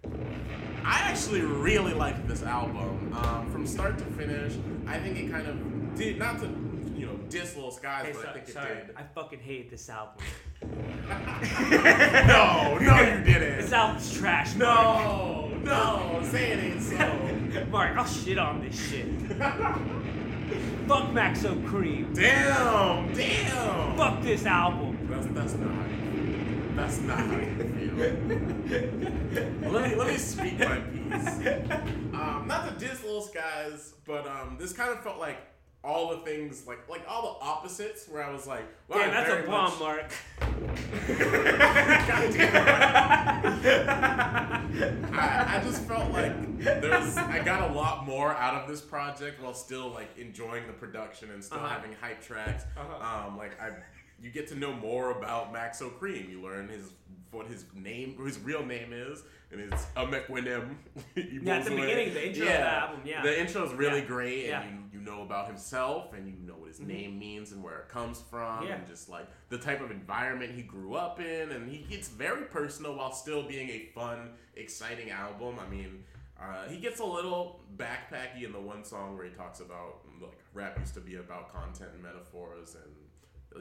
I 0.85 1.01
actually 1.01 1.41
really 1.41 1.93
like 1.93 2.29
this 2.29 2.45
album 2.45 3.12
um, 3.20 3.51
from 3.51 3.66
start 3.66 3.99
to 3.99 4.05
finish. 4.05 4.55
I 4.87 4.99
think 5.01 5.18
it 5.18 5.29
kind 5.33 5.49
of 5.49 5.97
did 5.97 6.20
not 6.20 6.39
to 6.39 6.47
you 6.97 7.07
know 7.07 7.16
diss 7.28 7.57
Lil 7.57 7.70
Skies, 7.70 8.07
Hey, 8.07 8.12
but 8.12 8.22
so- 8.22 8.28
I 8.28 8.32
think 8.32 8.49
it 8.49 8.55
did. 8.86 8.97
I 8.97 9.03
fucking 9.14 9.40
hate 9.40 9.70
this 9.70 9.88
album. 9.88 10.24
no, 10.62 12.78
no, 12.78 13.01
you 13.01 13.24
didn't. 13.24 13.59
This 13.61 13.72
album's 13.72 14.16
trash. 14.18 14.55
Mark. 14.57 15.53
No, 15.64 16.20
no, 16.20 16.26
say 16.30 16.53
it 16.53 16.64
ain't 16.64 16.82
so. 16.82 17.66
Mark, 17.70 17.97
I'll 17.97 18.07
shit 18.07 18.38
on 18.38 18.61
this 18.62 18.88
shit. 18.88 19.07
Fuck 20.86 21.11
Maxo 21.11 21.66
Cream. 21.66 22.12
Damn, 22.14 23.12
damn. 23.12 23.97
Fuck 23.97 24.22
this 24.22 24.47
album. 24.47 24.97
That's 25.11 25.26
that's 25.28 25.55
not. 25.55 25.86
That's 26.76 27.01
not 27.01 27.18
how 27.18 27.38
you 27.38 27.57
feel. 27.57 27.94
let 29.72 29.90
me 29.90 29.94
let 29.97 30.07
me 30.09 30.16
speak 30.16 30.59
my 30.59 30.78
piece. 30.78 31.40
Um, 32.14 32.44
not 32.47 32.68
to 32.68 32.74
diss 32.86 33.03
Little 33.03 33.22
Skies, 33.22 33.94
but 34.07 34.26
um, 34.26 34.57
this 34.59 34.72
kind 34.72 34.90
of 34.90 35.03
felt 35.03 35.18
like 35.18 35.38
all 35.85 36.11
the 36.11 36.18
things, 36.18 36.64
like 36.66 36.89
like 36.89 37.03
all 37.09 37.22
the 37.22 37.45
opposites, 37.45 38.09
where 38.09 38.22
I 38.24 38.33
was 38.33 38.47
like, 38.47 38.64
wow, 38.89 38.99
Damn, 38.99 39.11
that's 39.11 39.31
a 39.31 39.47
bomb, 39.47 39.70
much- 39.70 39.81
Mark. 39.81 40.12
I, 45.12 45.59
I 45.59 45.61
just 45.64 45.83
felt 45.85 46.11
like 46.12 46.59
there's 46.59 47.16
I 47.16 47.43
got 47.45 47.70
a 47.70 47.74
lot 47.74 48.07
more 48.07 48.35
out 48.35 48.61
of 48.62 48.68
this 48.68 48.81
project 48.81 49.43
while 49.43 49.55
still 49.55 49.91
like 49.91 50.16
enjoying 50.18 50.66
the 50.66 50.72
production 50.72 51.31
and 51.31 51.43
still 51.43 51.59
Uh-huh. 51.59 51.68
having 51.68 51.93
hype 52.01 52.22
tracks. 52.22 52.64
Uh-huh. 52.77 53.29
Um, 53.29 53.39
like 53.39 53.61
I, 53.61 53.70
you 54.20 54.31
get 54.31 54.49
to 54.49 54.55
know 54.57 54.72
more 54.72 55.11
about 55.12 55.53
Maxo 55.55 55.91
Cream. 55.99 56.27
You 56.31 56.43
learn 56.43 56.68
his 56.68 56.91
what 57.31 57.47
his 57.47 57.64
name, 57.74 58.16
his 58.24 58.39
real 58.39 58.64
name 58.64 58.93
is, 58.93 59.22
and 59.51 59.61
it's 59.61 59.87
Emekwanem. 59.97 60.77
Yeah, 61.16 61.57
at 61.59 61.64
the 61.64 61.70
beginning, 61.70 62.14
the 62.14 62.27
intro 62.29 62.43
of 62.47 62.49
the 62.53 62.61
album, 62.68 63.01
yeah. 63.05 63.22
the 63.22 63.41
intro 63.41 63.64
is 63.66 63.72
really 63.74 64.01
Yeah. 64.01 64.07
great, 64.07 64.41
and 64.51 64.64
Yeah. 64.64 64.70
you 64.70 64.83
you 64.97 65.01
know 65.12 65.22
about 65.22 65.47
himself, 65.47 66.12
and 66.14 66.27
you 66.27 66.35
know 66.47 66.55
what 66.55 66.68
his 66.68 66.81
Mhm. 66.81 66.87
name 66.87 67.18
means 67.18 67.53
and 67.53 67.62
where 67.62 67.79
it 67.81 67.89
comes 67.89 68.20
from, 68.22 68.66
Yeah. 68.66 68.74
and 68.77 68.87
just 68.87 69.09
like 69.09 69.27
the 69.51 69.59
type 69.59 69.81
of 69.81 69.91
environment 69.91 70.53
he 70.55 70.62
grew 70.62 70.95
up 70.95 71.20
in, 71.20 71.51
and 71.53 71.70
he 71.70 71.79
gets 71.79 72.09
very 72.09 72.45
personal 72.47 72.95
while 72.97 73.12
still 73.12 73.43
being 73.47 73.68
a 73.70 73.87
fun, 73.95 74.33
exciting 74.57 75.11
album. 75.11 75.59
I 75.61 75.68
mean, 75.68 76.05
uh, 76.41 76.66
he 76.68 76.79
gets 76.79 76.99
a 77.01 77.05
little 77.05 77.61
backpacky 77.77 78.43
in 78.45 78.53
the 78.53 78.61
one 78.61 78.85
song 78.85 79.16
where 79.16 79.27
he 79.27 79.31
talks 79.33 79.61
about 79.61 80.01
like 80.20 80.39
rap 80.55 80.79
used 80.79 80.95
to 80.95 81.01
be 81.01 81.16
about 81.16 81.53
content 81.53 81.91
and 81.95 82.03
metaphors 82.03 82.74
and. 82.74 82.93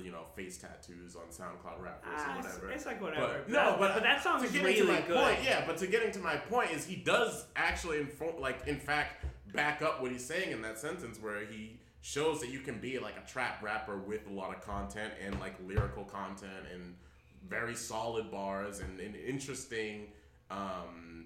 You 0.03 0.11
know, 0.11 0.23
face 0.35 0.57
tattoos 0.57 1.15
on 1.15 1.27
SoundCloud 1.29 1.81
rappers 1.81 2.09
Ah, 2.17 2.33
or 2.33 2.37
whatever. 2.41 2.71
it's 2.71 2.85
like 2.85 3.01
whatever. 3.01 3.27
But, 3.27 3.47
But 3.47 3.51
no, 3.53 3.75
but, 3.79 3.93
but 3.95 4.03
that 4.03 4.23
song 4.23 4.43
is 4.43 4.51
getting 4.51 4.65
really 4.67 4.81
to 4.81 4.85
my 4.87 5.01
good. 5.01 5.15
Point, 5.17 5.39
yeah, 5.43 5.63
but 5.65 5.77
to 5.77 5.87
getting 5.87 6.11
to 6.11 6.19
my 6.19 6.35
point 6.37 6.71
is 6.71 6.85
he 6.85 6.95
does 6.97 7.45
actually 7.55 7.99
inform, 7.99 8.39
like 8.41 8.67
in 8.67 8.77
fact 8.79 9.25
back 9.53 9.81
up 9.81 10.01
what 10.01 10.11
he's 10.11 10.25
saying 10.25 10.51
in 10.51 10.61
that 10.61 10.77
sentence 10.77 11.17
where 11.21 11.45
he 11.45 11.79
shows 12.01 12.39
that 12.41 12.49
you 12.49 12.59
can 12.59 12.77
be 12.79 12.99
like 12.99 13.15
a 13.17 13.27
trap 13.27 13.63
rapper 13.63 13.97
with 13.97 14.27
a 14.27 14.33
lot 14.33 14.53
of 14.55 14.61
content 14.61 15.13
and 15.25 15.39
like 15.39 15.55
lyrical 15.65 16.03
content 16.03 16.51
and 16.73 16.95
very 17.47 17.73
solid 17.75 18.29
bars 18.29 18.79
and 18.79 18.99
an 18.99 19.15
interesting 19.15 20.07
um, 20.51 21.25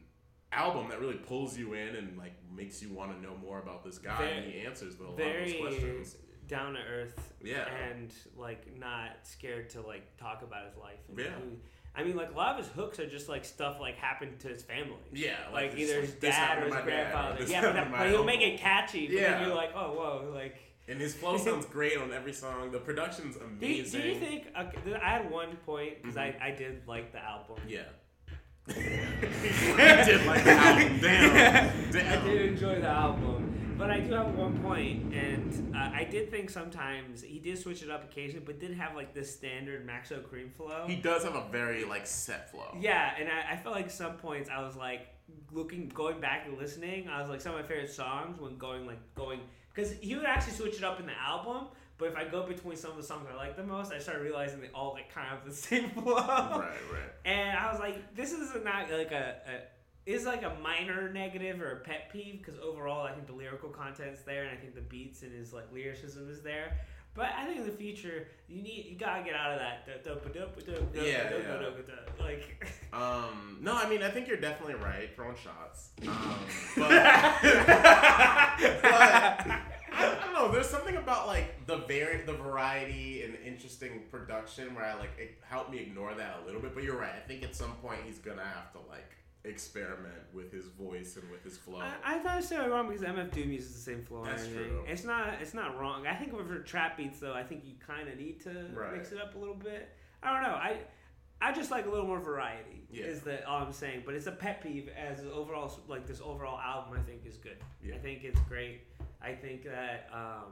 album 0.51 0.88
that 0.89 0.99
really 0.99 1.15
pulls 1.15 1.57
you 1.57 1.74
in 1.74 1.95
and 1.95 2.17
like 2.17 2.34
makes 2.55 2.82
you 2.82 2.89
want 2.93 3.11
to 3.15 3.22
know 3.22 3.36
more 3.41 3.59
about 3.59 3.84
this 3.84 3.97
guy 3.97 4.24
and 4.26 4.45
he 4.51 4.59
answers 4.61 4.95
the, 4.95 5.03
a 5.03 5.05
lot 5.05 5.11
of 5.11 5.17
those 5.17 5.53
questions. 5.59 6.15
Down 6.50 6.74
to 6.74 6.80
earth. 6.80 7.34
Yeah. 7.41 7.66
and 7.89 8.12
like 8.38 8.78
not 8.78 9.12
scared 9.24 9.70
to 9.72 9.82
like 9.82 10.18
talk 10.18 10.41
about 10.41 10.66
his 10.66 10.76
life. 10.76 11.00
And 11.10 11.20
Yeah. 11.20 11.32
I 11.95 12.04
mean, 12.04 12.16
like 12.16 12.32
a 12.32 12.38
lot 12.38 12.60
of 12.60 12.66
his 12.66 12.74
hooks 12.74 13.00
are 13.00 13.08
just 13.08 13.30
like 13.30 13.45
stuff 13.45 13.80
like 13.80 13.95
happened 13.95 14.39
to 14.41 14.47
his 14.47 14.62
family. 14.62 14.95
Yeah, 15.12 15.36
like, 15.52 15.72
like, 15.72 15.80
either 15.80 16.02
his 16.02 16.12
dad 16.14 16.60
or 16.60 16.66
his 16.66 16.76
or 16.76 16.82
grandfather. 16.82 17.43
Yeah, 17.47 17.62
but, 17.62 17.74
that, 17.74 17.91
but 17.91 18.10
he'll 18.10 18.24
make 18.24 18.41
it 18.41 18.60
catchy. 18.60 19.08
But 19.08 19.16
Yeah. 19.16 19.32
then 19.32 19.47
you're 19.47 19.56
like, 19.56 19.72
oh 19.76 19.93
whoa, 19.93 20.32
like. 20.34 20.58
And 20.88 21.00
his 21.00 21.14
flow 21.16 21.38
sounds 21.47 21.66
great 21.66 21.97
on 21.97 22.12
every 22.12 22.34
song. 22.34 22.72
The 22.72 22.80
production's 22.80 23.36
Do 23.36 23.43
amazing. 23.43 24.02
do 24.02 24.08
you 24.08 24.16
think? 24.20 24.47
Okay, 24.58 24.95
I 24.95 25.10
had 25.10 25.30
one 25.32 25.56
point 25.66 26.02
because 26.02 26.18
I, 26.18 26.30
mm-hmm. 26.30 26.43
I 26.43 26.52
did 26.52 26.88
like 26.88 27.12
the 27.12 27.24
album. 27.24 27.58
Yeah. 27.68 27.82
I 28.70 30.04
did 30.06 30.26
like 30.26 30.43
the 30.43 30.52
album. 30.52 31.00
Damn. 31.02 31.32
I 31.36 31.91
Damn. 31.91 32.26
did 32.26 32.41
enjoy 32.54 32.80
the 32.82 32.88
album, 32.88 33.59
but 33.80 33.90
I 33.90 34.02
do 34.02 34.14
have 34.14 34.36
one 34.36 34.62
point, 34.62 35.14
and 35.14 35.74
uh, 35.74 35.90
I 35.94 36.04
did 36.04 36.30
think 36.30 36.50
sometimes 36.50 37.24
he 37.24 37.40
did 37.40 37.58
switch 37.58 37.82
it 37.82 37.90
up 37.90 38.04
occasionally, 38.04 38.44
but 38.46 38.60
did 38.60 38.74
have 38.74 38.94
like 38.94 39.14
this 39.14 39.34
standard 39.34 39.88
Maxo 39.88 40.22
Cream 40.22 40.50
flow. 40.50 40.84
He 40.86 40.98
does 40.98 41.24
have 41.24 41.36
a 41.36 41.46
very 41.50 41.86
like 41.86 42.06
set 42.06 42.52
flow. 42.52 42.76
Yeah, 42.78 43.14
and 43.18 43.30
I, 43.30 43.54
I 43.54 43.56
felt 43.56 43.74
like 43.74 43.90
some 43.90 44.18
points 44.18 44.50
I 44.50 44.62
was 44.62 44.76
like 44.76 45.08
looking, 45.54 45.88
going 45.88 46.20
back 46.20 46.46
and 46.46 46.58
listening. 46.58 47.08
I 47.08 47.22
was 47.22 47.30
like 47.30 47.40
some 47.40 47.56
of 47.56 47.62
my 47.62 47.66
favorite 47.66 47.90
songs 47.90 48.40
when 48.40 48.58
going 48.58 48.86
like 48.86 49.00
going 49.16 49.40
because 49.74 49.94
he 50.02 50.14
would 50.14 50.26
actually 50.26 50.54
switch 50.54 50.76
it 50.76 50.84
up 50.84 51.00
in 51.00 51.06
the 51.06 51.18
album. 51.18 51.68
But 51.98 52.10
if 52.10 52.18
I 52.18 52.26
go 52.26 52.44
between 52.46 52.78
some 52.78 52.92
of 52.92 52.98
the 52.98 53.04
songs 53.04 53.28
I 53.32 53.36
like 53.36 53.56
the 53.56 53.64
most, 53.64 53.94
I 53.94 54.00
started 54.00 54.24
realizing 54.24 54.60
they 54.60 54.70
all 54.74 54.94
like 54.94 55.14
kind 55.14 55.28
of 55.32 55.40
have 55.40 55.48
the 55.48 55.56
same 55.56 55.90
flow. 55.92 56.16
Right, 56.16 56.78
right. 56.92 57.12
And 57.24 57.58
I 57.58 57.72
was 57.72 57.80
like, 57.80 58.14
this 58.14 58.34
is 58.34 58.52
not 58.62 58.92
like 58.92 59.12
a, 59.12 59.36
a 59.48 59.79
is 60.10 60.26
like 60.26 60.43
a 60.43 60.55
minor 60.62 61.12
negative 61.14 61.62
or 61.62 61.72
a 61.72 61.76
pet 61.78 62.10
peeve 62.12 62.39
because 62.43 62.60
overall 62.60 63.05
I 63.05 63.12
think 63.12 63.28
the 63.28 63.34
lyrical 63.34 63.70
content's 63.70 64.22
there 64.24 64.43
and 64.43 64.51
I 64.51 64.60
think 64.60 64.74
the 64.76 64.82
beats 64.82 65.22
and 65.22 65.32
his 65.32 65.53
like 65.53 65.72
lyricism 65.72 66.30
is 66.30 66.41
there. 66.41 66.78
But 67.16 67.30
I 67.38 67.45
think 67.45 67.60
in 67.60 67.66
the 67.66 67.72
future 67.72 68.28
you 68.47 68.62
need 68.62 68.88
you 68.89 68.97
gotta 68.97 69.24
get 69.24 69.36
out 69.36 69.51
of 69.51 69.60
that. 69.60 69.86
Yeah, 71.05 71.30
yeah. 71.43 71.53
Like 72.20 72.66
Um, 72.93 73.57
no, 73.62 73.76
I 73.76 73.88
mean, 73.88 74.01
I 74.01 74.10
think 74.10 74.28
you're 74.28 74.38
definitely 74.38 74.76
right. 74.76 75.16
Throwing 75.16 75.36
shots. 75.36 75.89
Um, 76.07 76.36
but, 76.76 76.89
but 78.82 78.95
I 79.93 80.20
don't 80.24 80.34
know. 80.34 80.51
There's 80.51 80.68
something 80.70 80.95
about 80.95 81.28
like 81.28 81.68
the 81.68 81.78
very 81.78 82.24
the 82.24 82.34
variety 82.34 83.24
and 83.24 83.36
interesting 83.45 84.01
production 84.10 84.74
where 84.74 84.86
I 84.86 84.95
like 84.95 85.12
it 85.20 85.38
helped 85.47 85.72
me 85.72 85.80
ignore 85.80 86.16
that 86.16 86.39
a 86.41 86.45
little 86.45 86.62
bit. 86.62 86.74
But 86.74 86.84
you're 86.84 86.97
right. 86.97 87.14
I 87.16 87.28
think 87.28 87.43
at 87.43 87.55
some 87.55 87.74
point 87.74 87.99
he's 88.05 88.18
gonna 88.20 88.43
have 88.43 88.72
to 88.74 88.80
like 88.89 89.16
experiment 89.46 90.22
with 90.34 90.52
his 90.52 90.66
voice 90.68 91.16
and 91.16 91.30
with 91.32 91.44
his 91.44 91.58
flow. 91.58 91.80
I, 91.80 92.16
I 92.16 92.20
thought 92.20 92.44
it 92.52 92.70
wrong 92.70 92.88
because 92.90 93.04
MF 93.04 93.32
Doom 93.32 93.52
uses 93.52 93.74
the 93.74 93.80
same 93.92 94.04
flow. 94.04 94.26
That's 94.26 94.48
true. 94.48 94.84
It's 94.88 95.04
not. 95.04 95.36
It's 95.42 95.54
not 95.54 95.80
wrong. 95.80 96.06
I 96.08 96.16
think 96.16 96.32
for 96.36 96.60
trap 96.60 96.98
beats 96.98 97.20
though, 97.20 97.34
I 97.34 97.44
think 97.44 97.64
you 97.66 97.76
kind 97.86 98.10
of 98.10 98.18
need 98.18 98.42
to 98.42 98.70
Right. 98.74 98.94
mix 98.98 99.12
it 99.12 99.20
up 99.22 99.36
a 99.36 99.38
little 99.38 99.56
bit. 99.56 99.90
I 100.22 100.34
don't 100.34 100.44
know. 100.44 100.56
I 100.56 100.78
I 101.42 101.54
just 101.54 101.72
like 101.72 101.86
a 101.86 101.90
little 101.90 102.06
more 102.08 102.20
variety. 102.20 102.86
Yeah. 102.92 103.06
Is 103.06 103.22
that 103.22 103.46
all 103.46 103.62
I'm 103.64 103.72
saying. 103.72 104.04
But 104.06 104.16
it's 104.16 104.28
a 104.28 104.32
pet 104.32 104.62
peeve 104.62 104.90
as 104.90 105.22
overall 105.26 105.72
like 105.88 106.06
this 106.06 106.20
overall 106.22 106.60
album. 106.60 107.00
I 107.00 107.10
think 107.10 107.26
is 107.26 107.38
good. 107.38 107.58
Yeah. 107.82 107.96
I 107.96 107.98
think 108.00 108.24
it's 108.24 108.40
great. 108.42 108.82
I 109.22 109.34
think 109.34 109.64
that 109.64 110.10
um, 110.14 110.52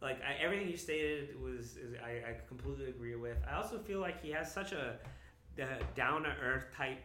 like 0.00 0.20
I, 0.22 0.42
everything 0.42 0.68
you 0.68 0.76
stated 0.76 1.40
was 1.42 1.76
is, 1.76 1.94
I, 2.04 2.30
I 2.30 2.36
completely 2.46 2.86
agree 2.88 3.16
with. 3.16 3.36
I 3.50 3.56
also 3.56 3.78
feel 3.78 4.00
like 4.00 4.22
he 4.22 4.30
has 4.30 4.52
such 4.52 4.72
a 4.72 4.96
down 5.96 6.22
to 6.22 6.30
earth 6.40 6.66
type. 6.76 7.04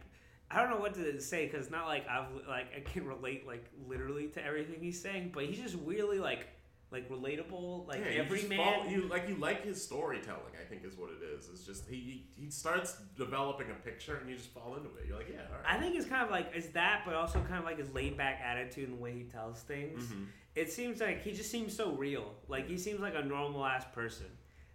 I 0.54 0.60
don't 0.60 0.70
know 0.70 0.78
what 0.80 0.94
to 0.94 1.20
say 1.20 1.46
because 1.46 1.62
it's 1.66 1.70
not 1.72 1.86
like 1.86 2.06
I've 2.08 2.26
like 2.48 2.66
I 2.76 2.80
can 2.80 3.06
relate 3.06 3.46
like 3.46 3.64
literally 3.88 4.28
to 4.28 4.44
everything 4.44 4.76
he's 4.80 5.00
saying, 5.00 5.32
but 5.34 5.44
he's 5.44 5.58
just 5.58 5.76
really 5.84 6.18
like 6.18 6.48
like 6.90 7.08
relatable, 7.10 7.88
like 7.88 7.98
yeah, 8.04 8.10
you 8.12 8.20
every 8.22 8.38
just 8.38 8.48
man. 8.50 8.58
fall- 8.58 8.86
you 8.88 9.08
like 9.08 9.28
you 9.28 9.34
like 9.36 9.64
his 9.64 9.82
storytelling. 9.82 10.52
I 10.60 10.64
think 10.68 10.84
is 10.84 10.96
what 10.96 11.10
it 11.10 11.24
is. 11.36 11.48
It's 11.52 11.64
just 11.66 11.88
he 11.88 12.26
he 12.36 12.50
starts 12.50 12.96
developing 13.18 13.66
a 13.70 13.74
picture 13.74 14.16
and 14.16 14.30
you 14.30 14.36
just 14.36 14.50
fall 14.50 14.76
into 14.76 14.90
it. 14.98 15.06
You're 15.08 15.16
like, 15.16 15.28
yeah, 15.28 15.40
all 15.50 15.56
right. 15.62 15.76
I 15.76 15.80
think 15.80 15.96
it's 15.96 16.06
kind 16.06 16.22
of 16.24 16.30
like 16.30 16.52
it's 16.54 16.68
that, 16.68 17.02
but 17.04 17.14
also 17.14 17.40
kind 17.40 17.58
of 17.58 17.64
like 17.64 17.78
his 17.78 17.92
laid 17.92 18.16
back 18.16 18.40
attitude 18.44 18.88
and 18.88 18.98
the 18.98 19.02
way 19.02 19.12
he 19.12 19.24
tells 19.24 19.60
things. 19.62 20.04
Mhm. 20.04 20.26
It 20.54 20.70
seems 20.72 21.00
like 21.00 21.22
he 21.22 21.32
just 21.32 21.50
seems 21.50 21.76
so 21.76 21.90
real. 21.96 22.32
Like 22.46 22.68
he 22.68 22.78
seems 22.78 23.00
like 23.00 23.14
a 23.16 23.22
normal 23.24 23.64
ass 23.64 23.84
person. 23.92 24.26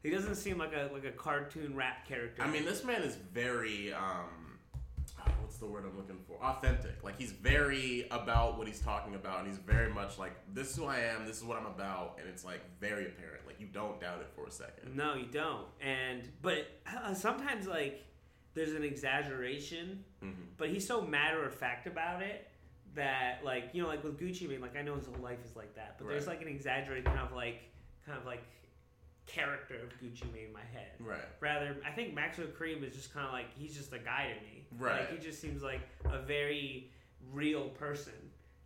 He 0.04 0.10
doesn't 0.10 0.36
seem 0.36 0.58
like 0.58 0.74
a 0.74 0.90
like 0.92 1.06
a 1.06 1.12
cartoon 1.12 1.74
rap 1.76 2.06
character. 2.06 2.42
I 2.42 2.48
mean, 2.48 2.66
this 2.66 2.84
man 2.84 3.02
is 3.02 3.16
very 3.16 3.94
um, 3.94 4.39
the 5.60 5.66
word 5.66 5.84
I'm 5.86 5.96
looking 5.98 6.18
for? 6.28 6.44
Authentic. 6.44 7.04
Like 7.04 7.18
he's 7.20 7.32
very 7.32 8.08
about 8.12 8.58
what 8.58 8.68
he's 8.68 8.80
talking 8.82 9.16
about, 9.16 9.40
and 9.40 9.48
he's 9.48 9.58
very 9.58 9.92
much 9.94 10.18
like, 10.18 10.34
this 10.54 10.72
is 10.72 10.76
who 10.76 10.86
I 10.86 11.00
am. 11.00 11.26
This 11.26 11.38
is 11.38 11.44
what 11.44 11.58
I'm 11.58 11.66
about, 11.68 12.18
and 12.20 12.28
it's 12.30 12.44
like 12.46 12.62
very 12.80 13.06
apparent. 13.08 13.46
Like 13.46 13.60
you 13.60 13.68
don't 13.68 14.00
doubt 14.00 14.20
it 14.22 14.30
for 14.36 14.46
a 14.48 14.52
second. 14.52 14.96
No, 14.96 15.16
you 15.16 15.26
don't. 15.26 15.66
And 15.82 16.28
but 16.42 16.68
uh, 16.88 17.14
sometimes 17.14 17.68
like 17.68 18.04
there's 18.54 18.74
an 18.74 18.84
exaggeration, 18.84 20.04
Mhm. 20.24 20.34
but 20.58 20.70
he's 20.70 20.86
so 20.88 21.02
matter 21.02 21.46
of 21.46 21.54
fact 21.54 21.88
about 21.88 22.22
it 22.22 22.48
that 22.96 23.42
like 23.46 23.70
you 23.74 23.82
know 23.84 23.88
like 23.88 24.04
with 24.04 24.20
Gucci 24.20 24.50
Mane, 24.50 24.62
like 24.62 24.76
I 24.76 24.82
know 24.82 24.96
his 24.96 25.06
whole 25.06 25.22
life 25.22 25.40
is 25.46 25.56
like 25.56 25.76
that, 25.76 25.96
but 26.00 26.08
there's 26.08 26.28
like 26.28 26.42
an 26.42 26.48
exaggerated 26.48 27.06
kind 27.06 27.20
of 27.20 27.32
like 27.34 27.62
kind 28.06 28.18
of 28.18 28.26
like 28.26 28.44
character 29.28 29.76
of 29.76 29.90
Gucci 30.02 30.32
Mane 30.34 30.46
in 30.48 30.54
my 30.54 30.64
head. 30.74 30.92
Right. 31.00 31.20
Rather, 31.40 31.78
I 31.86 31.92
think 31.92 32.16
Maxo 32.16 32.52
Cream 32.54 32.84
is 32.84 32.96
just 32.96 33.14
kind 33.14 33.28
of 33.28 33.32
like 33.32 33.46
he's 33.58 33.76
just 33.76 33.94
a 33.94 34.00
guy 34.00 34.34
to 34.34 34.42
me. 34.46 34.59
Right. 34.78 35.02
Like 35.02 35.12
he 35.12 35.18
just 35.26 35.42
seems 35.42 35.64
like 35.64 35.82
a 36.06 36.20
very 36.22 36.92
real 37.32 37.70
person. 37.70 38.14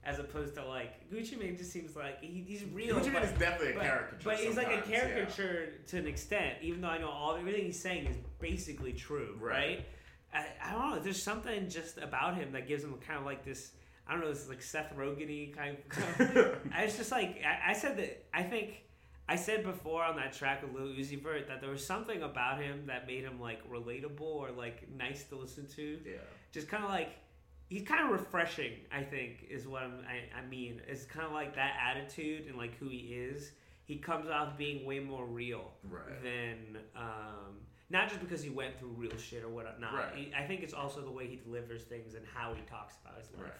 As 0.05 0.19
opposed 0.19 0.55
to 0.55 0.65
like 0.65 1.09
Gucci 1.09 1.39
Mane 1.39 1.55
just 1.55 1.71
seems 1.71 1.95
like 1.95 2.21
he, 2.21 2.43
he's 2.45 2.65
real. 2.73 2.97
Gucci 2.99 3.13
Mane 3.13 3.23
is 3.23 3.31
definitely 3.39 3.71
a 3.71 3.75
but- 3.75 3.83
caricature 3.83 4.21
But 4.25 4.35
he's 4.37 4.57
like 4.57 4.67
a 4.67 4.71
sometimes, 4.71 4.89
yeah. 4.91 4.99
caricature 4.99 5.69
to 5.87 5.97
an 5.97 6.07
extent, 6.07 6.55
even 6.61 6.81
though 6.81 6.89
I 6.89 6.97
know 6.97 7.09
all 7.09 7.35
everything 7.37 7.63
he's 7.65 7.79
saying 7.79 8.07
is 8.07 8.17
basically 8.39 8.91
true, 8.91 9.37
right? 9.39 9.53
Right. 9.53 9.85
I, 10.33 10.45
I 10.61 10.71
don't 10.73 10.89
know. 10.89 10.99
There's 10.99 11.21
something 11.23 11.69
just 11.69 11.99
about 11.99 12.35
him 12.35 12.51
that 12.51 12.67
gives 12.67 12.83
him 12.83 12.93
kind 13.05 13.17
of 13.19 13.25
like 13.25 13.45
this. 13.45 13.71
I 14.05 14.11
don't 14.11 14.21
know. 14.21 14.33
This 14.33 14.49
like 14.49 14.61
Seth 14.61 14.93
Rogen 14.97 15.55
kind 15.55 15.77
of. 15.77 16.57
it's 16.79 16.97
just 16.97 17.11
like 17.11 17.41
I, 17.45 17.71
I 17.71 17.73
said 17.73 17.95
that. 17.97 18.25
I 18.33 18.43
think 18.43 18.82
I 19.27 19.35
said 19.37 19.63
before 19.63 20.03
on 20.03 20.17
that 20.17 20.33
track 20.33 20.61
with 20.61 20.73
Lil 20.73 20.93
Uzi 20.93 21.21
Vert 21.21 21.47
that 21.47 21.61
there 21.61 21.69
was 21.69 21.85
something 21.85 22.21
about 22.23 22.61
him 22.61 22.85
that 22.87 23.07
made 23.07 23.23
him 23.23 23.39
like 23.39 23.59
relatable 23.71 24.21
or 24.21 24.51
like 24.51 24.87
nice 24.95 25.23
to 25.25 25.35
listen 25.37 25.65
to. 25.75 25.99
Yeah. 26.05 26.17
Just 26.51 26.67
kind 26.67 26.83
of 26.83 26.89
like 26.89 27.09
he's 27.69 27.83
kind 27.83 28.03
of 28.03 28.09
refreshing. 28.11 28.73
I 28.91 29.01
think 29.03 29.47
is 29.49 29.65
what 29.67 29.83
I'm, 29.83 29.93
I 30.07 30.37
I 30.39 30.45
mean. 30.49 30.81
It's 30.87 31.05
kind 31.05 31.25
of 31.25 31.31
like 31.31 31.55
that 31.55 31.73
attitude 31.89 32.47
and 32.47 32.57
like 32.57 32.77
who 32.77 32.89
he 32.89 32.97
is. 33.15 33.51
He 33.85 33.97
comes 33.97 34.29
off 34.29 34.57
being 34.57 34.85
way 34.85 34.99
more 34.99 35.25
real 35.25 35.71
Right. 35.89 36.21
than. 36.23 36.77
Um, 36.95 37.59
not 37.89 38.07
just 38.09 38.21
because 38.21 38.41
he 38.41 38.49
went 38.49 38.77
through 38.79 38.89
real 38.97 39.15
shit 39.17 39.43
or 39.43 39.49
whatnot. 39.49 39.93
Right. 39.93 40.15
He- 40.15 40.33
I 40.35 40.47
think 40.47 40.63
it's 40.63 40.73
also 40.73 41.01
the 41.01 41.11
way 41.11 41.27
he 41.27 41.35
delivers 41.35 41.83
things 41.83 42.15
and 42.15 42.25
how 42.33 42.53
he 42.53 42.61
talks 42.63 42.95
about 43.05 43.19
his 43.19 43.29
life. 43.33 43.43
Right. 43.43 43.53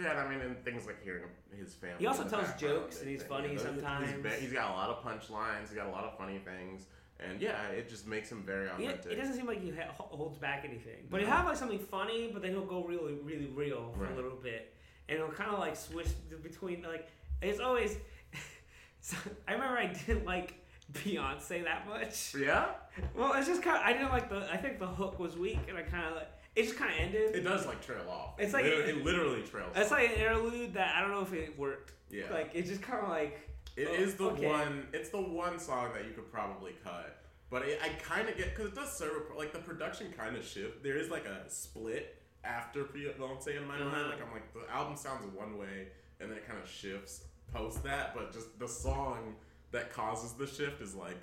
Yeah, 0.00 0.10
and 0.10 0.18
I 0.20 0.28
mean, 0.28 0.40
and 0.40 0.64
things 0.64 0.86
like 0.86 1.02
hearing 1.04 1.22
his 1.56 1.74
family. 1.74 1.96
He 2.00 2.06
also 2.06 2.24
tells 2.24 2.52
jokes 2.54 3.00
and 3.00 3.08
he's 3.08 3.20
think, 3.20 3.30
funny 3.30 3.48
those- 3.54 3.62
sometimes. 3.62 4.10
He's, 4.10 4.20
ba- 4.22 4.36
he's 4.40 4.52
got 4.52 4.70
a 4.70 4.72
lot 4.72 4.90
of 4.90 5.02
punchlines. 5.04 5.68
He's 5.68 5.76
got 5.76 5.86
a 5.86 5.90
lot 5.90 6.02
of 6.04 6.18
funny 6.18 6.38
things, 6.38 6.86
and 7.20 7.40
yeah, 7.40 7.68
it 7.68 7.88
just 7.88 8.06
makes 8.06 8.30
him 8.30 8.42
very 8.42 8.66
He- 8.76 8.86
authentic. 8.86 9.12
it 9.12 9.16
doesn't 9.16 9.34
seem 9.36 9.46
like 9.46 9.60
he 9.62 9.70
ha- 9.70 9.92
holds 9.96 10.36
back 10.38 10.64
anything, 10.64 11.06
but 11.10 11.20
No. 11.20 11.26
he'll 11.26 11.36
have 11.36 11.46
like 11.46 11.56
something 11.56 11.78
funny, 11.78 12.30
but 12.32 12.42
then 12.42 12.50
he'll 12.50 12.64
go 12.66 12.82
really, 12.84 13.14
really 13.22 13.46
real 13.46 13.92
for 13.92 14.00
Right. 14.04 14.12
a 14.12 14.14
little 14.16 14.32
bit, 14.36 14.74
and 15.08 15.18
he'll 15.18 15.28
kind 15.28 15.50
of 15.52 15.60
like 15.60 15.76
switch 15.76 16.08
between 16.42 16.82
like 16.82 17.08
it's 17.40 17.60
always. 17.60 17.96
so, 19.00 19.16
I 19.46 19.52
remember 19.52 19.78
I 19.78 19.86
didn't 20.06 20.24
like 20.24 20.54
Beyonce 20.92 21.62
that 21.64 21.86
much. 21.88 22.34
Yeah, 22.34 22.66
Well, 23.14 23.32
it's 23.34 23.46
just 23.46 23.62
kind 23.62 23.76
of 23.76 23.82
I 23.84 23.92
didn't 23.92 24.10
like 24.10 24.28
the 24.28 24.50
I 24.52 24.56
think 24.56 24.78
the 24.80 24.86
hook 24.86 25.18
was 25.20 25.36
weak, 25.36 25.60
and 25.68 25.78
I 25.78 25.82
kind 25.82 26.06
of 26.06 26.16
like 26.16 26.28
it 26.56 26.64
just 26.64 26.76
kind 26.76 26.92
of 26.92 26.98
ended. 27.00 27.34
it 27.34 27.40
does 27.42 27.66
like 27.66 27.84
trail 27.84 28.08
off. 28.08 28.34
It's 28.38 28.52
like- 28.52 28.64
Literally- 28.64 28.90
it 28.90 29.04
literally 29.04 29.42
trails. 29.42 29.70
Off. 29.74 29.82
It's 29.82 29.90
like 29.90 30.10
an 30.10 30.14
interlude 30.14 30.74
that 30.74 30.94
I 30.94 31.00
don't 31.00 31.10
know 31.10 31.22
if 31.22 31.32
it 31.32 31.58
worked. 31.58 31.92
Yeah. 32.10 32.30
Like 32.32 32.50
it 32.54 32.66
just 32.66 32.82
kind 32.82 33.02
of 33.02 33.08
like. 33.08 33.48
It 33.76 33.88
oh, 33.90 33.94
is 33.94 34.14
the 34.14 34.26
okay. 34.26 34.46
one. 34.46 34.86
It's 34.92 35.08
the 35.08 35.20
one 35.20 35.58
song 35.58 35.90
that 35.94 36.04
you 36.04 36.12
could 36.12 36.30
probably 36.30 36.72
cut, 36.84 37.18
but 37.50 37.62
it, 37.62 37.80
I 37.82 37.88
kind 38.00 38.28
of 38.28 38.36
get 38.36 38.54
because 38.54 38.70
it 38.70 38.74
does 38.76 38.92
serve 38.96 39.22
a- 39.34 39.36
like 39.36 39.52
the 39.52 39.58
production 39.58 40.12
kind 40.16 40.36
of 40.36 40.44
shift. 40.44 40.84
There 40.84 40.96
is 40.96 41.10
like 41.10 41.24
a 41.26 41.48
split 41.50 42.16
after 42.44 42.84
Beyonce 42.84 43.56
in 43.56 43.66
my 43.66 43.78
mind. 43.78 44.10
Like 44.10 44.22
I'm 44.22 44.32
like 44.32 44.52
the 44.54 44.72
album 44.72 44.96
sounds 44.96 45.24
one 45.34 45.58
way, 45.58 45.88
and 46.20 46.30
then 46.30 46.38
it 46.38 46.46
kind 46.46 46.60
of 46.62 46.68
shifts 46.68 47.24
post 47.52 47.82
that. 47.82 48.14
But 48.14 48.32
just 48.32 48.56
the 48.60 48.68
song 48.68 49.34
that 49.72 49.92
causes 49.92 50.34
the 50.34 50.46
shift 50.46 50.80
is 50.80 50.94
like 50.94 51.18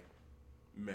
meh. 0.75 0.91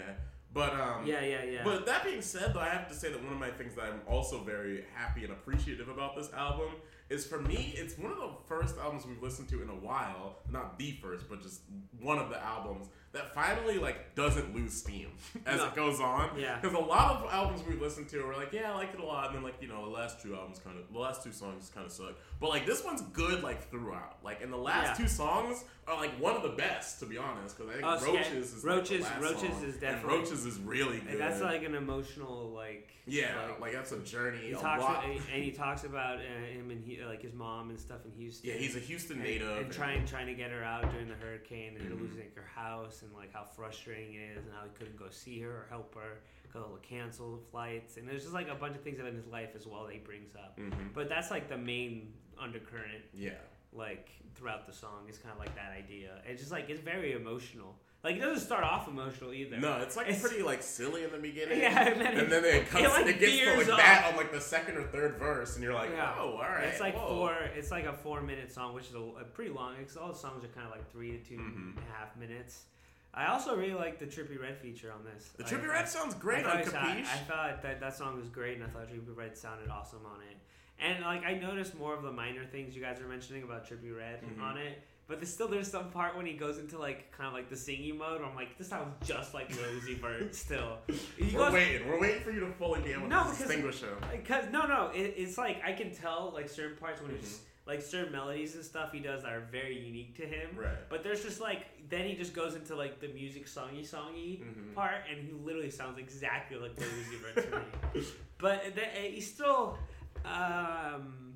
But 0.53 0.73
um, 0.73 1.05
Yeah, 1.05 1.21
yeah, 1.21 1.43
yeah. 1.43 1.61
But 1.63 1.85
that 1.85 2.03
being 2.03 2.21
said, 2.21 2.53
though, 2.53 2.59
I 2.61 2.69
have 2.69 2.87
to 2.89 2.95
say 2.95 3.11
that 3.11 3.23
one 3.23 3.33
of 3.33 3.39
my 3.39 3.49
things 3.51 3.75
that 3.75 3.85
I'm 3.85 4.01
also 4.07 4.39
very 4.43 4.85
happy 4.95 5.23
and 5.23 5.31
appreciative 5.33 5.87
about 5.89 6.15
this 6.15 6.31
album 6.33 6.69
is 7.09 7.25
for 7.25 7.39
me, 7.39 7.73
it's 7.77 7.97
one 7.97 8.11
of 8.11 8.17
the 8.17 8.29
first 8.47 8.77
albums 8.77 9.05
we've 9.05 9.21
listened 9.21 9.47
to 9.49 9.61
in 9.61 9.69
a 9.69 9.75
while. 9.75 10.39
Not 10.51 10.77
the 10.79 10.91
first, 11.01 11.29
but 11.29 11.41
just 11.41 11.61
one 12.01 12.17
of 12.17 12.29
the 12.29 12.43
albums 12.43 12.87
that 13.13 13.33
finally 13.33 13.77
like 13.77 14.13
doesn't 14.15 14.53
lose 14.53 14.73
steam 14.73 15.09
as 15.45 15.57
No. 15.57 15.67
it 15.67 15.75
goes 15.75 15.99
on. 16.01 16.37
Yeah. 16.37 16.59
Because 16.59 16.75
a 16.75 16.79
lot 16.79 17.11
of 17.15 17.31
albums 17.31 17.61
we've 17.67 17.81
listened 17.81 18.09
to 18.09 18.23
were 18.23 18.35
like, 18.35 18.51
yeah, 18.51 18.71
I 18.73 18.75
liked 18.75 18.93
it 18.95 18.99
a 18.99 19.05
lot, 19.05 19.27
and 19.27 19.35
then 19.35 19.43
like 19.43 19.55
you 19.61 19.67
know 19.69 19.85
the 19.85 19.91
last 19.91 20.21
two 20.21 20.35
albums 20.35 20.59
kind 20.59 20.77
of 20.77 20.91
the 20.91 20.99
last 20.99 21.23
two 21.23 21.31
songs 21.31 21.71
kind 21.73 21.85
of 21.85 21.91
suck. 21.93 22.15
But 22.41 22.49
like 22.49 22.65
this 22.65 22.83
one's 22.83 23.01
good 23.13 23.41
like 23.43 23.69
throughout. 23.69 24.17
Like 24.23 24.41
in 24.41 24.51
the 24.51 24.57
last 24.57 24.99
Yeah. 24.99 25.05
two 25.05 25.09
songs 25.09 25.63
are 25.87 25.95
like 25.95 26.11
one 26.19 26.35
of 26.35 26.43
the 26.43 26.49
best 26.49 26.99
to 26.99 27.05
be 27.05 27.17
honest. 27.17 27.57
Because 27.57 27.71
I 27.71 27.73
think 27.75 27.85
Oh, 27.87 28.13
Roaches 28.13 28.53
is 28.53 28.63
Roaches- 28.63 29.01
like, 29.03 29.21
Roaches 29.21 29.39
song, 29.41 29.63
is 29.63 29.73
and 29.73 29.81
definitely- 29.81 30.17
Roaches 30.19 30.45
is 30.45 30.59
really 30.59 30.99
good. 30.99 31.11
And 31.11 31.19
that's 31.19 31.41
like 31.41 31.63
an 31.63 31.75
emotional 31.75 32.49
like. 32.53 32.91
Yeah, 33.09 33.53
like, 33.61 33.71
that's 33.71 33.93
a 33.93 33.99
journey. 33.99 34.39
He 34.47 34.51
a 34.51 34.57
talks 34.57 34.81
lot. 34.83 35.05
and, 35.05 35.13
and 35.33 35.41
he 35.41 35.51
talks 35.51 35.85
about 35.85 36.17
uh, 36.17 36.23
him 36.51 36.71
and 36.71 36.83
he, 36.83 37.01
like 37.05 37.21
his 37.21 37.33
mom 37.33 37.69
and 37.69 37.79
stuff 37.79 37.99
in 38.03 38.11
Houston. 38.11 38.49
Yeah, 38.49 38.57
he's 38.57 38.75
a 38.75 38.79
Houston 38.79 39.15
And- 39.17 39.23
native 39.25 39.47
and, 39.49 39.59
and- 39.61 39.71
trying 39.71 40.05
trying 40.05 40.27
to 40.27 40.33
get 40.33 40.51
her 40.51 40.61
out 40.63 40.91
during 40.91 41.07
the 41.07 41.15
hurricane 41.15 41.77
and 41.79 41.89
Mhm. 41.89 42.01
losing 42.01 42.29
her 42.35 42.43
house 42.53 43.03
and 43.03 43.13
like 43.13 43.31
how 43.33 43.45
frustrating 43.45 44.15
it 44.15 44.37
is 44.37 44.43
and 44.45 44.53
how 44.53 44.63
he 44.65 44.69
couldn't 44.77 44.97
go 44.97 45.09
see 45.09 45.39
her 45.39 45.49
or 45.51 45.67
help 45.69 45.95
her 45.95 46.19
because 46.43 46.63
of 46.65 46.71
the 46.73 46.85
canceled 46.85 47.45
flights 47.49 47.95
and 47.97 48.07
there's 48.07 48.23
just 48.23 48.33
like 48.33 48.49
a 48.49 48.55
bunch 48.55 48.75
of 48.75 48.81
things 48.81 48.97
that 48.97 49.05
in 49.07 49.15
his 49.15 49.27
life 49.27 49.49
as 49.55 49.65
well 49.65 49.85
that 49.85 49.93
he 49.93 49.99
brings 49.99 50.35
up. 50.35 50.57
Mhm. 50.59 50.93
But 50.93 51.07
that's 51.07 51.31
like 51.31 51.47
the 51.47 51.57
main 51.57 52.11
undercurrent. 52.37 53.03
Yeah. 53.13 53.31
Like 53.77 54.09
throughout 54.35 54.65
the 54.67 54.73
song 54.73 55.07
is 55.09 55.17
kind 55.17 55.31
of 55.33 55.39
like 55.39 55.55
that 55.55 55.71
idea. 55.77 56.21
It's 56.27 56.39
just 56.41 56.51
like 56.51 56.69
it's 56.69 56.81
very 56.81 57.13
emotional. 57.13 57.75
Like 58.03 58.15
it 58.15 58.19
doesn't 58.19 58.45
start 58.45 58.63
off 58.63 58.87
emotional 58.87 59.33
either. 59.33 59.57
No, 59.57 59.77
it's 59.77 59.97
like 59.97 60.07
it's, 60.07 60.21
pretty 60.21 60.41
like 60.43 60.61
silly 60.63 61.03
in 61.03 61.11
the 61.11 61.17
beginning. 61.17 61.59
Yeah, 61.59 61.87
and 61.89 61.99
then 62.01 62.17
it- 62.17 62.29
then 62.29 62.45
it 62.45 62.67
comes, 62.69 62.85
it, 62.85 63.07
it, 63.07 63.19
gets 63.19 63.37
to 63.39 63.55
like 63.57 63.67
that 63.77 64.05
on 64.11 64.17
like 64.17 64.31
the 64.31 64.39
second 64.41 64.77
or 64.77 64.83
third 64.83 65.17
verse, 65.17 65.55
and 65.55 65.63
you're 65.63 65.73
like, 65.73 65.89
Yeah. 65.91 66.13
oh, 66.19 66.33
all 66.33 66.37
right. 66.41 66.65
It's 66.65 66.79
like 66.79 66.95
whoa. 66.95 67.07
four. 67.07 67.33
It's 67.55 67.71
like 67.71 67.85
a 67.85 67.93
four 67.93 68.21
minute 68.21 68.51
song, 68.51 68.73
which 68.73 68.87
is 68.87 68.95
a, 68.95 68.99
a 68.99 69.23
pretty 69.25 69.51
long. 69.51 69.75
Because 69.77 69.97
all 69.97 70.11
the 70.11 70.17
songs 70.17 70.43
are 70.43 70.47
kind 70.49 70.65
of 70.65 70.71
like 70.71 70.89
three 70.91 71.11
to 71.11 71.17
two 71.23 71.35
and 71.35 71.75
Mhm. 71.75 71.77
a 71.77 71.97
half 71.97 72.15
minutes. 72.17 72.65
I 73.13 73.27
also 73.27 73.55
really 73.55 73.73
like 73.73 73.97
the 73.99 74.05
Trippie 74.05 74.39
Redd 74.39 74.57
feature 74.57 74.91
on 74.91 75.03
this. 75.03 75.29
The 75.37 75.43
I- 75.45 75.47
Trippie 75.49 75.69
I- 75.69 75.85
sounds 75.85 76.13
great 76.13 76.45
I 76.45 76.59
on 76.59 76.65
thought, 76.65 76.75
I, 76.83 76.99
I 76.99 77.03
thought 77.03 77.61
that 77.63 77.79
that 77.79 77.95
song 77.97 78.17
was 78.19 78.29
great, 78.29 78.55
and 78.57 78.63
I 78.63 78.67
thought 78.67 78.87
Trippie 78.89 79.15
Redd 79.15 79.35
sounded 79.37 79.69
awesome 79.69 80.05
on 80.05 80.21
it. 80.21 80.37
And 80.79 81.03
like 81.03 81.23
I 81.25 81.33
noticed 81.35 81.75
more 81.75 81.95
of 81.95 82.03
the 82.03 82.11
minor 82.11 82.45
things 82.45 82.75
you 82.75 82.81
guys 82.81 82.99
were 83.01 83.07
mentioning 83.07 83.43
about 83.43 83.67
Trippie 83.67 83.95
Redd 83.95 84.21
Mhm. 84.23 84.41
on 84.41 84.57
it. 84.57 84.81
But 85.07 85.19
there's 85.19 85.33
still 85.33 85.47
there's 85.47 85.71
some 85.71 85.89
part 85.89 86.17
when 86.17 86.25
he 86.25 86.33
goes 86.33 86.57
into 86.57 86.77
like 86.77 87.11
kind 87.13 87.27
of 87.27 87.33
like 87.33 87.49
the 87.49 87.55
singing 87.55 87.97
mode. 87.97 88.19
Where 88.19 88.29
I'm 88.29 88.35
like, 88.35 88.57
this 88.57 88.67
sounds 88.67 88.93
just 89.07 89.33
like 89.33 89.49
Uzi 89.49 89.97
Vert 90.01 90.35
still. 90.35 90.77
He 91.17 91.33
We're 91.35 91.45
goes- 91.45 91.53
waiting. 91.53 91.87
We're 91.87 91.99
waiting 92.01 92.21
for 92.21 92.31
you 92.31 92.41
to 92.41 92.51
fully 92.53 92.81
be 92.81 92.91
able 92.91 93.07
no, 93.07 93.23
to 93.23 93.29
distinguish 93.37 93.79
him. 93.81 93.95
Because 94.11 94.51
no, 94.51 94.67
no, 94.67 94.91
it, 94.93 95.13
it's 95.17 95.37
like 95.37 95.61
I 95.65 95.71
can 95.73 95.91
tell 95.93 96.31
like 96.35 96.49
certain 96.49 96.77
parts 96.77 97.01
when 97.01 97.11
Mm-hmm. 97.11 97.19
it's 97.23 97.39
like 97.65 97.81
certain 97.81 98.11
melodies 98.13 98.55
and 98.55 98.63
stuff 98.63 98.93
he 98.93 98.99
does 98.99 99.23
that 99.23 99.33
are 99.33 99.43
very 99.51 99.77
unique 99.77 100.15
to 100.17 100.25
him. 100.25 100.49
Right. 100.55 100.69
But 100.89 101.03
there's 101.03 101.23
just 101.23 101.39
like 101.41 101.65
then 101.89 102.05
he 102.05 102.13
just 102.15 102.33
goes 102.33 102.55
into 102.55 102.75
like 102.75 102.99
the 102.99 103.07
music 103.07 103.45
songy 103.47 103.89
songy 103.89 104.41
Mhm. 104.43 104.73
part, 104.75 104.95
and 105.09 105.25
he 105.25 105.31
literally 105.33 105.69
sounds 105.71 105.97
exactly 105.99 106.57
like 106.57 106.75
Uzi 106.75 107.17
Vert 107.33 107.49
to 107.51 107.57
me. 107.99 108.05
But 108.39 108.75
the, 108.75 108.81
he's 108.81 109.33
still. 109.33 109.79
Um, 110.27 111.33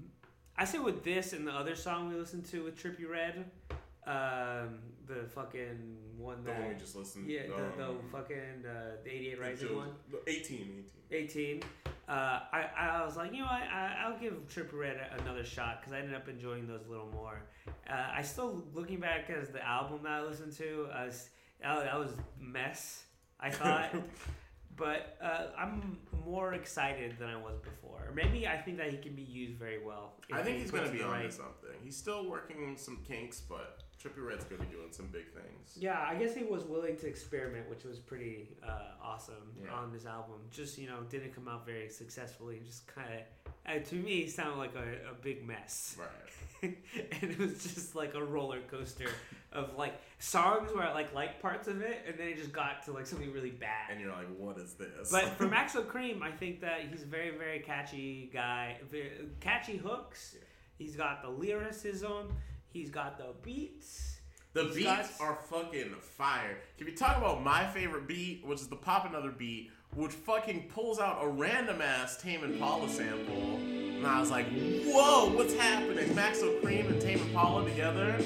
I 0.57 0.65
say 0.65 0.79
with 0.79 1.03
this 1.03 1.33
and 1.33 1.47
the 1.47 1.51
other 1.51 1.75
song 1.75 2.09
we 2.09 2.15
listened 2.15 2.45
to 2.47 2.63
with 2.63 2.81
Trippie 2.81 3.09
Redd, 3.09 3.45
um, 4.05 4.79
the 5.07 5.23
fucking 5.33 5.97
one 6.17 6.43
The 6.43 6.51
that 6.51 6.59
one 6.59 6.69
we 6.69 6.75
just 6.75 6.95
listened- 6.95 7.27
Yeah, 7.29 7.43
the, 7.47 7.77
the 7.77 7.89
um, 7.89 7.99
fucking 8.11 8.65
uh, 8.65 8.97
the 9.03 9.09
88 9.11 9.35
The 9.35 9.41
Rising 9.41 9.75
one. 9.75 9.89
the 10.09 10.29
18, 10.29 10.83
18. 11.11 11.63
Uh, 12.07 12.11
I, 12.51 12.69
I 12.77 13.05
was 13.05 13.15
like, 13.15 13.31
you 13.33 13.39
know, 13.39 13.45
I, 13.45 13.61
I, 13.71 14.03
I'll 14.05 14.19
give 14.19 14.33
Trippie 14.47 14.73
Redd 14.77 14.97
another 15.19 15.43
shot 15.45 15.79
because 15.79 15.93
I 15.93 15.99
ended 15.99 16.15
up 16.15 16.27
enjoying 16.27 16.67
those 16.67 16.85
a 16.87 16.89
little 16.89 17.09
more. 17.13 17.41
Uh, 17.89 18.07
I 18.15 18.21
still, 18.21 18.63
looking 18.73 18.99
back 18.99 19.29
as 19.29 19.49
the 19.49 19.65
album 19.65 19.99
that 20.03 20.11
I 20.11 20.21
listened 20.23 20.53
to, 20.57 20.87
I 20.93 21.05
was, 21.05 21.29
that 21.61 21.83
that 21.85 21.97
was 21.97 22.11
mess, 22.39 23.03
I 23.39 23.49
thought. 23.49 23.91
but 24.81 25.15
uh, 25.23 25.45
I'm 25.55 25.99
more 26.25 26.55
excited 26.55 27.15
than 27.19 27.29
I 27.29 27.35
was 27.37 27.59
before. 27.59 28.11
Maybe 28.15 28.47
I 28.47 28.57
think 28.57 28.77
that 28.77 28.89
he 28.89 28.97
can 28.97 29.13
be 29.13 29.21
used 29.21 29.53
very 29.59 29.77
well. 29.85 30.13
I 30.33 30.41
think 30.41 30.55
he 30.55 30.61
he's 30.63 30.71
gonna 30.71 30.89
be 30.89 30.97
the 30.97 31.03
on 31.05 31.11
right- 31.11 31.31
something. 31.31 31.77
He's 31.83 31.95
still 31.95 32.27
working 32.27 32.65
on 32.67 32.75
some 32.77 32.97
kinks, 33.07 33.41
but 33.41 33.83
Trippie 34.01 34.25
Redd's 34.27 34.43
gonna 34.45 34.63
be 34.63 34.67
doing 34.75 34.91
some 34.91 35.05
big 35.07 35.31
things. 35.31 35.77
Yeah, 35.77 36.03
I 36.09 36.15
guess 36.15 36.33
he 36.33 36.43
was 36.43 36.63
willing 36.63 36.97
to 36.97 37.07
experiment, 37.07 37.69
which 37.69 37.83
was 37.83 37.99
pretty 37.99 38.49
uh, 38.67 38.93
awesome 39.03 39.53
Yeah. 39.63 39.71
on 39.71 39.93
this 39.93 40.07
album. 40.07 40.39
Just 40.49 40.79
you 40.79 40.87
know, 40.87 41.03
didn't 41.09 41.35
come 41.35 41.47
out 41.47 41.63
very 41.63 41.87
successfully. 41.89 42.59
Just 42.65 42.87
kind 42.87 43.07
of, 43.13 43.51
uh, 43.71 43.79
to 43.89 43.95
me, 43.95 44.27
sounded 44.27 44.57
like 44.57 44.73
a, 44.75 45.11
a 45.11 45.13
big 45.21 45.45
mess. 45.47 45.95
Right. 45.99 46.07
and 46.63 47.31
it 47.31 47.39
was 47.39 47.61
just 47.63 47.95
like 47.95 48.15
a 48.15 48.23
roller 48.23 48.61
coaster 48.69 49.09
of 49.51 49.75
like 49.77 49.93
songs 50.21 50.71
where 50.73 50.83
I 50.83 50.93
like 50.93 51.13
like 51.13 51.41
parts 51.41 51.67
of 51.67 51.81
it, 51.81 52.03
and 52.07 52.17
then 52.17 52.27
it 52.27 52.37
just 52.37 52.51
got 52.53 52.83
to 52.85 52.91
like 52.93 53.05
something 53.07 53.31
really 53.33 53.49
bad. 53.51 53.89
And 53.91 53.99
you're 53.99 54.11
like, 54.11 54.27
what 54.37 54.57
is 54.57 54.73
this? 54.75 55.11
But 55.11 55.25
for 55.37 55.47
Maxo 55.47 55.85
Cream, 55.87 56.21
I 56.23 56.31
think 56.31 56.61
that 56.61 56.81
he's 56.89 57.03
a 57.03 57.07
very, 57.07 57.31
very 57.31 57.59
catchy 57.59 58.29
guy. 58.33 58.77
Very, 58.89 59.11
catchy 59.39 59.77
hooks. 59.77 60.35
He's 60.77 60.95
got 60.95 61.21
the 61.21 61.29
lyricism. 61.29 62.35
He's 62.71 62.89
got 62.89 63.17
the 63.17 63.33
beats. 63.43 64.19
The 64.53 64.65
He's 64.65 64.75
beats 64.75 65.17
got- 65.17 65.21
are 65.21 65.35
fucking 65.49 65.95
fire. 66.01 66.57
Can 66.77 66.87
we 66.87 66.93
talk 66.93 67.17
about 67.17 67.43
my 67.43 67.65
favorite 67.67 68.07
beat, 68.07 68.45
which 68.45 68.59
is 68.61 68.67
the 68.67 68.75
Pop 68.75 69.05
Another 69.07 69.31
beat, 69.31 69.71
which 69.95 70.11
fucking 70.11 70.69
pulls 70.69 70.99
out 70.99 71.19
a 71.21 71.27
random 71.27 71.81
ass 71.81 72.17
Tame 72.21 72.43
Impala 72.43 72.89
sample. 72.89 73.57
And 73.57 74.05
I 74.07 74.19
was 74.19 74.31
like, 74.31 74.47
whoa, 74.85 75.29
what's 75.35 75.53
happening? 75.53 76.09
Maxo 76.09 76.61
Cream 76.61 76.87
and 76.87 77.01
Tame 77.01 77.19
Impala 77.21 77.63
together. 77.65 78.17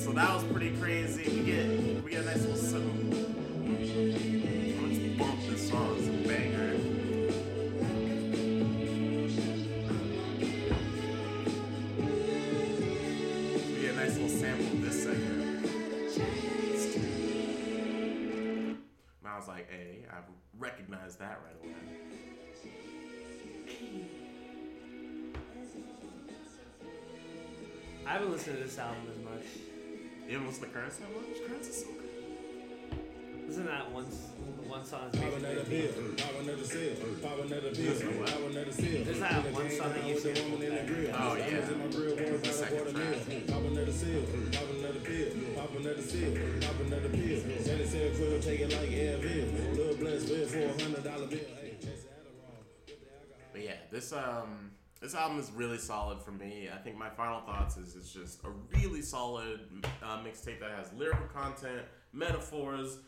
So 0.00 0.12
that 0.12 0.34
was 0.34 0.44
pretty 0.44 0.70
crazy. 0.78 1.24
We 1.30 1.44
get 1.44 1.66
we 2.02 2.10
get 2.12 2.22
a 2.22 2.24
nice 2.24 2.46
little. 2.46 2.88
I'm 2.88 3.16
gonna 4.80 5.18
bump 5.18 5.46
this 5.46 5.68
song. 5.68 5.94
It's 5.98 6.08
a 6.08 6.10
banger. 6.26 6.72
We 13.66 13.80
get 13.82 13.92
a 13.92 13.96
nice 13.96 14.14
little 14.14 14.28
sample 14.30 14.66
of 14.66 14.80
this 14.80 15.02
segment. 15.02 15.66
And 19.18 19.26
I 19.26 19.36
was 19.36 19.48
like, 19.48 19.70
hey, 19.70 20.06
I 20.10 20.16
recognized 20.58 21.18
that 21.18 21.42
right 21.44 21.56
away. 21.62 21.74
I 28.06 28.12
haven't 28.14 28.30
listened 28.32 28.56
to 28.56 28.62
this 28.64 28.78
album 28.78 29.06
as 29.12 29.18
much. 29.22 29.44
You 30.30 30.36
haven't 30.36 30.46
listened 30.52 30.72
to 30.72 30.78
Currents 30.78 30.96
that 30.98 31.10
much? 31.10 31.42
Currents 31.44 31.68
is 31.68 31.80
so 31.82 31.86
good. 31.90 33.50
Isn't 33.50 33.66
that 33.66 33.90
one 33.90 34.04
one 34.04 34.84
song? 34.84 35.10
Pop 35.10 35.34
another 35.34 35.64
pill, 35.66 35.90
pop 36.16 36.38
another 36.38 36.62
seal, 36.62 36.94
pop 37.20 37.40
another 37.40 37.74
pill, 37.74 37.94
pop 38.22 38.38
another 38.46 38.70
seal. 38.70 39.02
There's 39.02 39.18
that 39.18 39.52
one 39.52 39.70
song 39.70 39.90
that 39.90 40.06
you 40.06 40.14
with 40.14 40.22
the 40.22 40.34
said 40.36 40.46
in 40.46 40.60
the 40.60 40.84
grill. 40.86 41.10
Oh, 41.18 41.34
yeah. 41.34 41.50
Diamonds 41.50 41.70
in 41.72 41.78
my 41.80 41.86
grill, 41.90 42.14
worth 42.14 42.30
The 42.30 42.30
about 42.30 42.46
a 42.46 42.52
second 42.54 42.78
quarter 42.78 42.92
track. 42.94 43.46
Pop 43.50 43.64
another 43.66 43.90
seal, 43.90 44.22
pop 44.54 44.70
another 44.70 45.02
field. 45.02 45.56
Pop 45.58 45.74
another 45.74 46.02
seal, 46.02 46.30
pop 46.62 46.78
another 46.78 47.08
pill. 47.10 47.38
Send 47.66 47.80
it 47.80 47.90
to 47.90 47.98
a 47.98 48.14
quill, 48.14 48.38
take 48.38 48.60
it 48.60 48.70
like 48.70 48.90
Advil. 48.94 49.74
Little 49.74 49.96
blessed 49.98 50.28
bill 50.30 50.46
for 50.46 50.62
a 50.62 50.70
hundred 50.78 51.02
dollar 51.02 51.26
bill. 51.26 51.42
Hey, 51.58 51.74
chase 51.82 52.06
Adderall. 52.06 52.62
But 53.50 53.62
yeah, 53.64 53.82
this 53.90 54.12
um 54.12 54.78
this 55.00 55.14
album 55.14 55.38
is 55.38 55.50
really 55.52 55.78
solid 55.78 56.20
for 56.20 56.30
me. 56.30 56.68
I 56.72 56.76
think 56.78 56.96
my 56.96 57.08
final 57.08 57.40
thoughts 57.40 57.76
is 57.76 57.96
it's 57.96 58.12
just 58.12 58.44
a 58.44 58.50
really 58.76 59.00
solid 59.00 59.60
uh, 60.02 60.18
mixtape 60.18 60.60
that 60.60 60.72
has 60.76 60.92
lyrical 60.92 61.26
content, 61.26 61.82
metaphors, 62.12 62.98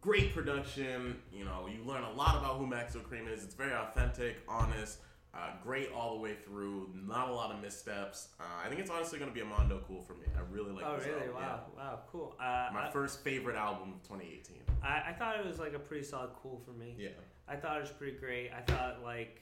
great 0.00 0.34
production. 0.34 1.16
You 1.32 1.44
know, 1.44 1.68
you 1.68 1.84
learn 1.84 2.02
a 2.02 2.12
lot 2.12 2.36
about 2.36 2.58
who 2.58 2.66
Maxo 2.66 3.02
Cream 3.02 3.28
is. 3.28 3.44
It's 3.44 3.54
very 3.54 3.72
authentic, 3.72 4.38
honest, 4.48 4.98
uh, 5.32 5.50
great 5.62 5.90
all 5.92 6.16
the 6.16 6.20
way 6.20 6.34
through. 6.34 6.90
Not 6.92 7.28
a 7.28 7.32
lot 7.32 7.54
of 7.54 7.62
missteps. 7.62 8.28
Uh, 8.40 8.44
I 8.64 8.68
think 8.68 8.80
it's 8.80 8.90
honestly 8.90 9.20
going 9.20 9.30
to 9.30 9.34
be 9.34 9.42
a 9.42 9.44
Mondo 9.44 9.80
cool 9.86 10.02
for 10.02 10.14
me. 10.14 10.26
I 10.36 10.40
really 10.50 10.72
like 10.72 10.84
this. 10.84 10.92
Oh 10.92 10.96
this 10.96 11.06
really? 11.06 11.20
album. 11.20 11.34
Wow, 11.36 11.60
wow, 11.76 11.98
cool. 12.10 12.36
Uh, 12.40 12.70
My 12.74 12.88
I, 12.88 12.90
first 12.90 13.22
favorite 13.22 13.56
album 13.56 13.94
of 13.94 14.02
2018. 14.02 14.56
I, 14.82 15.10
I 15.10 15.12
thought 15.12 15.38
it 15.38 15.46
was 15.46 15.60
like 15.60 15.74
a 15.74 15.78
pretty 15.78 16.04
solid 16.04 16.30
cool 16.42 16.60
for 16.64 16.72
me. 16.72 16.96
Yeah. 16.98 17.10
I 17.46 17.54
thought 17.54 17.76
it 17.76 17.82
was 17.82 17.90
pretty 17.90 18.18
great. 18.18 18.50
I 18.56 18.60
thought 18.60 19.04
like 19.04 19.40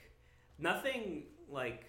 nothing 0.59 1.23
like 1.51 1.85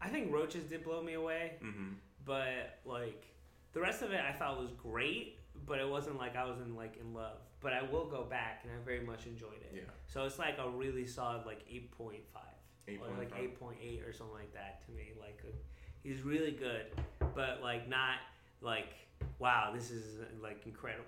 I 0.00 0.08
think 0.08 0.32
Roaches 0.32 0.64
did 0.64 0.84
blow 0.84 1.02
me 1.02 1.14
away, 1.14 1.52
Mm-hmm. 1.62 1.92
but 2.24 2.78
like 2.84 3.24
the 3.72 3.80
rest 3.80 4.02
of 4.02 4.12
it 4.12 4.20
I 4.20 4.32
thought 4.32 4.58
was 4.60 4.70
great, 4.72 5.38
but 5.66 5.78
it 5.78 5.88
wasn't 5.88 6.16
like 6.18 6.36
I 6.36 6.44
was 6.44 6.58
in 6.60 6.74
like 6.76 6.96
in 7.00 7.14
love. 7.14 7.38
But 7.60 7.72
I 7.72 7.82
will 7.82 8.04
go 8.06 8.24
back 8.24 8.60
and 8.64 8.72
I 8.72 8.84
very 8.84 9.00
much 9.00 9.26
enjoyed 9.26 9.62
it. 9.62 9.72
Yeah. 9.74 9.80
So 10.06 10.24
it's 10.24 10.38
like 10.38 10.58
a 10.58 10.68
really 10.68 11.06
solid 11.06 11.46
like 11.46 11.60
eight 11.70 11.90
point 11.92 12.22
five. 12.32 12.42
Or 12.86 13.08
like 13.16 13.32
8.5. 13.34 13.38
eight 13.42 13.58
point 13.58 13.78
eight 13.82 14.02
or 14.06 14.12
something 14.12 14.34
like 14.34 14.52
that 14.52 14.84
to 14.84 14.92
me. 14.92 15.12
Like 15.18 15.40
uh, 15.42 15.52
he's 16.02 16.20
really 16.20 16.50
good, 16.52 16.84
but 17.34 17.60
like 17.62 17.88
not 17.88 18.16
like 18.60 18.92
wow, 19.38 19.72
this 19.74 19.90
is 19.90 20.18
like 20.42 20.66
incredible. 20.66 21.04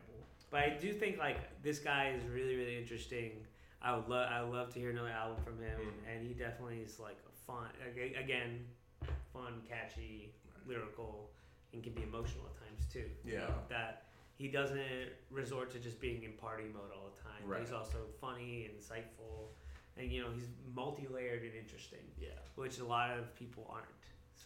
But 0.51 0.61
I 0.61 0.71
do 0.81 0.93
think 0.95 1.19
like 1.19 1.37
this 1.63 1.79
guy 1.79 2.15
is 2.17 2.25
really 2.31 2.57
really 2.57 2.79
interesting. 2.79 3.33
I 3.83 3.95
would 3.95 4.09
love 4.09 4.27
I 4.33 4.43
would 4.43 4.55
love 4.55 4.73
to 4.73 4.81
hear 4.81 4.89
another 4.91 5.11
album 5.11 5.37
from 5.45 5.59
him, 5.61 5.79
Mhm. 5.79 6.11
and 6.17 6.27
he 6.27 6.33
definitely 6.33 6.79
is 6.81 6.99
like 6.99 7.19
a 7.29 7.36
fun 7.47 7.69
again, 8.19 8.65
fun, 9.33 9.63
catchy, 9.69 10.33
lyrical, 10.67 11.31
and 11.73 11.83
can 11.83 11.93
be 11.93 12.03
emotional 12.03 12.45
at 12.47 12.57
times 12.67 12.87
too. 12.93 13.11
You 13.25 13.35
Yeah. 13.35 13.47
know, 13.49 13.63
that 13.69 14.05
he 14.37 14.49
doesn't 14.49 15.13
resort 15.31 15.71
to 15.73 15.79
just 15.79 16.01
being 16.01 16.23
in 16.23 16.33
party 16.35 16.65
mode 16.65 16.91
all 16.95 17.11
the 17.15 17.23
time. 17.23 17.47
Right. 17.47 17.61
He's 17.61 17.73
also 17.73 18.07
funny 18.21 18.71
insightful, 18.77 19.49
and 19.97 20.11
you 20.11 20.23
know 20.23 20.31
he's 20.33 20.49
multi-layered 20.75 21.43
and 21.43 21.55
interesting, 21.55 22.05
Yeah. 22.19 22.31
which 22.55 22.79
a 22.81 22.85
lot 22.85 23.17
of 23.19 23.35
people 23.35 23.67
aren't. 23.71 23.87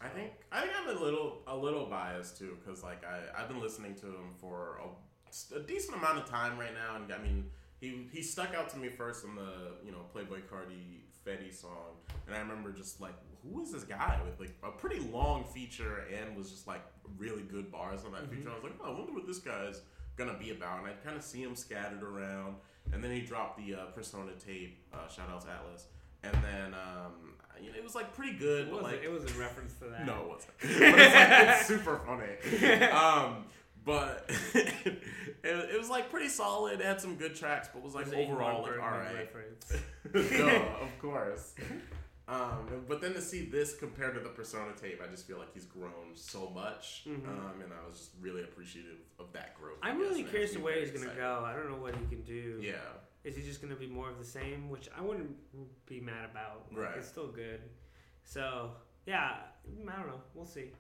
I 0.03 0.09
think 0.09 0.33
I 0.53 0.61
think 0.63 0.73
I'm 0.77 0.97
a 0.97 1.01
little 1.01 1.43
a 1.47 1.57
little 1.57 1.87
biased 1.87 2.39
too 2.39 2.57
because 2.61 2.83
like 2.83 3.05
I 3.05 3.21
I've 3.37 3.49
been 3.49 3.61
listening 3.61 3.95
to 3.97 4.07
him 4.07 4.33
for 4.41 4.79
a, 4.79 5.57
a 5.57 5.61
decent 5.61 5.97
amount 5.97 6.19
of 6.19 6.27
time 6.27 6.59
right 6.59 6.73
now 6.73 6.97
and 6.97 7.13
I 7.13 7.19
mean 7.19 7.51
he 7.81 8.09
he 8.13 8.23
stuck 8.23 8.55
out 8.55 8.69
to 8.71 8.79
me 8.79 8.89
first 8.89 9.25
in 9.25 9.35
the 9.35 9.73
you 9.85 9.91
know 9.93 10.07
Playboi 10.15 10.43
Carti 10.49 11.01
Fetti 11.27 11.55
song 11.55 11.97
and 12.27 12.35
I 12.35 12.41
remember 12.41 12.73
just 12.73 13.01
like 13.01 13.15
who 13.43 13.63
is 13.63 13.73
this 13.73 13.85
guy 13.85 14.21
with 14.25 14.39
like 14.41 14.55
a 14.63 14.71
pretty 14.71 15.01
long 15.01 15.45
feature 15.45 16.05
and 16.15 16.37
was 16.37 16.51
just 16.51 16.67
like 16.67 16.83
really 17.19 17.43
good 17.43 17.71
bars 17.71 18.05
on 18.05 18.13
that 18.13 18.31
feature 18.31 18.51
I 18.51 18.55
was 18.55 18.65
like 18.65 18.75
oh 18.83 18.93
I 18.93 18.97
wonder 18.97 19.13
what 19.13 19.27
this 19.27 19.39
guy's 19.39 19.83
gonna 20.17 20.37
be 20.39 20.51
about 20.51 20.81
and 20.81 20.89
I 20.89 20.93
kind 21.05 21.17
of 21.17 21.23
see 21.23 21.43
him 21.43 21.55
scattered 21.55 22.03
around 22.03 22.57
and 22.93 23.03
then 23.03 23.11
he 23.11 23.21
dropped 23.21 23.59
the 23.59 23.75
uh, 23.75 23.85
Persona 23.87 24.33
tape 24.45 24.85
uh, 24.93 25.09
shout 25.09 25.31
out 25.31 25.43
to 25.43 25.51
Atlas 25.51 25.87
and 26.23 26.35
then 26.45 26.75
um, 26.75 27.13
you 27.63 27.71
know, 27.71 27.77
it 27.77 27.85
was 27.85 27.95
like 27.95 28.15
pretty 28.15 28.37
good 28.39 28.69
It 28.69 28.73
but 28.73 28.83
like 28.83 29.03
it 29.03 29.11
was 29.11 29.25
in 29.25 29.39
reference 29.39 29.75
to 29.75 29.85
that. 29.87 30.07
no, 30.07 30.23
it 30.23 30.29
wasn't. 30.29 30.53
but 30.61 30.99
it's, 30.99 31.15
like, 31.15 31.59
it's 31.59 31.67
super 31.67 32.01
funny. 32.07 32.87
Um, 32.91 33.45
but 33.85 34.25
it, 34.55 35.03
it 35.45 35.79
was 35.79 35.89
like 35.91 36.11
pretty 36.11 36.29
solid. 36.29 36.81
It 36.81 36.87
had 36.87 37.01
some 37.01 37.17
good 37.17 37.35
tracks, 37.35 37.69
but 37.73 37.83
was 37.83 37.95
like 37.95 38.07
was 38.07 38.15
overall 38.15 38.63
like 38.63 38.73
all 38.73 38.91
right. 38.91 39.15
reference. 39.15 39.73
Duh, 40.13 40.83
of 40.83 40.99
course. 41.01 41.55
Um, 42.29 42.85
but 42.89 43.01
then 43.01 43.13
to 43.15 43.21
see 43.21 43.47
this 43.47 43.75
compared 43.77 44.15
to 44.15 44.21
the 44.21 44.29
Persona 44.29 44.71
tape, 44.81 45.03
I 45.05 45.11
just 45.11 45.27
feel 45.27 45.39
like 45.39 45.53
he's 45.53 45.65
grown 45.65 46.15
so 46.15 46.49
much, 46.51 47.05
Mhm. 47.09 47.27
um, 47.27 47.61
and 47.61 47.73
I 47.73 47.89
was 47.89 47.99
just 47.99 48.11
really 48.21 48.43
appreciative 48.45 48.99
of 49.19 49.33
that 49.33 49.59
growth. 49.59 49.79
I'm 49.83 49.99
guess, 49.99 50.11
really 50.11 50.23
curious 50.23 50.53
to 50.53 50.61
where 50.61 50.79
he's 50.79 50.93
gonna 50.93 51.13
go. 51.17 51.43
I 51.45 51.55
don't 51.55 51.69
know 51.69 51.79
what 51.83 51.97
he 51.97 52.07
can 52.07 52.23
do. 52.23 52.61
Yeah, 52.63 52.75
Is 53.25 53.35
he 53.35 53.43
just 53.43 53.61
gonna 53.61 53.75
be 53.75 53.89
more 53.89 54.09
of 54.09 54.19
the 54.19 54.25
same? 54.25 54.71
Which 54.71 54.89
I 54.97 55.01
wouldn't 55.01 55.37
be 55.87 56.01
mad 56.01 56.25
about. 56.31 56.67
Like, 56.71 56.79
Right. 56.81 56.99
It's 56.99 57.09
still 57.09 57.27
good. 57.29 57.63
So 58.25 58.77
yeah, 59.07 59.39
I 59.89 59.97
don't 59.97 60.07
know. 60.07 60.21
We'll 60.35 60.47
see. 60.47 60.71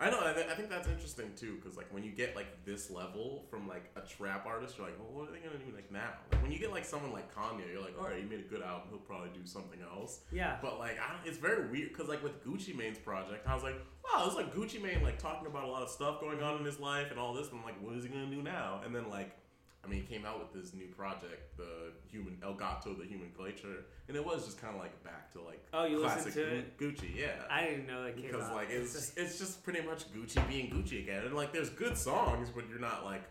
I 0.00 0.08
know. 0.10 0.20
I, 0.24 0.32
th- 0.32 0.46
I 0.50 0.54
think 0.54 0.70
that's 0.70 0.88
interesting 0.88 1.30
too, 1.36 1.56
because 1.60 1.76
like 1.76 1.92
when 1.92 2.02
you 2.02 2.10
get 2.10 2.34
like 2.34 2.64
this 2.64 2.90
level 2.90 3.44
from 3.50 3.68
like 3.68 3.90
a 3.96 4.00
trap 4.00 4.46
artist, 4.46 4.78
you're 4.78 4.86
like, 4.86 4.98
well, 4.98 5.12
what 5.12 5.28
are 5.28 5.32
they 5.32 5.40
gonna 5.40 5.58
do 5.58 5.74
like 5.74 5.92
now? 5.92 6.12
Like 6.32 6.42
when 6.42 6.50
you 6.50 6.58
get 6.58 6.70
like 6.70 6.86
someone 6.86 7.12
like 7.12 7.34
Kanye, 7.34 7.70
you're 7.70 7.82
like, 7.82 7.98
all 7.98 8.06
right, 8.06 8.16
he 8.16 8.28
made 8.28 8.40
a 8.40 8.48
good 8.48 8.62
album, 8.62 8.88
he'll 8.88 8.98
probably 8.98 9.28
do 9.34 9.44
something 9.44 9.78
else. 9.82 10.20
Yeah. 10.32 10.56
But 10.62 10.78
like, 10.78 10.98
I 10.98 11.12
don't, 11.12 11.26
it's 11.26 11.38
very 11.38 11.68
weird 11.70 11.90
because 11.90 12.08
like 12.08 12.22
with 12.22 12.42
Gucci 12.44 12.74
Mane's 12.74 12.98
project, 12.98 13.46
I 13.46 13.54
was 13.54 13.62
like, 13.62 13.76
wow, 14.04 14.24
it's 14.26 14.36
like 14.36 14.54
Gucci 14.54 14.82
Mane 14.82 15.02
like 15.02 15.18
talking 15.18 15.46
about 15.46 15.64
a 15.64 15.70
lot 15.70 15.82
of 15.82 15.90
stuff 15.90 16.20
going 16.20 16.42
on 16.42 16.58
in 16.58 16.64
his 16.64 16.80
life 16.80 17.10
and 17.10 17.20
all 17.20 17.34
this. 17.34 17.48
And 17.50 17.58
I'm 17.58 17.64
like, 17.64 17.80
what 17.82 17.94
is 17.94 18.04
he 18.04 18.08
gonna 18.08 18.26
do 18.26 18.42
now? 18.42 18.80
And 18.84 18.94
then 18.94 19.10
like, 19.10 19.36
I 19.84 19.88
mean, 19.88 20.02
he 20.02 20.06
came 20.14 20.26
out 20.26 20.38
with 20.38 20.52
this 20.52 20.74
new 20.74 20.86
project, 20.88 21.56
the 21.56 21.92
Human 22.10 22.36
El 22.42 22.52
Gato, 22.54 22.92
the 22.94 23.06
Human 23.06 23.30
Glacier, 23.36 23.84
and 24.08 24.16
it 24.16 24.24
was 24.24 24.44
just 24.44 24.60
kind 24.60 24.74
of 24.74 24.80
like 24.80 25.02
back 25.02 25.32
to 25.32 25.40
like 25.40 25.64
Oh, 25.72 25.84
you 25.84 26.00
classic 26.00 26.34
to 26.34 26.42
it? 26.58 26.78
Gucci, 26.78 27.16
yeah 27.16 27.32
I 27.50 27.64
didn't 27.64 27.86
know 27.86 28.04
that 28.04 28.16
came 28.16 28.26
because 28.30 28.48
out. 28.50 28.56
like 28.56 28.68
it's 28.70 29.12
it's 29.16 29.38
just 29.38 29.64
pretty 29.64 29.80
much 29.80 30.12
Gucci 30.12 30.46
being 30.48 30.70
Gucci 30.70 31.02
again, 31.02 31.24
and 31.24 31.34
like 31.34 31.52
there's 31.52 31.70
good 31.70 31.96
songs, 31.96 32.50
but 32.54 32.68
you're 32.68 32.78
not 32.78 33.04
like 33.04 33.22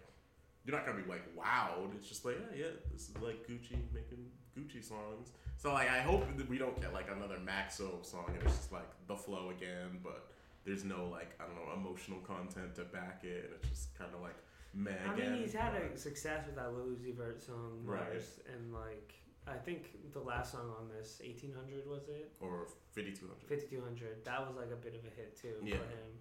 you're 0.66 0.76
not 0.76 0.86
gonna 0.86 1.02
be 1.02 1.10
like 1.10 1.24
wowed. 1.36 1.96
It's 1.96 2.08
just 2.10 2.26
like 2.26 2.36
yeah, 2.56 2.62
yeah, 2.66 2.72
this 2.92 3.10
is 3.10 3.16
like 3.22 3.48
Gucci 3.48 3.78
making 3.94 4.26
Gucci 4.58 4.84
songs. 4.84 5.32
So 5.58 5.72
like 5.74 5.90
I 5.90 6.02
hope 6.02 6.26
that 6.38 6.50
we 6.50 6.58
don't 6.58 6.80
get 6.82 6.94
like 6.94 7.10
another 7.16 7.38
Maxo 7.38 8.04
song 8.04 8.26
and 8.34 8.42
it's 8.44 8.58
just 8.58 8.72
like 8.72 8.90
the 9.08 9.16
flow 9.16 9.52
again, 9.52 10.00
but 10.04 10.28
there's 10.66 10.84
no 10.84 11.08
like 11.12 11.32
I 11.40 11.44
don't 11.46 11.56
know 11.56 11.74
emotional 11.74 12.20
content 12.20 12.76
to 12.76 12.84
back 12.86 13.22
it, 13.24 13.46
and 13.46 13.54
it's 13.62 13.70
just 13.70 13.98
kind 13.98 14.10
of 14.16 14.22
like 14.22 14.36
I 14.76 15.16
mean, 15.16 15.34
he's 15.42 15.54
had 15.54 15.74
a 15.76 15.98
success 15.98 16.46
with 16.46 16.56
that 16.56 16.74
Lil 16.74 16.88
Uzi 16.96 17.16
Vert 17.16 17.42
song, 17.42 17.82
Right. 17.84 18.02
Mars, 18.02 18.40
and 18.54 18.74
like 18.74 19.14
I 19.48 19.58
think 19.58 20.12
the 20.14 20.20
last 20.20 20.52
song 20.52 20.72
on 20.80 20.88
this, 20.90 21.20
1800 21.26 21.88
was 21.88 22.08
it? 22.08 22.32
or 22.40 22.68
5200. 22.92 23.42
5200. 23.48 24.24
That 24.26 24.46
was 24.46 24.56
like 24.56 24.72
a 24.72 24.76
bit 24.76 24.94
of 24.94 25.02
a 25.06 25.16
hit 25.16 25.36
too 25.36 25.56
Yeah. 25.64 25.78
for 25.78 25.84
him. 25.84 26.12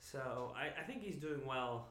So 0.00 0.52
I, 0.56 0.80
I 0.80 0.84
think 0.84 1.02
he's 1.02 1.16
doing 1.16 1.46
well. 1.46 1.88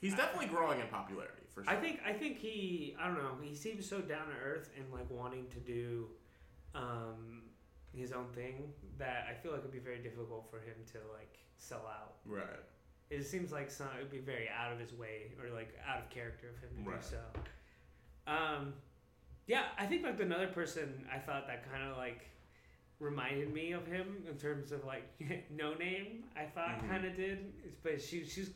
He's 0.00 0.14
definitely 0.14 0.48
growing 0.48 0.80
in 0.80 0.88
popularity 0.88 1.44
for 1.54 1.62
sure. 1.64 1.72
I 1.72 1.76
think 1.76 2.00
I 2.04 2.12
think 2.12 2.38
he 2.38 2.96
I 3.00 3.06
don't 3.06 3.16
know 3.16 3.36
he 3.40 3.54
seems 3.54 3.88
so 3.88 4.00
down 4.00 4.26
to 4.26 4.34
earth 4.44 4.68
and 4.76 4.84
like 4.92 5.08
wanting 5.10 5.46
to 5.50 5.58
do 5.60 6.08
um, 6.74 7.42
his 7.94 8.12
own 8.12 8.26
thing 8.34 8.72
that 8.98 9.26
I 9.30 9.34
feel 9.34 9.52
like 9.52 9.60
it'd 9.60 9.72
be 9.72 9.78
very 9.78 9.98
difficult 10.00 10.50
for 10.50 10.58
him 10.58 10.74
to 10.92 10.98
like 11.16 11.38
sell 11.56 11.86
out. 11.88 12.16
right. 12.26 12.44
It 13.10 13.24
seems 13.24 13.52
like 13.52 13.70
some 13.70 13.88
it 13.98 14.02
would 14.02 14.10
be 14.10 14.18
very 14.18 14.48
out 14.48 14.72
of 14.72 14.78
his 14.80 14.92
way 14.92 15.32
or 15.42 15.54
like 15.54 15.78
out 15.88 15.98
of 15.98 16.10
character 16.10 16.48
of 16.48 16.58
him 16.58 16.84
to 16.84 16.90
Right. 16.90 17.00
do 17.00 17.06
so. 17.06 18.30
Um, 18.32 18.74
yeah, 19.46 19.66
I 19.78 19.86
think 19.86 20.02
like 20.02 20.18
another 20.20 20.48
person 20.48 21.06
I 21.12 21.18
thought 21.18 21.46
that 21.46 21.70
kind 21.70 21.84
of 21.88 21.96
like 21.96 22.26
reminded 22.98 23.52
me 23.52 23.72
of 23.72 23.86
him 23.86 24.24
in 24.28 24.36
terms 24.38 24.72
of 24.72 24.84
like 24.84 25.04
no 25.50 25.74
name. 25.74 26.24
I 26.36 26.44
thought 26.46 26.80
Mhm. 26.82 26.88
kind 26.88 27.04
of 27.04 27.14
did, 27.16 27.52
but 27.82 28.00
she 28.02 28.24
she's 28.24 28.50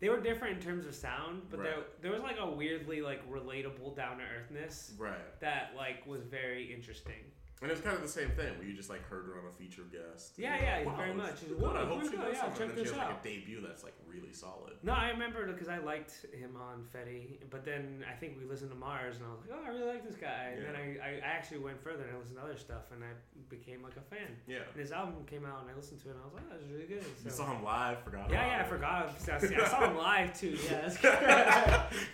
they 0.00 0.08
were 0.08 0.20
different 0.20 0.56
in 0.56 0.62
terms 0.62 0.86
of 0.86 0.94
sound, 0.94 1.42
but 1.50 1.62
there 1.62 1.84
there 2.00 2.12
was 2.12 2.22
like 2.22 2.38
a 2.38 2.50
weirdly 2.50 3.02
like 3.02 3.28
relatable 3.30 3.94
down 3.94 4.18
to 4.18 4.24
earthness 4.24 4.94
Right. 4.98 5.40
that 5.40 5.74
like 5.76 6.06
was 6.06 6.22
very 6.24 6.72
interesting. 6.72 7.30
And 7.62 7.70
it's 7.70 7.80
kind 7.80 7.94
of 7.94 8.02
the 8.02 8.08
same 8.08 8.30
thing 8.30 8.58
where 8.58 8.66
you 8.66 8.74
just 8.74 8.90
like 8.90 9.06
heard 9.08 9.24
her 9.26 9.38
on 9.38 9.46
a 9.46 9.52
feature 9.54 9.82
guest. 9.86 10.34
Yeah, 10.36 10.58
yeah, 10.60 10.76
like, 10.78 10.88
he's 10.88 10.96
very 10.96 11.14
much. 11.14 11.38
He's, 11.40 11.52
I 11.62 11.84
hope 11.86 12.02
she 12.02 12.16
does 12.16 12.34
yeah, 12.34 12.40
something." 12.40 12.58
check 12.58 12.60
And 12.60 12.70
then 12.70 12.76
this 12.76 12.88
she 12.88 12.98
has 12.98 13.02
out. 13.02 13.10
like 13.10 13.20
a 13.20 13.28
debut 13.28 13.60
that's 13.64 13.84
like 13.84 13.94
really 14.04 14.32
solid. 14.32 14.74
No, 14.82 14.92
I 14.92 15.10
remember 15.10 15.46
because 15.46 15.68
I 15.68 15.78
liked 15.78 16.26
him 16.34 16.56
on 16.58 16.82
Fetti, 16.90 17.38
but 17.50 17.64
then 17.64 18.04
I 18.10 18.14
think 18.18 18.36
we 18.36 18.44
listened 18.44 18.70
to 18.70 18.76
Mars, 18.76 19.16
and 19.16 19.24
I 19.26 19.30
was 19.30 19.40
like, 19.46 19.56
oh, 19.56 19.64
I 19.64 19.68
really 19.70 19.86
like 19.86 20.04
this 20.04 20.16
guy. 20.16 20.54
And 20.56 20.66
then 20.66 20.74
I, 20.74 20.98
I 20.98 21.20
actually 21.22 21.58
went 21.58 21.80
further 21.82 22.02
and 22.02 22.16
I 22.16 22.18
listened 22.18 22.36
to 22.38 22.42
other 22.42 22.58
stuff, 22.58 22.90
and 22.92 23.04
I 23.04 23.14
became 23.48 23.82
like 23.82 23.96
a 23.96 24.02
fan. 24.12 24.34
Yeah. 24.48 24.66
And 24.72 24.80
his 24.80 24.90
album 24.90 25.22
came 25.30 25.46
out, 25.46 25.62
and 25.62 25.70
I 25.70 25.76
listened 25.76 26.02
to 26.02 26.08
it, 26.08 26.12
and 26.12 26.20
I 26.20 26.24
was 26.26 26.34
like, 26.34 26.42
oh, 26.46 26.52
that 26.52 26.62
was 26.62 26.70
really 26.72 26.86
good. 26.86 27.04
You 27.24 27.30
saw 27.30 27.46
him 27.54 27.62
live, 27.62 28.02
forgot. 28.02 28.28
yeah, 28.28 28.56
yeah, 28.56 28.62
I 28.62 28.68
forgot. 28.68 29.14
I, 29.30 29.34
I 29.36 29.68
saw 29.68 29.88
him 29.88 29.96
live 30.02 30.38
too. 30.38 30.58
Yes, 30.68 30.98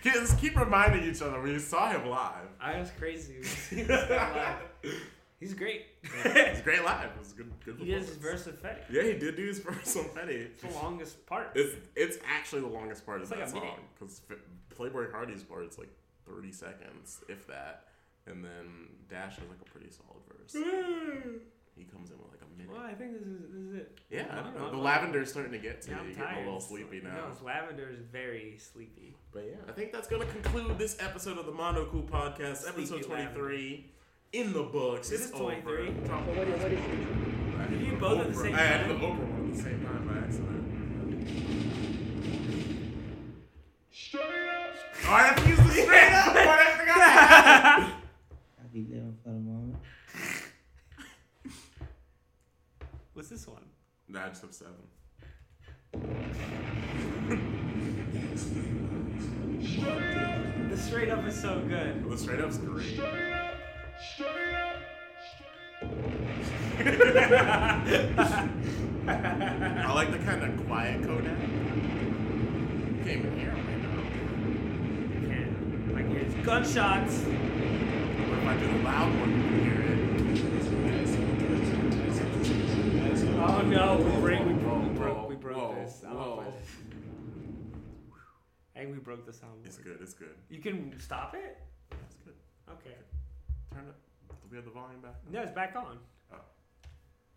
Kids, 0.03 0.33
keep 0.39 0.59
reminding 0.59 1.09
each 1.09 1.21
other 1.23 1.41
when 1.41 1.51
you 1.51 1.59
saw 1.59 1.89
him 1.89 2.07
live. 2.07 2.47
I 2.61 2.79
was 2.79 2.91
crazy. 2.91 3.41
This 5.39 5.53
guy 5.53 5.65
live. 5.65 5.81
He's 6.03 6.13
great. 6.21 6.35
It's 6.35 6.61
great 6.63 6.83
live. 6.83 7.05
It 7.11 7.19
was 7.19 7.31
a 7.31 7.35
good, 7.35 7.51
good. 7.65 7.77
He 7.77 7.91
does 7.91 8.07
his 8.07 8.17
verse 8.17 8.45
with 8.45 8.61
Fetti. 8.61 8.79
Yeah, 8.89 9.03
he 9.03 9.13
did 9.17 9.35
do 9.35 9.45
his 9.45 9.59
verse 9.67 9.95
on 9.95 10.05
Fetti. 10.05 10.47
It's 10.47 10.63
the 10.63 10.69
longest 10.71 11.25
part. 11.25 11.51
It's 11.55 11.75
it's 11.95 12.17
actually 12.27 12.61
the 12.61 12.67
longest 12.67 13.05
part 13.05 13.21
It's 13.21 13.31
of 13.31 13.37
like 13.37 13.47
that 13.49 13.55
a 13.57 13.59
song 13.61 13.79
because 13.97 14.21
Playboi 14.77 15.11
Carti's 15.11 15.43
part 15.43 15.65
is 15.65 15.77
like 15.77 15.89
thirty 16.27 16.51
seconds, 16.51 17.21
if 17.29 17.47
that, 17.47 17.85
and 18.27 18.43
then 18.43 18.89
Dash 19.09 19.35
has 19.37 19.47
like 19.49 19.59
a 19.61 19.69
pretty 19.69 19.89
solid 19.89 20.21
verse. 20.27 20.53
He 21.75 21.85
comes 21.85 22.11
in 22.11 22.17
with 22.17 22.27
like 22.31 22.41
a 22.41 22.57
minute. 22.57 22.73
Well, 22.75 22.85
I 22.85 22.93
think 22.93 23.13
this 23.13 23.21
is 23.21 23.39
this 23.53 23.61
is 23.61 23.73
it. 23.75 23.99
Yeah, 24.09 24.25
I 24.29 24.43
don't 24.43 24.57
know. 24.57 24.71
The 24.71 24.77
lavender's 24.77 25.31
starting 25.31 25.53
to 25.53 25.57
get 25.59 25.81
to 25.83 25.91
Yeah, 25.91 26.03
you. 26.03 26.09
I'm 26.09 26.15
tired. 26.15 26.37
a 26.37 26.45
little 26.45 26.59
sleepy 26.59 26.99
now. 27.01 27.11
No, 27.15 27.45
lavender 27.45 27.89
is 27.89 28.01
very 28.11 28.57
sleepy. 28.57 29.15
But 29.31 29.45
yeah, 29.49 29.55
I 29.69 29.71
think 29.71 29.93
that's 29.93 30.09
going 30.09 30.21
to 30.27 30.33
conclude 30.33 30.77
this 30.77 30.97
episode 30.99 31.37
of 31.37 31.45
the 31.45 31.53
Mondo 31.53 31.85
Cool 31.85 32.03
Podcast, 32.03 32.67
episode 32.67 32.87
Sleepy 32.87 33.03
23. 33.05 33.91
In 34.31 34.53
the 34.53 34.63
books. 34.63 35.11
Is 35.11 35.21
it's 35.25 35.31
it 35.31 35.37
23? 35.37 35.87
over. 35.89 36.01
Drop 36.05 36.25
What 36.27 36.47
is- 36.47 36.61
what 36.61 36.71
is 36.71 36.79
I 36.79 37.65
Did 37.67 37.79
did 37.79 37.81
you 37.87 37.91
the 37.91 37.97
both 37.97 38.19
at 38.19 38.27
the 38.27 38.33
Oprah. 38.33 38.41
same 38.43 38.55
I 38.55 38.57
had 38.59 38.79
time? 38.81 38.89
the 38.89 38.95
Oprah 38.95 39.27
one 39.31 39.49
at 39.49 39.55
the 39.55 39.61
same 39.63 39.81
time 39.85 40.07
by 40.07 40.17
accident. 40.19 40.65
Straight 43.91 44.49
up. 44.49 44.75
Oh, 45.05 45.11
I 45.13 45.21
have 45.23 45.35
to 45.43 45.49
use 45.49 45.57
the 45.57 45.71
straight 45.71 46.13
up 46.13 46.35
one. 46.35 46.47
I 46.47 46.77
forgot. 46.77 46.99
I 48.59 48.67
be 48.71 48.81
living 48.81 49.17
for 49.23 49.29
the 49.29 49.35
moment. 49.39 49.77
What's 53.13 53.29
this 53.29 53.47
one? 53.47 53.63
Nah, 54.07 54.25
I 54.25 54.29
just 54.29 54.41
have 54.43 54.53
seven. 54.53 54.75
The 60.69 60.77
straight 60.77 61.09
up 61.09 61.25
is 61.25 61.41
so 61.41 61.59
good. 61.67 62.09
The 62.09 62.17
straight 62.17 62.39
up's 62.41 62.57
great. 62.57 62.99
I 63.99 64.03
like 69.93 70.11
the 70.11 70.19
kind 70.19 70.41
of 70.43 70.65
quiet 70.65 71.03
Kodak. 71.03 71.37
You 71.37 71.45
can't 73.03 73.19
even 73.19 73.37
hear 73.37 73.51
him 73.51 73.67
right 73.67 73.81
now. 73.83 73.99
Can't. 75.27 75.93
Like 75.93 76.07
it's 76.15 76.33
gunshots. 76.45 77.23
What 77.23 78.39
if 78.39 78.45
I 78.45 78.55
do 78.57 78.67
the 78.67 78.83
loud 78.83 79.11
one? 79.19 79.31
You 79.31 79.43
can 79.49 79.59
hear 79.65 79.81
it. 79.81 79.89
Oh 83.41 83.61
no, 83.63 83.97
we 83.97 84.11
break, 84.21 84.45
we 84.45 84.53
broke, 84.53 84.83
we 84.83 84.89
broke, 84.89 85.29
we 85.29 85.35
broke 85.35 85.57
whoa, 85.57 85.75
this. 85.75 86.03
I 86.05 86.07
don't 86.13 86.19
whoa. 86.19 86.53
I 88.75 88.79
think 88.79 88.91
we 88.93 88.99
broke 88.99 89.25
the 89.25 89.33
sound. 89.33 89.65
It's 89.65 89.77
good. 89.77 89.99
It's 90.01 90.13
good. 90.13 90.35
You 90.49 90.61
can 90.61 90.97
stop 90.99 91.35
it. 91.35 91.57
It's 91.91 92.15
good. 92.23 92.35
Okay. 92.69 92.95
Turn 93.79 93.87
it. 93.87 93.95
Do 94.29 94.35
we 94.51 94.57
have 94.57 94.65
the 94.65 94.71
volume 94.71 94.99
back? 94.99 95.15
No, 95.31 95.41
it's 95.41 95.53
back 95.53 95.73
on. 95.75 95.99
Oh. 96.33 96.39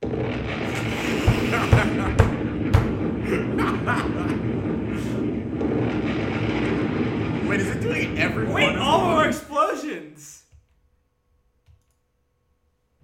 Wait, 7.49 7.61
is 7.61 7.69
it 7.69 7.81
doing 7.81 8.19
every 8.19 8.47
Wait, 8.47 8.65
one 8.65 8.75
of 8.75 8.83
all 8.83 9.11
the 9.11 9.15
our 9.15 9.29
explosions. 9.29 10.43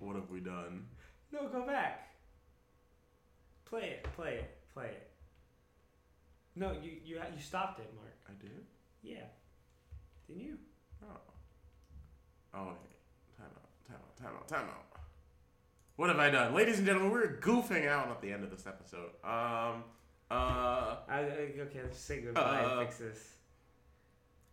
What 0.00 0.16
have 0.16 0.28
we 0.30 0.40
done? 0.40 0.86
No, 1.30 1.46
go 1.48 1.64
back. 1.64 2.08
Play 3.66 3.82
it. 3.82 4.08
Play 4.16 4.34
it. 4.34 4.50
Play 4.74 4.86
it. 4.86 5.10
No, 6.56 6.72
you 6.72 6.90
you 7.04 7.16
you 7.16 7.40
stopped 7.40 7.78
it, 7.78 7.94
Mark. 7.94 8.16
I 8.28 8.32
did. 8.42 8.66
Yeah. 9.02 9.26
Didn't 10.26 10.42
you? 10.42 10.58
Oh. 11.04 11.20
Oh 12.54 12.68
wait. 12.68 12.74
Time 12.74 12.78
out. 12.78 12.97
Time 14.20 14.30
out. 14.36 14.48
Time 14.48 14.66
out. 14.66 14.84
What 15.96 16.08
have 16.10 16.18
I 16.18 16.30
done, 16.30 16.54
ladies 16.54 16.78
and 16.78 16.86
gentlemen? 16.86 17.10
We're 17.10 17.38
goofing 17.40 17.88
out 17.88 18.08
at 18.08 18.20
the 18.20 18.32
end 18.32 18.44
of 18.44 18.50
this 18.50 18.66
episode. 18.66 19.10
Um. 19.24 19.84
Uh. 20.30 20.96
I, 21.08 21.20
okay, 21.60 21.80
let's 21.82 21.98
say 21.98 22.20
goodbye 22.20 22.40
Uh, 22.64 22.78
and 22.80 22.80
fix 22.88 22.98
this. 22.98 23.34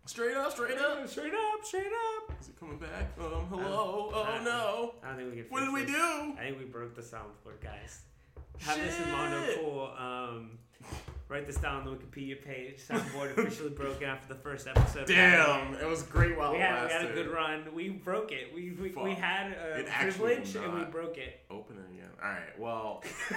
Straight 0.05 0.35
up. 0.37 0.51
Straight 0.51 0.77
up. 0.77 1.07
Straight 1.07 1.33
up. 1.33 1.63
Straight 1.65 1.87
up. 1.87 2.33
Is 2.39 2.49
it 2.49 2.59
coming 2.59 2.77
back? 2.77 3.11
Um. 3.19 3.45
Hello. 3.49 4.11
Oh 4.13 4.41
no. 4.43 4.95
I 5.03 5.09
don't 5.09 5.17
think 5.17 5.29
we 5.31 5.41
can. 5.41 5.45
What 5.49 5.59
did 5.61 5.73
we 5.73 5.81
this. 5.83 5.91
do? 5.91 6.33
I 6.39 6.43
think 6.45 6.59
we 6.59 6.65
broke 6.65 6.95
the 6.95 7.01
soundboard, 7.01 7.61
guys. 7.61 8.01
Have 8.59 8.77
this 8.77 8.97
in 8.99 9.05
Shit. 9.05 9.59
Cool. 9.61 9.91
Um, 9.97 10.57
write 11.27 11.47
this 11.47 11.57
down 11.57 11.77
on 11.77 11.85
the 11.85 11.91
Wikipedia 11.91 12.43
page. 12.43 12.79
Soundboard 12.87 13.31
officially 13.37 13.69
broken 13.69 14.07
after 14.07 14.31
the 14.33 14.39
first 14.39 14.67
episode. 14.67 15.07
Damn. 15.07 15.73
It 15.75 15.87
was 15.87 16.03
great 16.03 16.37
while 16.37 16.51
we 16.51 16.57
it 16.57 16.61
had, 16.61 16.73
we 16.75 16.89
lasted. 16.89 17.01
had 17.01 17.11
a 17.11 17.13
good 17.13 17.31
run. 17.31 17.63
We 17.73 17.89
broke 17.89 18.31
it. 18.31 18.53
We 18.53 18.71
we, 18.71 18.89
we 18.91 19.13
had 19.13 19.51
a 19.51 19.79
It 19.79 19.87
privilege 19.87 20.55
and 20.55 20.73
we 20.73 20.83
broke 20.85 21.17
it. 21.17 21.41
Open 21.49 21.77
it 21.77 21.91
again. 21.93 22.09
All 22.23 22.29
right. 22.29 22.59
Well, 22.59 23.03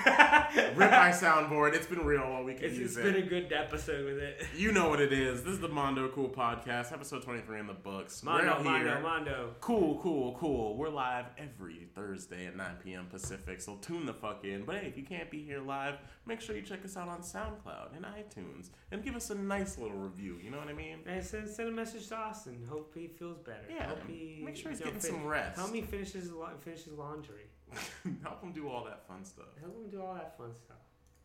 rip 0.77 0.91
my 0.91 1.11
soundboard. 1.11 1.75
It's 1.75 1.87
been 1.87 2.05
real 2.05 2.21
while 2.21 2.45
we 2.45 2.55
can 2.55 2.65
It's, 2.65 2.77
use 2.79 2.97
it's 2.97 2.99
it. 2.99 3.07
It's 3.07 3.17
been 3.17 3.25
a 3.25 3.29
good 3.29 3.53
episode 3.53 4.05
with 4.05 4.19
it. 4.19 4.47
You 4.59 4.73
know 4.73 4.89
what 4.89 5.01
it 5.01 5.13
is. 5.13 5.45
This 5.45 5.55
is 5.55 5.61
the 5.61 5.69
Mondo 5.69 6.09
Cool 6.09 6.29
Podcast, 6.29 6.93
episode 6.93 7.23
23 7.23 7.61
in 7.61 7.67
the 7.69 7.75
books. 7.75 8.23
We're 8.25 8.33
Mondo, 8.33 8.63
Mondo, 8.63 8.85
here. 8.91 9.01
Mondo. 9.01 9.51
Cool, 9.61 10.01
cool, 10.03 10.35
cool. 10.39 10.77
We're 10.77 10.89
live 10.89 11.27
every 11.39 11.87
Thursday 11.95 12.47
at 12.47 12.57
9 12.57 12.67
p.m. 12.83 13.07
Pacific, 13.07 13.61
so 13.61 13.77
tune 13.77 14.05
the 14.05 14.15
fuck 14.15 14.45
in. 14.45 14.65
But 14.65 14.77
hey, 14.79 14.89
if 14.89 14.97
you 14.97 15.05
can't 15.05 15.31
be 15.31 15.43
here 15.43 15.61
live, 15.61 15.95
make 16.27 16.41
sure 16.41 16.57
you 16.57 16.63
check 16.63 16.85
us 16.85 16.97
out 16.97 17.09
on 17.09 17.21
SoundCloud 17.21 17.78
and 17.95 18.05
iTunes 18.05 18.71
and 18.93 19.03
give 19.03 19.15
us 19.17 19.31
a 19.31 19.35
nice 19.35 19.79
little 19.79 19.97
review. 19.97 20.39
You 20.43 20.51
know 20.51 20.59
what 20.59 20.69
I 20.69 20.73
mean? 20.73 20.99
And 21.07 21.25
send, 21.25 21.49
send 21.49 21.69
a 21.69 21.73
message 21.73 22.09
to 22.09 22.17
Austin. 22.17 22.65
Hope 22.69 22.93
he 22.95 23.07
feels 23.09 23.39
better. 23.39 23.65
Yeah, 23.69 23.89
Hope 23.89 24.07
he, 24.09 24.43
make 24.45 24.57
sure 24.57 24.71
he's 24.71 24.81
getting 24.81 24.95
fin- 25.01 25.11
some 25.13 25.27
rest. 25.27 25.59
Help 25.59 25.73
me 25.73 25.83
finish 25.83 26.13
his, 26.13 26.31
finish 26.65 26.85
his 26.85 26.93
laundry. 26.95 27.47
Help 28.23 28.43
him 28.43 28.53
do 28.53 28.69
all 28.69 28.85
that 28.85 29.07
fun 29.07 29.25
stuff. 29.25 29.47
Help 29.61 29.75
him 29.77 29.91
do 29.91 30.03
all 30.03 30.15
that 30.15 30.37
fun 30.39 30.55
stuff. 30.55 30.77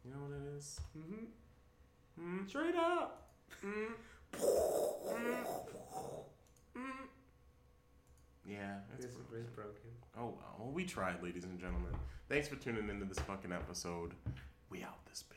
You 0.06 0.12
know 0.12 0.18
what 0.22 0.32
it 0.32 0.58
is? 0.58 0.80
Mm-hmm. 0.98 2.40
Mm, 2.42 2.48
Straight 2.50 2.76
up. 2.76 3.30
mm. 3.66 3.94
Yeah, 8.46 8.78
it's 8.96 9.06
This 9.06 9.16
broken. 9.16 9.38
is 9.46 9.50
broken. 9.52 9.90
Oh 10.18 10.26
well. 10.38 10.56
well, 10.60 10.72
we 10.72 10.84
tried, 10.86 11.24
ladies 11.24 11.46
and 11.46 11.58
gentlemen. 11.60 11.94
Thanks 12.30 12.48
for 12.48 12.56
tuning 12.58 12.90
into 12.90 13.06
this 13.06 13.20
fucking 13.20 13.52
episode. 13.54 14.14
We 14.70 14.84
out 14.84 15.06
this 15.06 15.24
bitch. 15.24 15.36